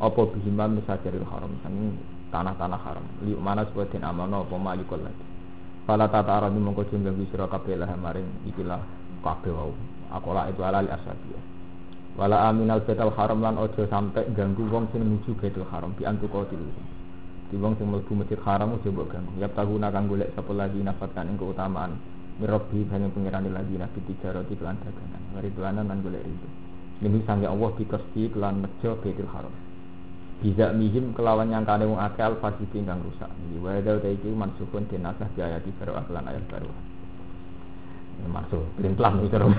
apa 0.00 0.20
bihiman 0.32 0.80
misajaril 0.80 1.28
haram 1.28 1.52
sanging 1.60 1.96
tanah-tanah 2.30 2.80
haram. 2.80 3.06
Li 3.26 3.34
mana 3.36 3.66
supaya 3.66 3.90
den 3.90 4.06
amano 4.06 4.46
apa 4.46 4.56
mayu 4.56 4.86
kola. 4.86 5.10
Fala 5.84 6.06
tata 6.06 6.38
arani 6.38 6.62
mongko 6.62 6.86
jenggang 6.88 7.18
sira 7.28 7.50
kabeh 7.50 7.74
lah 7.74 7.90
maring 7.98 8.46
ikilah 8.46 8.80
kabeh 9.26 9.50
wau. 9.50 9.74
Akola 10.10 10.46
itu 10.50 10.62
alali 10.62 10.90
asabi. 10.90 11.34
Wala 12.18 12.50
aminal 12.50 12.82
betal 12.82 13.14
haram 13.14 13.38
lan 13.38 13.54
ojo 13.58 13.86
sampai 13.86 14.26
ganggu 14.34 14.66
wong 14.66 14.90
sing 14.90 15.02
menuju 15.06 15.34
betul 15.38 15.66
haram 15.70 15.94
bi 15.94 16.02
antu 16.06 16.26
qatil. 16.26 16.58
Di 17.50 17.56
wong 17.58 17.78
sing 17.78 17.86
mlebu 17.86 18.12
masjid 18.18 18.38
haram 18.42 18.74
ojo 18.74 18.88
mbok 18.90 19.06
ganggu. 19.14 19.32
Yap 19.38 19.54
taguna 19.54 19.94
kang 19.94 20.10
golek 20.10 20.34
sapa 20.34 20.50
lagi 20.50 20.82
nafatan 20.82 21.30
ing 21.30 21.36
keutamaan. 21.38 21.94
Mirobi 22.42 22.88
hanya 22.90 23.06
pengiran 23.12 23.46
lagi 23.52 23.74
nabi 23.78 23.98
tiga 24.10 24.34
roti 24.34 24.58
kelan 24.58 24.78
dagangan. 24.82 25.22
Mari 25.38 25.48
tulanan 25.54 25.86
nan 25.86 26.02
golek 26.02 26.22
itu. 26.26 26.48
Ini 27.00 27.18
sange 27.24 27.46
Allah 27.46 27.70
bikasti 27.78 28.28
kelan 28.34 28.66
mejo 28.66 28.98
betul 28.98 29.30
haram. 29.30 29.54
Bisa 30.40 30.72
mihim 30.72 31.12
kelawan 31.12 31.52
yang 31.52 31.68
kane 31.68 31.84
wong 31.84 32.00
akal 32.00 32.40
fasiki 32.40 32.80
kang 32.80 33.04
rusak. 33.04 33.28
Iki 33.28 33.60
wae 33.60 33.84
dawa 33.84 34.00
iki 34.00 34.32
mansukun 34.32 34.88
dinasah 34.88 35.28
di 35.36 35.44
ayat 35.44 35.68
baru 35.76 36.00
aklan 36.00 36.24
ayat 36.24 36.44
baru. 36.48 36.72
Masuk 38.24 38.64
nih 38.80 38.92
terus. 39.28 39.52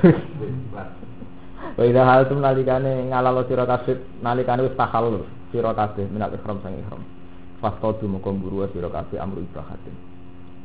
Wa 1.78 1.84
idza 1.86 2.02
haltum 2.02 2.42
nalikane 2.42 3.14
ngalalo 3.14 3.46
sira 3.46 3.70
kabeh 3.70 4.22
nalikane 4.26 4.66
wis 4.66 4.74
tahallul 4.74 5.26
sira 5.54 5.70
kabeh 5.78 6.10
minal 6.10 6.34
ihram 6.34 6.58
sang 6.66 6.74
ihram. 6.74 7.02
Fastadu 7.62 8.10
moko 8.10 8.34
mburu 8.34 8.66
sira 8.74 8.90
kabeh 8.90 9.22
amru 9.22 9.46
ibahatin. 9.46 9.94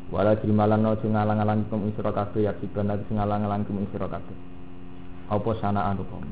Wala 0.09 0.33
jrimalan 0.41 0.81
no 0.81 0.97
sing 1.05 1.13
ngalang-alang 1.13 1.69
kum 1.69 1.93
sira 1.93 2.13
kabeh 2.17 2.49
ya 2.49 2.57
sibana 2.57 2.97
sing 3.05 3.21
ngalang-alang 3.21 3.69
kum 3.69 3.85
sira. 3.93 4.09
Apa 5.27 5.51
sana 5.61 5.93
anu 5.93 6.09
kaum. 6.09 6.25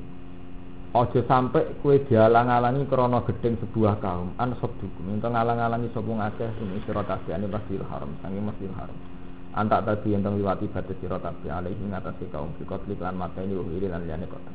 Ojo 0.94 1.26
sampai 1.26 1.74
kue 1.82 2.06
dialang-alangi 2.06 2.86
krana 2.86 3.18
gedeng 3.26 3.58
sebuah 3.58 3.98
kaum 3.98 4.30
an 4.38 4.54
sabdukum 4.62 5.10
ento 5.10 5.26
ngalang-alangi 5.26 5.90
sapa 5.90 6.06
ngakeh 6.06 6.54
kum 6.54 6.70
sira 6.86 7.02
kabeh 7.02 7.34
ane 7.34 7.50
Masjidil 7.50 7.82
Haram 7.90 8.14
sange 8.22 8.38
Masjidil 8.38 8.78
Haram. 8.78 8.94
Antak 9.58 9.90
tadi 9.90 10.14
yang 10.14 10.22
liwati 10.22 10.70
batas 10.70 10.94
sira 11.02 11.18
kabeh 11.18 11.50
alaihi 11.50 11.82
ngatasi 11.82 12.30
kaum 12.30 12.54
fikot 12.62 12.86
lan 13.02 13.18
mateni 13.18 13.58
uhiri 13.58 13.90
lan 13.90 14.06
liyane 14.06 14.30
kota. 14.30 14.54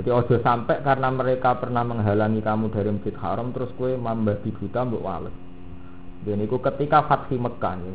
Jadi 0.00 0.08
ojo 0.08 0.40
sampai 0.40 0.80
karena 0.80 1.12
mereka 1.12 1.60
pernah 1.60 1.84
menghalangi 1.84 2.40
kamu 2.40 2.72
dari 2.72 2.88
Masjid 2.96 3.16
Haram 3.20 3.52
terus 3.52 3.68
kue 3.76 4.00
membabi 4.00 4.48
buta 4.48 4.80
mbok 4.80 5.04
wales. 5.04 5.36
Dan 6.24 6.40
itu 6.40 6.56
ketika 6.56 7.04
Fathi 7.04 7.36
Mekah 7.36 7.84
ya, 7.84 7.92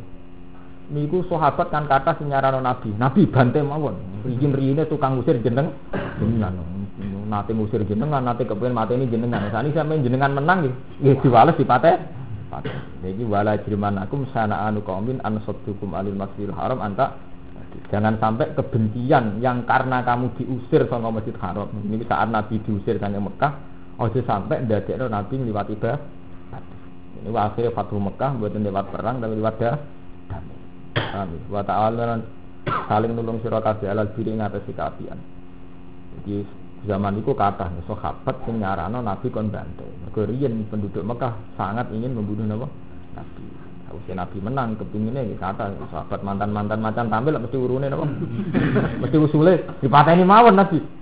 niku 0.89 1.25
sahabat 1.29 1.69
kan 1.69 1.85
kata 1.85 2.17
senyarano 2.17 2.59
Nabi, 2.59 2.89
Nabi 2.97 3.29
bantai 3.29 3.61
mawon. 3.61 3.95
Rijin 4.25 4.51
rine 4.51 4.83
tukang 4.89 5.21
usir 5.21 5.39
jeneng 5.39 5.71
jenengan. 6.19 6.57
Nate 7.29 7.53
ngusir 7.53 7.85
jenengan, 7.85 8.25
nate 8.25 8.43
kepengen 8.43 8.73
mateni 8.73 9.05
jenengan. 9.05 9.47
Sani 9.53 9.69
sampe 9.71 10.01
jenengan 10.01 10.33
menang 10.33 10.65
nggih, 10.65 11.21
diwales 11.21 11.55
dipate. 11.55 12.19
Pate. 12.49 12.73
Niki 13.05 13.21
wala 13.29 13.61
jrimanakum 13.61 14.25
sana 14.33 14.65
anu 14.65 14.81
qaumin 14.81 15.21
an 15.21 15.37
saddukum 15.45 15.93
alil 15.93 16.17
masjidil 16.17 16.57
haram 16.57 16.81
anta 16.81 17.13
Jangan 17.93 18.17
sampai 18.17 18.57
kebencian 18.57 19.37
yang 19.45 19.61
karena 19.69 20.01
kamu 20.01 20.33
diusir 20.41 20.89
sama 20.89 21.13
Masjid 21.13 21.37
Haram. 21.37 21.69
Ini 21.85 22.01
saat 22.09 22.33
Nabi 22.33 22.57
diusir 22.65 22.97
dari 22.97 23.13
Mekah, 23.13 23.53
ojo 24.01 24.19
sampai 24.25 24.65
ndadekno 24.65 25.05
Nabi 25.05 25.37
ngliwati 25.37 25.77
bah. 25.77 26.01
Ini 27.19 27.29
akhirnya 27.29 27.69
Fathul 27.77 28.01
Mekah 28.01 28.31
buatan 28.41 28.65
lewat 28.65 28.85
perang 28.89 29.21
tapi 29.21 29.37
lewat 29.37 29.55
dah. 29.61 29.77
Amin. 31.15 31.41
Wa 31.47 31.63
ta'ala 31.63 32.19
saling 32.91 33.13
nulung 33.15 33.39
sira 33.41 33.63
kabeh 33.63 33.89
alal 33.89 34.11
biri 34.13 34.35
ngatasi 34.35 34.71
kaapian. 34.75 35.19
Jadi 36.19 36.43
zaman 36.85 37.19
itu 37.19 37.31
kata 37.33 37.71
sahabat 37.87 38.35
sing 38.43 38.59
nyarano 38.59 38.99
Nabi 38.99 39.27
kon 39.31 39.49
bantai. 39.49 39.87
Mergo 40.03 40.27
penduduk 40.69 41.03
Mekah 41.03 41.33
sangat 41.55 41.89
ingin 41.95 42.15
membunuh 42.15 42.45
Nabi. 42.45 42.67
Nabi. 43.15 43.43
Usia 43.89 44.13
Nabi 44.13 44.37
menang 44.37 44.77
kepinginnya 44.77 45.25
ya 45.25 45.35
kata 45.49 45.73
sahabat 45.89 46.21
mantan 46.21 46.53
mantan 46.53 46.77
macam 46.77 47.09
tampil 47.09 47.41
mesti 47.41 47.57
urune 47.57 47.87
Nabi. 47.89 48.05
mesti 49.01 49.17
usule 49.17 49.65
dipateni 49.81 50.21
mawon 50.21 50.55
Nabi. 50.59 50.98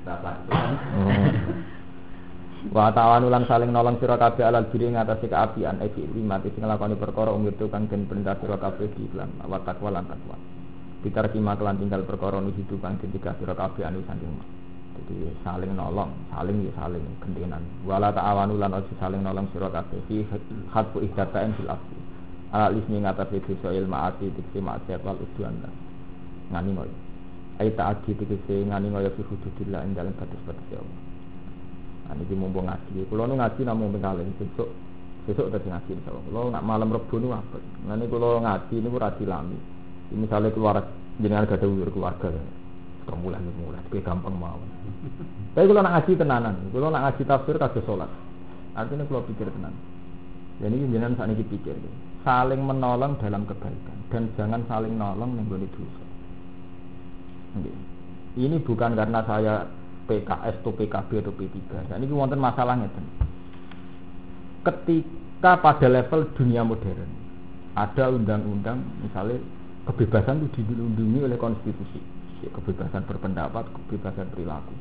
Wa 2.77 2.93
tawanulan 2.93 3.49
saling 3.49 3.73
nolong 3.73 3.97
sira 3.97 4.21
kabeh 4.21 4.45
alal 4.45 4.69
biri 4.69 4.93
ngatasi 4.93 5.33
keapian 5.33 5.81
iki 5.81 6.05
lima 6.13 6.37
sing 6.45 6.61
nglakoni 6.61 6.93
perkara 6.93 7.33
umur 7.33 7.49
itu 7.49 7.65
kang 7.73 7.89
den 7.89 8.05
perintah 8.05 8.37
sira 8.37 8.53
kabeh 8.53 8.85
di 8.93 9.09
iklan 9.09 9.33
wa 9.49 9.57
takwa 9.65 9.97
lan 9.97 10.05
takwa. 10.05 10.37
Bitar 11.01 11.25
kima 11.33 11.57
kelan 11.57 11.81
tinggal 11.81 12.05
perkara 12.05 12.37
nu 12.37 12.53
hidup 12.53 12.77
kang 12.77 13.01
den 13.01 13.09
tiga 13.17 13.33
sira 13.41 13.57
kabeh 13.57 13.81
anu 13.81 14.05
saking 14.05 14.29
jadi 14.93 15.25
saling 15.41 15.73
nolong, 15.73 16.13
saling 16.29 16.69
ya 16.69 16.71
saling 16.77 17.01
gendenan. 17.17 17.65
Wala 17.81 18.13
ta'awanu 18.13 18.61
lan 18.61 18.69
ojo 18.77 18.93
saling 19.01 19.25
nolong 19.25 19.49
sira 19.57 19.73
kabeh 19.73 19.97
fi 20.05 20.21
hadfu 20.69 21.01
ihdatain 21.01 21.57
fil 21.57 21.73
asli. 21.73 21.97
Ala 22.53 22.77
ismi 22.77 23.01
ngatasi 23.01 23.41
dosa 23.41 23.73
ilma 23.73 24.13
ati 24.13 24.29
diksi 24.29 24.61
maksiat 24.61 25.01
wal 25.01 25.17
udwan. 25.17 25.65
Ngani 26.53 26.69
ngoy. 26.77 26.91
Ai 27.57 27.73
ta'adi 27.73 28.13
tegese 28.13 28.69
ngani 28.69 28.93
kaya 28.93 29.09
fi 29.17 29.21
hududillah 29.25 29.81
ing 29.81 29.97
dalem 29.97 30.13
batas-batas 30.13 30.69
ya 30.69 30.77
Allah. 30.77 31.06
Nah, 32.07 32.15
niki 32.15 32.34
mumpung 32.34 32.65
ngaji. 32.71 33.03
Kula 33.11 33.27
nu 33.27 33.35
ngaji 33.35 33.61
namung 33.67 33.91
ping 33.91 34.03
kalih 34.03 34.23
besok 34.39 34.69
besok 35.27 35.51
tadi 35.51 35.67
ngaji 35.67 35.91
insyaallah. 35.99 36.23
Kula 36.23 36.39
nak 36.55 36.63
malam 36.63 36.89
Rebo 36.95 37.15
nu 37.19 37.35
apik. 37.35 37.63
Ngene 37.84 38.03
kula 38.07 38.27
ngaji 38.39 38.75
niku 38.79 38.97
ra 38.97 39.09
dilami. 39.11 39.57
Misalnya 40.15 40.55
keluar 40.55 40.79
jenengan 41.19 41.43
gak 41.43 41.59
ada 41.59 41.67
keluarga. 41.67 42.27
Kau 43.07 43.15
mulai 43.15 43.39
mulai, 43.39 43.79
tapi 43.88 44.03
gampang 44.03 44.35
mawon. 44.35 44.67
Tapi 45.55 45.63
kalau 45.63 45.79
nak 45.79 45.95
ngaji 45.95 46.11
tenanan, 46.19 46.55
kalau 46.75 46.91
nak 46.91 47.03
ngaji 47.07 47.21
tafsir 47.23 47.55
kagak 47.55 47.84
sholat. 47.88 48.11
Artinya 48.75 49.07
kalau 49.07 49.23
pikir 49.23 49.47
tenan. 49.47 49.71
Ini 50.59 50.91
jenengan 50.91 51.15
saat 51.15 51.31
ini 51.31 51.45
pikir, 51.47 51.71
saling 52.27 52.59
menolong 52.59 53.15
dalam 53.23 53.47
kebaikan 53.47 53.97
dan 54.11 54.27
jangan 54.35 54.61
saling 54.67 54.99
nolong 54.99 55.39
menggoni 55.39 55.69
dosa. 55.71 56.03
Ini 58.35 58.59
bukan 58.59 58.91
karena 58.97 59.19
saya 59.23 59.63
PKS 60.07 60.63
atau 60.63 60.71
PKB 60.71 61.09
atau 61.21 61.34
P3. 61.35 61.57
Dan 61.91 61.99
ini 62.01 62.13
wonten 62.15 62.39
masalahnya. 62.39 62.88
Ketika 64.63 65.59
pada 65.59 65.88
level 65.88 66.31
dunia 66.34 66.63
modern 66.63 67.27
ada 67.77 68.09
undang-undang 68.09 68.81
misalnya 69.05 69.38
kebebasan 69.85 70.41
itu 70.49 70.65
dilindungi 70.65 71.29
oleh 71.29 71.38
konstitusi 71.38 72.01
ya, 72.41 72.49
kebebasan 72.51 73.05
berpendapat 73.05 73.69
kebebasan 73.69 74.27
perilaku 74.34 74.73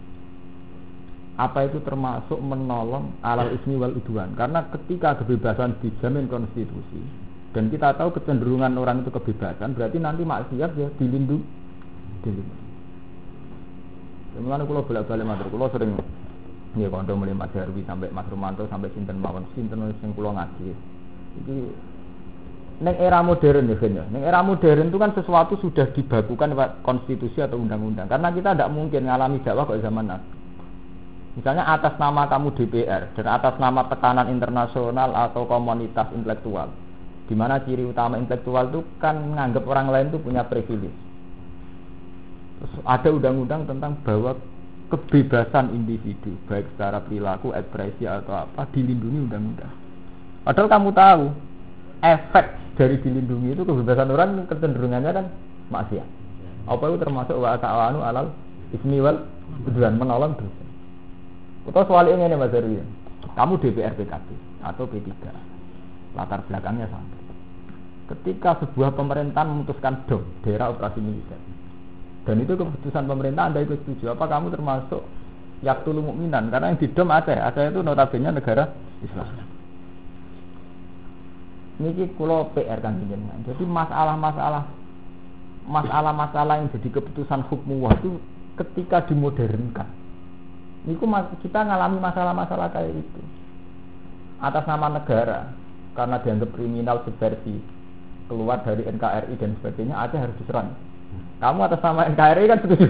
apa 1.36 1.69
itu 1.69 1.85
termasuk 1.85 2.40
menolong 2.40 3.12
alal 3.20 3.53
ismi 3.53 3.77
wal 3.77 3.93
udwan 3.93 4.32
karena 4.32 4.65
ketika 4.73 5.20
kebebasan 5.20 5.77
dijamin 5.85 6.24
konstitusi 6.27 7.05
dan 7.53 7.69
kita 7.69 7.93
tahu 8.01 8.16
kecenderungan 8.16 8.73
orang 8.81 9.05
itu 9.05 9.12
kebebasan 9.12 9.77
berarti 9.77 10.01
nanti 10.01 10.24
maksiat 10.24 10.70
ya 10.73 10.89
dilindungi 10.97 11.44
dilindungi 12.24 12.65
Mulane 14.37 14.65
kula 14.69 14.85
bolak-balik 14.85 15.25
matur, 15.25 15.47
kula 15.49 15.67
sering 15.73 15.97
ya 16.77 16.93
kondo 16.93 17.17
mulai 17.17 17.33
Mas 17.33 17.53
Herwi 17.57 17.81
sampai 17.89 18.13
Mas 18.13 18.29
Romanto 18.29 18.69
sampai 18.69 18.93
sinten 18.93 19.17
mawon 19.17 19.49
sinten 19.57 19.81
sing 20.01 20.13
kula 20.13 20.37
ngaji. 20.37 20.77
Iki 21.41 21.57
neng 22.85 22.97
era 23.01 23.25
modern 23.25 23.73
ya, 23.73 23.77
ya. 23.81 24.05
Neng 24.13 24.23
era 24.23 24.45
modern 24.45 24.93
itu 24.93 24.99
kan 25.01 25.17
sesuatu 25.17 25.57
sudah 25.57 25.89
dibakukan 25.97 26.53
lewat 26.53 26.85
konstitusi 26.85 27.41
atau 27.41 27.57
undang-undang. 27.57 28.05
Karena 28.05 28.29
kita 28.29 28.53
tidak 28.53 28.69
mungkin 28.69 29.09
mengalami 29.09 29.41
dakwah 29.41 29.65
kok 29.65 29.81
zaman 29.81 30.05
Nabi. 30.05 30.29
Misalnya 31.37 31.69
atas 31.69 32.01
nama 32.01 32.25
kamu 32.33 32.49
DPR 32.57 33.13
dan 33.13 33.27
atas 33.29 33.61
nama 33.61 33.85
tekanan 33.93 34.33
internasional 34.33 35.13
atau 35.13 35.45
komunitas 35.45 36.09
intelektual. 36.17 36.73
Di 37.29 37.37
mana 37.37 37.61
ciri 37.61 37.85
utama 37.85 38.17
intelektual 38.17 38.73
itu 38.73 38.81
kan 38.97 39.21
menganggap 39.21 39.69
orang 39.69 39.93
lain 39.93 40.07
itu 40.09 40.19
punya 40.21 40.49
privilege. 40.49 40.97
Ada 42.87 43.12
undang-undang 43.12 43.69
tentang 43.69 44.01
bahwa 44.01 44.33
kebebasan 44.89 45.74
individu 45.74 46.33
baik 46.47 46.70
secara 46.74 47.03
perilaku, 47.03 47.51
ekspresi 47.53 48.07
atau 48.07 48.33
apa 48.47 48.65
dilindungi 48.70 49.28
undang-undang. 49.28 49.73
Padahal 50.47 50.69
kamu 50.70 50.89
tahu 50.95 51.24
efek 52.07 52.47
dari 52.78 52.97
dilindungi 53.03 53.59
itu 53.59 53.62
kebebasan 53.66 54.09
orang 54.15 54.47
kecenderungannya 54.47 55.11
kan 55.11 55.27
maksiat. 55.74 56.09
Apa 56.66 56.83
itu 56.91 56.97
termasuk 57.03 57.37
wa 57.39 57.59
ta'awanu 57.59 57.99
alal 58.03 58.31
ismi 58.74 59.03
wal 59.03 59.27
udwan 59.66 59.99
menolong 59.99 60.33
dosa. 60.39 60.65
Atau 61.66 61.83
soal 61.91 62.07
ini 62.15 62.31
nih 62.31 62.39
Mas 62.39 62.55
Herwi. 62.55 62.78
Kamu 63.35 63.59
DPR 63.59 63.95
PKB 63.99 64.28
atau 64.62 64.87
P3. 64.87 65.11
Latar 66.15 66.41
belakangnya 66.47 66.87
sama. 66.89 67.11
Ketika 68.07 68.62
sebuah 68.62 68.95
pemerintahan 68.95 69.51
memutuskan 69.51 70.07
dom 70.07 70.23
daerah 70.47 70.70
operasi 70.70 71.03
militer 71.03 71.35
dan 72.27 72.43
itu 72.43 72.59
keputusan 72.59 73.07
pemerintah 73.07 73.47
Anda 73.47 73.62
ikut 73.62 73.86
setuju. 73.86 74.19
Apa 74.19 74.27
kamu 74.27 74.51
termasuk 74.51 75.07
yaktul 75.62 76.03
mukminan? 76.03 76.51
Karena 76.51 76.74
yang 76.74 76.78
di 76.82 76.90
DOM 76.90 77.15
Aceh, 77.15 77.39
Aceh 77.39 77.70
itu 77.70 77.81
notabene 77.86 78.35
negara 78.35 78.66
Islam. 78.98 79.47
Ini 81.78 82.19
kulo 82.19 82.51
PR 82.51 82.82
kan 82.82 82.98
jenengan. 82.98 83.47
Jadi 83.47 83.62
masalah-masalah 83.62 84.65
masalah-masalah 85.70 86.62
yang 86.62 86.69
jadi 86.74 86.98
keputusan 86.98 87.47
hukum 87.47 87.86
itu 87.94 88.19
ketika 88.59 89.07
dimodernkan. 89.07 89.86
Ini 90.86 90.98
kita 91.43 91.61
ngalami 91.62 91.98
masalah-masalah 92.03 92.74
kayak 92.74 92.90
itu. 92.90 93.23
Atas 94.39 94.66
nama 94.66 94.90
negara, 94.93 95.51
karena 95.94 96.23
dianggap 96.23 96.55
kriminal 96.55 97.03
subversi, 97.03 97.59
keluar 98.31 98.62
dari 98.62 98.86
NKRI 98.86 99.35
dan 99.39 99.59
sebagainya, 99.59 99.94
Aceh 99.97 100.19
harus 100.20 100.36
diserang 100.39 100.86
kamu 101.36 101.59
atas 101.68 101.80
nama 101.84 102.09
NKRI 102.10 102.44
kan 102.48 102.59
setuju. 102.64 102.88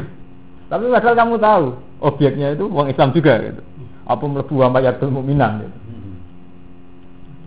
Tapi 0.66 0.84
padahal 0.90 1.14
kamu 1.14 1.34
tahu 1.38 1.64
objeknya 2.02 2.54
itu 2.54 2.64
uang 2.66 2.90
Islam 2.90 3.14
juga 3.14 3.38
gitu. 3.42 3.62
Apa 4.06 4.22
melebu 4.22 4.54
yatul 4.82 5.10
mukminan 5.10 5.66
gitu. 5.66 5.78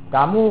Kamu 0.10 0.43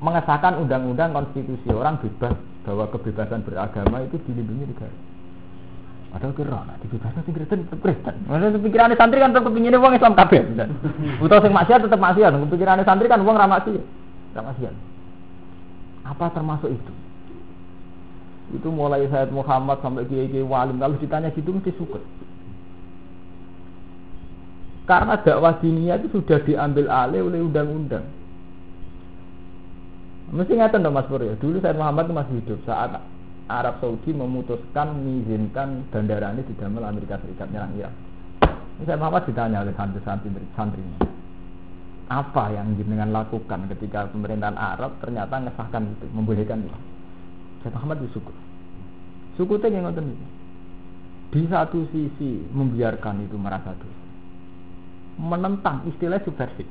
mengesahkan 0.00 0.56
undang-undang 0.56 1.12
konstitusi 1.12 1.68
orang 1.68 2.00
bebas 2.00 2.32
bahwa 2.64 2.88
kebebasan 2.88 3.44
beragama 3.44 4.04
itu 4.04 4.16
dilindungi 4.24 4.72
negara. 4.72 4.96
Padahal 6.10 6.34
kira 6.34 6.58
nah, 6.66 6.74
dibebaskan 6.82 7.22
sing 7.22 7.34
Kristen 7.38 7.58
tetep 7.70 7.78
Kristen. 7.86 8.14
Maksudnya 8.26 8.58
pikirannya 8.58 8.96
santri 8.98 9.22
kan 9.22 9.30
tetep 9.30 9.46
kepinginnya 9.46 9.78
uang 9.78 9.94
Islam 9.94 10.18
kabeh. 10.18 10.42
Utawa 11.22 11.38
sing 11.38 11.54
maksiat 11.54 11.80
tetep 11.86 12.00
maksiat. 12.02 12.34
Pikirannya 12.50 12.82
santri 12.82 13.06
kan 13.06 13.22
uang 13.22 13.36
ra 13.38 13.46
maksiat. 13.46 13.84
Ra 14.34 14.42
maksiat. 14.42 14.74
Apa 16.10 16.34
termasuk 16.34 16.74
itu? 16.74 16.92
Itu 18.50 18.68
mulai 18.68 19.06
Said 19.08 19.30
Muhammad 19.30 19.78
sampai 19.82 20.06
Kiai 20.06 20.30
Kiai 20.30 20.46
Walim. 20.46 20.82
Kalau 20.82 20.98
ditanya 20.98 21.30
gitu 21.34 21.54
mesti 21.54 21.72
suka 21.78 22.00
karena 24.90 25.14
dakwah 25.22 25.54
dinia 25.62 26.02
itu 26.02 26.18
sudah 26.18 26.42
diambil 26.42 26.90
alih 26.90 27.22
oleh 27.22 27.46
undang-undang. 27.46 28.02
Mesti 30.34 30.58
ngeten 30.58 30.82
dong 30.82 30.98
Mas 30.98 31.06
Pur 31.06 31.22
ya. 31.22 31.38
Dulu 31.38 31.62
Said 31.62 31.78
Muhammad 31.78 32.10
itu 32.10 32.14
masih 32.18 32.34
hidup. 32.42 32.58
Saat 32.66 32.98
Arab 33.46 33.78
Saudi 33.78 34.10
memutuskan 34.10 34.98
mengizinkan 34.98 35.86
bandara 35.94 36.34
ini 36.34 36.42
di 36.42 36.58
dalam 36.58 36.82
Amerika 36.82 37.22
Serikat 37.22 37.54
nyerang 37.54 37.70
Irak. 37.78 37.94
Said 38.82 38.98
Muhammad 38.98 39.30
ditanya 39.30 39.62
oleh 39.62 39.74
santri-santri 39.78 40.34
santrinya 40.58 41.06
apa 42.10 42.50
yang 42.50 42.74
dengan 42.74 43.14
lakukan 43.14 43.70
ketika 43.70 44.10
pemerintahan 44.10 44.58
Arab 44.58 44.98
ternyata 44.98 45.46
ngesahkan 45.46 45.94
itu 45.94 46.06
membolehkan 46.10 46.66
itu 46.66 46.89
Syekh 47.60 47.76
Ahmad 47.76 48.00
bersyukur. 48.00 48.32
Syukurnya 49.36 49.72
yang 49.72 49.88
ngoten 49.88 50.16
Di 51.30 51.46
satu 51.46 51.86
sisi 51.94 52.42
membiarkan 52.50 53.22
itu 53.22 53.38
merasa 53.38 53.70
dosa. 53.76 54.02
Menentang 55.20 55.86
istilah 55.86 56.18
subversif. 56.26 56.66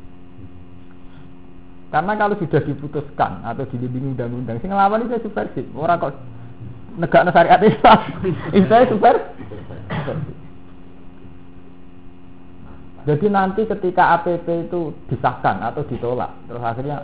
Karena 1.90 2.14
kalau 2.20 2.38
sudah 2.38 2.61
diputuskan 2.61 3.41
atau 3.41 3.66
dilindungi 3.72 4.14
undang-undang, 4.14 4.61
sing 4.61 4.70
ngelawan 4.70 5.07
itu 5.07 5.26
subversif. 5.26 5.66
Orang 5.74 6.03
kok 6.03 6.14
negara 6.99 7.32
syariat 7.32 7.61
Islam, 7.64 7.99
itu 8.53 8.68
subversif. 8.91 10.38
Jadi 13.07 13.26
nanti 13.32 13.64
ketika 13.64 14.20
APP 14.20 14.70
itu 14.70 14.94
disahkan 15.07 15.64
atau 15.66 15.82
ditolak, 15.88 16.30
terus 16.45 16.61
akhirnya 16.61 17.02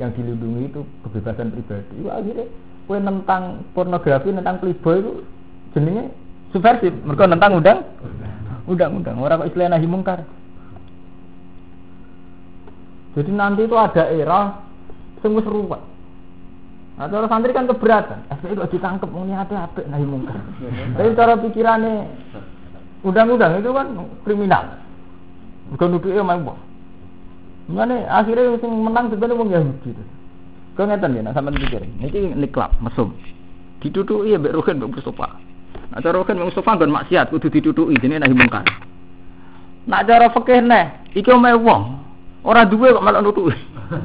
yang 0.00 0.10
dilindungi 0.16 0.72
itu 0.72 0.80
kebebasan 1.06 1.52
pribadi, 1.54 1.94
itu 2.00 2.10
akhirnya 2.10 2.46
kue 2.84 2.98
tentang 3.00 3.64
pornografi 3.72 4.28
tentang 4.32 4.60
playboy 4.60 5.00
itu 5.00 5.12
jenenge 5.72 6.12
subversif 6.52 6.92
mereka 7.02 7.28
tentang 7.28 7.58
undang 7.58 7.78
undang-undang 8.64 9.16
orang 9.20 9.44
kok 9.44 9.48
istilah 9.52 9.68
nahi 9.72 9.88
mungkar 9.88 10.20
jadi 13.14 13.30
nanti 13.30 13.64
itu 13.64 13.76
ada 13.78 14.04
era 14.10 14.40
semua 15.20 15.42
seru 15.42 15.64
pak 15.68 15.94
Nah, 16.94 17.10
santri 17.26 17.50
kan 17.50 17.66
keberatan. 17.66 18.22
FPI 18.30 18.54
kok 18.54 18.70
ditangkap 18.70 19.10
ini 19.10 19.34
ada 19.34 19.66
apa 19.66 19.82
nahi 19.82 20.06
mungkar. 20.06 20.38
Tapi 20.94 21.18
cara 21.18 21.34
pikirannya 21.42 22.06
undang-undang 23.02 23.58
itu 23.58 23.70
kan 23.74 23.86
kriminal. 24.22 24.78
Bukan 25.74 25.98
ya 26.06 26.22
main 26.22 26.46
Mana 27.64 27.96
akhirnya 28.12 28.60
yang 28.60 28.76
menang 28.78 29.10
sebenarnya 29.10 29.40
wong 29.40 29.50
Yahudi. 29.50 29.90
Kau 30.74 30.90
ngeten 30.90 31.14
ya, 31.14 31.22
nak 31.22 31.38
sampean 31.38 31.54
pikir. 31.54 31.86
Niki 32.02 32.34
niklap 32.34 32.74
mesum. 32.82 33.14
Ditutuki 33.78 34.34
ya 34.34 34.42
mbek 34.42 34.58
Rogen 34.58 34.82
mbek 34.82 34.98
Mustofa. 34.98 35.38
Nak 35.94 36.02
cara 36.02 36.18
Rogen 36.18 36.34
mbek 36.34 36.50
Mustofa 36.50 36.74
nggon 36.74 36.90
maksiat 36.90 37.30
kudu 37.30 37.46
ditutuki 37.46 37.94
jenenge 38.02 38.26
nahi 38.26 38.34
mungkar. 38.34 38.66
Nak 39.86 40.02
cara 40.08 40.34
fikih 40.34 40.66
neh, 40.66 41.14
iki 41.14 41.30
omahe 41.30 41.54
wong. 41.54 41.82
Ora 42.42 42.66
duwe 42.66 42.90
kok 42.90 43.04
malah 43.06 43.22
nutuki. 43.22 43.54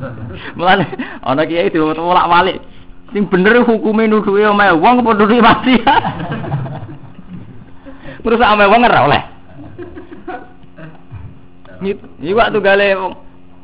Mulane 0.60 0.86
ana 1.26 1.42
kiai 1.50 1.74
diwolak-walik. 1.74 2.62
Sing 3.18 3.26
bener 3.26 3.66
hukume 3.66 4.06
nutuki 4.06 4.46
omahe 4.46 4.78
wong 4.78 5.02
apa 5.02 5.10
nutuki 5.16 5.42
maksiat. 5.42 6.04
Terus 8.28 8.46
omahe 8.46 8.70
wong 8.70 8.82
ora 8.86 9.00
oleh. 9.10 9.22
Iki 12.22 12.36
waktu 12.38 12.60
gale 12.62 12.88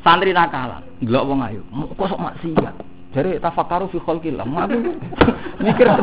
santri 0.02 0.34
nakalan, 0.34 0.82
delok 1.04 1.22
wong 1.28 1.38
ayu. 1.44 1.62
Kok 1.94 2.08
sok 2.10 2.18
maksiat. 2.18 2.85
Jadi 3.16 3.40
tafakaru 3.40 3.88
fi 3.88 3.96
khalqillah. 3.96 4.44
Aku 4.44 4.76
mikir 5.64 5.88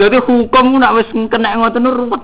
Jadi 0.00 0.16
hukum 0.24 0.80
nak 0.80 0.96
wis 0.96 1.08
kena 1.28 1.60
ngoten 1.60 1.84
ruwet. 1.84 2.22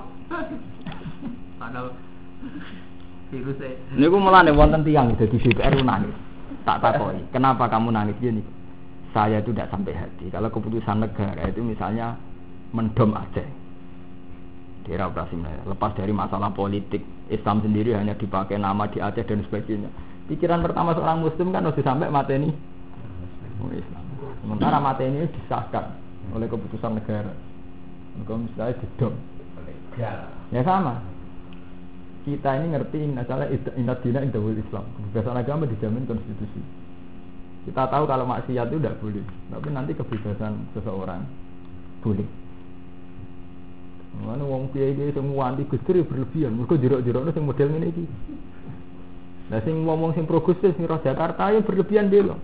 E. 3.33 3.69
Niku 3.97 4.17
mulane 4.21 4.53
wonten 4.53 4.85
tiyang 4.85 5.17
dadi 5.17 5.37
DPR 5.37 5.73
nangis. 5.81 6.13
Tak 6.63 6.79
takoki, 6.79 7.27
kenapa 7.33 7.67
kamu 7.67 7.91
nangis 7.91 8.17
gini? 8.21 8.39
Saya 9.11 9.41
itu 9.41 9.51
tidak 9.51 9.73
sampai 9.73 9.93
hati. 9.93 10.29
Kalau 10.31 10.47
keputusan 10.53 11.01
negara 11.01 11.49
itu 11.49 11.59
misalnya 11.61 12.15
mendom 12.71 13.13
Aceh. 13.13 13.45
Daerah 14.85 15.11
operasi. 15.11 15.35
Lepas 15.65 15.91
dari 15.97 16.13
masalah 16.15 16.53
politik, 16.55 17.03
Islam 17.29 17.61
sendiri 17.61 17.93
hanya 17.97 18.15
dipakai 18.15 18.57
nama 18.57 18.87
di 18.89 19.01
Aceh 19.01 19.25
dan 19.27 19.43
sebagainya. 19.45 19.89
Pikiran 20.33 20.65
pertama 20.65 20.97
seorang 20.97 21.21
muslim 21.21 21.53
kan 21.53 21.61
harus 21.61 21.77
sampai 21.77 22.09
mati 22.09 22.33
ini 22.33 22.49
Islam. 23.69 24.03
Sementara 24.41 24.81
mati 24.81 25.05
ini 25.05 25.29
disahkan 25.29 25.93
oleh 26.33 26.49
keputusan 26.49 26.97
negara. 26.97 27.29
Kalau 28.25 28.41
misalnya 28.41 28.81
didom. 28.81 29.13
Ya 30.49 30.61
sama. 30.65 31.05
Kita 32.25 32.49
ini 32.57 32.73
ngerti 32.73 32.97
misalnya 33.13 33.45
ingat 33.77 34.01
dina 34.01 34.25
indahul 34.25 34.57
Islam. 34.57 34.89
Kebebasan 34.97 35.37
agama 35.37 35.69
dijamin 35.69 36.09
konstitusi. 36.09 36.61
Kita 37.69 37.85
tahu 37.87 38.09
kalau 38.09 38.25
maksiat 38.25 38.73
itu 38.73 38.81
tidak 38.81 38.99
boleh, 38.99 39.23
tapi 39.47 39.67
nanti 39.71 39.95
kebebasan 39.95 40.67
seseorang 40.75 41.23
boleh. 42.03 42.27
Mana 44.19 44.43
wong 44.43 44.73
kiai 44.73 44.97
kiai 44.97 45.13
semua 45.13 45.53
anti 45.53 45.63
gusdur 45.69 45.93
ya 45.93 46.03
berlebihan. 46.03 46.57
Mereka 46.57 46.75
sing 47.37 47.45
model 47.45 47.69
ini. 47.79 48.03
Nah 49.53 49.61
sing 49.61 49.85
ngomong 49.85 50.17
sing 50.17 50.25
pro 50.25 50.41
gusdur 50.41 50.73
sing 50.73 50.89
roh 50.89 50.97
Jakarta 51.05 51.53
ya 51.53 51.61
berlebihan 51.61 52.09
loh. 52.09 52.41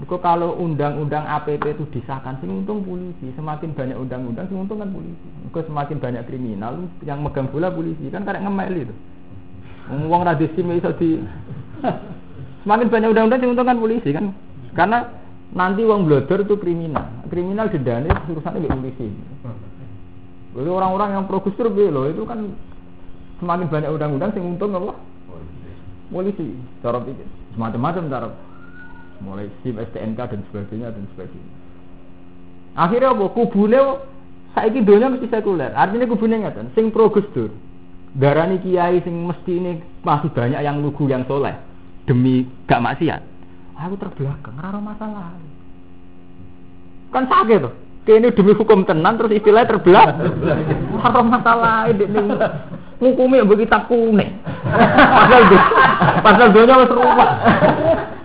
Mereka 0.00 0.24
kalau 0.24 0.56
undang-undang 0.56 1.26
APP 1.26 1.74
itu 1.74 1.84
disahkan, 1.92 2.40
sing 2.40 2.48
untung 2.48 2.80
polisi. 2.86 3.28
Semakin 3.36 3.76
banyak 3.76 3.98
undang-undang, 3.98 4.48
sing 4.48 4.56
untung 4.56 4.80
kan 4.80 4.88
polisi. 4.88 5.26
Mereka 5.44 5.68
semakin 5.68 5.96
banyak 6.00 6.22
kriminal, 6.24 6.72
yang 7.02 7.20
megang 7.20 7.50
bola 7.52 7.68
polisi. 7.68 8.08
Kan 8.08 8.22
karek 8.24 8.40
ngemel 8.40 8.88
itu. 8.88 8.94
Wong 10.08 10.22
radisim 10.24 10.70
iso 10.72 10.94
di 10.96 11.20
Semakin 12.62 12.86
banyak 12.88 13.08
undang-undang 13.10 13.40
sing 13.42 13.50
untung 13.52 13.68
kan 13.68 13.76
polisi 13.76 14.08
kan. 14.14 14.24
Karena 14.72 14.98
nanti 15.52 15.84
uang 15.84 16.08
blodor 16.08 16.40
itu 16.46 16.54
kriminal. 16.56 17.04
Kriminal 17.28 17.68
dendanya 17.68 18.22
urusannya 18.32 18.64
polisi. 18.64 19.12
Jadi 20.56 20.70
orang-orang 20.72 21.20
yang 21.20 21.24
pro 21.28 21.44
Gusdur 21.44 21.68
loh 21.68 22.08
itu 22.08 22.22
kan 22.24 22.48
semakin 23.42 23.66
banyak 23.66 23.90
undang-undang 23.92 24.30
sing 24.30 24.46
untung 24.46 24.72
apa? 24.72 24.94
Polisi. 26.08 26.56
Cara 26.80 26.98
pikir 27.04 27.28
semacam-macam 27.52 28.04
cara 28.08 28.28
mulai 29.20 29.50
SIM, 29.60 29.76
STNK 29.76 30.20
dan 30.30 30.40
sebagainya 30.48 30.88
dan 30.94 31.04
sebagainya. 31.12 31.52
Akhirnya 32.78 33.10
apa? 33.12 33.24
Kubune 33.34 33.80
saiki 34.54 34.80
donya 34.86 35.10
mesti 35.10 35.26
sekuler. 35.26 35.74
Artinya 35.74 36.06
kubune 36.06 36.38
ngaten, 36.38 36.70
sing 36.78 36.94
pro 36.94 37.10
Gus 37.10 37.26
Dur. 37.34 37.50
Darani 38.16 38.62
kiai 38.64 39.04
sing 39.04 39.26
mesti 39.26 39.52
ini 39.52 39.72
masih 40.00 40.32
banyak 40.32 40.64
yang 40.64 40.80
lugu 40.80 41.04
yang 41.10 41.28
soleh 41.28 41.52
demi 42.08 42.48
gak 42.64 42.80
maksiat. 42.80 43.20
Aku 43.78 43.94
terbelakang, 44.00 44.56
ora 44.58 44.80
masalah. 44.80 45.36
Kan 47.12 47.28
sakit 47.30 47.62
tuh. 47.62 47.74
Kene 48.08 48.32
demi 48.32 48.56
hukum 48.56 48.88
tenan 48.88 49.20
terus 49.20 49.36
istilahnya 49.36 49.68
terbelakang. 49.68 50.16
Ora 50.96 51.20
masalah 51.20 51.92
ini 51.92 52.08
ngukumi 53.04 53.36
yang 53.36 53.52
begitu 53.52 53.76
kuning. 53.84 54.40
Pasal 54.64 55.42
pasal 56.24 56.46
donya 56.56 56.80
wis 56.80 56.88
ruwet. 56.88 57.30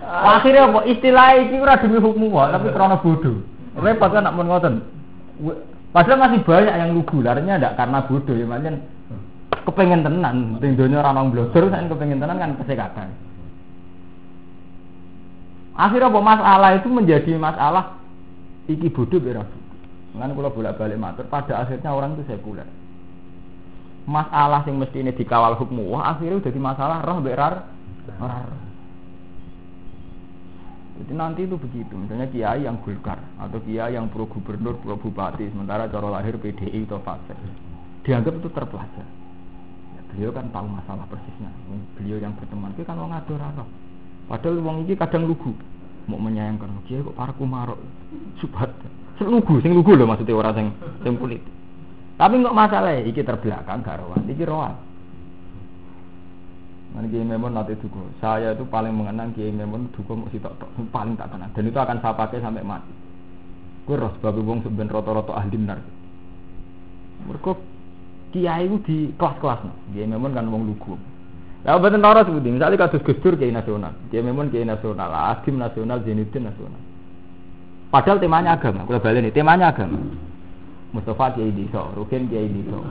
Akhirnya 0.08 0.72
apa? 0.72 0.80
Istilah 0.88 1.36
ini 1.36 1.60
ora 1.60 1.76
demi 1.76 2.00
hukum 2.00 2.32
wae, 2.32 2.48
tapi 2.48 2.72
karena 2.72 2.96
bodoh. 2.96 3.44
Repot 3.76 4.08
kan 4.08 4.24
nak 4.24 4.32
mun 4.32 4.48
ngoten. 4.48 4.80
Padahal 5.92 6.22
masih 6.26 6.40
banyak 6.48 6.74
yang 6.74 6.90
lugu, 6.96 7.20
larinya 7.20 7.60
ndak 7.60 7.76
karena 7.76 7.98
bodoh 8.08 8.32
ya, 8.32 8.46
macam 8.48 8.80
kepengen 9.68 10.00
tenan, 10.00 10.36
ning 10.64 10.80
donya 10.80 11.04
ora 11.04 11.12
nang 11.12 11.28
blogger, 11.28 11.68
saya 11.68 11.84
kepengen 11.86 12.24
tenan 12.24 12.40
kan 12.40 12.56
kesehatan. 12.56 13.12
Akhirnya 15.76 16.08
apa 16.08 16.20
masalah 16.22 16.70
itu 16.78 16.88
menjadi 16.88 17.36
masalah 17.36 17.98
iki 18.70 18.88
bodoh 18.88 19.18
bera 19.20 19.44
Kan 20.14 20.30
kalau 20.30 20.54
bolak-balik 20.54 20.94
matur, 20.94 21.26
pada 21.26 21.66
akhirnya 21.66 21.90
orang 21.90 22.14
itu 22.14 22.30
sekuler. 22.30 22.66
Masalah 24.06 24.62
yang 24.68 24.78
mesti 24.78 25.02
ini 25.02 25.10
dikawal 25.10 25.58
hukum 25.58 25.90
wah 25.90 26.14
akhirnya 26.14 26.38
jadi 26.44 26.60
masalah 26.60 27.02
roh 27.02 27.18
berar. 27.18 27.66
Jadi 30.94 31.12
nanti 31.18 31.42
itu 31.42 31.58
begitu, 31.58 31.90
misalnya 31.98 32.30
kiai 32.30 32.62
yang 32.62 32.78
gulkar 32.78 33.18
atau 33.42 33.58
kiai 33.66 33.98
yang 33.98 34.06
pro 34.06 34.30
gubernur, 34.30 34.78
pro 34.78 34.94
bupati, 34.94 35.50
sementara 35.50 35.90
cara 35.90 36.06
lahir 36.06 36.38
PDI 36.38 36.86
atau 36.86 37.02
fase, 37.02 37.34
dianggap 38.06 38.38
itu 38.38 38.48
terpelajar. 38.54 39.02
Ya, 39.98 40.00
beliau 40.14 40.30
kan 40.30 40.46
tahu 40.54 40.70
masalah 40.70 41.02
persisnya. 41.10 41.50
Beliau 41.98 42.22
yang 42.22 42.38
berteman, 42.38 42.70
itu 42.78 42.86
kan 42.86 42.94
orang 42.94 43.26
roh. 43.26 43.66
Padahal 44.30 44.62
wong 44.62 44.86
ini 44.86 44.94
kadang 44.94 45.26
lugu, 45.26 45.50
mau 46.06 46.22
menyayangkan 46.22 46.86
kiai 46.86 47.02
kok 47.02 47.16
para 47.18 47.34
kumarok, 47.34 47.82
subhat. 48.38 48.70
Sing 49.18 49.26
lugu, 49.30 49.62
sing 49.62 49.72
lugu 49.74 49.94
loh 49.94 50.10
maksudnya 50.10 50.34
orang 50.34 50.54
sing 50.58 50.66
sing 51.06 51.14
politik. 51.14 51.46
Tapi 52.14 52.38
nggak 52.38 52.54
masalah, 52.54 52.94
iki 53.02 53.26
terbelakang 53.26 53.82
gak 53.82 53.98
rohan, 53.98 54.22
iki 54.30 54.46
rohan. 54.46 54.74
Nanti 56.94 57.10
Kiai 57.10 57.26
Memun 57.26 57.58
nanti 57.58 57.74
duko. 57.74 58.06
Saya 58.22 58.54
itu 58.54 58.62
paling 58.70 58.94
mengenang 58.94 59.34
Kiai 59.34 59.50
Memun 59.50 59.90
duko 59.90 60.14
mau 60.14 60.30
sitok 60.30 60.54
tok 60.62 60.70
paling 60.94 61.18
tak 61.18 61.34
kenal. 61.34 61.50
Dan 61.50 61.66
itu 61.66 61.74
akan 61.74 61.98
saya 61.98 62.14
pakai 62.14 62.38
sampai 62.38 62.62
mati. 62.62 62.94
Gue 63.82 63.98
roh 63.98 64.14
sebab 64.22 64.38
wong 64.38 64.62
sebenarnya 64.62 64.94
roto-roto 64.94 65.34
ahli 65.34 65.58
benar. 65.58 65.82
Mereka 67.26 67.50
Kiai 68.30 68.70
itu 68.70 68.78
di 68.86 68.96
kelas-kelas 69.18 69.66
no. 69.66 69.74
Kiai 69.90 70.06
Memun 70.06 70.38
kan 70.38 70.46
wong 70.46 70.70
lugu. 70.70 70.94
Lah 71.66 71.82
betul 71.82 71.98
nara 71.98 72.22
sebuti. 72.22 72.54
Misalnya 72.54 72.86
kasus 72.86 73.02
Gusdur 73.02 73.34
Kiai 73.34 73.50
nasional, 73.50 73.98
Kiai 74.14 74.22
Memun 74.22 74.54
Kiai 74.54 74.62
nasional, 74.62 75.10
Adim 75.10 75.58
nasional, 75.58 75.98
Zainuddin 76.06 76.46
nasional. 76.46 76.93
Padahal 77.94 78.18
temanya 78.18 78.58
agama. 78.58 78.82
Kalau 78.90 78.98
balik 78.98 79.22
ini 79.22 79.30
temanya 79.30 79.70
agama. 79.70 80.02
Mustafa 80.90 81.38
Kiai 81.38 81.54
Diso, 81.54 81.94
Rukin 81.94 82.26
Kiai 82.26 82.50
Diso, 82.50 82.82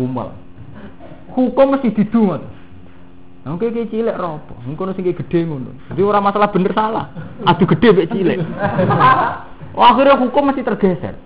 Kumal. 0.00 0.32
Hukum 1.36 1.76
mesti 1.76 1.92
didungan. 1.92 2.40
Nah, 3.42 3.58
kayak 3.58 3.90
cilik 3.90 4.16
ropo, 4.16 4.54
mungkin 4.62 4.94
sing 4.94 5.02
gede 5.02 5.42
ngono. 5.42 5.74
Jadi 5.90 5.98
orang 5.98 6.30
masalah 6.30 6.54
bener 6.54 6.70
salah, 6.78 7.10
adu 7.42 7.66
gede 7.66 7.90
bek 7.90 8.08
cilik. 8.14 8.38
Oh, 9.74 9.82
akhirnya 9.90 10.14
hukum 10.14 10.46
masih 10.46 10.62
tergeser. 10.62 11.18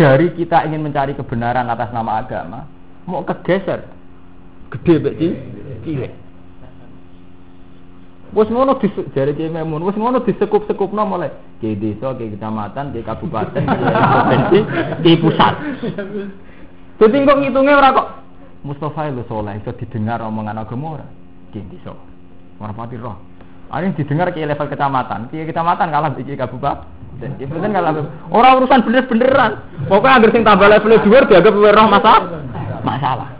Dari 0.00 0.32
kita 0.32 0.64
ingin 0.64 0.80
mencari 0.80 1.12
kebenaran 1.12 1.68
atas 1.68 1.92
nama 1.92 2.24
agama, 2.24 2.64
mau 3.04 3.20
kegeser, 3.20 3.84
gede 4.72 4.94
bek 4.96 5.14
cilik. 5.84 6.25
Wes 8.36 8.52
ngono 8.52 8.76
di 8.76 8.92
jare 9.16 9.32
Kiai 9.32 9.48
Memun, 9.48 9.80
wes 9.80 9.96
ngono 9.96 10.20
disekup-sekupno 10.20 11.08
mulai 11.08 11.32
ke 11.56 11.72
desa, 11.72 12.12
ke 12.12 12.36
kecamatan, 12.36 12.92
ke 12.92 13.00
kabupaten, 13.00 13.64
provinsi, 13.64 14.58
ke 15.00 15.12
pusat. 15.24 15.54
Jadi 17.00 17.16
kok 17.24 17.38
ngitungnya 17.40 17.80
ora 17.80 17.96
kok 17.96 18.08
Mustafa 18.60 19.08
itu 19.08 19.24
soleh, 19.24 19.56
itu 19.56 19.72
didengar 19.80 20.20
omongan 20.20 20.60
agama 20.60 21.00
ora? 21.00 21.06
Ki 21.48 21.64
iso. 21.80 21.96
Ora 22.60 22.76
pati 22.76 23.00
roh. 23.00 23.16
Ini 23.72 23.96
didengar 23.96 24.28
ke 24.36 24.44
level 24.44 24.68
kecamatan, 24.68 25.32
ke 25.32 25.48
kecamatan 25.48 25.88
kalah 25.88 26.12
iki 26.12 26.36
kabupaten. 26.36 27.40
Itu 27.40 27.56
kan 27.56 27.72
kalah. 27.72 28.04
Orang 28.28 28.60
urusan 28.60 28.84
bener-beneran. 28.84 29.64
Pokoknya 29.88 30.20
agar 30.20 30.30
sing 30.36 30.44
tambah 30.44 30.68
level 30.68 30.92
dhuwur 31.00 31.24
dianggap 31.24 31.56
roh 31.56 31.88
masalah. 31.88 32.20
Masalah. 32.84 33.35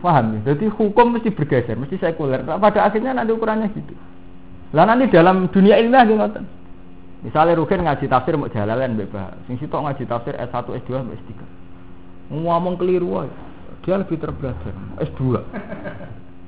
Paham 0.00 0.40
ya? 0.40 0.52
Jadi 0.52 0.72
hukum 0.72 1.12
mesti 1.12 1.28
bergeser, 1.28 1.76
mesti 1.76 2.00
sekuler. 2.00 2.40
Pada 2.44 2.88
akhirnya 2.88 3.12
nanti 3.12 3.36
ukurannya 3.36 3.68
gitu. 3.76 3.92
Lah 4.72 4.88
nanti 4.88 5.12
dalam 5.12 5.50
dunia 5.52 5.76
ilmiah 5.76 6.06
gitu 6.08 6.40
Misalnya 7.20 7.52
Rukin 7.60 7.84
ngaji 7.84 8.08
tafsir 8.08 8.32
mau 8.40 8.48
jalalan 8.48 8.96
bebas. 8.96 9.36
Sing 9.44 9.60
sitok 9.60 9.84
ngaji 9.84 10.08
tafsir 10.08 10.32
S1, 10.40 10.64
S2, 10.88 11.04
S3. 11.04 11.30
Ngomong 12.32 12.80
keliru 12.80 13.20
aja. 13.20 13.36
Dia 13.84 14.00
lebih 14.00 14.16
terbelajar. 14.16 14.72
S2. 15.04 15.36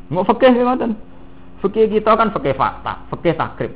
Mau 0.08 0.24
fikih 0.24 0.52
ngoten. 0.64 0.96
Fikih 1.60 1.92
kita 1.92 2.16
kan 2.16 2.32
fikih 2.32 2.56
fakta, 2.56 3.04
fikih 3.12 3.36
takrib. 3.36 3.72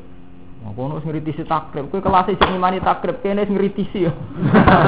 Mau 0.64 0.72
kono 0.74 0.98
ngritisi 0.98 1.46
takrib, 1.46 1.92
kowe 1.92 2.02
kelas 2.02 2.32
sing 2.32 2.48
ngimani 2.50 2.82
takrib 2.82 3.20
kene 3.22 3.44
sing 3.44 3.54
ngritisi 3.54 4.08
yo. 4.08 4.12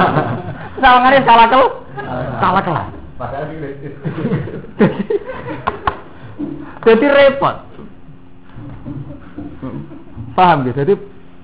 Sawangane 0.81 1.23
salah 1.23 1.47
kel. 1.47 1.63
Salah 2.41 2.63
kelas. 2.65 2.98
Jadi 6.87 7.05
repot. 7.05 7.55
Paham 10.33 10.65
ya? 10.71 10.71
Jadi 10.71 10.95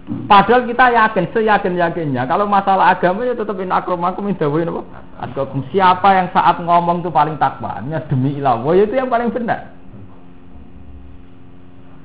Padahal 0.05 0.69
kita 0.69 0.85
yakin, 0.93 1.25
seyakin 1.33 1.81
yakinnya 1.81 2.29
kalau 2.29 2.45
masalah 2.45 2.93
agama 2.93 3.25
ya 3.25 3.33
tetap 3.33 3.57
in 3.57 3.73
akromakum 3.73 4.29
indawain 4.29 4.69
apa? 4.69 4.85
Siapa 5.73 6.09
yang 6.13 6.29
saat 6.29 6.61
ngomong 6.61 7.01
itu 7.01 7.09
paling 7.09 7.41
takwanya 7.41 8.05
demi 8.05 8.37
ilah, 8.37 8.61
itu 8.77 8.93
yang 8.93 9.09
paling 9.09 9.33
benar. 9.33 9.73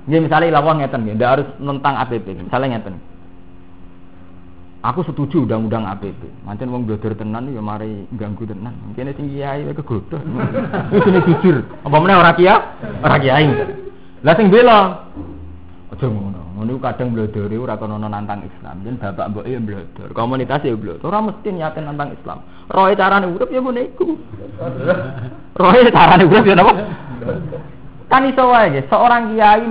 Nggih 0.08 0.20
misalnya 0.24 0.56
lawan 0.56 0.80
ngeten 0.80 1.12
ndak 1.12 1.28
harus 1.28 1.48
tentang 1.60 1.94
APP. 2.00 2.26
Misalnya 2.40 2.80
ngeten. 2.80 2.96
Aku 4.80 5.04
setuju 5.04 5.44
undang-undang 5.44 5.84
APP. 5.84 6.24
Mancen 6.48 6.72
wong 6.72 6.88
blodor 6.88 7.12
tenan 7.12 7.52
ya 7.52 7.60
mari 7.60 8.08
ganggu 8.16 8.48
tenan. 8.48 8.72
Kene 8.96 9.12
sing 9.12 9.28
kiai 9.28 9.60
wae 9.68 9.76
kegodoh. 9.76 10.16
Wis 10.96 11.04
ini 11.04 11.20
jujur. 11.28 11.60
Apa 11.84 11.96
meneh 12.00 12.16
ora 12.16 12.32
kiai? 12.32 12.56
Ora 13.04 13.20
kiai. 13.20 13.44
Lah 14.24 14.32
sing 14.40 14.48
bela 14.48 15.04
aja 15.92 16.06
ngono. 16.08 16.40
Ngono 16.56 16.80
kadang 16.80 17.12
blodore 17.12 17.60
ora 17.60 17.76
kono 17.76 18.00
nantang 18.00 18.40
Islam. 18.40 18.80
Jen 18.80 18.96
bapak 18.96 19.28
mboke 19.28 19.52
ya 19.52 19.60
blodor, 19.60 20.08
komunitas 20.16 20.64
ya 20.64 20.72
blodor. 20.72 21.12
Ora 21.12 21.28
mesti 21.28 21.48
niatin 21.52 21.84
nantang 21.84 22.16
Islam. 22.16 22.40
Roe 22.72 22.96
carane 22.96 23.28
urip 23.28 23.52
ya 23.52 23.60
ngono 23.60 23.80
iku. 23.84 24.16
Roe 25.60 25.80
carane 25.92 26.24
urip 26.24 26.44
ya 26.48 26.56
napa? 26.56 26.72
Kan 28.08 28.32
iso 28.32 28.48
wae 28.48 28.80
seorang 28.88 29.36
kiai 29.36 29.68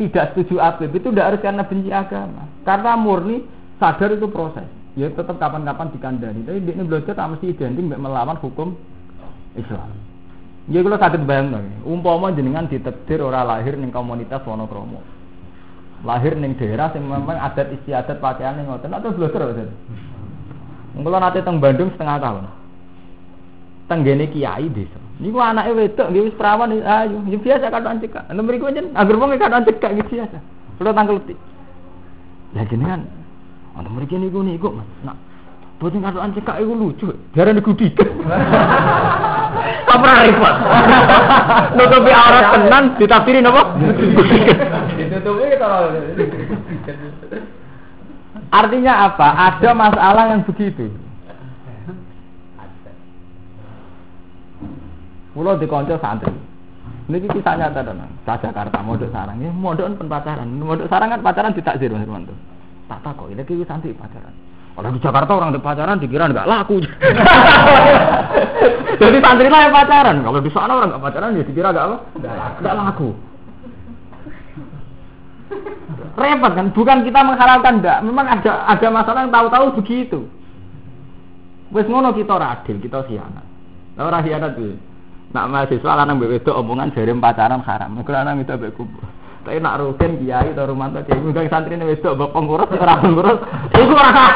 tidak 0.00 0.32
setuju 0.32 0.64
APB 0.64 0.96
itu 0.96 1.12
tidak 1.12 1.26
harus 1.28 1.40
karena 1.44 1.62
benci 1.68 1.92
agama. 1.92 2.48
Karena 2.64 2.96
murni 2.96 3.57
sadar 3.78 4.10
itu 4.14 4.26
proses. 4.30 4.66
Ya 4.98 5.06
tetap 5.10 5.38
kapan-kapan 5.38 5.94
dikandani. 5.94 6.42
Tapi 6.42 6.58
ini 6.58 6.82
belajar 6.82 7.14
tak 7.14 7.30
mesti 7.30 7.54
identik 7.54 7.86
melawan 7.86 8.34
hukum 8.42 8.74
Islam. 9.54 9.94
Ya 10.68 10.84
kalau 10.84 11.00
sakit 11.00 11.24
bayang 11.24 11.64
umpama 11.86 12.28
jenengan 12.34 12.68
ditekdir 12.68 13.24
ora 13.24 13.40
lahir 13.40 13.78
ning 13.78 13.88
komunitas 13.88 14.44
Wonokromo. 14.44 15.00
Lahir 16.04 16.36
ning 16.36 16.58
daerah 16.60 16.92
yang 16.92 17.08
memang 17.08 17.40
adat 17.40 17.72
istiadat 17.72 18.20
pakaian 18.20 18.58
yang 18.60 18.68
ngoten 18.74 18.92
atau 18.92 19.14
belajar 19.14 19.48
Ustaz. 19.48 19.70
Kalau 20.98 21.18
nanti 21.22 21.40
teng 21.40 21.62
Bandung 21.62 21.94
setengah 21.94 22.18
tahun. 22.20 22.44
Tenggene 23.88 24.28
kiai 24.28 24.68
desa. 24.68 25.00
Niku 25.18 25.40
anake 25.40 25.72
wedok 25.74 26.10
nggih 26.14 26.30
wis 26.30 26.36
perawan 26.36 26.70
ayo, 26.70 27.18
biasa 27.26 27.72
kadang 27.72 27.98
cekak. 27.98 28.28
Lha 28.30 28.42
mriku 28.44 28.70
jen 28.70 28.92
agar 28.92 29.14
wong 29.16 29.34
kadang 29.40 29.64
cekak 29.64 29.90
gitu 30.04 30.20
biasa. 30.20 30.38
Kulo 30.78 30.90
tangkeleti. 30.92 31.34
Ya 32.52 32.62
jenengan 32.68 33.08
ana 33.78 33.88
mriki 33.88 34.18
niku 34.18 34.42
niku 34.42 34.74
Mas. 34.74 34.88
Nak 35.06 35.16
bocah 35.78 35.98
kadang 36.02 36.34
cekak 36.34 36.58
iku 36.58 36.72
lucu. 36.74 37.06
Jarane 37.32 37.62
gudi. 37.62 37.94
Apa 39.88 40.08
repot? 40.20 40.54
Nutupi 41.74 42.12
aurat 42.12 42.44
tenan 42.52 42.84
ditafsiri 43.00 43.40
napa? 43.40 43.72
Ditutupi 45.00 45.56
Artinya 48.48 49.12
apa? 49.12 49.28
Ada 49.52 49.70
masalah 49.76 50.24
yang 50.32 50.40
begitu. 50.44 50.88
Kulo 55.36 55.56
dikonco 55.60 56.00
santri. 56.00 56.32
Niki 57.08 57.28
kisah 57.28 57.56
nyata 57.56 57.84
tenan. 57.84 58.08
Sa 58.24 58.40
Jakarta 58.40 58.80
mondok 58.84 59.12
sarang. 59.12 59.40
Ya 59.40 59.52
mondok 59.52 59.88
kan 59.96 60.08
pacaran. 60.08 60.48
Mondok 60.60 60.88
sarang 60.88 61.12
kan 61.12 61.20
pacaran 61.24 61.56
ditakdir 61.56 61.92
Mas 61.92 62.04
Irwanto. 62.04 62.32
Tak 62.88 63.04
tak 63.04 63.12
kok, 63.20 63.28
ini 63.28 63.44
iki 63.44 63.68
santri 63.68 63.92
pacaran. 63.92 64.32
Kalau 64.72 64.94
di 64.94 65.00
Jakarta 65.02 65.30
orang 65.36 65.50
di 65.52 65.60
pacaran 65.60 66.00
dikira 66.00 66.30
nggak 66.30 66.48
laku. 66.48 66.80
Jadi 69.02 69.18
santri 69.20 69.50
lah 69.52 69.60
yang 69.68 69.74
pacaran. 69.74 70.16
Kalau 70.24 70.40
di 70.40 70.50
sana 70.54 70.72
orang 70.72 70.88
nggak 70.94 71.04
pacaran 71.04 71.36
ya 71.36 71.44
dikira 71.44 71.68
nggak 71.74 71.86
apa? 71.86 71.96
Nggak 72.64 72.76
laku. 72.78 73.10
Repot 76.18 76.52
kan? 76.54 76.66
Bukan 76.72 76.98
kita 77.04 77.20
menghalalkan 77.26 77.74
enggak. 77.82 77.98
Memang 78.02 78.26
ada 78.26 78.52
ada 78.70 78.86
masalah 78.90 79.20
yang 79.26 79.34
tahu-tahu 79.34 79.66
begitu. 79.82 80.30
Wes 81.68 81.84
ngono 81.84 82.16
kita 82.16 82.32
ora 82.40 82.56
adil, 82.56 82.80
kita 82.80 83.04
khianat. 83.04 83.44
Lah 84.00 84.04
ora 84.08 84.24
khianat 84.24 84.56
kuwi. 84.56 84.78
Nak 85.36 85.46
mahasiswa 85.52 85.92
lanang 85.92 86.16
mbek 86.16 86.40
wedok 86.40 86.56
omongan 86.56 86.94
jare 86.96 87.12
pacaran 87.12 87.60
haram. 87.60 88.00
Iku 88.00 88.10
lanang 88.14 88.40
itu 88.40 88.54
mbek 88.56 88.72
kubur. 88.78 89.17
Tapi 89.48 89.64
nak 89.64 89.80
rugen 89.80 90.20
kiai 90.20 90.52
atau 90.52 90.68
rumanto 90.68 91.00
kiai 91.08 91.24
mugang 91.24 91.48
santri 91.48 91.72
ini 91.72 91.88
wedok 91.88 92.20
mbok 92.20 92.36
pengurus 92.36 92.68
ora 92.68 93.00
pengurus. 93.00 93.40
Iku 93.72 93.96
ora 93.96 94.28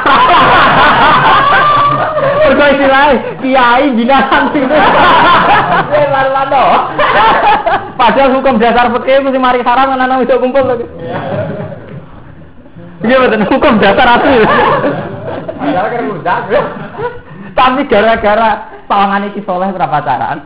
Mergo 2.49 2.65
istilahnya 2.73 3.37
kiai 3.45 3.93
bina 3.93 4.19
santri. 4.33 4.65
Lan-lano. 5.93 6.65
Padahal 8.01 8.41
hukum 8.41 8.57
dasar 8.57 8.89
fikih 8.89 9.21
mesti 9.21 9.37
mari 9.37 9.61
haram 9.61 9.93
kan 9.93 10.01
anak 10.01 10.25
wedok 10.25 10.41
kumpul 10.41 10.65
lagi. 10.65 10.89
Iya 13.05 13.17
betul, 13.21 13.45
hukum 13.53 13.85
dasar 13.85 14.17
asli. 14.17 14.49
Padahal 15.61 15.87
kan 15.93 16.03
mudah. 16.09 16.39
Tapi 17.53 17.85
gara-gara 17.85 18.81
pawangan 18.89 19.29
iki 19.29 19.45
soleh 19.45 19.69
ora 19.77 19.93
pacaran. 19.93 20.41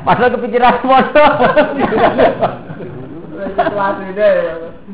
Padahal 0.00 0.32
kepikiran 0.40 0.80
foto. 0.80 1.24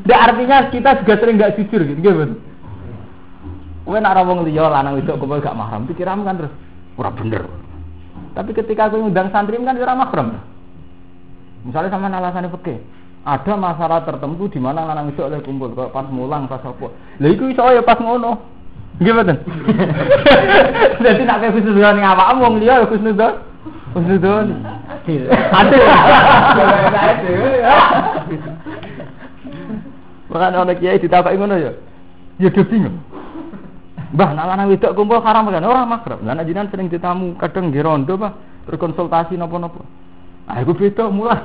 Nggak 0.02 0.20
artinya 0.20 0.56
kita 0.68 0.90
juga 1.04 1.14
sering 1.20 1.36
nggak 1.40 1.54
jujur 1.60 1.80
gitu, 1.86 2.00
gitu. 2.00 2.36
Kowe 3.82 3.98
nak 3.98 4.14
ora 4.14 4.22
wong 4.22 4.46
liya 4.46 4.70
lanang 4.70 5.02
wedok 5.02 5.18
kumpul 5.18 5.42
gak 5.42 5.58
mahram, 5.58 5.90
pikiranmu 5.90 6.22
kan 6.22 6.38
terus 6.38 6.54
ora 6.94 7.10
bener. 7.10 7.42
Tapi 8.32 8.50
ketika 8.54 8.86
aku 8.86 9.02
ngundang 9.02 9.34
santri 9.34 9.58
kan 9.58 9.74
ora 9.74 9.98
mahram. 9.98 10.38
Misalnya 11.66 11.90
sama 11.90 12.10
alasannya 12.10 12.50
fikih, 12.58 12.78
ada 13.26 13.52
masalah 13.58 14.06
tertentu 14.06 14.46
di 14.50 14.58
mana 14.62 14.86
lanang 14.86 15.10
wedok 15.10 15.26
oleh 15.26 15.40
kumpul, 15.42 15.74
kok 15.74 15.90
pas 15.90 16.06
mulang 16.06 16.46
pas 16.46 16.62
apa. 16.62 16.86
Lah 17.18 17.30
iku 17.30 17.50
iso 17.50 17.62
ya 17.74 17.82
pas 17.82 17.98
ngono. 17.98 18.38
Nggih 19.02 19.12
mboten. 19.18 19.36
Dadi 21.02 21.22
nak 21.26 21.42
kowe 21.42 21.50
khusnudon 21.50 21.94
ning 21.98 22.06
awakmu 22.06 22.40
wong 22.44 22.54
liya 22.62 22.74
ya 22.80 22.86
khusnudon. 22.86 23.34
Khusnudon. 23.98 24.46
Adil. 25.02 25.26
Adil. 25.26 25.82
Makanya 30.32 30.64
orang 30.64 30.80
kiai 30.80 30.96
ditapai 30.96 31.36
ngono 31.36 31.60
ya. 31.60 31.72
Ya 32.40 32.48
dia 32.48 32.64
bingung. 32.64 32.96
Mbah, 34.12 34.36
nak 34.36 34.48
lanang 34.48 34.68
wedok 34.72 34.92
kumpul 34.96 35.20
haram 35.24 35.48
kan 35.48 35.64
ora 35.64 35.84
makrab. 35.88 36.20
Lah 36.24 36.36
nek 36.36 36.48
sering 36.72 36.88
ditamu 36.88 37.36
kadang 37.40 37.72
nggih 37.72 37.84
rondo, 37.84 38.16
Pak, 38.16 38.32
berkonsultasi 38.68 39.40
napa-napa. 39.40 39.84
Ah, 40.44 40.60
iku 40.60 40.76
beda 40.76 41.08
mulai. 41.08 41.40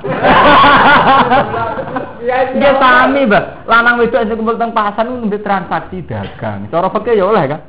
Dia 2.60 2.72
sami, 2.76 3.24
Mbak. 3.24 3.44
Lanang 3.68 4.00
wedok 4.00 4.24
sing 4.24 4.36
kumpul 4.36 4.60
teng 4.60 4.72
pasar 4.76 5.04
nembe 5.08 5.40
transaksi 5.40 6.04
dagang. 6.04 6.68
Cara 6.68 6.88
fikih 6.92 7.16
ya 7.16 7.24
oleh 7.28 7.44
kan? 7.48 7.60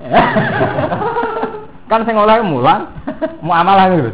kan 1.90 2.06
sing 2.06 2.16
oleh 2.16 2.44
mulang, 2.44 2.86
muamalah 3.40 3.92
gitu. 3.96 4.12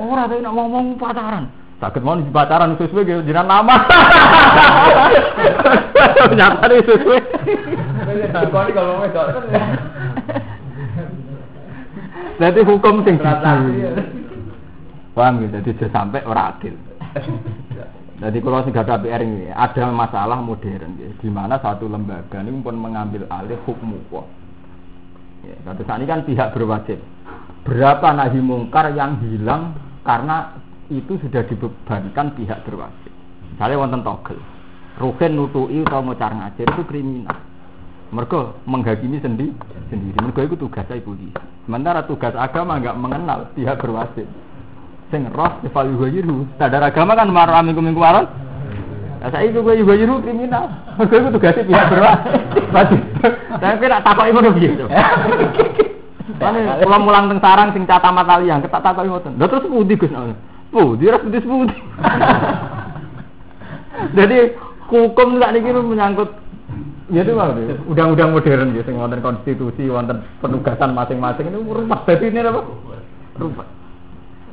Ora 0.00 0.28
nak 0.28 0.52
ngomong 0.52 0.96
pacaran. 0.96 1.57
Sakit 1.78 2.02
mau 2.02 2.18
di 2.18 2.26
pacaran 2.34 2.74
sesuai 2.74 3.06
gitu, 3.06 3.22
jinan 3.22 3.46
lama. 3.46 3.78
Nyata 6.38 6.66
nih 6.66 6.82
sesuai. 6.82 7.20
Jadi 12.42 12.60
hukum 12.66 13.06
sing. 13.06 13.22
Paham 15.14 15.34
gitu, 15.42 15.58
jadi 15.70 15.86
sampai 15.90 16.26
ora 16.26 16.50
adil. 16.54 16.74
Jadi 18.18 18.38
kalau 18.42 18.66
sing 18.66 18.74
gak 18.74 18.98
PR 18.98 19.22
ini 19.22 19.46
ada 19.54 19.94
masalah 19.94 20.42
modern 20.42 20.98
ya, 20.98 21.10
di 21.22 21.30
mana 21.30 21.62
satu 21.62 21.86
lembaga 21.86 22.42
ini 22.42 22.58
pun 22.58 22.74
mengambil 22.74 23.22
alih 23.30 23.54
hukum 23.62 23.94
hukum. 23.94 24.26
Ya, 25.46 25.54
satu 25.62 25.86
saat 25.86 26.02
ini 26.02 26.10
kan 26.10 26.26
pihak 26.26 26.50
berwajib. 26.50 26.98
Berapa 27.62 28.10
nahi 28.18 28.42
mungkar 28.42 28.90
yang 28.98 29.22
hilang 29.22 29.78
karena 30.02 30.58
itu 30.88 31.20
sudah 31.20 31.44
dibebankan 31.44 32.32
pihak 32.32 32.64
berwajib. 32.64 33.12
Misalnya 33.52 33.80
wonten 33.80 34.00
togel, 34.00 34.38
rugen 34.96 35.32
nutui 35.36 35.84
atau 35.84 36.00
ngocar 36.00 36.32
ngajir 36.32 36.66
itu 36.68 36.82
kriminal. 36.88 37.36
Mereka 38.08 38.64
menghakimi 38.64 39.20
sendiri, 39.20 39.52
sendiri. 39.92 40.16
Mereka 40.16 40.48
itu 40.48 40.56
tugasnya 40.56 40.96
polisi. 41.04 41.28
Sementara 41.68 42.08
tugas 42.08 42.32
agama 42.32 42.80
nggak 42.80 42.96
mengenal 42.96 43.52
pihak 43.52 43.76
berwajib. 43.84 44.24
Sing 45.12 45.28
roh 45.28 45.60
sifal 45.60 45.92
yuhayiru. 45.92 46.48
Sadar 46.56 46.88
agama 46.88 47.12
kan 47.12 47.28
marah 47.28 47.60
minggu 47.60 47.84
minggu 47.84 48.00
malam. 48.00 48.24
Nah, 49.18 49.28
saya 49.34 49.50
itu 49.50 49.60
gue 49.60 49.84
yuhayiru 49.84 50.24
kriminal. 50.24 50.72
Mereka 50.96 51.14
itu 51.20 51.28
tugasnya 51.36 51.68
pihak 51.68 51.86
berwajib. 51.92 53.00
Tapi 53.60 53.84
nak 53.92 54.04
takut 54.08 54.24
itu 54.24 54.50
begitu. 54.56 54.84
Mana 56.38 56.78
pulang 56.80 57.02
mulang 57.02 57.24
teng 57.28 57.40
sarang 57.42 57.68
sing 57.74 57.82
cata 57.84 58.08
mata 58.14 58.38
liang, 58.40 58.62
ketak 58.64 58.80
takut. 58.80 59.04
Lha 59.04 59.46
terus 59.48 59.68
putih 59.68 59.96
Gus. 60.00 60.12
Putih, 60.68 61.08
ras 61.08 61.24
putih 61.24 61.42
putih. 61.42 61.78
Jadi 64.18 64.36
hukum 64.88 65.40
nggak 65.40 65.52
niki 65.56 65.72
menyangkut 65.72 66.30
Ya 67.08 67.24
itu 67.24 67.32
malah 67.32 67.56
undang-undang 67.88 68.36
modern 68.36 68.76
ya, 68.76 68.84
sing 68.84 69.00
wonten 69.00 69.24
konstitusi, 69.24 69.88
wonten 69.88 70.20
penugasan 70.44 70.92
masing-masing 70.92 71.48
ini 71.48 71.56
rumah. 71.56 72.04
Jadi 72.04 72.28
ini 72.28 72.44
apa? 72.44 72.60
Rumah. 73.40 73.64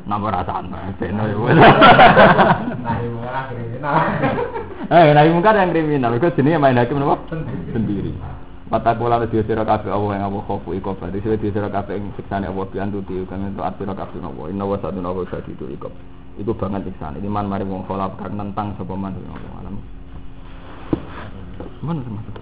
Nama 0.07 0.27
rasa 0.31 0.63
santai, 0.63 0.95
benar 0.95 1.27
ya. 1.27 1.35
Nah. 3.83 4.07
Eh, 4.87 5.31
mungkar 5.35 5.59
yang 5.59 5.75
kriminal, 5.75 6.15
itu 6.15 6.31
jenisnya 6.39 6.61
main 6.61 6.79
hakim 6.79 7.03
apa? 7.03 7.27
Sendiri. 7.75 8.15
Watakulan 8.65 9.29
di 9.29 9.45
sira 9.45 9.61
kabeh 9.61 9.93
Allah 9.93 10.17
yang 10.17 10.33
Allah 10.33 10.41
khofu 10.41 10.73
iku 10.73 10.97
berarti 10.97 11.21
sira 11.21 11.37
di 11.37 11.53
sira 11.53 11.69
kabeh 11.69 12.01
ing 12.01 12.09
siksane 12.17 12.49
Allah 12.49 12.65
pian 12.65 12.89
tuti 12.89 13.21
kan 13.29 13.45
itu 13.45 13.61
atira 13.61 13.93
kabeh 13.93 14.17
Allah. 14.25 14.49
Inna 14.49 14.65
wa 14.65 14.73
sadun 14.81 15.05
Allah 15.05 15.21
sadi 15.29 15.53
itu 15.53 15.69
iku. 15.69 15.85
Iku 16.41 16.49
banget 16.57 16.89
siksane. 16.89 17.21
Ini 17.21 17.29
man 17.29 17.45
mari 17.45 17.61
wong 17.61 17.85
kholap 17.85 18.17
kang 18.17 18.33
nentang 18.33 18.73
sapa 18.73 18.97
man 18.97 19.13
Allah. 19.13 19.53
Alam. 19.61 19.77
Mana 21.85 22.01
termasuk 22.01 22.33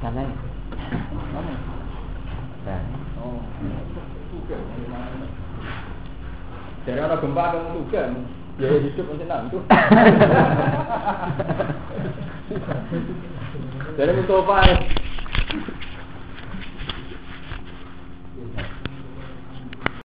Karena 0.00 0.24
Oh. 3.18 3.42
Jadi 6.86 6.98
orang 7.00 7.20
gempa 7.22 7.44
kamu 7.54 7.68
juga, 7.86 8.02
ya, 8.58 8.66
ya 8.70 8.78
hidup 8.78 9.06
mesti 9.10 9.24
nantu. 9.26 9.58
Jadi 13.98 14.10
Mustafa 14.14 14.58